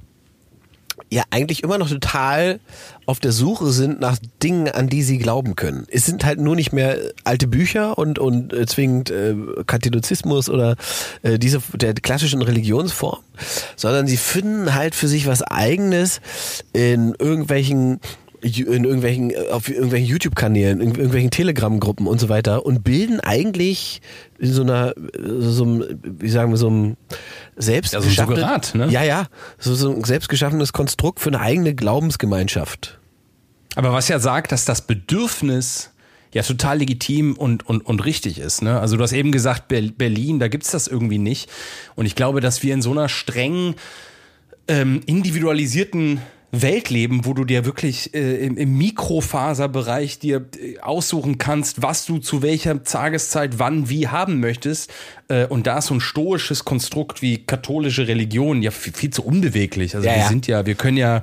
ja 1.10 1.24
eigentlich 1.30 1.64
immer 1.64 1.78
noch 1.78 1.90
total 1.90 2.60
auf 3.06 3.20
der 3.20 3.32
Suche 3.32 3.72
sind 3.72 4.00
nach 4.02 4.18
Dingen, 4.44 4.68
an 4.70 4.90
die 4.90 5.04
sie 5.04 5.18
glauben 5.18 5.56
können. 5.56 5.86
Es 5.90 6.06
sind 6.06 6.26
halt 6.26 6.40
nur 6.40 6.56
nicht 6.56 6.74
mehr 6.74 6.98
alte 7.24 7.48
Bücher 7.48 7.98
und, 7.98 8.20
und 8.20 8.54
äh, 8.54 8.66
zwingend 8.66 9.10
äh, 9.10 9.36
Katholizismus 9.66 10.50
oder 10.50 10.76
äh, 11.24 11.40
diese 11.40 11.62
der 11.76 11.94
klassischen 11.94 12.42
Religionsform, 12.42 13.20
sondern 13.76 14.08
sie 14.08 14.18
finden 14.18 14.74
halt 14.74 14.96
für 14.96 15.08
sich 15.08 15.28
was 15.28 15.42
Eigenes 15.42 16.20
in 16.74 17.16
irgendwelchen 17.18 18.00
in 18.42 18.84
irgendwelchen 18.84 19.34
auf 19.52 19.68
irgendwelchen 19.70 20.08
YouTube-Kanälen, 20.08 20.80
in 20.80 20.90
irgendwelchen 20.90 21.32
Telegram-Gruppen 21.32 22.06
und 22.06 22.20
so 22.20 22.30
weiter 22.30 22.66
und 22.66 22.84
bilden 22.84 23.20
eigentlich 23.20 24.02
in 24.38 24.54
so 24.54 24.62
einer 24.62 24.94
so 25.24 25.64
einem, 25.64 26.00
wie 26.04 26.30
sagen 26.30 26.52
wir 26.52 26.58
so 26.58 26.68
einem 26.68 26.98
selbst 27.56 27.94
Ja, 27.94 28.02
so 28.02 28.08
ein 28.08 28.62
ne? 28.76 28.88
Ja, 28.92 29.04
ja, 29.04 29.28
so, 29.58 29.74
so 29.74 29.92
ein 29.92 30.04
selbstgeschaffenes 30.04 30.72
Konstrukt 30.72 31.20
für 31.20 31.30
eine 31.30 31.42
eigene 31.42 31.74
Glaubensgemeinschaft. 31.74 33.00
Aber 33.76 33.92
was 33.92 34.08
ja 34.08 34.20
sagt, 34.20 34.52
dass 34.52 34.66
das 34.66 34.86
Bedürfnis 34.86 35.92
ja 36.34 36.44
total 36.44 36.80
legitim 36.80 37.34
und, 37.34 37.66
und, 37.68 37.86
und 37.86 38.06
richtig 38.06 38.38
ist. 38.40 38.62
Ne? 38.62 38.80
Also 38.80 38.98
du 38.98 39.04
hast 39.04 39.14
eben 39.14 39.32
gesagt, 39.32 39.68
Ber- 39.70 39.82
Berlin, 39.98 40.40
da 40.40 40.48
gibt's 40.48 40.72
das 40.72 40.88
irgendwie 40.88 41.18
nicht. 41.18 41.50
Und 41.96 42.06
ich 42.06 42.16
glaube, 42.16 42.42
dass 42.42 42.62
wir 42.64 42.74
in 42.74 42.82
so 42.82 42.92
einer 42.92 43.10
streng 43.10 43.76
ähm, 44.68 45.02
individualisierten 45.06 46.20
Welt 46.52 46.90
leben, 46.90 47.26
wo 47.26 47.34
du 47.34 47.44
dir 47.44 47.66
wirklich 47.66 48.14
äh, 48.14 48.46
im, 48.46 48.58
im 48.58 48.78
Mikrofaserbereich 48.78 50.20
dir 50.20 50.46
äh, 50.62 50.80
aussuchen 50.80 51.38
kannst, 51.38 51.82
was 51.82 52.06
du 52.06 52.20
zu 52.20 52.42
welcher 52.42 52.84
Tageszeit 52.84 53.60
wann 53.60 53.90
wie 53.90 54.08
haben 54.08 54.40
möchtest. 54.40 54.92
Äh, 55.28 55.46
und 55.48 55.68
da 55.68 55.80
ist 55.80 55.88
so 55.88 55.96
ein 55.96 56.02
stoisches 56.02 56.64
Konstrukt 56.64 57.22
wie 57.22 57.40
katholische 57.40 58.08
Religion 58.08 58.62
ja 58.62 58.72
viel, 58.72 58.94
viel 58.94 59.10
zu 59.10 59.26
unbeweglich. 59.26 59.96
Also 59.96 60.08
Ja, 60.08 60.14
wir 60.16 60.22
ja. 60.22 60.28
sind 60.30 60.48
ja, 60.48 60.66
wir 60.66 60.76
können 60.76 60.98
ja 60.98 61.22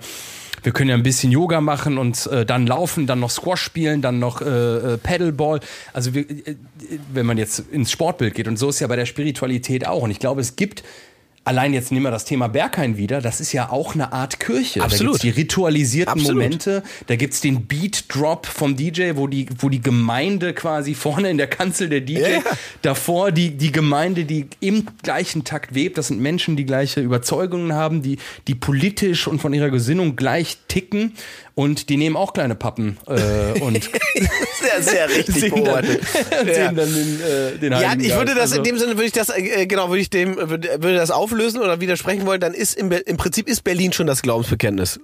wir 0.63 0.73
können 0.73 0.89
ja 0.89 0.97
ein 0.97 1.03
bisschen 1.03 1.31
Yoga 1.31 1.61
machen 1.61 1.99
und 1.99 2.27
äh, 2.27 2.47
dann 2.47 2.67
laufen, 2.67 3.07
dann 3.07 3.21
noch 3.21 3.29
Squash 3.29 3.61
spielen, 3.61 4.01
dann 4.01 4.19
noch 4.19 4.41
äh, 4.41 4.95
äh, 4.95 4.97
Paddleball. 4.97 5.61
Also 5.93 6.15
wir, 6.15 6.23
äh, 6.23 6.57
wenn 7.13 7.27
man 7.27 7.37
jetzt 7.37 7.59
ins 7.71 7.91
Sportbild 7.91 8.35
geht 8.35 8.49
und 8.49 8.59
so 8.59 8.71
ist 8.71 8.81
ja 8.81 8.87
bei 8.87 8.97
der 8.97 9.05
Spiritualität 9.05 9.87
auch. 9.87 10.03
Und 10.03 10.11
ich 10.11 10.19
glaube, 10.19 10.41
es 10.41 10.57
gibt 10.57 10.83
Allein 11.47 11.75
jetzt 11.75 11.93
nehmen 11.93 12.05
wir 12.05 12.11
das 12.11 12.25
Thema 12.25 12.49
Berghain 12.49 12.97
wieder, 12.97 13.21
das 13.21 13.41
ist 13.41 13.53
ja 13.53 13.71
auch 13.71 13.95
eine 13.95 14.13
Art 14.15 14.41
Kirche. 14.41 14.83
Absolut. 14.83 15.01
Da 15.01 15.19
gibt's 15.19 15.23
die 15.37 15.41
ritualisierten 15.41 16.13
Absolut. 16.13 16.43
Momente, 16.43 16.83
da 17.07 17.17
gibt's 17.17 17.41
den 17.43 17.67
Beat-Drop 17.67 18.47
vom 18.47 18.77
DJ, 18.77 19.13
wo 19.17 19.27
die, 19.27 19.47
wo 19.59 19.69
die 19.69 19.83
Gemeinde 19.83 20.55
quasi 20.55 20.95
vorne 20.95 21.29
in 21.29 21.37
der 21.37 21.47
Kanzel 21.49 21.91
der 21.91 22.01
DJ, 22.01 22.15
Ja. 22.21 22.41
davor 22.81 23.31
die, 23.31 23.51
die 23.51 23.73
Gemeinde, 23.73 24.25
die 24.25 24.47
im 24.61 24.87
gleichen 25.03 25.45
Takt 25.45 25.75
webt. 25.75 25.99
Das 25.99 26.09
sind 26.09 26.21
Menschen, 26.21 26.57
die 26.57 26.65
gleiche 26.65 27.01
Überzeugungen 27.01 27.75
haben, 27.75 28.01
die, 28.01 28.17
die 28.49 28.55
politisch 28.55 29.27
und 29.27 29.41
von 29.41 29.53
ihrer 29.53 29.71
Gesinnung 29.71 30.17
gleich 30.17 30.59
ticken. 30.69 31.13
Und 31.57 31.89
die 31.89 31.97
nehmen 31.97 32.17
auch 32.17 32.33
kleine 32.33 32.57
Pappen 32.57 32.99
äh, 33.07 33.61
und 33.61 33.85
Sehr, 34.61 34.83
sehr 34.83 35.09
richtig 35.09 35.51
dann, 35.53 35.63
beobachtet. 35.65 36.01
und 36.41 36.49
Ja. 36.49 36.55
singen 36.55 36.77
dann 36.77 36.93
den, 36.95 37.21
äh, 37.21 37.59
den 37.59 37.73
Ja, 37.73 37.95
ich 37.97 38.15
würde 38.17 38.35
das 38.35 38.51
in 38.53 38.59
Also- 38.59 38.63
dem 38.63 38.79
Sinne 38.79 38.93
würde 38.95 39.05
ich 39.05 39.13
das 39.13 39.29
äh, 39.29 39.67
genau 39.67 39.89
würde 39.89 40.01
ich 40.01 40.11
dem 40.11 40.37
würde, 40.37 40.79
das 40.95 41.11
auflösen 41.13 41.61
oder 41.61 41.81
widersprechen 41.81 42.27
wollen. 42.27 42.41
Dann 42.41 42.55
ist 42.55 42.77
im, 42.77 42.91
im 42.91 43.17
Prinzip 43.17 43.47
ist 43.49 43.63
Berlin 43.63 43.93
schon 43.93 44.07
das 44.09 44.23
Glaubensbekenntnis. 44.23 44.99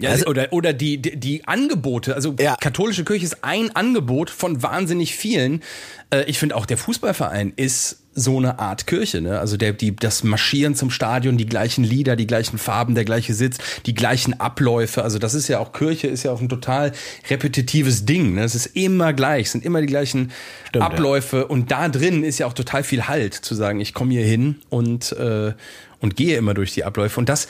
Ja, 0.00 0.10
Also- 0.10 0.26
oder 0.26 0.50
oder 0.52 0.72
die, 0.72 0.96
die, 0.96 1.16
die 1.16 1.46
Angebote, 1.46 2.14
also 2.14 2.34
Ja. 2.40 2.56
katholische 2.58 3.04
Kirche 3.04 3.26
ist 3.26 3.38
ein 3.44 3.74
Angebot 3.76 4.30
von 4.30 4.62
wahnsinnig 4.62 5.14
vielen. 5.14 5.62
Äh, 6.10 6.24
ich 6.24 6.38
finde 6.38 6.56
auch 6.56 6.64
der 6.66 6.78
Fußballverein 6.78 7.52
ist 7.56 7.98
so 8.14 8.38
eine 8.38 8.58
Art 8.58 8.86
Kirche, 8.86 9.20
ne? 9.20 9.40
Also 9.40 9.56
der, 9.56 9.72
die, 9.72 9.94
das 9.94 10.22
Marschieren 10.22 10.74
zum 10.74 10.90
Stadion, 10.90 11.36
die 11.36 11.46
gleichen 11.46 11.84
Lieder, 11.84 12.16
die 12.16 12.26
gleichen 12.26 12.58
Farben, 12.58 12.94
der 12.94 13.04
gleiche 13.04 13.34
Sitz, 13.34 13.58
die 13.86 13.94
gleichen 13.94 14.38
Abläufe. 14.40 15.02
Also 15.02 15.18
das 15.18 15.34
ist 15.34 15.48
ja 15.48 15.58
auch 15.58 15.72
Kirche, 15.72 16.06
ist 16.06 16.22
ja 16.22 16.32
auch 16.32 16.40
ein 16.40 16.48
total 16.48 16.92
repetitives 17.28 18.06
Ding. 18.06 18.34
Ne? 18.34 18.44
Es 18.44 18.54
ist 18.54 18.66
immer 18.66 19.12
gleich, 19.12 19.46
es 19.46 19.52
sind 19.52 19.64
immer 19.64 19.80
die 19.80 19.86
gleichen 19.86 20.30
Stimmt, 20.68 20.84
Abläufe. 20.84 21.46
Und 21.46 21.70
da 21.70 21.88
drin 21.88 22.22
ist 22.22 22.38
ja 22.38 22.46
auch 22.46 22.52
total 22.52 22.84
viel 22.84 23.08
Halt, 23.08 23.34
zu 23.34 23.54
sagen, 23.54 23.80
ich 23.80 23.94
komme 23.94 24.12
hier 24.12 24.24
hin 24.24 24.56
und, 24.68 25.12
äh, 25.12 25.52
und 26.00 26.16
gehe 26.16 26.36
immer 26.36 26.54
durch 26.54 26.72
die 26.72 26.84
Abläufe. 26.84 27.18
Und 27.18 27.28
das, 27.28 27.48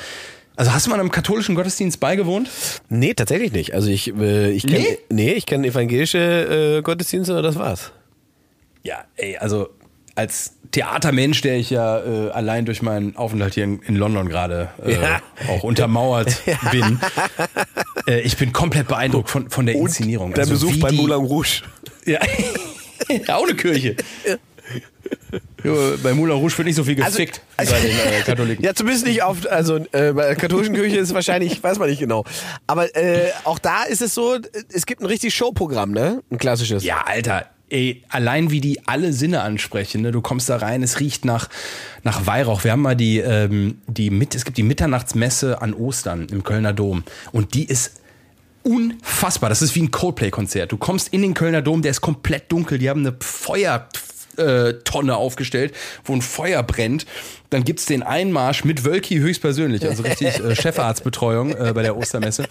also 0.56 0.72
hast 0.72 0.86
du 0.86 0.90
mal 0.90 0.98
einem 0.98 1.10
katholischen 1.10 1.54
Gottesdienst 1.56 2.00
beigewohnt? 2.00 2.48
Nee, 2.88 3.14
tatsächlich 3.14 3.52
nicht. 3.52 3.74
Also 3.74 3.90
ich 3.90 4.14
äh, 4.14 4.50
ich 4.52 4.66
kenne 4.66 4.78
Nee? 4.78 4.98
nee? 5.10 5.32
ich 5.32 5.46
kenne 5.46 5.66
evangelische 5.66 6.78
äh, 6.78 6.82
Gottesdienste, 6.82 7.32
aber 7.32 7.42
das 7.42 7.56
war's. 7.56 7.92
Ja, 8.82 9.04
ey, 9.16 9.36
also 9.38 9.68
als 10.16 10.52
Theatermensch, 10.70 11.40
der 11.40 11.56
ich 11.56 11.70
ja 11.70 11.98
äh, 11.98 12.30
allein 12.30 12.64
durch 12.64 12.82
meinen 12.82 13.16
Aufenthalt 13.16 13.54
hier 13.54 13.64
in, 13.64 13.80
in 13.82 13.96
London 13.96 14.28
gerade 14.28 14.70
äh, 14.84 14.92
Ja. 15.00 15.20
auch 15.48 15.62
untermauert 15.62 16.42
bin, 16.72 16.98
äh, 18.08 18.20
ich 18.20 18.36
bin 18.36 18.52
komplett 18.52 18.88
beeindruckt 18.88 19.30
von, 19.30 19.50
von 19.50 19.66
der 19.66 19.74
Inszenierung. 19.76 20.32
Der 20.34 20.42
Also 20.44 20.54
Besuch 20.54 20.72
die- 20.88 20.96
Moulin 20.96 21.12
Rouge. 21.26 21.62
Ja. 22.06 22.18
auch 23.34 23.44
eine 23.44 23.54
Kirche. 23.54 23.96
Jo, 25.62 25.94
bei 26.02 26.12
Moulin 26.12 26.36
Rouge 26.36 26.56
wird 26.58 26.66
nicht 26.66 26.76
so 26.76 26.84
viel 26.84 27.00
Also- 27.02 27.16
gefickt 27.18 27.40
wie 27.58 27.64
bei 27.66 27.80
den 27.80 27.90
äh, 27.90 28.20
Katholiken. 28.26 28.64
Ja, 28.64 28.74
zumindest 28.74 29.06
nicht 29.06 29.22
auf, 29.22 29.38
also 29.50 29.76
äh, 29.92 30.12
bei 30.12 30.26
der 30.26 30.36
katholischen 30.36 30.74
Kirche 30.74 30.96
ist 30.98 31.08
es 31.08 31.14
wahrscheinlich, 31.14 31.62
weiß 31.62 31.78
man 31.78 31.88
nicht 31.88 32.00
genau. 32.00 32.24
Aber 32.66 32.94
äh, 32.96 33.30
auch 33.44 33.58
da 33.58 33.84
ist 33.84 34.02
es 34.02 34.14
so, 34.14 34.36
es 34.72 34.86
gibt 34.86 35.00
ein 35.00 35.06
richtig 35.06 35.34
Showprogramm, 35.34 35.92
ne? 35.92 36.22
Ein 36.30 36.38
klassisches. 36.38 36.84
Ja, 36.84 37.02
Alter. 37.06 37.46
Ey, 37.74 38.02
allein 38.08 38.52
wie 38.52 38.60
die 38.60 38.86
alle 38.86 39.12
Sinne 39.12 39.40
ansprechen, 39.40 40.02
ne? 40.02 40.12
Du 40.12 40.20
kommst 40.20 40.48
da 40.48 40.58
rein, 40.58 40.84
es 40.84 41.00
riecht 41.00 41.24
nach, 41.24 41.48
nach 42.04 42.24
Weihrauch. 42.24 42.62
Wir 42.62 42.70
haben 42.70 42.82
mal 42.82 42.94
die, 42.94 43.18
ähm, 43.18 43.78
die 43.88 44.10
mit, 44.10 44.36
es 44.36 44.44
gibt 44.44 44.58
die 44.58 44.62
Mitternachtsmesse 44.62 45.60
an 45.60 45.74
Ostern 45.74 46.28
im 46.30 46.44
Kölner 46.44 46.72
Dom. 46.72 47.02
Und 47.32 47.54
die 47.54 47.64
ist 47.64 48.00
unfassbar. 48.62 49.48
Das 49.48 49.60
ist 49.60 49.74
wie 49.74 49.82
ein 49.82 49.90
Coldplay-Konzert. 49.90 50.70
Du 50.70 50.76
kommst 50.76 51.08
in 51.08 51.22
den 51.22 51.34
Kölner 51.34 51.62
Dom, 51.62 51.82
der 51.82 51.90
ist 51.90 52.00
komplett 52.00 52.52
dunkel. 52.52 52.78
Die 52.78 52.88
haben 52.88 53.00
eine 53.00 53.16
Feuer, 53.18 53.88
äh, 54.36 54.74
Tonne 54.84 55.16
aufgestellt, 55.16 55.74
wo 56.04 56.12
ein 56.12 56.22
Feuer 56.22 56.62
brennt. 56.62 57.06
Dann 57.54 57.62
gibt's 57.62 57.86
den 57.86 58.02
Einmarsch 58.02 58.64
mit 58.64 58.84
Wölki 58.84 59.18
höchstpersönlich, 59.18 59.86
also 59.86 60.02
richtig 60.02 60.40
äh, 60.40 60.56
Chefarztbetreuung 60.60 61.52
äh, 61.52 61.72
bei 61.72 61.84
der 61.84 61.96
Ostermesse. 61.96 62.46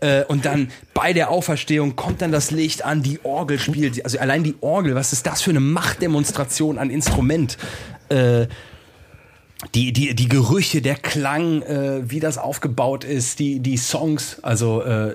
Äh, 0.00 0.24
und 0.24 0.44
dann 0.44 0.72
bei 0.92 1.12
der 1.12 1.30
Auferstehung 1.30 1.94
kommt 1.94 2.20
dann 2.20 2.32
das 2.32 2.50
Licht 2.50 2.84
an, 2.84 3.04
die 3.04 3.20
Orgel 3.22 3.60
spielt. 3.60 4.04
Also 4.04 4.18
allein 4.18 4.42
die 4.42 4.56
Orgel, 4.60 4.96
was 4.96 5.12
ist 5.12 5.24
das 5.28 5.40
für 5.40 5.50
eine 5.50 5.60
Machtdemonstration 5.60 6.78
an 6.78 6.90
Instrument? 6.90 7.58
Äh, 8.08 8.48
die, 9.72 9.92
die, 9.92 10.16
die 10.16 10.28
Gerüche, 10.28 10.82
der 10.82 10.96
Klang, 10.96 11.62
äh, 11.62 12.10
wie 12.10 12.18
das 12.18 12.36
aufgebaut 12.36 13.04
ist, 13.04 13.38
die, 13.38 13.60
die 13.60 13.76
Songs, 13.76 14.38
also 14.42 14.82
äh, 14.82 15.14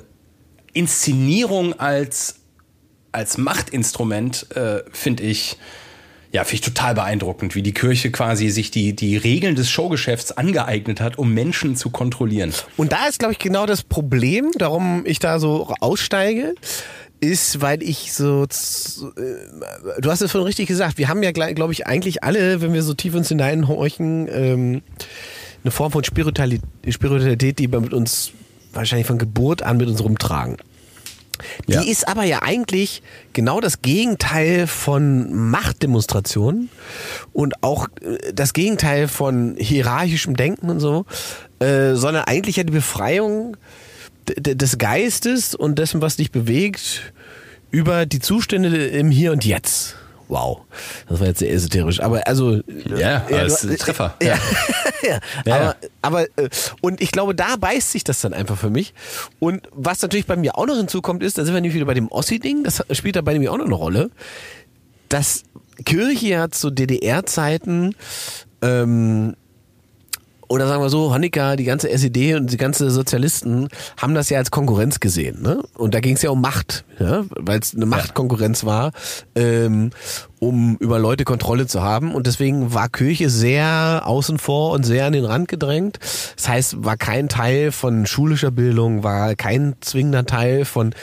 Inszenierung 0.72 1.78
als, 1.78 2.36
als 3.12 3.38
Machtinstrument, 3.38 4.56
äh, 4.56 4.82
finde 4.94 5.24
ich, 5.24 5.58
ja, 6.32 6.44
finde 6.44 6.56
ich 6.56 6.62
total 6.62 6.94
beeindruckend, 6.94 7.56
wie 7.56 7.64
die 7.64 7.74
Kirche 7.74 8.12
quasi 8.12 8.50
sich 8.50 8.70
die, 8.70 8.96
die 8.96 9.18
Regeln 9.18 9.56
des 9.56 9.70
Showgeschäfts 9.70 10.32
angeeignet 10.32 11.02
hat, 11.02 11.18
um 11.18 11.34
Menschen 11.34 11.76
zu 11.76 11.90
kontrollieren. 11.90 12.54
Und 12.78 12.92
da 12.92 13.08
ist, 13.08 13.20
glaube 13.20 13.34
ich, 13.34 13.40
genau 13.40 13.66
das 13.66 13.84
Problem, 13.84 14.52
darum 14.58 15.04
ich 15.06 15.20
da 15.20 15.40
so 15.40 15.74
aussteige, 15.80 16.54
ist, 17.20 17.62
weil 17.62 17.82
ich 17.84 18.14
so, 18.14 18.44
äh, 18.44 20.02
du 20.02 20.12
hast 20.12 20.22
es 20.22 20.32
schon 20.32 20.44
richtig 20.44 20.68
gesagt, 20.68 20.98
wir 20.98 21.10
haben 21.10 21.24
ja, 21.24 21.32
glaube 21.32 21.74
ich, 21.74 21.88
eigentlich 21.88 22.24
alle, 22.24 22.62
wenn 22.62 22.74
wir 22.74 22.84
so 22.84 22.94
tief 22.94 23.16
uns 23.16 23.28
hineinhorchen, 23.28 24.28
ähm, 24.32 24.82
eine 25.64 25.72
Form 25.72 25.92
von 25.92 26.04
Spiritualität, 26.04 26.64
Spiritualität, 26.88 27.60
die 27.60 27.72
wir 27.72 27.82
mit 27.82 27.94
uns 27.94 28.32
wahrscheinlich 28.72 29.08
von 29.08 29.18
Geburt 29.18 29.64
an 29.64 29.78
mit 29.78 29.90
uns 29.90 30.02
rumtragen. 30.02 30.58
Die 31.68 31.74
Ja. 31.74 31.82
ist 31.82 32.08
aber 32.08 32.24
ja 32.24 32.42
eigentlich 32.42 33.02
genau 33.34 33.60
das 33.60 33.82
Gegenteil 33.82 34.68
von 34.68 35.34
Machtdemonstrationen 35.50 36.70
und 37.34 37.64
auch 37.64 37.88
äh, 38.02 38.34
das 38.34 38.54
Gegenteil 38.54 39.08
von 39.08 39.56
hierarchischem 39.58 40.36
Denken 40.36 40.70
und 40.70 40.80
so, 40.80 41.06
äh, 41.60 41.96
sondern 41.96 42.24
eigentlich 42.26 42.58
ja 42.58 42.64
die 42.64 42.74
Befreiung 42.74 43.58
des 44.38 44.78
Geistes 44.78 45.56
und 45.56 45.80
dessen, 45.80 46.02
was 46.02 46.18
dich 46.18 46.32
bewegt, 46.32 47.14
über 47.72 48.06
die 48.06 48.20
Zustände 48.20 48.88
im 48.88 49.10
Hier 49.12 49.32
und 49.32 49.46
Jetzt. 49.46 49.96
Wow, 50.30 50.62
das 51.10 51.20
war 51.20 51.28
jetzt 51.28 51.40
sehr 51.40 51.52
esoterisch, 51.52 52.00
aber 52.02 52.26
also 52.28 52.62
Ja, 52.96 53.20
du- 53.28 53.34
das 53.36 53.64
ist 53.64 53.72
ein 53.72 53.78
Treffer. 53.78 54.16
Ja, 54.22 54.38
ja. 55.02 55.20
Ja. 55.46 55.56
aber, 55.56 55.76
aber 56.04 56.24
äh, 56.38 56.50
und 56.82 57.02
ich 57.02 57.12
glaube, 57.12 57.34
da 57.36 57.56
beißt 57.56 57.92
sich 57.92 58.04
das 58.04 58.22
dann 58.22 58.34
einfach 58.34 58.58
für 58.58 58.70
mich. 58.70 58.94
Und 59.40 59.68
was 59.72 60.02
natürlich 60.04 60.28
bei 60.28 60.36
mir 60.36 60.56
auch 60.58 60.68
noch 60.68 60.76
hinzukommt, 60.78 61.24
ist, 61.24 61.38
da 61.40 61.44
sind 61.46 61.54
wir 61.56 61.62
nämlich 61.62 61.76
wieder 61.76 61.86
bei 61.88 61.96
dem 61.96 62.10
Ossi-Ding, 62.10 62.64
das 62.64 62.84
spielt 62.92 63.16
da 63.16 63.22
bei 63.22 63.38
mir 63.40 63.52
auch 63.52 63.58
noch 63.58 63.66
eine 63.66 63.74
Rolle, 63.74 64.12
dass 65.10 65.44
Kirche 65.86 66.28
ja 66.28 66.50
zu 66.52 66.70
DDR-Zeiten 66.70 67.96
ähm, 68.62 69.36
oder 70.50 70.68
sagen 70.68 70.82
wir 70.82 70.90
so, 70.90 71.14
Honecker, 71.14 71.56
die 71.56 71.64
ganze 71.64 71.90
SED 71.90 72.36
und 72.36 72.52
die 72.52 72.58
ganze 72.58 72.90
Sozialisten 72.90 73.70
haben 73.98 74.16
das 74.16 74.30
ja 74.30 74.40
als 74.40 74.50
Konkurrenz 74.50 75.00
gesehen. 75.00 75.42
Ne? 75.42 75.62
Und 75.76 75.94
da 75.94 76.00
ging 76.00 76.16
es 76.16 76.24
ja 76.24 76.32
um 76.32 76.42
Macht, 76.42 76.86
ja? 77.00 77.24
weil 77.30 77.60
es 77.60 77.76
eine 77.76 77.86
Machtkonkurrenz 77.86 78.66
war, 78.66 78.92
ähm, 79.36 79.92
um 80.40 80.78
über 80.80 81.00
Leute 81.00 81.26
Kontrolle 81.26 81.68
zu 81.68 81.82
haben. 81.82 82.16
Und 82.16 82.26
deswegen 82.26 82.74
war 82.74 82.90
Kirche 82.90 83.30
sehr 83.30 84.04
außen 84.06 84.38
vor 84.40 84.72
und 84.72 84.84
sehr 84.84 85.06
an 85.06 85.14
den 85.14 85.26
Rand 85.26 85.48
gedrängt. 85.48 86.00
Das 86.36 86.48
heißt, 86.48 86.86
war 86.86 86.98
kein 86.98 87.28
Teil 87.30 87.72
von 87.72 88.06
schulischer 88.06 88.52
Bildung, 88.52 89.04
war 89.04 89.36
kein 89.36 89.76
zwingender 89.82 90.26
Teil 90.26 90.66
von, 90.66 90.94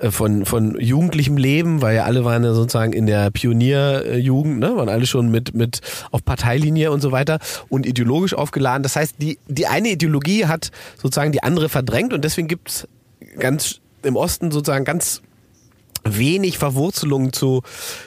äh, 0.00 0.10
von, 0.10 0.46
von 0.46 0.80
jugendlichem 0.80 1.36
Leben, 1.36 1.82
weil 1.82 1.96
ja 1.96 2.04
alle 2.04 2.24
waren 2.24 2.42
ja 2.42 2.54
sozusagen 2.54 2.92
in 2.92 3.06
der 3.06 3.30
Pionierjugend, 3.30 4.58
ne? 4.58 4.76
waren 4.76 4.88
alle 4.88 5.06
schon 5.06 5.30
mit, 5.30 5.54
mit 5.54 5.80
auf 6.10 6.24
Parteilinie 6.24 6.90
und 6.90 7.00
so 7.00 7.12
weiter 7.12 7.38
und 7.68 7.86
ideologisch 7.86 8.34
aufgeladen. 8.34 8.82
Das 8.82 8.96
heißt, 8.96 9.16
die, 9.18 9.38
die 9.46 9.66
eine 9.66 9.90
Ideologie 9.90 10.46
hat 10.46 10.70
sozusagen 11.00 11.32
die 11.32 11.42
andere 11.42 11.68
verdrängt 11.68 12.12
und 12.12 12.24
deswegen 12.24 12.48
gibt's 12.48 12.88
ganz 13.38 13.80
im 14.02 14.16
Osten 14.16 14.50
sozusagen 14.50 14.84
ganz 14.84 15.20
wenig 16.06 16.58
Verwurzelung 16.58 17.32
zu, 17.32 17.62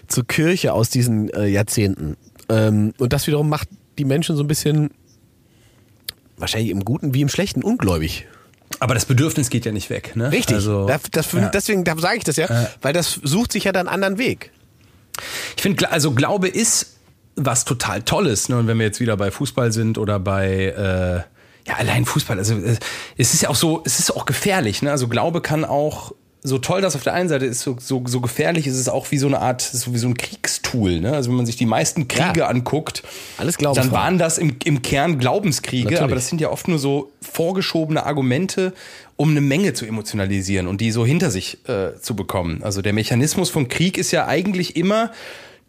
zu 0.07 0.23
Kirche 0.23 0.73
aus 0.73 0.89
diesen 0.89 1.29
äh, 1.29 1.47
Jahrzehnten. 1.47 2.17
Ähm, 2.49 2.93
und 2.97 3.13
das 3.13 3.27
wiederum 3.27 3.49
macht 3.49 3.67
die 3.97 4.05
Menschen 4.05 4.35
so 4.35 4.43
ein 4.43 4.47
bisschen, 4.47 4.91
wahrscheinlich 6.37 6.71
im 6.71 6.85
Guten 6.85 7.13
wie 7.13 7.21
im 7.21 7.29
Schlechten, 7.29 7.63
ungläubig. 7.63 8.27
Aber 8.79 8.93
das 8.93 9.05
Bedürfnis 9.05 9.49
geht 9.49 9.65
ja 9.65 9.71
nicht 9.71 9.89
weg, 9.89 10.15
ne? 10.15 10.31
Richtig. 10.31 10.55
Also, 10.55 10.85
das, 10.85 11.01
das, 11.11 11.31
ja. 11.31 11.49
Deswegen 11.49 11.83
da 11.83 11.97
sage 11.97 12.17
ich 12.17 12.23
das 12.23 12.35
ja, 12.37 12.69
weil 12.81 12.93
das 12.93 13.19
sucht 13.23 13.51
sich 13.51 13.63
ja 13.65 13.71
dann 13.71 13.87
einen 13.87 14.03
anderen 14.03 14.17
Weg. 14.17 14.51
Ich 15.57 15.63
finde, 15.63 15.91
also 15.91 16.11
Glaube 16.11 16.47
ist 16.47 16.97
was 17.35 17.65
total 17.65 18.03
Tolles. 18.03 18.49
Ne? 18.49 18.57
Und 18.57 18.67
wenn 18.67 18.77
wir 18.77 18.85
jetzt 18.85 18.99
wieder 18.99 19.17
bei 19.17 19.31
Fußball 19.31 19.71
sind 19.71 19.97
oder 19.97 20.19
bei 20.19 20.65
äh, 20.65 21.69
ja 21.69 21.75
allein 21.77 22.05
Fußball, 22.05 22.37
also 22.37 22.55
äh, 22.55 22.77
es 23.17 23.33
ist 23.33 23.41
ja 23.41 23.49
auch 23.49 23.55
so, 23.55 23.81
es 23.85 23.99
ist 23.99 24.11
auch 24.11 24.25
gefährlich. 24.25 24.81
Ne? 24.81 24.91
Also 24.91 25.07
Glaube 25.07 25.41
kann 25.41 25.65
auch 25.65 26.13
so 26.41 26.57
toll 26.57 26.81
das 26.81 26.95
auf 26.95 27.03
der 27.03 27.13
einen 27.13 27.27
Seite 27.27 27.45
ist, 27.45 27.61
so, 27.61 27.75
so, 27.79 28.03
so 28.07 28.21
gefährlich 28.21 28.65
ist 28.65 28.77
es 28.77 28.87
auch 28.87 29.11
wie 29.11 29.17
so 29.17 29.27
eine 29.27 29.39
Art, 29.39 29.61
so 29.61 29.93
wie 29.93 29.97
so 29.97 30.07
ein 30.07 30.15
Kriegstool. 30.15 30.69
Tool. 30.69 30.99
Ne? 30.99 31.13
Also 31.13 31.29
wenn 31.29 31.37
man 31.37 31.45
sich 31.47 31.55
die 31.55 31.65
meisten 31.65 32.07
Kriege 32.07 32.41
Ja. 32.41 32.47
anguckt, 32.47 33.01
Alles 33.37 33.57
dann 33.57 33.91
waren 33.91 34.19
das 34.19 34.37
im, 34.37 34.55
im 34.65 34.81
Kern 34.83 35.17
Glaubenskriege, 35.17 35.85
Natürlich. 35.85 36.03
aber 36.03 36.15
das 36.15 36.27
sind 36.27 36.41
ja 36.41 36.49
oft 36.51 36.67
nur 36.67 36.77
so 36.77 37.11
vorgeschobene 37.21 38.05
Argumente, 38.05 38.73
um 39.15 39.31
eine 39.31 39.41
Menge 39.41 39.73
zu 39.73 39.85
emotionalisieren 39.85 40.67
und 40.67 40.79
die 40.79 40.91
so 40.91 41.05
hinter 41.05 41.31
sich 41.31 41.67
äh, 41.67 41.99
zu 41.99 42.15
bekommen. 42.15 42.61
Also 42.63 42.81
der 42.81 42.93
Mechanismus 42.93 43.49
von 43.49 43.67
Krieg 43.67 43.97
ist 43.97 44.11
ja 44.11 44.27
eigentlich 44.27 44.75
immer, 44.75 45.11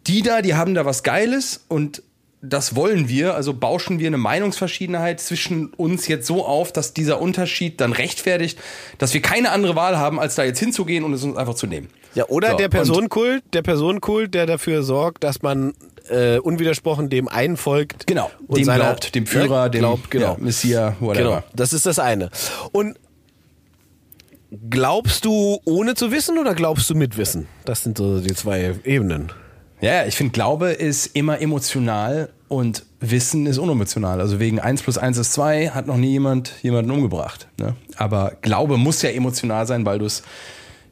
die 0.07 0.21
da, 0.21 0.41
die 0.43 0.53
haben 0.53 0.75
da 0.75 0.85
was 0.85 1.01
Geiles 1.03 1.65
und 1.67 2.03
das 2.41 2.75
wollen 2.75 3.07
wir, 3.07 3.35
also 3.35 3.53
bauschen 3.53 3.99
wir 3.99 4.07
eine 4.07 4.17
Meinungsverschiedenheit 4.17 5.19
zwischen 5.19 5.67
uns 5.75 6.07
jetzt 6.07 6.25
so 6.25 6.45
auf, 6.45 6.71
dass 6.71 6.93
dieser 6.93 7.21
Unterschied 7.21 7.79
dann 7.79 7.91
rechtfertigt, 7.93 8.57
dass 8.97 9.13
wir 9.13 9.21
keine 9.21 9.51
andere 9.51 9.75
Wahl 9.75 9.97
haben, 9.97 10.19
als 10.19 10.35
da 10.35 10.43
jetzt 10.43 10.59
hinzugehen 10.59 11.03
und 11.03 11.13
es 11.13 11.23
uns 11.23 11.37
einfach 11.37 11.53
zu 11.53 11.67
nehmen. 11.67 11.89
Ja, 12.15 12.25
oder 12.27 12.51
So, 12.51 12.57
der 12.57 12.69
Personenkult, 12.69 13.43
der 13.53 13.61
Personenkult, 13.61 14.33
der 14.33 14.45
dafür 14.47 14.83
sorgt, 14.83 15.23
dass 15.23 15.41
man 15.43 15.73
äh, 16.09 16.39
unwidersprochen 16.39 17.09
dem 17.09 17.27
einen 17.27 17.57
folgt. 17.57 18.07
Genau, 18.07 18.31
dem 18.49 18.63
seiner- 18.63 18.85
glaubt, 18.85 19.13
dem 19.13 19.27
Führer, 19.27 19.65
ne, 19.65 19.69
dem 19.71 19.79
glaubt, 19.81 20.11
genau. 20.11 20.33
ja, 20.33 20.37
Messias, 20.39 20.95
whatever. 20.99 21.23
Genau, 21.23 21.43
das 21.55 21.73
ist 21.73 21.85
das 21.85 21.99
eine. 21.99 22.31
Und 22.71 22.97
glaubst 24.69 25.25
du 25.25 25.59
ohne 25.65 25.93
zu 25.93 26.11
wissen 26.11 26.37
oder 26.37 26.55
glaubst 26.55 26.89
du 26.89 26.95
mit 26.95 27.17
Wissen? 27.17 27.47
Das 27.65 27.83
sind 27.83 27.97
so 27.97 28.19
die 28.19 28.33
zwei 28.33 28.75
Ebenen. 28.83 29.31
Ja, 29.81 29.93
ja, 29.95 30.05
ich 30.05 30.15
finde, 30.15 30.31
Glaube 30.31 30.71
ist 30.71 31.15
immer 31.15 31.41
emotional 31.41 32.29
und 32.47 32.85
Wissen 32.99 33.47
ist 33.47 33.57
unemotional. 33.57 34.21
Also 34.21 34.39
wegen 34.39 34.59
1 34.59 34.83
plus 34.83 34.97
1 34.97 35.17
ist 35.17 35.33
2 35.33 35.69
hat 35.69 35.87
noch 35.87 35.97
nie 35.97 36.11
jemand 36.11 36.53
jemanden 36.61 36.91
umgebracht. 36.91 37.47
Ne? 37.57 37.75
Aber 37.97 38.33
Glaube 38.41 38.77
muss 38.77 39.01
ja 39.01 39.09
emotional 39.09 39.65
sein, 39.65 39.85
weil 39.85 39.97
du 39.97 40.05
es 40.05 40.21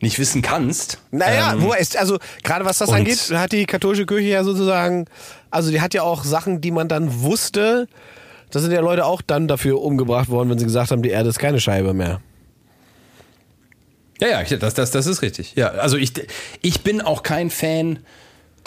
nicht 0.01 0.17
wissen 0.17 0.41
kannst. 0.41 0.97
Naja, 1.11 1.53
Ähm, 1.53 1.61
wo 1.61 1.73
ist, 1.73 1.97
also 1.97 2.17
gerade 2.43 2.65
was 2.65 2.79
das 2.79 2.89
angeht, 2.89 3.31
hat 3.33 3.51
die 3.51 3.65
katholische 3.65 4.05
Kirche 4.05 4.29
ja 4.29 4.43
sozusagen, 4.43 5.05
also 5.51 5.69
die 5.69 5.81
hat 5.81 5.93
ja 5.93 6.01
auch 6.01 6.23
Sachen, 6.23 6.61
die 6.61 6.71
man 6.71 6.87
dann 6.87 7.21
wusste, 7.21 7.87
da 8.49 8.59
sind 8.59 8.71
ja 8.71 8.79
Leute 8.79 9.05
auch 9.05 9.21
dann 9.21 9.47
dafür 9.47 9.81
umgebracht 9.81 10.29
worden, 10.29 10.49
wenn 10.49 10.57
sie 10.57 10.65
gesagt 10.65 10.91
haben, 10.91 11.03
die 11.03 11.09
Erde 11.09 11.29
ist 11.29 11.37
keine 11.37 11.59
Scheibe 11.59 11.93
mehr. 11.93 12.21
Ja, 14.19 14.41
ja, 14.41 14.57
das, 14.57 14.73
das, 14.73 14.91
das 14.91 15.05
ist 15.05 15.21
richtig. 15.21 15.53
Ja, 15.55 15.67
also 15.69 15.95
ich, 15.97 16.13
ich 16.61 16.81
bin 16.81 17.01
auch 17.01 17.21
kein 17.23 17.49
Fan 17.49 17.99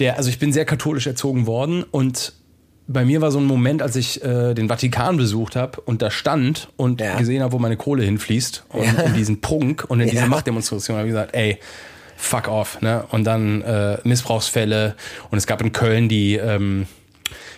der, 0.02 0.16
also 0.18 0.28
ich 0.28 0.38
bin 0.38 0.52
sehr 0.52 0.64
katholisch 0.64 1.06
erzogen 1.06 1.46
worden 1.46 1.84
und 1.90 2.32
bei 2.88 3.04
mir 3.04 3.20
war 3.20 3.30
so 3.30 3.38
ein 3.38 3.44
Moment, 3.44 3.80
als 3.80 3.94
ich 3.96 4.22
äh, 4.24 4.54
den 4.54 4.68
Vatikan 4.68 5.16
besucht 5.16 5.54
habe 5.56 5.80
und 5.82 6.02
da 6.02 6.10
stand 6.10 6.68
und 6.76 7.00
Ja. 7.00 7.16
gesehen 7.16 7.40
habe, 7.42 7.52
wo 7.52 7.58
meine 7.60 7.76
Kohle 7.76 8.02
hinfließt 8.02 8.64
und 8.70 8.98
in 9.06 9.14
diesen 9.14 9.40
Prunk 9.40 9.84
und 9.88 10.00
in 10.00 10.06
diese 10.10 10.22
Ja. 10.22 10.28
Machtdemonstration 10.28 10.96
habe 10.98 11.06
ich 11.06 11.12
gesagt, 11.14 11.34
ey, 11.34 11.58
fuck 12.16 12.48
off, 12.48 12.80
ne? 12.82 13.04
Und 13.10 13.24
dann 13.24 13.62
äh, 13.62 13.98
Missbrauchsfälle 14.04 14.96
und 15.30 15.38
es 15.38 15.46
gab 15.46 15.62
in 15.62 15.70
Köln 15.72 16.08
die 16.08 16.34
ähm, 16.34 16.86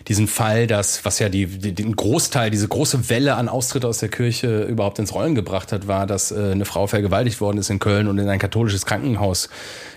diesen 0.09 0.27
Fall, 0.29 0.67
dass, 0.67 1.05
was 1.05 1.19
ja 1.19 1.29
die, 1.31 1.47
den 1.47 1.97
Großteil, 1.97 2.51
diese 2.51 2.69
große 2.69 3.09
Welle 3.09 3.37
an 3.37 3.49
Austritt 3.49 3.85
aus 3.87 3.99
der 3.99 4.11
Kirche 4.11 4.65
überhaupt 4.65 4.99
ins 4.99 5.15
Rollen 5.15 5.35
gebracht 5.35 5.73
hat, 5.73 5.87
war, 5.89 6.07
dass 6.07 6.31
äh, 6.31 6.51
eine 6.53 6.67
Frau 6.67 6.87
vergewaltigt 6.87 7.41
worden 7.41 7.57
ist 7.59 7.71
in 7.71 7.79
Köln 7.79 8.09
und 8.09 8.19
in 8.19 8.29
ein 8.29 8.39
katholisches 8.39 8.85
Krankenhaus 8.85 9.49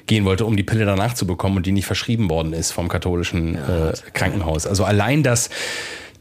gehen 0.05 0.23
wollte, 0.23 0.45
um 0.45 0.55
die 0.55 0.63
Pille 0.63 0.85
danach 0.85 1.13
zu 1.13 1.27
bekommen 1.27 1.57
und 1.57 1.65
die 1.65 1.73
nicht 1.73 1.85
verschrieben 1.87 2.29
worden 2.29 2.53
ist 2.53 2.71
vom 2.71 2.87
katholischen 2.87 3.55
äh, 3.55 3.93
Krankenhaus. 4.13 4.65
Also 4.65 4.85
allein, 4.85 5.23
dass 5.23 5.49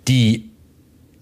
die 0.09 0.51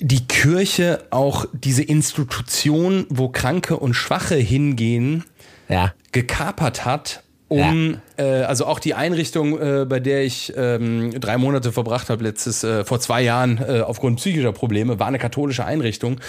die 0.00 0.26
Kirche 0.26 1.04
auch 1.10 1.46
diese 1.52 1.82
Institution, 1.82 3.06
wo 3.10 3.28
Kranke 3.28 3.76
und 3.76 3.94
Schwache 3.94 4.34
hingehen, 4.36 5.24
Ja. 5.68 5.94
gekapert 6.12 6.84
hat, 6.84 7.23
um 7.48 7.98
äh, 8.16 8.22
also 8.22 8.64
auch 8.66 8.78
die 8.78 8.94
Einrichtung, 8.94 9.60
äh, 9.60 9.84
bei 9.84 10.00
der 10.00 10.24
ich 10.24 10.52
ähm, 10.56 11.18
drei 11.20 11.36
Monate 11.36 11.72
verbracht 11.72 12.08
habe 12.08 12.24
letztes 12.24 12.64
äh, 12.64 12.84
vor 12.84 13.00
zwei 13.00 13.22
Jahren 13.22 13.58
äh, 13.58 13.80
aufgrund 13.80 14.16
psychischer 14.16 14.52
Probleme, 14.52 14.98
war 14.98 15.08
eine 15.08 15.18
katholische 15.18 15.64
Einrichtung. 15.64 16.20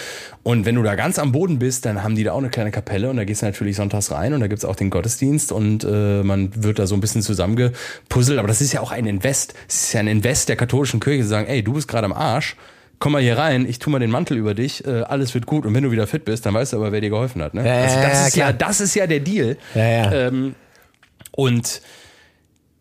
Und 0.42 0.66
wenn 0.66 0.74
du 0.74 0.82
da 0.82 0.94
ganz 0.94 1.18
am 1.18 1.32
Boden 1.32 1.58
bist, 1.58 1.86
dann 1.86 2.02
haben 2.02 2.16
die 2.16 2.24
da 2.24 2.32
auch 2.32 2.38
eine 2.38 2.50
kleine 2.50 2.70
Kapelle 2.70 3.08
und 3.08 3.16
da 3.16 3.24
gehst 3.24 3.42
du 3.42 3.46
natürlich 3.46 3.76
sonntags 3.76 4.10
rein 4.10 4.34
und 4.34 4.40
da 4.40 4.46
gibt's 4.46 4.64
auch 4.64 4.76
den 4.76 4.90
Gottesdienst 4.90 5.52
und 5.52 5.84
äh, 5.84 6.22
man 6.22 6.50
wird 6.62 6.78
da 6.78 6.86
so 6.86 6.94
ein 6.94 7.00
bisschen 7.00 7.22
zusammengepuzzelt. 7.22 8.38
Aber 8.38 8.48
das 8.48 8.60
ist 8.60 8.72
ja 8.72 8.80
auch 8.80 8.92
ein 8.92 9.06
Invest. 9.06 9.54
Es 9.68 9.84
ist 9.84 9.92
ja 9.94 10.00
ein 10.00 10.08
Invest 10.08 10.48
der 10.50 10.56
katholischen 10.56 11.00
Kirche 11.00 11.22
zu 11.22 11.28
sagen, 11.28 11.46
ey, 11.46 11.62
du 11.62 11.72
bist 11.72 11.88
gerade 11.88 12.04
am 12.04 12.12
Arsch. 12.12 12.56
Komm 12.98 13.12
mal 13.12 13.20
hier 13.20 13.36
rein, 13.36 13.66
ich 13.68 13.78
tu 13.78 13.90
mal 13.90 13.98
den 13.98 14.10
Mantel 14.10 14.38
über 14.38 14.54
dich, 14.54 14.86
äh, 14.86 15.02
alles 15.02 15.34
wird 15.34 15.44
gut 15.44 15.66
und 15.66 15.74
wenn 15.74 15.82
du 15.82 15.90
wieder 15.90 16.06
fit 16.06 16.24
bist, 16.24 16.46
dann 16.46 16.54
weißt 16.54 16.72
du 16.72 16.78
aber, 16.78 16.92
wer 16.92 17.02
dir 17.02 17.10
geholfen 17.10 17.42
hat. 17.42 17.52
Ne? 17.52 17.66
Ja, 17.66 17.82
also 17.82 17.96
ja, 17.96 18.02
das, 18.02 18.12
ja, 18.20 18.26
ist 18.26 18.36
ja, 18.36 18.44
klar. 18.46 18.52
das 18.54 18.80
ist 18.80 18.94
ja 18.94 19.06
der 19.06 19.20
Deal. 19.20 19.58
Ja, 19.74 19.86
ja. 19.86 20.12
Ähm, 20.12 20.54
und 21.36 21.80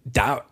da, 0.04 0.44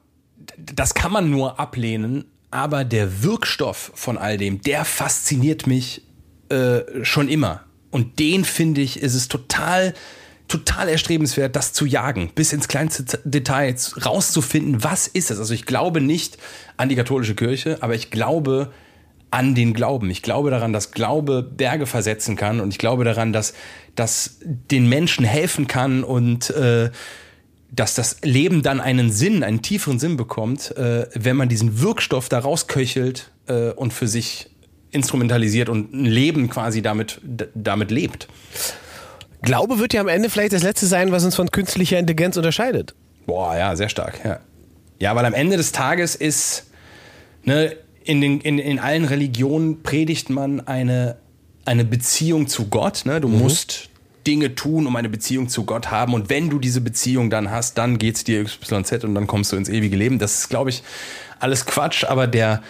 das 0.58 0.94
kann 0.94 1.12
man 1.12 1.32
nur 1.32 1.60
ablehnen, 1.60 2.26
aber 2.52 2.84
der 2.84 3.24
Wirkstoff 3.24 3.92
von 3.96 4.20
all 4.20 4.38
dem, 4.38 4.62
der 4.62 4.86
fasziniert 4.86 5.66
mich 5.66 6.04
äh, 6.50 6.82
schon 7.04 7.30
immer. 7.30 7.64
Und 7.90 8.20
den 8.20 8.46
finde 8.46 8.82
ich, 8.82 9.02
ist 9.02 9.16
es 9.16 9.28
total, 9.28 9.94
total 10.48 10.90
erstrebenswert, 10.90 11.56
das 11.56 11.74
zu 11.74 11.86
jagen, 11.86 12.32
bis 12.36 12.54
ins 12.54 12.68
kleinste 12.68 13.20
Detail 13.24 13.76
rauszufinden, 14.06 14.84
was 14.84 15.08
ist 15.08 15.32
es. 15.32 15.40
Also 15.40 15.54
ich 15.54 15.66
glaube 15.66 16.02
nicht 16.02 16.38
an 16.78 16.90
die 16.90 16.96
katholische 16.96 17.36
Kirche, 17.36 17.78
aber 17.82 17.96
ich 17.96 18.12
glaube 18.12 18.72
an 19.32 19.56
den 19.56 19.74
Glauben. 19.74 20.12
Ich 20.12 20.22
glaube 20.22 20.52
daran, 20.52 20.74
dass 20.74 20.92
Glaube 20.92 21.42
Berge 21.42 21.88
versetzen 21.88 22.36
kann 22.36 22.60
und 22.60 22.70
ich 22.70 22.78
glaube 22.78 23.04
daran, 23.04 23.34
dass 23.34 23.56
das 23.96 24.38
den 24.44 24.88
Menschen 24.88 25.26
helfen 25.26 25.66
kann 25.68 26.04
und 26.04 26.52
äh, 26.52 26.92
dass 27.76 27.96
das 27.96 28.18
Leben 28.22 28.62
dann 28.62 28.80
einen 28.80 29.12
Sinn, 29.12 29.44
einen 29.44 29.62
tieferen 29.62 29.98
Sinn 29.98 30.16
bekommt, 30.16 30.76
äh, 30.78 31.08
wenn 31.16 31.36
man 31.36 31.50
diesen 31.50 31.82
Wirkstoff 31.82 32.30
da 32.30 32.40
rausköchelt 32.40 33.32
äh, 33.48 33.72
und 33.72 33.94
für 33.94 34.08
sich 34.08 34.52
instrumentalisiert 34.92 35.70
und 35.70 35.92
ein 35.92 36.06
Leben 36.06 36.50
quasi 36.50 36.84
damit, 36.84 37.20
damit 37.56 37.90
lebt. 37.90 38.28
Glaube 39.42 39.80
wird 39.80 39.94
ja 39.94 40.02
am 40.02 40.08
Ende 40.08 40.30
vielleicht 40.30 40.54
das 40.54 40.62
Letzte 40.62 40.86
sein, 40.86 41.12
was 41.12 41.26
uns 41.26 41.36
von 41.36 41.50
künstlicher 41.50 41.98
Intelligenz 41.98 42.38
unterscheidet. 42.38 42.94
Boah, 43.26 43.58
ja, 43.58 43.76
sehr 43.76 43.90
stark, 43.90 44.24
ja. 44.24 44.40
Ja, 45.00 45.16
weil 45.16 45.26
am 45.26 45.34
Ende 45.34 45.58
des 45.58 45.72
Tages 45.72 46.16
ist, 46.16 46.68
ne, 47.44 47.76
in, 48.04 48.22
den, 48.22 48.40
in, 48.40 48.60
in 48.60 48.80
allen 48.80 49.06
Religionen 49.06 49.82
predigt 49.82 50.30
man 50.30 50.66
eine, 50.68 51.18
eine 51.66 51.84
Beziehung 51.86 52.48
zu 52.48 52.68
Gott. 52.68 53.06
Ne? 53.06 53.20
Du 53.20 53.28
musst 53.28 53.90
Dinge 54.26 54.56
tun, 54.56 54.88
um 54.88 54.96
eine 54.96 55.10
Beziehung 55.10 55.50
zu 55.50 55.66
Gott 55.66 55.92
haben. 55.92 56.14
Und 56.14 56.30
wenn 56.30 56.50
du 56.50 56.60
diese 56.60 56.82
Beziehung 56.82 57.30
dann 57.30 57.52
hast, 57.52 57.78
dann 57.78 57.98
geht's 57.98 58.24
dir 58.24 58.44
XYZ 58.44 59.04
und 59.04 59.16
dann 59.16 59.28
kommst 59.28 59.52
du 59.52 59.56
ins 59.56 59.70
ewige 59.70 59.96
Leben. 59.96 60.20
Das 60.20 60.40
ist, 60.40 60.50
glaube 60.50 60.70
ich, 60.70 60.84
alles 61.40 61.66
Quatsch. 61.66 62.04
Aber 62.06 62.28
der, 62.28 62.62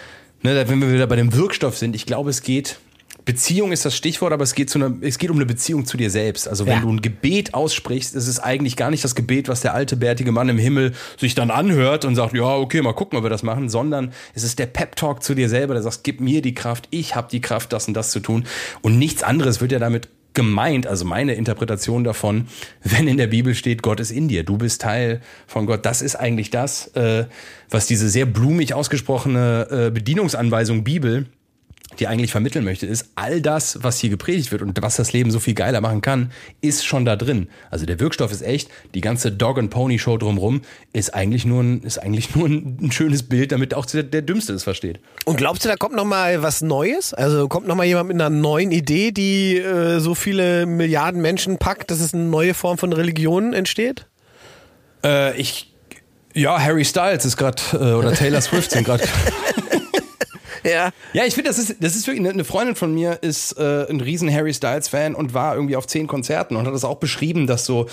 ne, 0.42 0.64
wenn 0.68 0.80
wir 0.80 0.92
wieder 0.92 1.06
bei 1.06 1.16
dem 1.16 1.32
Wirkstoff 1.34 1.76
sind, 1.78 1.94
ich 1.96 2.06
glaube, 2.06 2.30
es 2.30 2.42
geht. 2.42 2.78
Beziehung 3.26 3.72
ist 3.72 3.86
das 3.86 3.96
Stichwort, 3.96 4.34
aber 4.34 4.42
es 4.44 4.54
geht, 4.54 4.68
zu 4.68 4.78
einer, 4.78 4.92
es 5.00 5.16
geht 5.16 5.30
um 5.30 5.36
eine 5.36 5.46
Beziehung 5.46 5.86
zu 5.86 5.96
dir 5.96 6.10
selbst. 6.10 6.46
Also 6.46 6.66
wenn 6.66 6.74
Ja. 6.74 6.80
du 6.80 6.90
ein 6.92 7.00
Gebet 7.00 7.54
aussprichst, 7.54 8.14
ist 8.14 8.28
es 8.28 8.38
eigentlich 8.38 8.76
gar 8.76 8.90
nicht 8.90 9.02
das 9.02 9.14
Gebet, 9.14 9.48
was 9.48 9.62
der 9.62 9.72
alte 9.72 9.96
bärtige 9.96 10.30
Mann 10.30 10.50
im 10.50 10.58
Himmel 10.58 10.92
sich 11.18 11.34
dann 11.34 11.50
anhört 11.50 12.04
und 12.04 12.16
sagt, 12.16 12.34
ja, 12.34 12.44
okay, 12.44 12.82
mal 12.82 12.92
gucken, 12.92 13.16
ob 13.16 13.24
wir 13.24 13.30
das 13.30 13.42
machen, 13.42 13.70
sondern 13.70 14.12
es 14.34 14.42
ist 14.42 14.58
der 14.58 14.66
Pep-Talk 14.66 15.22
zu 15.22 15.34
dir 15.34 15.48
selber, 15.48 15.72
der 15.72 15.82
sagt, 15.82 16.04
gib 16.04 16.20
mir 16.20 16.42
die 16.42 16.52
Kraft, 16.52 16.86
ich 16.90 17.16
habe 17.16 17.28
die 17.30 17.40
Kraft, 17.40 17.72
das 17.72 17.88
und 17.88 17.94
das 17.94 18.10
zu 18.10 18.20
tun. 18.20 18.44
Und 18.82 18.98
nichts 18.98 19.22
anderes 19.22 19.62
wird 19.62 19.72
ja 19.72 19.78
damit 19.78 20.08
gemeint, 20.34 20.86
also 20.86 21.04
meine 21.04 21.34
Interpretation 21.34 22.04
davon, 22.04 22.48
wenn 22.82 23.08
in 23.08 23.16
der 23.16 23.28
Bibel 23.28 23.54
steht, 23.54 23.82
Gott 23.82 24.00
ist 24.00 24.10
in 24.10 24.28
dir, 24.28 24.44
du 24.44 24.58
bist 24.58 24.82
Teil 24.82 25.20
von 25.46 25.66
Gott. 25.66 25.86
Das 25.86 26.02
ist 26.02 26.16
eigentlich 26.16 26.50
das, 26.50 26.88
äh, 26.96 27.26
was 27.70 27.86
diese 27.86 28.08
sehr 28.08 28.26
blumig 28.26 28.74
ausgesprochene 28.74 29.68
äh, 29.70 29.90
Bedienungsanweisung 29.90 30.84
Bibel 30.84 31.26
die 31.98 32.06
eigentlich 32.08 32.32
vermitteln 32.32 32.64
möchte, 32.64 32.86
ist, 32.86 33.10
all 33.14 33.40
das, 33.40 33.82
was 33.82 33.98
hier 33.98 34.10
gepredigt 34.10 34.50
wird 34.52 34.62
und 34.62 34.80
was 34.82 34.96
das 34.96 35.12
Leben 35.12 35.30
so 35.30 35.38
viel 35.38 35.54
geiler 35.54 35.80
machen 35.80 36.00
kann, 36.00 36.32
ist 36.60 36.84
schon 36.84 37.04
da 37.04 37.16
drin. 37.16 37.48
Also 37.70 37.86
der 37.86 38.00
Wirkstoff 38.00 38.32
ist 38.32 38.42
echt, 38.42 38.68
die 38.94 39.00
ganze 39.00 39.30
Dog 39.30 39.58
and 39.58 39.70
Pony 39.70 39.98
Show 39.98 40.16
drumrum 40.16 40.62
ist 40.92 41.14
eigentlich 41.14 41.44
nur 41.44 41.62
ein, 41.62 41.82
ist 41.82 41.98
eigentlich 41.98 42.34
nur 42.34 42.48
ein, 42.48 42.78
ein 42.82 42.92
schönes 42.92 43.22
Bild, 43.22 43.52
damit 43.52 43.74
auch 43.74 43.86
der, 43.86 44.02
der 44.02 44.22
Dümmste 44.22 44.54
es 44.54 44.64
versteht. 44.64 45.00
Und 45.24 45.36
glaubst 45.36 45.64
du, 45.64 45.68
da 45.68 45.76
kommt 45.76 45.94
noch 45.94 46.04
mal 46.04 46.42
was 46.42 46.62
Neues? 46.62 47.14
Also 47.14 47.48
kommt 47.48 47.66
noch 47.66 47.76
mal 47.76 47.86
jemand 47.86 48.08
mit 48.08 48.20
einer 48.20 48.30
neuen 48.30 48.72
Idee, 48.72 49.12
die 49.12 49.56
äh, 49.56 50.00
so 50.00 50.14
viele 50.14 50.66
Milliarden 50.66 51.20
Menschen 51.20 51.58
packt, 51.58 51.90
dass 51.90 52.00
es 52.00 52.14
eine 52.14 52.24
neue 52.24 52.54
Form 52.54 52.78
von 52.78 52.92
Religion 52.92 53.52
entsteht? 53.52 54.06
Äh, 55.04 55.38
ich, 55.38 55.72
ja, 56.32 56.60
Harry 56.60 56.84
Styles 56.84 57.24
ist 57.24 57.36
gerade, 57.36 57.62
äh, 57.72 57.76
oder 57.76 58.12
Taylor 58.12 58.40
Swift 58.40 58.70
sind 58.70 58.84
gerade. 58.84 59.04
Ja. 60.64 60.92
Ja, 61.12 61.24
ich 61.24 61.34
finde, 61.34 61.50
das 61.50 61.58
ist, 61.58 61.76
das 61.80 61.94
ist 61.94 62.06
wirklich, 62.06 62.26
eine 62.26 62.44
Freundin 62.44 62.74
von 62.74 62.92
mir 62.94 63.18
ist 63.22 63.52
äh, 63.58 63.86
ein 63.88 64.00
riesen 64.00 64.32
Harry 64.32 64.52
Styles-Fan 64.52 65.14
und 65.14 65.34
war 65.34 65.54
irgendwie 65.54 65.76
auf 65.76 65.86
zehn 65.86 66.06
Konzerten 66.06 66.56
und 66.56 66.66
hat 66.66 66.74
das 66.74 66.84
auch 66.84 66.96
beschrieben, 66.96 67.46
dass 67.46 67.66
so, 67.66 67.86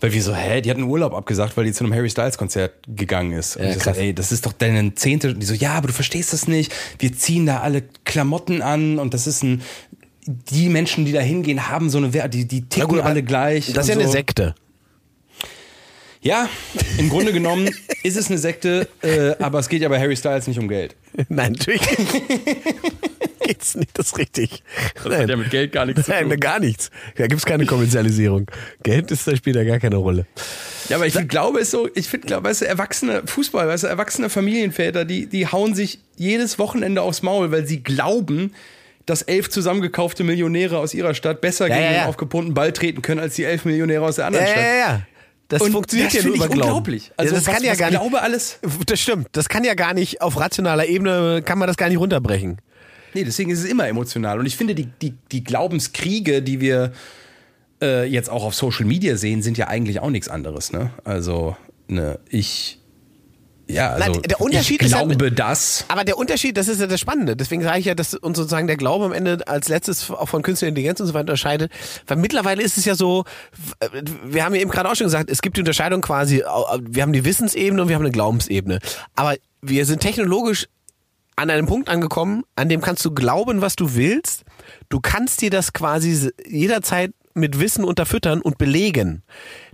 weil 0.00 0.12
wir 0.12 0.22
so, 0.22 0.34
hä, 0.34 0.60
die 0.60 0.70
hat 0.70 0.76
einen 0.76 0.88
Urlaub 0.88 1.14
abgesagt, 1.14 1.56
weil 1.56 1.64
die 1.64 1.72
zu 1.72 1.84
einem 1.84 1.94
Harry 1.94 2.10
Styles-Konzert 2.10 2.72
gegangen 2.88 3.32
ist. 3.32 3.56
Und 3.56 3.64
Ja, 3.64 3.70
ich 3.70 3.82
so, 3.82 3.90
ey, 3.90 4.14
das 4.14 4.32
ist 4.32 4.46
doch 4.46 4.52
deine 4.52 4.94
zehnte. 4.94 5.34
Die 5.34 5.46
so, 5.46 5.54
ja, 5.54 5.74
aber 5.74 5.88
du 5.88 5.92
verstehst 5.92 6.32
das 6.32 6.48
nicht. 6.48 6.72
Wir 6.98 7.12
ziehen 7.12 7.46
da 7.46 7.60
alle 7.60 7.82
Klamotten 8.04 8.62
an 8.62 8.98
und 8.98 9.14
das 9.14 9.26
ist 9.26 9.42
ein, 9.42 9.62
die 10.26 10.68
Menschen, 10.68 11.04
die 11.04 11.12
da 11.12 11.20
hingehen, 11.20 11.68
haben 11.68 11.90
so 11.90 11.98
eine 11.98 12.12
Wert, 12.14 12.34
die, 12.34 12.46
die 12.46 12.62
ticken 12.62 13.00
alle 13.00 13.22
gleich. 13.22 13.72
Das 13.72 13.84
ist 13.86 13.88
ja 13.90 13.94
und 13.96 14.00
eine 14.00 14.08
so. 14.08 14.12
Sekte. 14.12 14.54
Ja, 16.24 16.48
im 16.98 17.10
Grunde 17.10 17.32
genommen 17.34 17.68
ist 18.02 18.16
es 18.16 18.28
eine 18.30 18.38
Sekte, 18.38 18.88
äh, 19.02 19.34
aber 19.42 19.58
es 19.58 19.68
geht 19.68 19.82
ja 19.82 19.88
bei 19.90 20.00
Harry 20.00 20.16
Styles 20.16 20.46
nicht 20.46 20.58
um 20.58 20.68
Geld. 20.68 20.96
Nein, 21.28 21.52
natürlich 21.52 21.82
geht's 23.46 23.74
nicht, 23.74 23.96
das 23.98 24.06
ist 24.06 24.18
richtig. 24.18 24.62
Das 24.94 25.04
hat 25.18 25.28
ja 25.28 25.36
mit 25.36 25.50
Geld 25.50 25.72
gar 25.72 25.84
nichts 25.86 26.04
zu 26.04 26.10
Nein, 26.10 26.30
tun. 26.30 26.40
gar 26.40 26.58
nichts. 26.60 26.90
Da 27.16 27.26
gibt's 27.26 27.44
keine 27.44 27.66
Kommerzialisierung. 27.66 28.46
Geld 28.82 29.10
ist, 29.10 29.26
da 29.26 29.36
spielt 29.36 29.56
ja 29.56 29.64
gar 29.64 29.78
keine 29.78 29.96
Rolle. 29.96 30.26
Ja, 30.88 30.96
aber 30.96 31.06
ich 31.06 31.28
glaube, 31.28 31.58
es 31.58 31.64
ist 31.66 31.70
so, 31.72 31.88
ich 31.94 32.08
finde, 32.08 32.42
weißt 32.42 32.62
du, 32.62 32.66
erwachsene 32.68 33.22
Fußball, 33.26 33.68
weißt 33.68 33.84
du, 33.84 33.88
erwachsene 33.88 34.30
Familienväter, 34.30 35.04
die, 35.04 35.26
die 35.26 35.46
hauen 35.46 35.74
sich 35.74 35.98
jedes 36.16 36.58
Wochenende 36.58 37.02
aufs 37.02 37.22
Maul, 37.22 37.52
weil 37.52 37.66
sie 37.66 37.82
glauben, 37.82 38.54
dass 39.06 39.20
elf 39.22 39.50
zusammengekaufte 39.50 40.24
Millionäre 40.24 40.78
aus 40.78 40.94
ihrer 40.94 41.14
Stadt 41.14 41.42
besser 41.42 41.68
Ja, 41.68 41.74
gegen 41.74 41.84
ja, 41.86 41.92
den 41.92 42.00
ja. 42.00 42.06
aufgepumpten 42.06 42.54
Ball 42.54 42.72
treten 42.72 43.02
können 43.02 43.20
als 43.20 43.34
die 43.34 43.44
elf 43.44 43.66
Millionäre 43.66 44.04
aus 44.04 44.16
der 44.16 44.22
Ja, 44.24 44.26
anderen 44.28 44.46
ja, 44.46 44.52
Stadt. 44.52 44.64
ja, 44.64 44.74
ja. 44.76 45.02
Das 45.54 45.62
Und 45.62 45.70
funktioniert 45.70 46.08
das 46.08 46.20
ja 46.20 46.26
nur 46.26 46.34
über 46.34 46.48
Glauben. 46.48 46.62
unglaublich. 46.62 47.12
Also 47.16 47.32
ja, 47.32 47.38
das 47.38 47.46
was, 47.46 47.54
kann 47.54 47.62
ja 47.62 47.74
gar 47.76 47.90
nicht. 47.90 48.00
Glaube 48.00 48.20
alles. 48.20 48.58
Das 48.86 49.00
stimmt. 49.00 49.28
Das 49.32 49.48
kann 49.48 49.62
ja 49.62 49.74
gar 49.74 49.94
nicht 49.94 50.20
auf 50.20 50.36
rationaler 50.38 50.86
Ebene 50.86 51.42
kann 51.44 51.58
man 51.58 51.68
das 51.68 51.76
gar 51.76 51.88
nicht 51.88 51.98
runterbrechen. 51.98 52.58
Nee, 53.14 53.22
deswegen 53.22 53.50
ist 53.50 53.60
es 53.60 53.66
immer 53.66 53.86
emotional. 53.86 54.40
Und 54.40 54.46
ich 54.46 54.56
finde, 54.56 54.74
die, 54.74 54.86
die, 55.00 55.14
die 55.30 55.44
Glaubenskriege, 55.44 56.42
die 56.42 56.60
wir 56.60 56.92
äh, 57.80 58.04
jetzt 58.04 58.30
auch 58.30 58.42
auf 58.42 58.56
Social 58.56 58.84
Media 58.84 59.16
sehen, 59.16 59.42
sind 59.42 59.56
ja 59.56 59.68
eigentlich 59.68 60.00
auch 60.00 60.10
nichts 60.10 60.28
anderes. 60.28 60.72
Ne? 60.72 60.90
Also, 61.04 61.56
ne, 61.86 62.18
ich. 62.28 62.80
Ja, 63.66 63.90
also 63.90 64.12
Nein, 64.12 64.22
der 64.22 64.40
Unterschied 64.40 64.80
ich 64.80 64.86
ist 64.86 64.92
ja- 64.92 65.02
glaube 65.04 65.32
das. 65.32 65.84
Aber 65.88 66.04
der 66.04 66.18
Unterschied, 66.18 66.56
das 66.56 66.68
ist 66.68 66.80
ja 66.80 66.86
das 66.86 67.00
Spannende. 67.00 67.34
Deswegen 67.36 67.62
sage 67.62 67.78
ich 67.78 67.86
ja, 67.86 67.94
dass 67.94 68.14
uns 68.14 68.36
sozusagen 68.36 68.66
der 68.66 68.76
Glaube 68.76 69.06
am 69.06 69.12
Ende 69.12 69.46
als 69.48 69.68
letztes 69.68 70.10
auch 70.10 70.28
von 70.28 70.42
künstlicher 70.42 70.68
Intelligenz 70.68 71.00
und 71.00 71.06
so 71.06 71.14
weiter 71.14 71.22
unterscheidet. 71.22 71.72
Weil 72.06 72.18
mittlerweile 72.18 72.62
ist 72.62 72.76
es 72.76 72.84
ja 72.84 72.94
so, 72.94 73.24
wir 74.24 74.44
haben 74.44 74.54
ja 74.54 74.60
eben 74.60 74.70
gerade 74.70 74.90
auch 74.90 74.94
schon 74.94 75.06
gesagt, 75.06 75.30
es 75.30 75.40
gibt 75.40 75.56
die 75.56 75.62
Unterscheidung 75.62 76.02
quasi, 76.02 76.42
wir 76.80 77.02
haben 77.02 77.12
die 77.12 77.24
Wissensebene 77.24 77.80
und 77.80 77.88
wir 77.88 77.94
haben 77.94 78.02
eine 78.02 78.12
Glaubensebene. 78.12 78.80
Aber 79.14 79.34
wir 79.62 79.86
sind 79.86 80.00
technologisch 80.00 80.66
an 81.36 81.50
einem 81.50 81.66
Punkt 81.66 81.88
angekommen, 81.88 82.44
an 82.56 82.68
dem 82.68 82.80
kannst 82.80 83.04
du 83.04 83.12
glauben, 83.12 83.60
was 83.60 83.76
du 83.76 83.94
willst. 83.94 84.42
Du 84.88 85.00
kannst 85.00 85.40
dir 85.40 85.50
das 85.50 85.72
quasi 85.72 86.30
jederzeit 86.46 87.12
mit 87.34 87.58
Wissen 87.58 87.82
unterfüttern 87.82 88.40
und 88.40 88.58
belegen. 88.58 89.22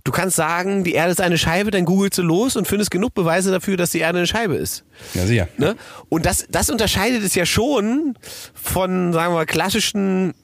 Du 0.04 0.12
kannst 0.12 0.36
sagen, 0.36 0.84
die 0.84 0.92
Erde 0.92 1.12
ist 1.12 1.20
eine 1.20 1.38
Scheibe, 1.38 1.70
dann 1.70 1.84
googelst 1.84 2.18
du 2.18 2.22
los 2.22 2.56
und 2.56 2.66
findest 2.66 2.90
genug 2.90 3.14
Beweise 3.14 3.50
dafür, 3.50 3.76
dass 3.76 3.90
die 3.90 3.98
Erde 3.98 4.18
eine 4.18 4.26
Scheibe 4.26 4.56
ist. 4.56 4.84
Ja, 5.14 5.26
sicher. 5.26 5.48
Ne? 5.58 5.76
Und 6.08 6.26
das, 6.26 6.46
das 6.50 6.70
unterscheidet 6.70 7.22
es 7.22 7.34
ja 7.34 7.46
schon 7.46 8.14
von, 8.54 9.12
sagen 9.12 9.32
wir 9.32 9.38
mal, 9.38 9.46
klassischen 9.46 10.34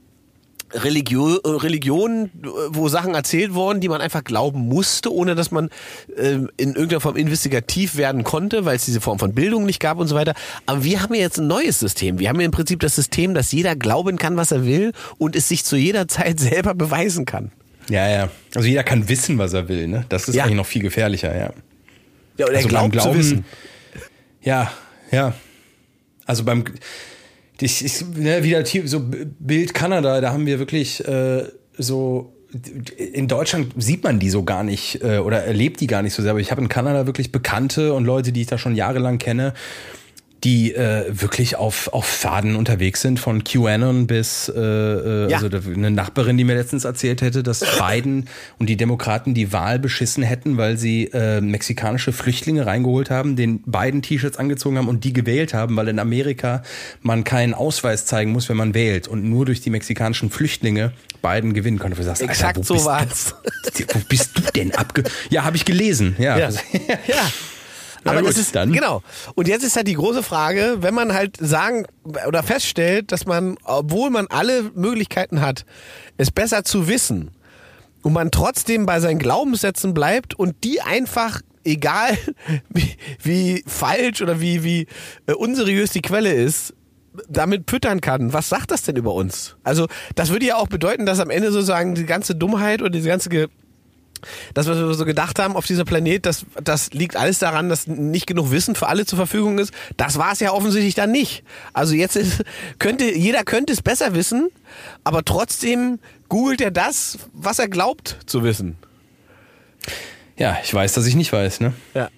Religio 0.72 1.36
äh, 1.36 1.48
Religionen, 1.48 2.26
äh, 2.26 2.48
wo 2.70 2.88
Sachen 2.88 3.14
erzählt 3.14 3.54
wurden, 3.54 3.80
die 3.80 3.88
man 3.88 4.00
einfach 4.00 4.24
glauben 4.24 4.68
musste, 4.68 5.12
ohne 5.12 5.34
dass 5.34 5.50
man 5.50 5.70
ähm, 6.16 6.50
in 6.56 6.70
irgendeiner 6.70 7.00
Form 7.00 7.16
investigativ 7.16 7.96
werden 7.96 8.24
konnte, 8.24 8.64
weil 8.64 8.76
es 8.76 8.84
diese 8.84 9.00
Form 9.00 9.18
von 9.18 9.32
Bildung 9.34 9.64
nicht 9.64 9.80
gab 9.80 9.98
und 9.98 10.08
so 10.08 10.14
weiter. 10.14 10.34
Aber 10.66 10.82
wir 10.84 11.02
haben 11.02 11.14
ja 11.14 11.20
jetzt 11.20 11.38
ein 11.38 11.46
neues 11.46 11.78
System. 11.78 12.18
Wir 12.18 12.28
haben 12.28 12.40
ja 12.40 12.46
im 12.46 12.52
Prinzip 12.52 12.80
das 12.80 12.96
System, 12.96 13.34
dass 13.34 13.52
jeder 13.52 13.76
glauben 13.76 14.18
kann, 14.18 14.36
was 14.36 14.50
er 14.50 14.64
will 14.64 14.92
und 15.18 15.36
es 15.36 15.48
sich 15.48 15.64
zu 15.64 15.76
jeder 15.76 16.08
Zeit 16.16 16.40
selber 16.40 16.74
beweisen 16.74 17.24
kann. 17.24 17.52
Ja, 17.88 18.08
ja. 18.08 18.28
Also 18.54 18.68
jeder 18.68 18.82
kann 18.84 19.08
wissen, 19.08 19.38
was 19.38 19.52
er 19.52 19.68
will. 19.68 19.86
Ne? 19.86 20.04
Das 20.08 20.28
ist 20.28 20.34
Ja. 20.34 20.44
eigentlich 20.44 20.56
noch 20.56 20.66
viel 20.66 20.82
gefährlicher, 20.82 21.36
ja. 21.36 21.52
Ja, 22.38 22.46
oder 22.46 22.56
Also 22.56 22.68
glaubt 22.68 22.92
beim 22.92 23.00
zu 23.00 23.04
Glauben- 23.08 23.18
wissen. 23.18 23.44
Ja, 24.42 24.70
ja. 25.10 25.34
Also 26.26 26.44
beim 26.44 26.64
ich, 27.60 27.84
ich, 27.84 28.04
ne, 28.14 28.42
wieder 28.44 28.64
so 28.86 29.00
Bild 29.38 29.72
Kanada, 29.72 30.20
da 30.20 30.32
haben 30.32 30.44
wir 30.46 30.58
wirklich 30.58 31.06
äh, 31.08 31.44
so 31.78 32.32
in 32.96 33.28
Deutschland 33.28 33.72
sieht 33.76 34.04
man 34.04 34.18
die 34.18 34.30
so 34.30 34.44
gar 34.44 34.62
nicht 34.62 35.02
äh, 35.02 35.18
oder 35.18 35.44
erlebt 35.44 35.80
die 35.80 35.86
gar 35.86 36.02
nicht 36.02 36.14
so 36.14 36.22
sehr. 36.22 36.30
Aber 36.32 36.40
ich 36.40 36.50
habe 36.50 36.60
in 36.62 36.68
Kanada 36.68 37.06
wirklich 37.06 37.32
Bekannte 37.32 37.92
und 37.94 38.04
Leute, 38.04 38.32
die 38.32 38.42
ich 38.42 38.46
da 38.46 38.58
schon 38.58 38.74
jahrelang 38.74 39.18
kenne, 39.18 39.52
die 40.46 40.76
äh, 40.76 41.06
wirklich 41.08 41.56
auf, 41.56 41.88
auf 41.92 42.04
Faden 42.06 42.54
unterwegs 42.54 43.00
sind, 43.00 43.18
von 43.18 43.42
QAnon 43.42 44.06
bis 44.06 44.48
äh, 44.48 44.60
äh, 44.60 45.28
Ja. 45.28 45.38
also 45.38 45.48
eine 45.74 45.90
Nachbarin, 45.90 46.36
die 46.38 46.44
mir 46.44 46.54
letztens 46.54 46.84
erzählt 46.84 47.20
hätte, 47.20 47.42
dass 47.42 47.64
Biden 47.80 48.28
und 48.60 48.68
die 48.68 48.76
Demokraten 48.76 49.34
die 49.34 49.52
Wahl 49.52 49.80
beschissen 49.80 50.22
hätten, 50.22 50.56
weil 50.56 50.76
sie 50.76 51.10
äh, 51.12 51.40
mexikanische 51.40 52.12
Flüchtlinge 52.12 52.64
reingeholt 52.64 53.10
haben, 53.10 53.34
den 53.34 53.60
beiden 53.62 54.02
T-Shirts 54.02 54.38
angezogen 54.38 54.78
haben 54.78 54.86
und 54.86 55.02
die 55.02 55.12
gewählt 55.12 55.52
haben, 55.52 55.74
weil 55.74 55.88
in 55.88 55.98
Amerika 55.98 56.62
man 57.02 57.24
keinen 57.24 57.52
Ausweis 57.52 58.06
zeigen 58.06 58.30
muss, 58.30 58.48
wenn 58.48 58.56
man 58.56 58.72
wählt 58.72 59.08
und 59.08 59.24
nur 59.28 59.46
durch 59.46 59.60
die 59.62 59.70
mexikanischen 59.70 60.30
Flüchtlinge 60.30 60.92
Biden 61.22 61.54
gewinnen 61.54 61.80
konnte. 61.80 61.96
Du 61.96 62.04
sagst, 62.04 62.22
Alter, 62.22 62.32
Exakt 62.32 62.58
wo 62.58 62.62
so 62.62 62.74
bist 62.74 62.86
war's. 62.86 63.34
Du, 63.76 63.84
wo 63.94 63.98
bist 64.08 64.30
du 64.38 64.42
denn 64.54 64.72
abge... 64.76 65.02
Ja, 65.28 65.42
habe 65.42 65.56
ich 65.56 65.64
gelesen. 65.64 66.14
Ja. 66.20 66.38
Ja. 66.38 66.50
ja. 67.08 67.32
Aber 68.08 68.20
gut, 68.20 68.30
das 68.30 68.38
ist 68.38 68.54
dann. 68.54 68.72
genau. 68.72 69.02
Und 69.34 69.48
jetzt 69.48 69.64
ist 69.64 69.76
halt 69.76 69.88
die 69.88 69.94
große 69.94 70.22
Frage, 70.22 70.78
wenn 70.80 70.94
man 70.94 71.12
halt 71.12 71.36
sagen 71.38 71.86
oder 72.26 72.42
feststellt, 72.42 73.12
dass 73.12 73.26
man, 73.26 73.56
obwohl 73.64 74.10
man 74.10 74.26
alle 74.28 74.70
Möglichkeiten 74.74 75.40
hat, 75.40 75.64
es 76.16 76.30
besser 76.30 76.64
zu 76.64 76.88
wissen 76.88 77.30
und 78.02 78.12
man 78.12 78.30
trotzdem 78.30 78.86
bei 78.86 79.00
seinen 79.00 79.18
Glaubenssätzen 79.18 79.94
bleibt 79.94 80.34
und 80.34 80.64
die 80.64 80.80
einfach 80.80 81.40
egal 81.64 82.16
wie, 82.68 82.96
wie 83.22 83.64
falsch 83.66 84.22
oder 84.22 84.40
wie 84.40 84.62
wie 84.62 84.86
äh, 85.26 85.32
unseriös 85.32 85.90
die 85.90 86.02
Quelle 86.02 86.32
ist, 86.32 86.74
damit 87.28 87.70
füttern 87.70 88.00
kann. 88.00 88.32
Was 88.32 88.48
sagt 88.48 88.70
das 88.70 88.82
denn 88.82 88.96
über 88.96 89.14
uns? 89.14 89.56
Also, 89.64 89.86
das 90.14 90.30
würde 90.30 90.46
ja 90.46 90.56
auch 90.56 90.68
bedeuten, 90.68 91.06
dass 91.06 91.20
am 91.20 91.30
Ende 91.30 91.50
sozusagen 91.50 91.94
die 91.94 92.06
ganze 92.06 92.34
Dummheit 92.34 92.82
und 92.82 92.94
diese 92.94 93.08
ganze 93.08 93.28
das, 94.54 94.66
was 94.66 94.78
wir 94.78 94.94
so 94.94 95.04
gedacht 95.04 95.38
haben 95.38 95.56
auf 95.56 95.66
dieser 95.66 95.84
Planet, 95.84 96.26
das, 96.26 96.46
das 96.62 96.92
liegt 96.92 97.16
alles 97.16 97.38
daran, 97.38 97.68
dass 97.68 97.86
nicht 97.86 98.26
genug 98.26 98.50
Wissen 98.50 98.74
für 98.74 98.88
alle 98.88 99.06
zur 99.06 99.16
Verfügung 99.16 99.58
ist. 99.58 99.72
Das 99.96 100.18
war 100.18 100.32
es 100.32 100.40
ja 100.40 100.52
offensichtlich 100.52 100.94
dann 100.94 101.12
nicht. 101.12 101.44
Also 101.72 101.94
jetzt 101.94 102.16
ist, 102.16 102.44
könnte, 102.78 103.04
jeder 103.14 103.44
könnte 103.44 103.72
es 103.72 103.82
besser 103.82 104.14
wissen, 104.14 104.48
aber 105.04 105.24
trotzdem 105.24 105.98
googelt 106.28 106.60
er 106.60 106.70
das, 106.70 107.18
was 107.32 107.58
er 107.58 107.68
glaubt 107.68 108.18
zu 108.26 108.42
wissen. 108.42 108.76
ja, 110.36 110.58
ich 110.62 110.72
weiß, 110.72 110.94
dass 110.94 111.06
ich 111.06 111.14
nicht 111.14 111.32
weiß. 111.32 111.60
Ne? 111.60 111.72
Ja. 111.94 112.08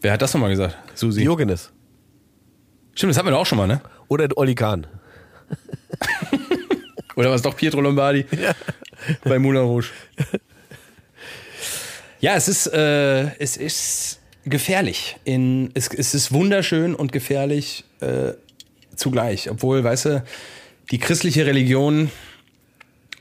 Wer 0.00 0.12
hat 0.12 0.22
das 0.22 0.34
nochmal 0.34 0.50
gesagt? 0.50 0.76
Susi. 0.94 1.20
Diogenes. 1.20 1.70
Stimmt, 2.94 3.10
das 3.10 3.16
hatten 3.16 3.28
wir 3.28 3.32
doch 3.32 3.40
auch 3.40 3.46
schon 3.46 3.58
mal, 3.58 3.66
ne? 3.66 3.80
Oder 4.08 4.28
Olli 4.36 4.54
Kahn. 4.54 4.86
Oder 7.16 7.28
war 7.28 7.36
es 7.36 7.42
doch 7.42 7.56
Pietro 7.56 7.80
Lombardi 7.80 8.26
bei 9.24 9.38
Moulin 9.38 9.62
Rouge? 9.62 9.90
Ja, 12.22 12.36
es 12.36 12.46
ist, 12.46 12.68
äh, 12.68 13.36
es 13.40 13.56
ist 13.56 14.20
gefährlich. 14.44 15.16
In, 15.24 15.72
es, 15.74 15.88
es 15.88 16.14
ist 16.14 16.32
wunderschön 16.32 16.94
und 16.94 17.10
gefährlich 17.10 17.84
äh, 18.00 18.34
zugleich. 18.94 19.50
Obwohl, 19.50 19.82
weißt 19.82 20.04
du, 20.04 20.24
die 20.92 20.98
christliche 20.98 21.46
Religion, 21.46 22.12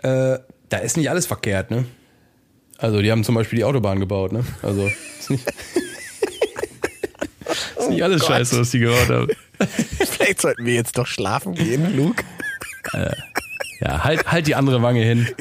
äh, 0.04 0.38
da 0.70 0.78
ist 0.78 0.97
nicht 0.97 1.10
alles 1.10 1.26
verkehrt, 1.26 1.72
ne? 1.72 1.86
Also, 2.78 3.02
die 3.02 3.12
haben 3.12 3.24
zum 3.24 3.34
Beispiel 3.34 3.58
die 3.58 3.66
Autobahn 3.66 3.99
gebaut, 3.99 4.34
ne? 4.34 4.45
Also, 4.62 4.91
ist 5.20 5.32
nicht, 5.32 5.47
ist 7.80 7.89
nicht 7.89 8.04
alles 8.04 8.22
Gott. 8.22 8.30
scheiße, 8.30 8.60
was 8.60 8.70
die 8.70 8.80
gebaut 8.80 9.10
haben. 9.10 9.30
Vielleicht 10.12 10.41
sollten 10.41 10.64
wir 10.64 10.76
jetzt 10.76 10.95
doch 10.99 11.08
schlafen 11.08 11.56
gehen, 11.56 11.97
Luke. 11.97 12.24
Ja, 13.80 14.04
halt, 14.04 14.32
halt 14.32 14.45
die 14.45 14.54
andere 14.54 14.84
Wange 14.84 15.02
hin. 15.02 15.28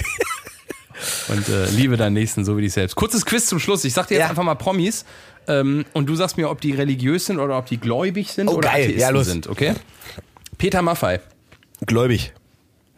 Und 1.29 1.49
äh, 1.49 1.67
liebe 1.71 1.97
deinen 1.97 2.15
Nächsten 2.15 2.45
so 2.45 2.57
wie 2.57 2.63
dich 2.63 2.73
selbst. 2.73 2.95
Kurzes 2.97 3.25
Quiz 3.27 3.47
zum 3.47 3.59
Schluss. 3.61 3.85
Ich 3.85 3.93
sag 3.95 4.07
dir 4.09 4.15
jetzt 4.15 4.23
Ja. 4.25 4.31
einfach 4.31 4.43
mal 4.43 4.55
Promis. 4.55 5.05
Ähm, 5.49 5.85
und 5.95 6.07
du 6.07 6.15
sagst 6.17 6.37
mir, 6.37 6.51
ob 6.51 6.61
die 6.61 6.73
religiös 6.73 7.27
sind 7.27 7.39
oder 7.41 7.57
ob 7.59 7.67
die 7.67 7.79
gläubig 7.79 8.33
sind 8.33 8.49
Oh, 8.49 8.55
oder 8.57 8.69
geil. 8.71 8.85
Atheisten 8.91 9.17
Ja, 9.17 9.25
sind, 9.25 9.47
okay? 9.49 9.75
Peter 10.59 10.83
Maffei. 10.83 11.21
Gläubig. 11.87 12.33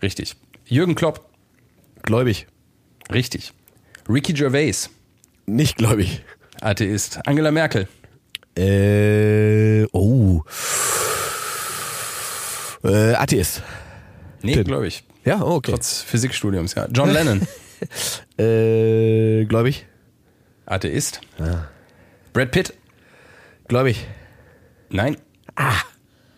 Richtig. 0.03 0.35
Jürgen 0.67 0.95
Klopp. 0.95 1.25
Gläubig. 2.03 2.47
Richtig. 3.13 3.53
Ricky 4.09 4.33
Gervais. 4.33 4.91
Nicht 5.47 5.77
gläubig. 5.77 6.23
Atheist. 6.61 7.21
Angela 7.27 7.51
Merkel. 7.53 7.87
Äh, 8.59 9.85
oh. 9.93 10.43
Äh, 12.85 13.15
Atheist. 13.15 13.63
Nee, 14.43 14.63
gläubig. 14.65 15.05
Ja, 15.25 15.41
okay. 15.43 15.71
Trotz 15.71 16.03
Physikstudiums, 16.03 16.75
ja. 16.75 16.87
John 16.93 17.11
Lennon. 17.13 17.47
Äh, 18.39 19.45
gläubig. 19.45 19.87
Atheist. 20.67 21.21
Brad 22.33 22.51
Pitt. 22.51 22.75
Gläubig. 23.69 24.07
Nein. 24.89 25.17
Ah. 25.55 25.75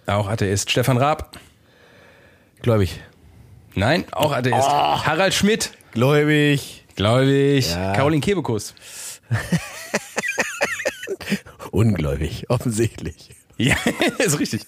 Auch 0.06 0.28
Atheist. 0.28 0.70
Stefan 0.70 0.98
Raab. 0.98 1.38
Gläubig. 2.62 3.00
Nein, 3.74 4.04
auch 4.12 4.32
Atheist. 4.32 4.68
Harald 4.68 5.34
Schmidt. 5.34 5.72
Gläubig. 5.92 6.84
Gläubig. 6.96 7.70
Ja. 7.70 7.92
Caroline 7.92 8.20
Kebekus. 8.20 8.74
Ungläubig, 11.70 12.50
offensichtlich. 12.50 13.30
Ja, 13.56 13.76
ist 14.18 14.38
richtig. 14.38 14.66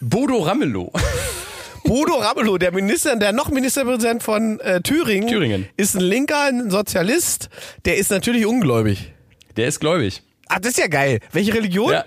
Bodo 0.00 0.42
Ramelow. 0.42 0.92
Bodo 1.86 2.14
Ramelow, 2.14 2.58
der 2.58 2.72
Minister, 2.72 3.16
der 3.16 3.32
noch 3.32 3.50
Ministerpräsident 3.50 4.22
von 4.22 4.58
äh, 4.60 4.80
Thüringen, 4.80 5.28
Thüringen. 5.28 5.68
ist 5.76 5.94
ein 5.94 6.00
Linker, 6.02 6.40
ein 6.48 6.70
Sozialist. 6.70 7.48
Der 7.84 7.96
ist 7.96 8.10
natürlich 8.10 8.46
ungläubig. 8.46 9.12
Der 9.56 9.68
ist 9.68 9.80
gläubig. 9.80 10.22
Ah, 10.48 10.58
das 10.60 10.72
ist 10.72 10.78
ja 10.78 10.86
geil. 10.88 11.20
Welche 11.32 11.54
Religion? 11.54 11.92
Ja. 11.92 12.04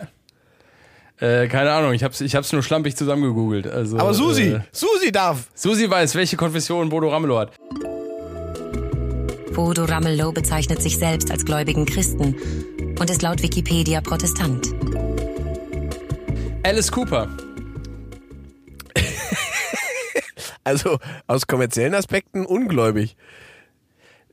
Äh, 1.21 1.47
keine 1.47 1.71
Ahnung, 1.71 1.93
ich 1.93 2.03
hab's, 2.03 2.21
ich 2.21 2.35
hab's 2.35 2.53
nur 2.53 2.63
schlampig 2.63 2.95
zusammengegoogelt. 2.95 3.67
Also, 3.67 3.97
Aber 3.97 4.13
Susi, 4.13 4.43
Äh, 4.53 4.59
Susi 4.71 5.11
darf. 5.11 5.47
Susi 5.53 5.89
weiß, 5.89 6.15
welche 6.15 6.37
Konfession 6.37 6.87
Bodo 6.89 7.09
Ramelow 7.09 7.39
hat. 7.39 7.51
Bodo 9.53 9.83
Ramelow 9.85 10.31
bezeichnet 10.31 10.81
sich 10.81 10.97
selbst 10.97 11.31
als 11.31 11.43
gläubigen 11.43 11.85
Christen 11.85 12.35
und 12.99 13.09
ist 13.09 13.21
laut 13.21 13.41
Wikipedia 13.43 13.99
Protestant. 13.99 14.67
Alice 16.63 16.91
Cooper. 16.91 17.27
Also 20.69 20.99
aus 21.25 21.47
kommerziellen 21.47 21.95
Aspekten 21.95 22.45
ungläubig. 22.45 23.15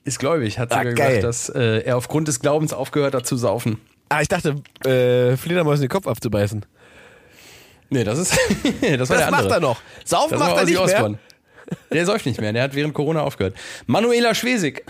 Ist 0.05 0.19
gläubig, 0.19 0.59
hat 0.59 0.71
Ah, 0.73 0.79
sogar 0.79 0.93
geil. 0.93 1.09
gesagt, 1.17 1.25
dass 1.25 1.49
äh, 1.49 1.79
er 1.81 1.97
aufgrund 1.97 2.29
des 2.29 2.41
Glaubens 2.41 2.73
aufgehört 2.75 3.15
hat 3.15 3.27
zu 3.27 3.37
saufen. 3.37 3.81
Ah, 4.11 4.21
ich 4.21 4.29
dachte, 4.29 4.57
äh, 4.85 5.37
Fledermaus 5.37 5.77
in 5.77 5.83
den 5.83 5.89
Kopf 5.89 6.07
abzubeißen. 6.07 6.65
Nee, 7.89 8.05
das 8.05 8.19
ist. 8.19 8.33
das 8.63 8.83
war 8.83 8.97
Das 8.99 9.09
der 9.09 9.27
andere. 9.29 9.43
macht 9.45 9.51
er 9.51 9.61
noch. 9.61 9.81
Saufen 10.05 10.31
Das 10.39 10.41
macht 10.41 10.57
er 10.59 10.65
nicht 10.65 10.75
mehr. 10.75 10.83
Osbourne. 10.85 11.19
Der 11.93 12.07
säuft 12.07 12.27
nicht 12.27 12.41
mehr, 12.41 12.53
der 12.53 12.63
hat 12.65 12.75
während 12.75 12.93
Corona 12.95 13.23
aufgehört. 13.23 13.57
Manuela 13.87 14.35
Schwesig. 14.35 14.85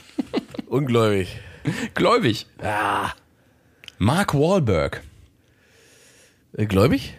Ungläubig. 0.66 1.38
Gläubig. 1.94 2.46
Ah. 2.62 3.10
Mark 3.98 4.34
Wahlberg. 4.34 5.02
Äh, 6.56 6.66
gläubig? 6.66 7.14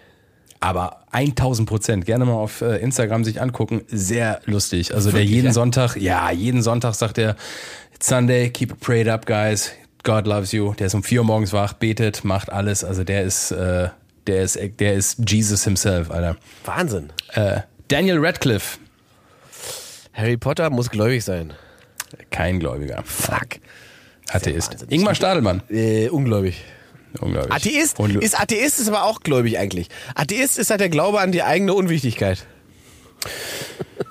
Aber 0.60 1.06
1000 1.12 1.68
Prozent. 1.68 2.06
Gerne 2.06 2.26
mal 2.26 2.34
auf 2.34 2.62
äh, 2.62 2.78
Instagram 2.78 3.24
sich 3.24 3.42
angucken. 3.42 3.82
Sehr 3.88 4.42
lustig. 4.46 4.94
Also 4.94 5.12
der 5.12 5.24
jeden 5.24 5.48
ja? 5.48 5.54
Sonntag, 5.54 5.96
ja, 5.96 6.32
jeden 6.32 6.62
Sonntag 6.62 6.96
sagt 6.96 7.18
er, 7.18 7.36
It's 7.96 8.08
Sunday, 8.08 8.50
keep 8.50 8.72
it 8.72 8.80
prayed 8.80 9.08
up, 9.08 9.26
guys. 9.26 9.72
God 10.04 10.26
loves 10.26 10.52
you. 10.52 10.74
Der 10.74 10.88
ist 10.88 10.94
um 10.94 11.04
vier 11.04 11.22
Uhr 11.22 11.26
morgens 11.26 11.54
wach, 11.54 11.74
betet, 11.74 12.24
macht 12.24 12.50
alles. 12.50 12.84
Also 12.84 13.04
der 13.04 13.24
ist, 13.24 13.52
äh, 13.52 13.90
der 14.28 14.44
ist, 14.44 14.58
der 14.80 14.94
ist 14.94 15.30
Jesus 15.30 15.64
himself, 15.64 16.12
Alter. 16.12 16.38
Wahnsinn. 16.66 17.10
Äh, 17.34 17.62
Daniel 17.88 18.20
Radcliffe. 18.20 18.80
Harry 20.14 20.38
Potter 20.38 20.70
muss 20.70 20.90
gläubig 20.90 21.24
sein. 21.24 21.54
Kein 22.30 22.60
Gläubiger. 22.60 23.04
Fuck. 23.06 23.60
Atheist. 24.32 24.86
Ingmar 24.90 25.16
Stadelmann. 25.16 25.62
Äh, 25.70 26.10
ungläubig. 26.10 26.64
Unglaublich. 27.20 27.52
Atheist 27.54 27.98
Unlu- 28.00 28.20
ist 28.22 28.40
Atheist 28.40 28.80
ist 28.80 28.88
aber 28.88 29.04
auch 29.04 29.22
gläubig 29.22 29.58
eigentlich. 29.58 29.88
Atheist 30.16 30.58
ist 30.60 30.70
halt 30.70 30.80
der 30.82 30.90
Glaube 30.90 31.20
an 31.20 31.32
die 31.32 31.44
eigene 31.44 31.74
Unwichtigkeit. 31.74 32.46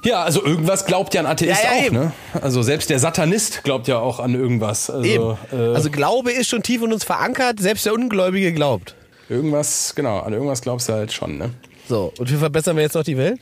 Ja, 0.05 0.23
also 0.23 0.45
irgendwas 0.45 0.85
glaubt 0.85 1.15
ja 1.15 1.21
ein 1.23 1.27
Atheist 1.27 1.63
Ja, 1.65 1.73
ja, 1.75 1.81
auch, 1.81 1.85
eben. 1.87 1.97
ne? 1.97 2.13
Also 2.43 2.63
selbst 2.63 2.91
der 2.91 2.99
Satanist 2.99 3.65
glaubt 3.65 3.89
ja 3.89 3.99
auch 3.99 4.21
an 4.21 4.35
irgendwas. 4.35 4.91
Also, 4.91 5.05
Eben. 5.09 5.39
Äh, 5.53 5.75
also 5.75 5.91
Glaube 5.91 6.31
ist 6.33 6.49
schon 6.49 6.63
tief 6.63 6.83
in 6.83 6.93
uns 6.93 7.05
verankert, 7.05 7.59
selbst 7.61 7.87
der 7.87 7.95
Ungläubige 7.95 8.53
glaubt. 8.53 8.95
irgendwas, 9.31 9.95
genau, 9.95 10.19
an 10.21 10.33
irgendwas 10.35 10.61
glaubst 10.61 10.89
du 10.89 10.93
halt 10.93 11.13
schon, 11.13 11.39
ne? 11.39 11.51
So, 11.89 12.13
und 12.19 12.31
wie 12.31 12.37
verbessern 12.37 12.77
wir 12.77 12.83
jetzt 12.83 12.95
noch 12.95 13.03
die 13.05 13.17
Welt? 13.17 13.41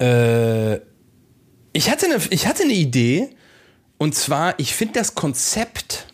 Äh, 0.00 0.76
ich, 1.72 1.90
hatte 1.90 2.06
eine, 2.06 2.18
ich 2.30 2.46
hatte 2.46 2.64
eine 2.64 2.72
Idee, 2.72 3.28
und 3.98 4.14
zwar, 4.14 4.58
ich 4.58 4.74
finde 4.74 4.94
das 4.98 5.14
Konzept, 5.14 6.06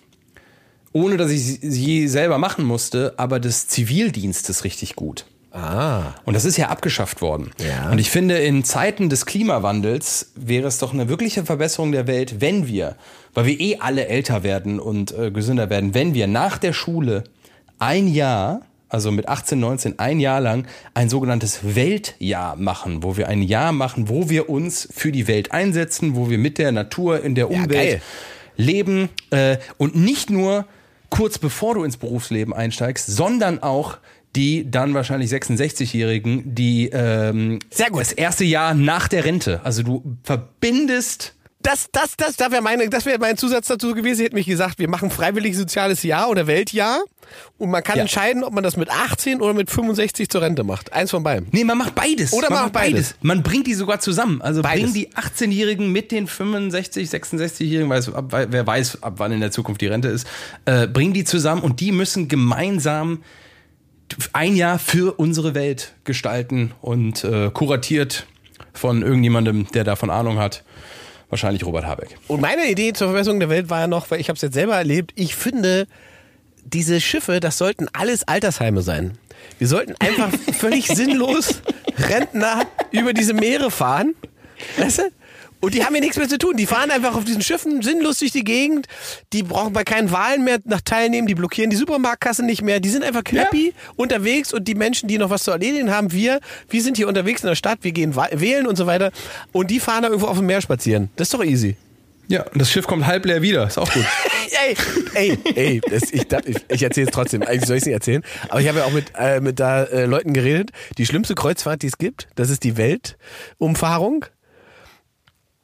ohne 0.93 1.17
dass 1.17 1.31
ich 1.31 1.43
sie- 1.61 2.09
selber 2.09 2.39
machen 2.39 2.65
musste, 2.65 3.15
aber 3.17 3.41
des 3.41 3.69
Zivildienstes 3.69 4.65
richtig 4.65 4.95
gut. 4.97 5.27
Ah. 5.51 6.15
Und 6.25 6.33
das 6.35 6.47
ist 6.47 6.57
ja 6.57 6.69
abgeschafft 6.69 7.21
worden. 7.21 7.51
Ja. 7.59 7.91
Und 7.91 7.99
ich 7.99 8.11
finde, 8.11 8.39
in 8.39 8.65
Zeiten 8.65 9.11
des 9.11 9.27
Klimawandels 9.27 10.33
wäre 10.35 10.67
es 10.67 10.79
doch 10.79 10.95
eine 10.95 11.09
wirkliche 11.11 11.45
Verbesserung 11.45 11.93
der 11.93 12.07
Welt, 12.07 12.41
wenn 12.41 12.67
wir, 12.67 12.97
weil 13.35 13.45
wir 13.47 13.61
eh 13.61 13.77
alle 13.79 14.07
älter 14.07 14.43
werden 14.45 14.81
und 14.81 15.13
äh, 15.13 15.31
gesünder 15.31 15.69
werden, 15.69 15.93
wenn 15.95 16.15
wir 16.15 16.27
nach 16.27 16.57
der 16.57 16.73
Schule 16.73 17.25
ein 17.79 18.09
Jahr, 18.09 18.63
also 18.89 19.11
mit 19.11 19.29
18, 19.29 19.61
19, 19.61 19.99
ein 19.99 20.21
Jahr 20.21 20.41
lang 20.41 20.67
ein 20.95 21.11
sogenanntes 21.11 21.61
Weltjahr 21.75 22.57
machen, 22.57 23.03
wo 23.03 23.19
wir 23.19 23.29
ein 23.29 23.43
Jahr 23.43 23.73
machen, 23.73 24.09
wo 24.09 24.31
wir 24.31 24.49
uns 24.49 24.89
für 24.95 25.13
die 25.13 25.29
Welt 25.29 25.53
einsetzen, 25.53 26.17
wo 26.17 26.31
wir 26.31 26.39
mit 26.39 26.57
der 26.57 26.73
Natur, 26.73 27.23
in 27.23 27.35
der 27.35 27.51
Ja, 27.51 27.57
Umwelt 27.63 27.71
geil. 27.73 28.03
leben 28.57 29.11
äh, 29.31 29.59
und 29.77 29.97
nicht 29.97 30.31
nur 30.31 30.65
kurz 31.13 31.39
bevor 31.39 31.75
du 31.75 31.85
ins 31.85 31.99
Berufsleben 31.99 32.55
einsteigst, 32.55 33.07
sondern 33.07 33.63
auch 33.63 33.99
die 34.35 34.71
dann 34.71 34.95
wahrscheinlich 34.95 35.31
66-Jährigen, 35.31 36.55
die 36.55 36.89
ähm, 36.91 37.59
Sehr 37.71 37.91
gut. 37.91 38.01
das 38.01 38.13
erste 38.13 38.45
Jahr 38.45 38.73
nach 38.73 39.09
der 39.09 39.27
Rente. 39.27 39.61
Also 39.63 39.83
du 39.83 40.17
verbindest 40.23 41.35
Das, 41.63 41.89
das, 41.93 42.17
das, 42.17 42.37
das 42.37 42.51
wäre 42.51 42.63
meine, 42.63 42.89
das 42.89 43.07
wäre 43.07 43.19
mein 43.19 43.37
Zusatz 43.37 43.69
dazu 43.69 43.95
gewesen. 43.95 44.21
Ich 44.21 44.25
hätte 44.27 44.35
mich 44.35 44.47
gesagt, 44.47 44.79
wir 44.79 44.89
machen 44.89 45.11
freiwillig 45.11 45.57
soziales 45.57 46.03
Jahr 46.03 46.29
oder 46.29 46.47
Weltjahr 46.47 47.03
und 47.59 47.71
man 47.71 47.83
kann 47.83 47.97
Ja. 47.97 48.03
entscheiden, 48.03 48.43
ob 48.45 48.53
man 48.53 48.65
das 48.65 48.77
mit 48.77 48.91
18 48.91 49.41
oder 49.41 49.55
mit 49.55 49.71
65 49.71 50.29
zur 50.29 50.43
Rente 50.43 50.65
macht. 50.65 50.93
Eins 50.93 51.11
von 51.13 51.23
beiden. 51.23 51.49
Nee, 51.53 51.65
man 51.65 51.79
macht 51.79 51.95
beides. 51.95 52.33
Oder 52.33 52.51
man 52.51 52.65
macht 52.65 52.73
beides. 52.73 53.15
Man 53.23 53.43
bringt 53.43 53.67
die 53.67 53.75
sogar 53.75 54.01
zusammen. 54.01 54.43
Also 54.43 54.63
Beides. 54.63 54.81
bringen 54.83 54.95
die 54.95 55.11
18-Jährigen 55.13 55.93
mit 55.93 56.11
den 56.11 56.27
65, 56.27 57.09
66-Jährigen, 57.09 57.89
weiß, 57.89 58.13
ab, 58.13 58.27
wer 58.33 58.67
weiß, 58.67 59.03
ab 59.03 59.15
wann 59.19 59.33
in 59.33 59.41
der 59.41 59.51
Zukunft 59.53 59.81
die 59.81 59.87
Rente 59.87 60.09
ist, 60.09 60.27
äh, 60.65 60.87
bringen 60.89 61.13
die 61.15 61.25
zusammen 61.25 61.63
und 61.63 61.81
die 61.81 61.93
müssen 61.93 62.29
gemeinsam 62.29 63.23
ein 64.33 64.57
Jahr 64.57 64.79
für 64.79 65.15
unsere 65.19 65.55
Welt 65.55 65.95
gestalten 66.05 66.73
und 66.81 67.25
äh, 67.25 67.51
kuratiert 67.51 68.27
von 68.75 69.03
irgendjemandem, 69.03 69.69
der 69.73 69.85
davon 69.85 70.11
Ahnung 70.11 70.39
hat. 70.39 70.65
Wahrscheinlich 71.33 71.65
Robert 71.65 71.87
Habeck. 71.87 72.19
Und 72.29 72.43
meine 72.43 72.71
Idee 72.71 72.93
zur 72.93 73.07
Verbesserung 73.07 73.41
der 73.41 73.49
Welt 73.49 73.71
war 73.71 73.81
ja 73.81 73.87
noch, 73.87 74.11
weil 74.11 74.21
ich 74.21 74.29
habe 74.29 74.37
es 74.37 74.43
jetzt 74.43 74.53
selber 74.53 74.77
erlebt, 74.77 75.13
ich 75.15 75.35
finde, 75.35 75.87
diese 76.63 77.01
Schiffe, 77.01 77.41
das 77.41 77.57
sollten 77.57 77.87
alles 77.95 78.29
Altersheime 78.29 78.83
sein. 78.83 79.17
Wir 79.59 79.67
sollten 79.67 79.95
einfach 79.99 80.29
völlig 80.53 80.89
sinnlos 80.89 81.63
Rentner 81.97 82.67
über 82.91 83.15
diese 83.15 83.33
Meere 83.33 83.71
fahren. 83.71 84.15
Weißt 84.77 84.99
du? 84.99 85.03
Und 85.63 85.75
die 85.75 85.85
haben 85.85 85.95
ja 85.95 86.01
nichts 86.01 86.17
mehr 86.17 86.29
zu 86.29 86.39
tun. 86.39 86.57
Die 86.57 86.67
fahren 86.67 86.91
einfach 86.91 87.15
auf 87.15 87.25
diesen 87.25 87.41
Schiffen 87.41 87.83
sinnlos 87.83 88.19
durch 88.19 88.33
die 88.33 88.43
Gegend. 88.43 88.89
Die 89.33 89.45
brauchen 89.45 89.73
bei 89.73 89.85
keinen 89.85 90.11
Wahlen 90.11 90.43
mehr 90.43 90.59
nach 90.65 90.81
teilnehmen. 90.81 91.29
Die 91.29 91.37
blockieren 91.37 91.71
die 91.71 91.77
Supermarktkasse 91.77 92.45
nicht 92.45 92.63
mehr. 92.63 92.81
Die 92.81 92.89
sind 92.89 93.05
einfach 93.05 93.23
happy 93.31 93.73
unterwegs 93.95 94.53
und 94.53 94.67
die 94.67 94.75
Menschen, 94.75 95.07
die 95.09 95.19
noch 95.19 95.31
was 95.31 95.45
zu 95.45 95.53
erledigen 95.53 95.93
haben, 95.93 96.11
wir, 96.11 96.41
wir 96.69 96.83
sind 96.83 96.97
hier 96.97 97.07
unterwegs 97.07 97.43
in 97.43 97.47
der 97.47 97.55
Stadt, 97.55 97.79
wir 97.83 97.93
gehen 97.93 98.17
wählen 98.17 98.67
und 98.67 98.75
so 98.75 98.89
weiter. 98.89 99.13
Und 99.53 99.71
die 99.71 99.79
fahren 99.79 100.03
da 100.03 100.09
irgendwo 100.09 100.27
auf 100.27 100.37
dem 100.37 100.47
Meer 100.47 100.61
spazieren. 100.61 101.11
Das 101.15 101.29
ist 101.29 101.35
doch 101.35 101.45
easy. 101.45 101.77
Ja, 102.27 102.43
und 102.43 102.61
das 102.61 102.69
Schiff 102.73 102.89
kommt 102.89 103.07
halb 103.07 103.25
leer 103.25 103.41
wieder. 103.41 103.65
Ist 103.69 103.79
auch 103.79 103.93
gut. 103.93 104.05
ey, 104.67 104.77
ey, 105.15 105.39
ey, 105.55 105.81
das, 105.89 106.11
ich, 106.11 106.27
ich, 106.45 106.57
ich 106.69 106.83
erzähle 106.83 107.07
es 107.07 107.13
trotzdem. 107.13 107.43
Eigentlich 107.43 107.67
soll 107.67 107.77
ich 107.77 107.83
es 107.83 107.87
nicht 107.87 107.95
erzählen. 107.95 108.25
Aber 108.49 108.61
ich 108.61 108.67
habe 108.67 108.81
ja 108.81 108.85
auch 108.85 108.93
mit, 108.93 109.13
äh, 109.17 109.41
mit 109.41 109.61
da 109.61 109.85
äh, 109.85 110.07
Leuten 110.07 110.33
geredet. 110.33 110.71
Die 110.99 111.07
schlimmste 111.07 111.37
Kreuzfahrt, 111.37 111.83
die 111.83 111.87
es 111.87 111.99
gibt, 111.99 112.27
das 112.35 112.51
ist 112.51 112.65
die 112.65 112.77
Weltumfahrung. 112.77 114.25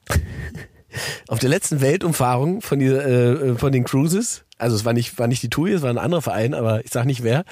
Auf 1.29 1.39
der 1.39 1.49
letzten 1.49 1.81
Weltumfahrung 1.81 2.63
von, 2.63 2.79
die, 2.79 2.87
äh, 2.87 3.57
von 3.57 3.73
den 3.73 3.85
Cruises, 3.85 4.45
also 4.57 4.75
es 4.75 4.85
war 4.85 4.93
nicht, 4.93 5.19
war 5.19 5.29
nicht 5.29 5.43
die 5.43 5.51
TUI, 5.51 5.73
es 5.73 5.83
war 5.83 5.91
ein 5.91 5.99
anderer 5.99 6.23
Verein, 6.23 6.55
aber 6.55 6.85
ich 6.85 6.91
sag 6.91 7.05
nicht 7.05 7.23
wer, 7.23 7.45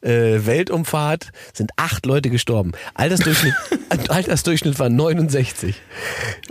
äh, 0.00 0.44
Weltumfahrt 0.44 1.30
sind 1.52 1.70
acht 1.76 2.04
Leute 2.06 2.30
gestorben. 2.30 2.72
Altersdurchschnitt, 2.94 3.54
Altersdurchschnitt 4.08 4.78
war 4.78 4.88
69 4.88 5.76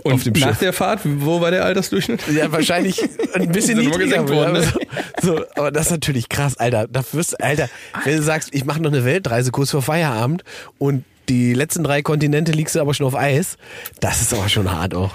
Und 0.04 0.12
auf 0.14 0.22
dem 0.22 0.32
nach 0.34 0.48
Schiff. 0.48 0.58
der 0.60 0.72
Fahrt, 0.72 1.00
wo 1.04 1.40
war 1.40 1.50
der 1.50 1.64
Altersdurchschnitt? 1.64 2.22
Ja, 2.28 2.50
wahrscheinlich 2.50 3.02
ein 3.34 3.52
bisschen 3.52 3.78
niedriger. 3.78 4.28
worden, 4.28 4.56
aber 4.56 4.60
ne? 4.60 4.72
so, 5.20 5.36
so, 5.36 5.44
aber 5.56 5.70
das 5.70 5.86
ist 5.86 5.92
natürlich 5.92 6.28
krass, 6.28 6.56
Alter. 6.56 6.86
Da 6.88 7.02
wirst, 7.12 7.42
Alter, 7.42 7.68
wenn 8.04 8.16
du 8.16 8.22
sagst, 8.22 8.54
ich 8.54 8.64
mache 8.64 8.80
noch 8.80 8.92
eine 8.92 9.04
Weltreise 9.04 9.50
kurz 9.50 9.70
vor 9.70 9.82
Feierabend 9.82 10.42
und 10.78 11.04
die 11.28 11.52
letzten 11.52 11.84
drei 11.84 12.00
Kontinente 12.00 12.52
liegst 12.52 12.74
du 12.74 12.80
aber 12.80 12.94
schon 12.94 13.06
auf 13.06 13.14
Eis, 13.14 13.58
das 14.00 14.22
ist 14.22 14.32
aber 14.32 14.48
schon 14.48 14.70
hart 14.72 14.94
auch. 14.94 15.12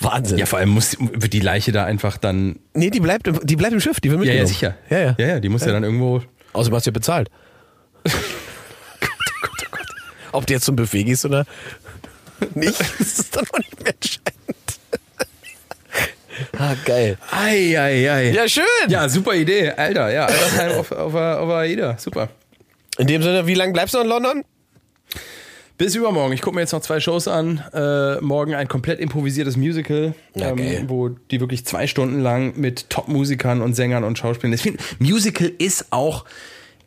Wahnsinn. 0.00 0.38
Ja, 0.38 0.46
vor 0.46 0.58
allem 0.58 0.70
muss 0.70 0.96
wird 0.98 1.32
die 1.32 1.40
Leiche 1.40 1.70
da 1.72 1.84
einfach 1.84 2.16
dann. 2.16 2.58
nee, 2.74 2.90
die 2.90 3.00
bleibt, 3.00 3.26
im, 3.28 3.38
die 3.44 3.56
bleibt 3.56 3.72
im 3.72 3.80
Schiff, 3.80 4.00
die 4.00 4.10
wird 4.10 4.20
Ja, 4.24 4.34
mitgenommen. 4.34 4.46
ja, 4.48 4.52
sicher. 4.54 4.74
Ja, 4.90 4.98
ja. 4.98 5.14
Ja, 5.18 5.26
ja, 5.34 5.40
die 5.40 5.48
muss 5.48 5.64
ja, 5.64 5.72
dann 5.72 5.84
irgendwo. 5.84 6.22
Hast 6.54 6.68
du 6.70 6.76
ja 6.76 6.90
bezahlt. 6.90 7.30
Ob 10.32 10.46
du 10.46 10.54
jetzt 10.54 10.64
zum 10.64 10.76
Buffet 10.76 11.04
gehst 11.04 11.24
oder 11.24 11.44
nicht, 12.54 12.80
das 12.98 13.18
ist 13.18 13.36
dann 13.36 13.44
noch 13.52 13.58
nicht 13.58 13.82
mehr 13.82 13.92
entscheidend. 13.94 14.32
ah, 16.58 16.74
geil. 16.84 17.18
Ei, 17.30 17.78
ei, 17.78 18.10
ei. 18.10 18.30
Ja, 18.32 18.48
schön. 18.48 18.64
Ja, 18.88 19.08
super 19.08 19.34
Idee, 19.34 19.70
Alter. 19.70 20.10
Ja, 20.10 20.24
Altersheim 20.26 20.72
auf, 20.78 20.90
auf, 20.90 21.14
auf 21.14 21.50
AIDA. 21.50 21.96
Super. 21.98 22.28
In 22.98 23.06
dem 23.06 23.22
Sinne, 23.22 23.46
wie 23.46 23.54
lange 23.54 23.72
bleibst 23.72 23.94
du 23.94 24.00
in 24.00 24.08
London? 24.08 24.42
Bis 25.78 25.94
übermorgen. 25.96 26.32
Ich 26.32 26.42
gucke 26.42 26.54
mir 26.54 26.60
jetzt 26.60 26.72
noch 26.72 26.82
zwei 26.82 27.00
Shows 27.00 27.26
an. 27.28 27.62
Äh, 27.72 28.20
morgen 28.20 28.54
ein 28.54 28.68
komplett 28.68 29.00
improvisiertes 29.00 29.56
Musical, 29.56 30.14
Ja, 30.34 30.50
ähm, 30.50 30.88
wo 30.88 31.08
die 31.08 31.40
wirklich 31.40 31.64
zwei 31.66 31.86
Stunden 31.86 32.20
lang 32.20 32.54
mit 32.58 32.88
Top-Musikern 32.90 33.60
und 33.62 33.74
Sängern 33.74 34.04
und 34.04 34.16
Schauspielern. 34.18 34.52
Ich 34.54 34.62
finde, 34.62 34.82
Musical 35.00 35.50
ist 35.58 35.86
auch 35.90 36.24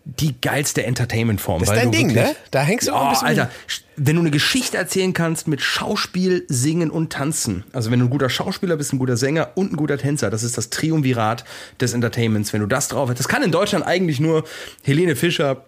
die 0.05 0.35
geilste 0.39 0.83
Entertainment-Form. 0.85 1.61
Das 1.61 1.69
ist 1.69 1.75
dein 1.77 1.91
Ding, 1.91 2.09
wirklich- 2.13 2.25
ne? 2.25 2.35
Da 2.51 2.61
hängst 2.61 2.87
du 2.87 2.91
auch 2.93 3.01
ein 3.01 3.07
Oh, 3.07 3.09
bisschen. 3.09 3.27
Alter, 3.27 3.49
wenn 3.97 4.15
du 4.15 4.21
eine 4.21 4.29
Geschichte 4.29 4.77
erzählen 4.77 5.13
kannst 5.13 5.47
mit 5.47 5.61
Schauspiel, 5.61 6.45
Singen 6.47 6.91
und 6.91 7.11
Tanzen, 7.11 7.63
also 7.73 7.89
wenn 7.89 7.99
du 7.99 8.05
ein 8.05 8.09
guter 8.11 8.29
Schauspieler 8.29 8.77
bist, 8.77 8.93
ein 8.93 8.99
guter 8.99 9.17
Sänger 9.17 9.49
und 9.55 9.73
ein 9.73 9.77
guter 9.77 9.97
Tänzer, 9.97 10.29
das 10.29 10.43
ist 10.43 10.59
das 10.59 10.69
Triumvirat 10.69 11.43
des 11.81 11.93
Entertainments. 11.93 12.53
Wenn 12.53 12.61
du 12.61 12.67
das 12.67 12.87
drauf 12.87 13.09
hast, 13.09 13.17
das 13.17 13.27
kann 13.27 13.41
in 13.41 13.51
Deutschland 13.51 13.83
eigentlich 13.85 14.19
nur 14.19 14.43
Helene 14.83 15.15
Fischer 15.15 15.65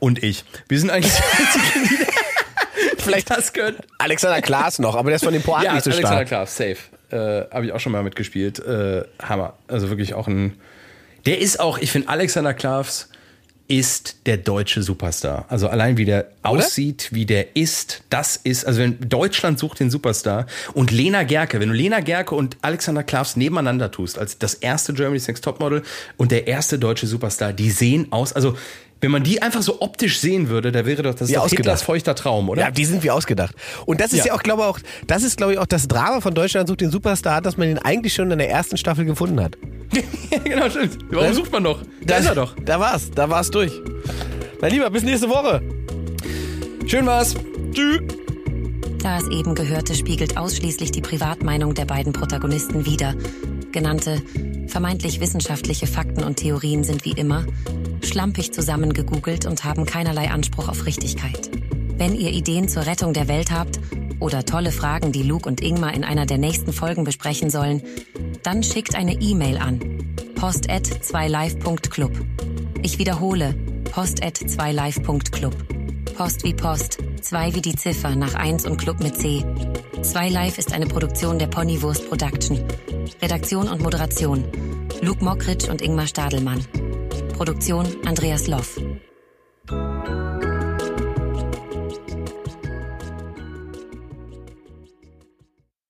und 0.00 0.22
ich. 0.22 0.44
Wir 0.68 0.78
sind 0.80 0.88
eigentlich 0.88 1.12
die 1.12 1.22
einzigen, 1.42 1.88
die 2.00 2.04
vielleicht 3.08 3.30
das 3.36 3.52
können. 3.52 3.76
Alexander 3.98 4.40
Klaas 4.42 4.78
noch, 4.78 4.94
aber 4.94 5.10
der 5.10 5.16
ist 5.16 5.24
von 5.24 5.32
den 5.32 5.42
Poaten 5.42 5.64
Ja, 5.64 5.74
nicht 5.74 5.84
so 5.84 5.90
Alexander 5.90 6.26
stark. 6.26 6.28
Klaas, 6.28 6.56
safe. 6.56 6.76
Äh, 7.10 7.54
Habe 7.54 7.66
ich 7.66 7.72
auch 7.72 7.80
schon 7.80 7.92
mal 7.92 8.02
mitgespielt. 8.02 8.58
Äh, 8.58 9.04
Hammer. 9.22 9.54
Also 9.66 9.88
wirklich 9.88 10.14
auch 10.14 10.28
ein. 10.28 10.54
Der 11.26 11.40
ist 11.40 11.60
auch, 11.60 11.78
ich 11.78 11.90
finde, 11.90 12.08
Alexander 12.08 12.54
Klaas 12.54 13.08
ist 13.68 14.16
der 14.24 14.38
deutsche 14.38 14.82
Superstar. 14.82 15.44
Also 15.50 15.68
allein 15.68 15.98
wie 15.98 16.06
der 16.06 16.30
aussieht, 16.42 17.10
wie 17.12 17.26
der 17.26 17.54
ist, 17.54 18.02
das 18.08 18.36
ist, 18.36 18.64
also 18.66 18.80
wenn 18.80 18.98
Deutschland 19.10 19.58
sucht 19.58 19.80
den 19.80 19.90
Superstar 19.90 20.46
und 20.72 20.90
Lena 20.90 21.22
Gerke, 21.24 21.60
wenn 21.60 21.68
du 21.68 21.74
Lena 21.74 22.00
Gerke 22.00 22.34
und 22.34 22.56
Alexander 22.62 23.02
Klaas 23.02 23.36
nebeneinander 23.36 23.90
tust, 23.90 24.18
als 24.18 24.38
das 24.38 24.54
erste 24.54 24.94
Germany's 24.94 25.28
Next 25.28 25.44
Topmodel 25.44 25.82
und 26.16 26.32
der 26.32 26.46
erste 26.46 26.78
deutsche 26.78 27.06
Superstar, 27.06 27.52
die 27.52 27.70
sehen 27.70 28.06
aus, 28.10 28.32
also 28.32 28.56
wenn 29.00 29.10
man 29.10 29.22
die 29.22 29.40
einfach 29.42 29.62
so 29.62 29.80
optisch 29.80 30.18
sehen 30.18 30.48
würde, 30.48 30.72
da 30.72 30.84
wäre 30.86 31.02
doch 31.02 31.14
das 31.14 31.28
Wie 31.28 31.34
doch. 31.34 31.48
Hitlers 31.48 31.82
feuchter 31.82 32.14
Traum, 32.14 32.48
oder? 32.48 32.62
Ja, 32.62 32.70
die 32.70 32.84
sind 32.84 33.02
wie 33.04 33.10
ausgedacht. 33.10 33.54
Und 33.86 34.00
das 34.00 34.12
ist 34.12 34.20
ja, 34.20 34.26
Ja. 34.26 34.34
auch, 34.34 34.42
glaube 34.42 34.62
ich, 34.62 34.68
auch, 34.68 34.78
das 35.06 35.22
ist, 35.22 35.36
glaube 35.36 35.52
ich, 35.52 35.58
auch 35.58 35.66
das 35.66 35.86
Drama 35.88 36.20
von 36.20 36.34
Deutschland 36.34 36.68
sucht 36.68 36.80
den 36.80 36.90
Superstar, 36.90 37.40
dass 37.40 37.56
man 37.56 37.68
ihn 37.68 37.78
eigentlich 37.78 38.14
schon 38.14 38.30
in 38.30 38.38
der 38.38 38.50
ersten 38.50 38.76
Staffel 38.76 39.04
gefunden 39.04 39.40
hat. 39.40 39.56
Ja, 40.30 40.38
genau, 40.44 40.68
stimmt. 40.70 40.98
Warum 41.10 41.28
Ne? 41.28 41.34
sucht 41.34 41.52
man 41.52 41.62
noch? 41.62 41.80
Da 42.04 42.16
ist 42.16 42.26
er 42.26 42.34
doch. 42.34 42.54
Da 42.64 42.80
war's, 42.80 43.10
da 43.14 43.30
war's 43.30 43.50
durch. 43.50 43.72
Mein 44.60 44.72
Lieber, 44.72 44.90
bis 44.90 45.02
nächste 45.04 45.28
Woche. 45.28 45.62
Schön 46.86 47.06
war's. 47.06 47.34
Tschüss. 47.72 48.00
Da 48.98 49.18
es 49.18 49.28
eben 49.28 49.54
gehörte, 49.54 49.94
spiegelt 49.94 50.36
ausschließlich 50.36 50.90
die 50.90 51.00
Privatmeinung 51.00 51.74
der 51.74 51.84
beiden 51.84 52.12
Protagonisten 52.12 52.84
wider. 52.84 53.14
Genannte 53.72 54.20
vermeintlich 54.66 55.20
wissenschaftliche 55.20 55.86
Fakten 55.86 56.24
und 56.24 56.36
Theorien 56.36 56.84
sind 56.84 57.04
wie 57.04 57.12
immer 57.12 57.46
schlampig 58.02 58.52
zusammengegoogelt 58.52 59.46
und 59.46 59.64
haben 59.64 59.86
keinerlei 59.86 60.30
Anspruch 60.30 60.68
auf 60.68 60.86
Richtigkeit. 60.86 61.50
Wenn 61.96 62.14
ihr 62.14 62.30
Ideen 62.30 62.68
zur 62.68 62.86
Rettung 62.86 63.12
der 63.12 63.28
Welt 63.28 63.50
habt 63.50 63.80
oder 64.20 64.44
tolle 64.44 64.72
Fragen, 64.72 65.12
die 65.12 65.22
Luke 65.22 65.48
und 65.48 65.60
Ingmar 65.60 65.94
in 65.94 66.04
einer 66.04 66.26
der 66.26 66.38
nächsten 66.38 66.72
Folgen 66.72 67.04
besprechen 67.04 67.50
sollen, 67.50 67.82
dann 68.42 68.62
schickt 68.62 68.94
eine 68.94 69.20
E-Mail 69.20 69.58
an 69.58 69.80
post@2live.club. 70.34 72.12
Ich 72.82 72.98
wiederhole, 72.98 73.54
post@2live.club. 73.90 75.54
Post 76.18 76.42
wie 76.42 76.52
Post, 76.52 76.98
2 77.22 77.54
wie 77.54 77.62
die 77.62 77.76
Ziffer 77.76 78.16
nach 78.16 78.34
1 78.34 78.66
und 78.66 78.76
Club 78.76 78.98
mit 78.98 79.14
C. 79.16 79.44
2 80.02 80.28
Live 80.30 80.58
ist 80.58 80.72
eine 80.72 80.88
Produktion 80.88 81.38
der 81.38 81.46
Ponywurst 81.46 82.08
Production. 82.08 82.60
Redaktion 83.22 83.68
und 83.68 83.80
Moderation 83.80 84.42
Luke 85.00 85.24
Mockridge 85.24 85.70
und 85.70 85.80
Ingmar 85.80 86.08
Stadelmann. 86.08 86.66
Produktion 87.34 87.86
Andreas 88.04 88.48
Loff. 88.48 88.80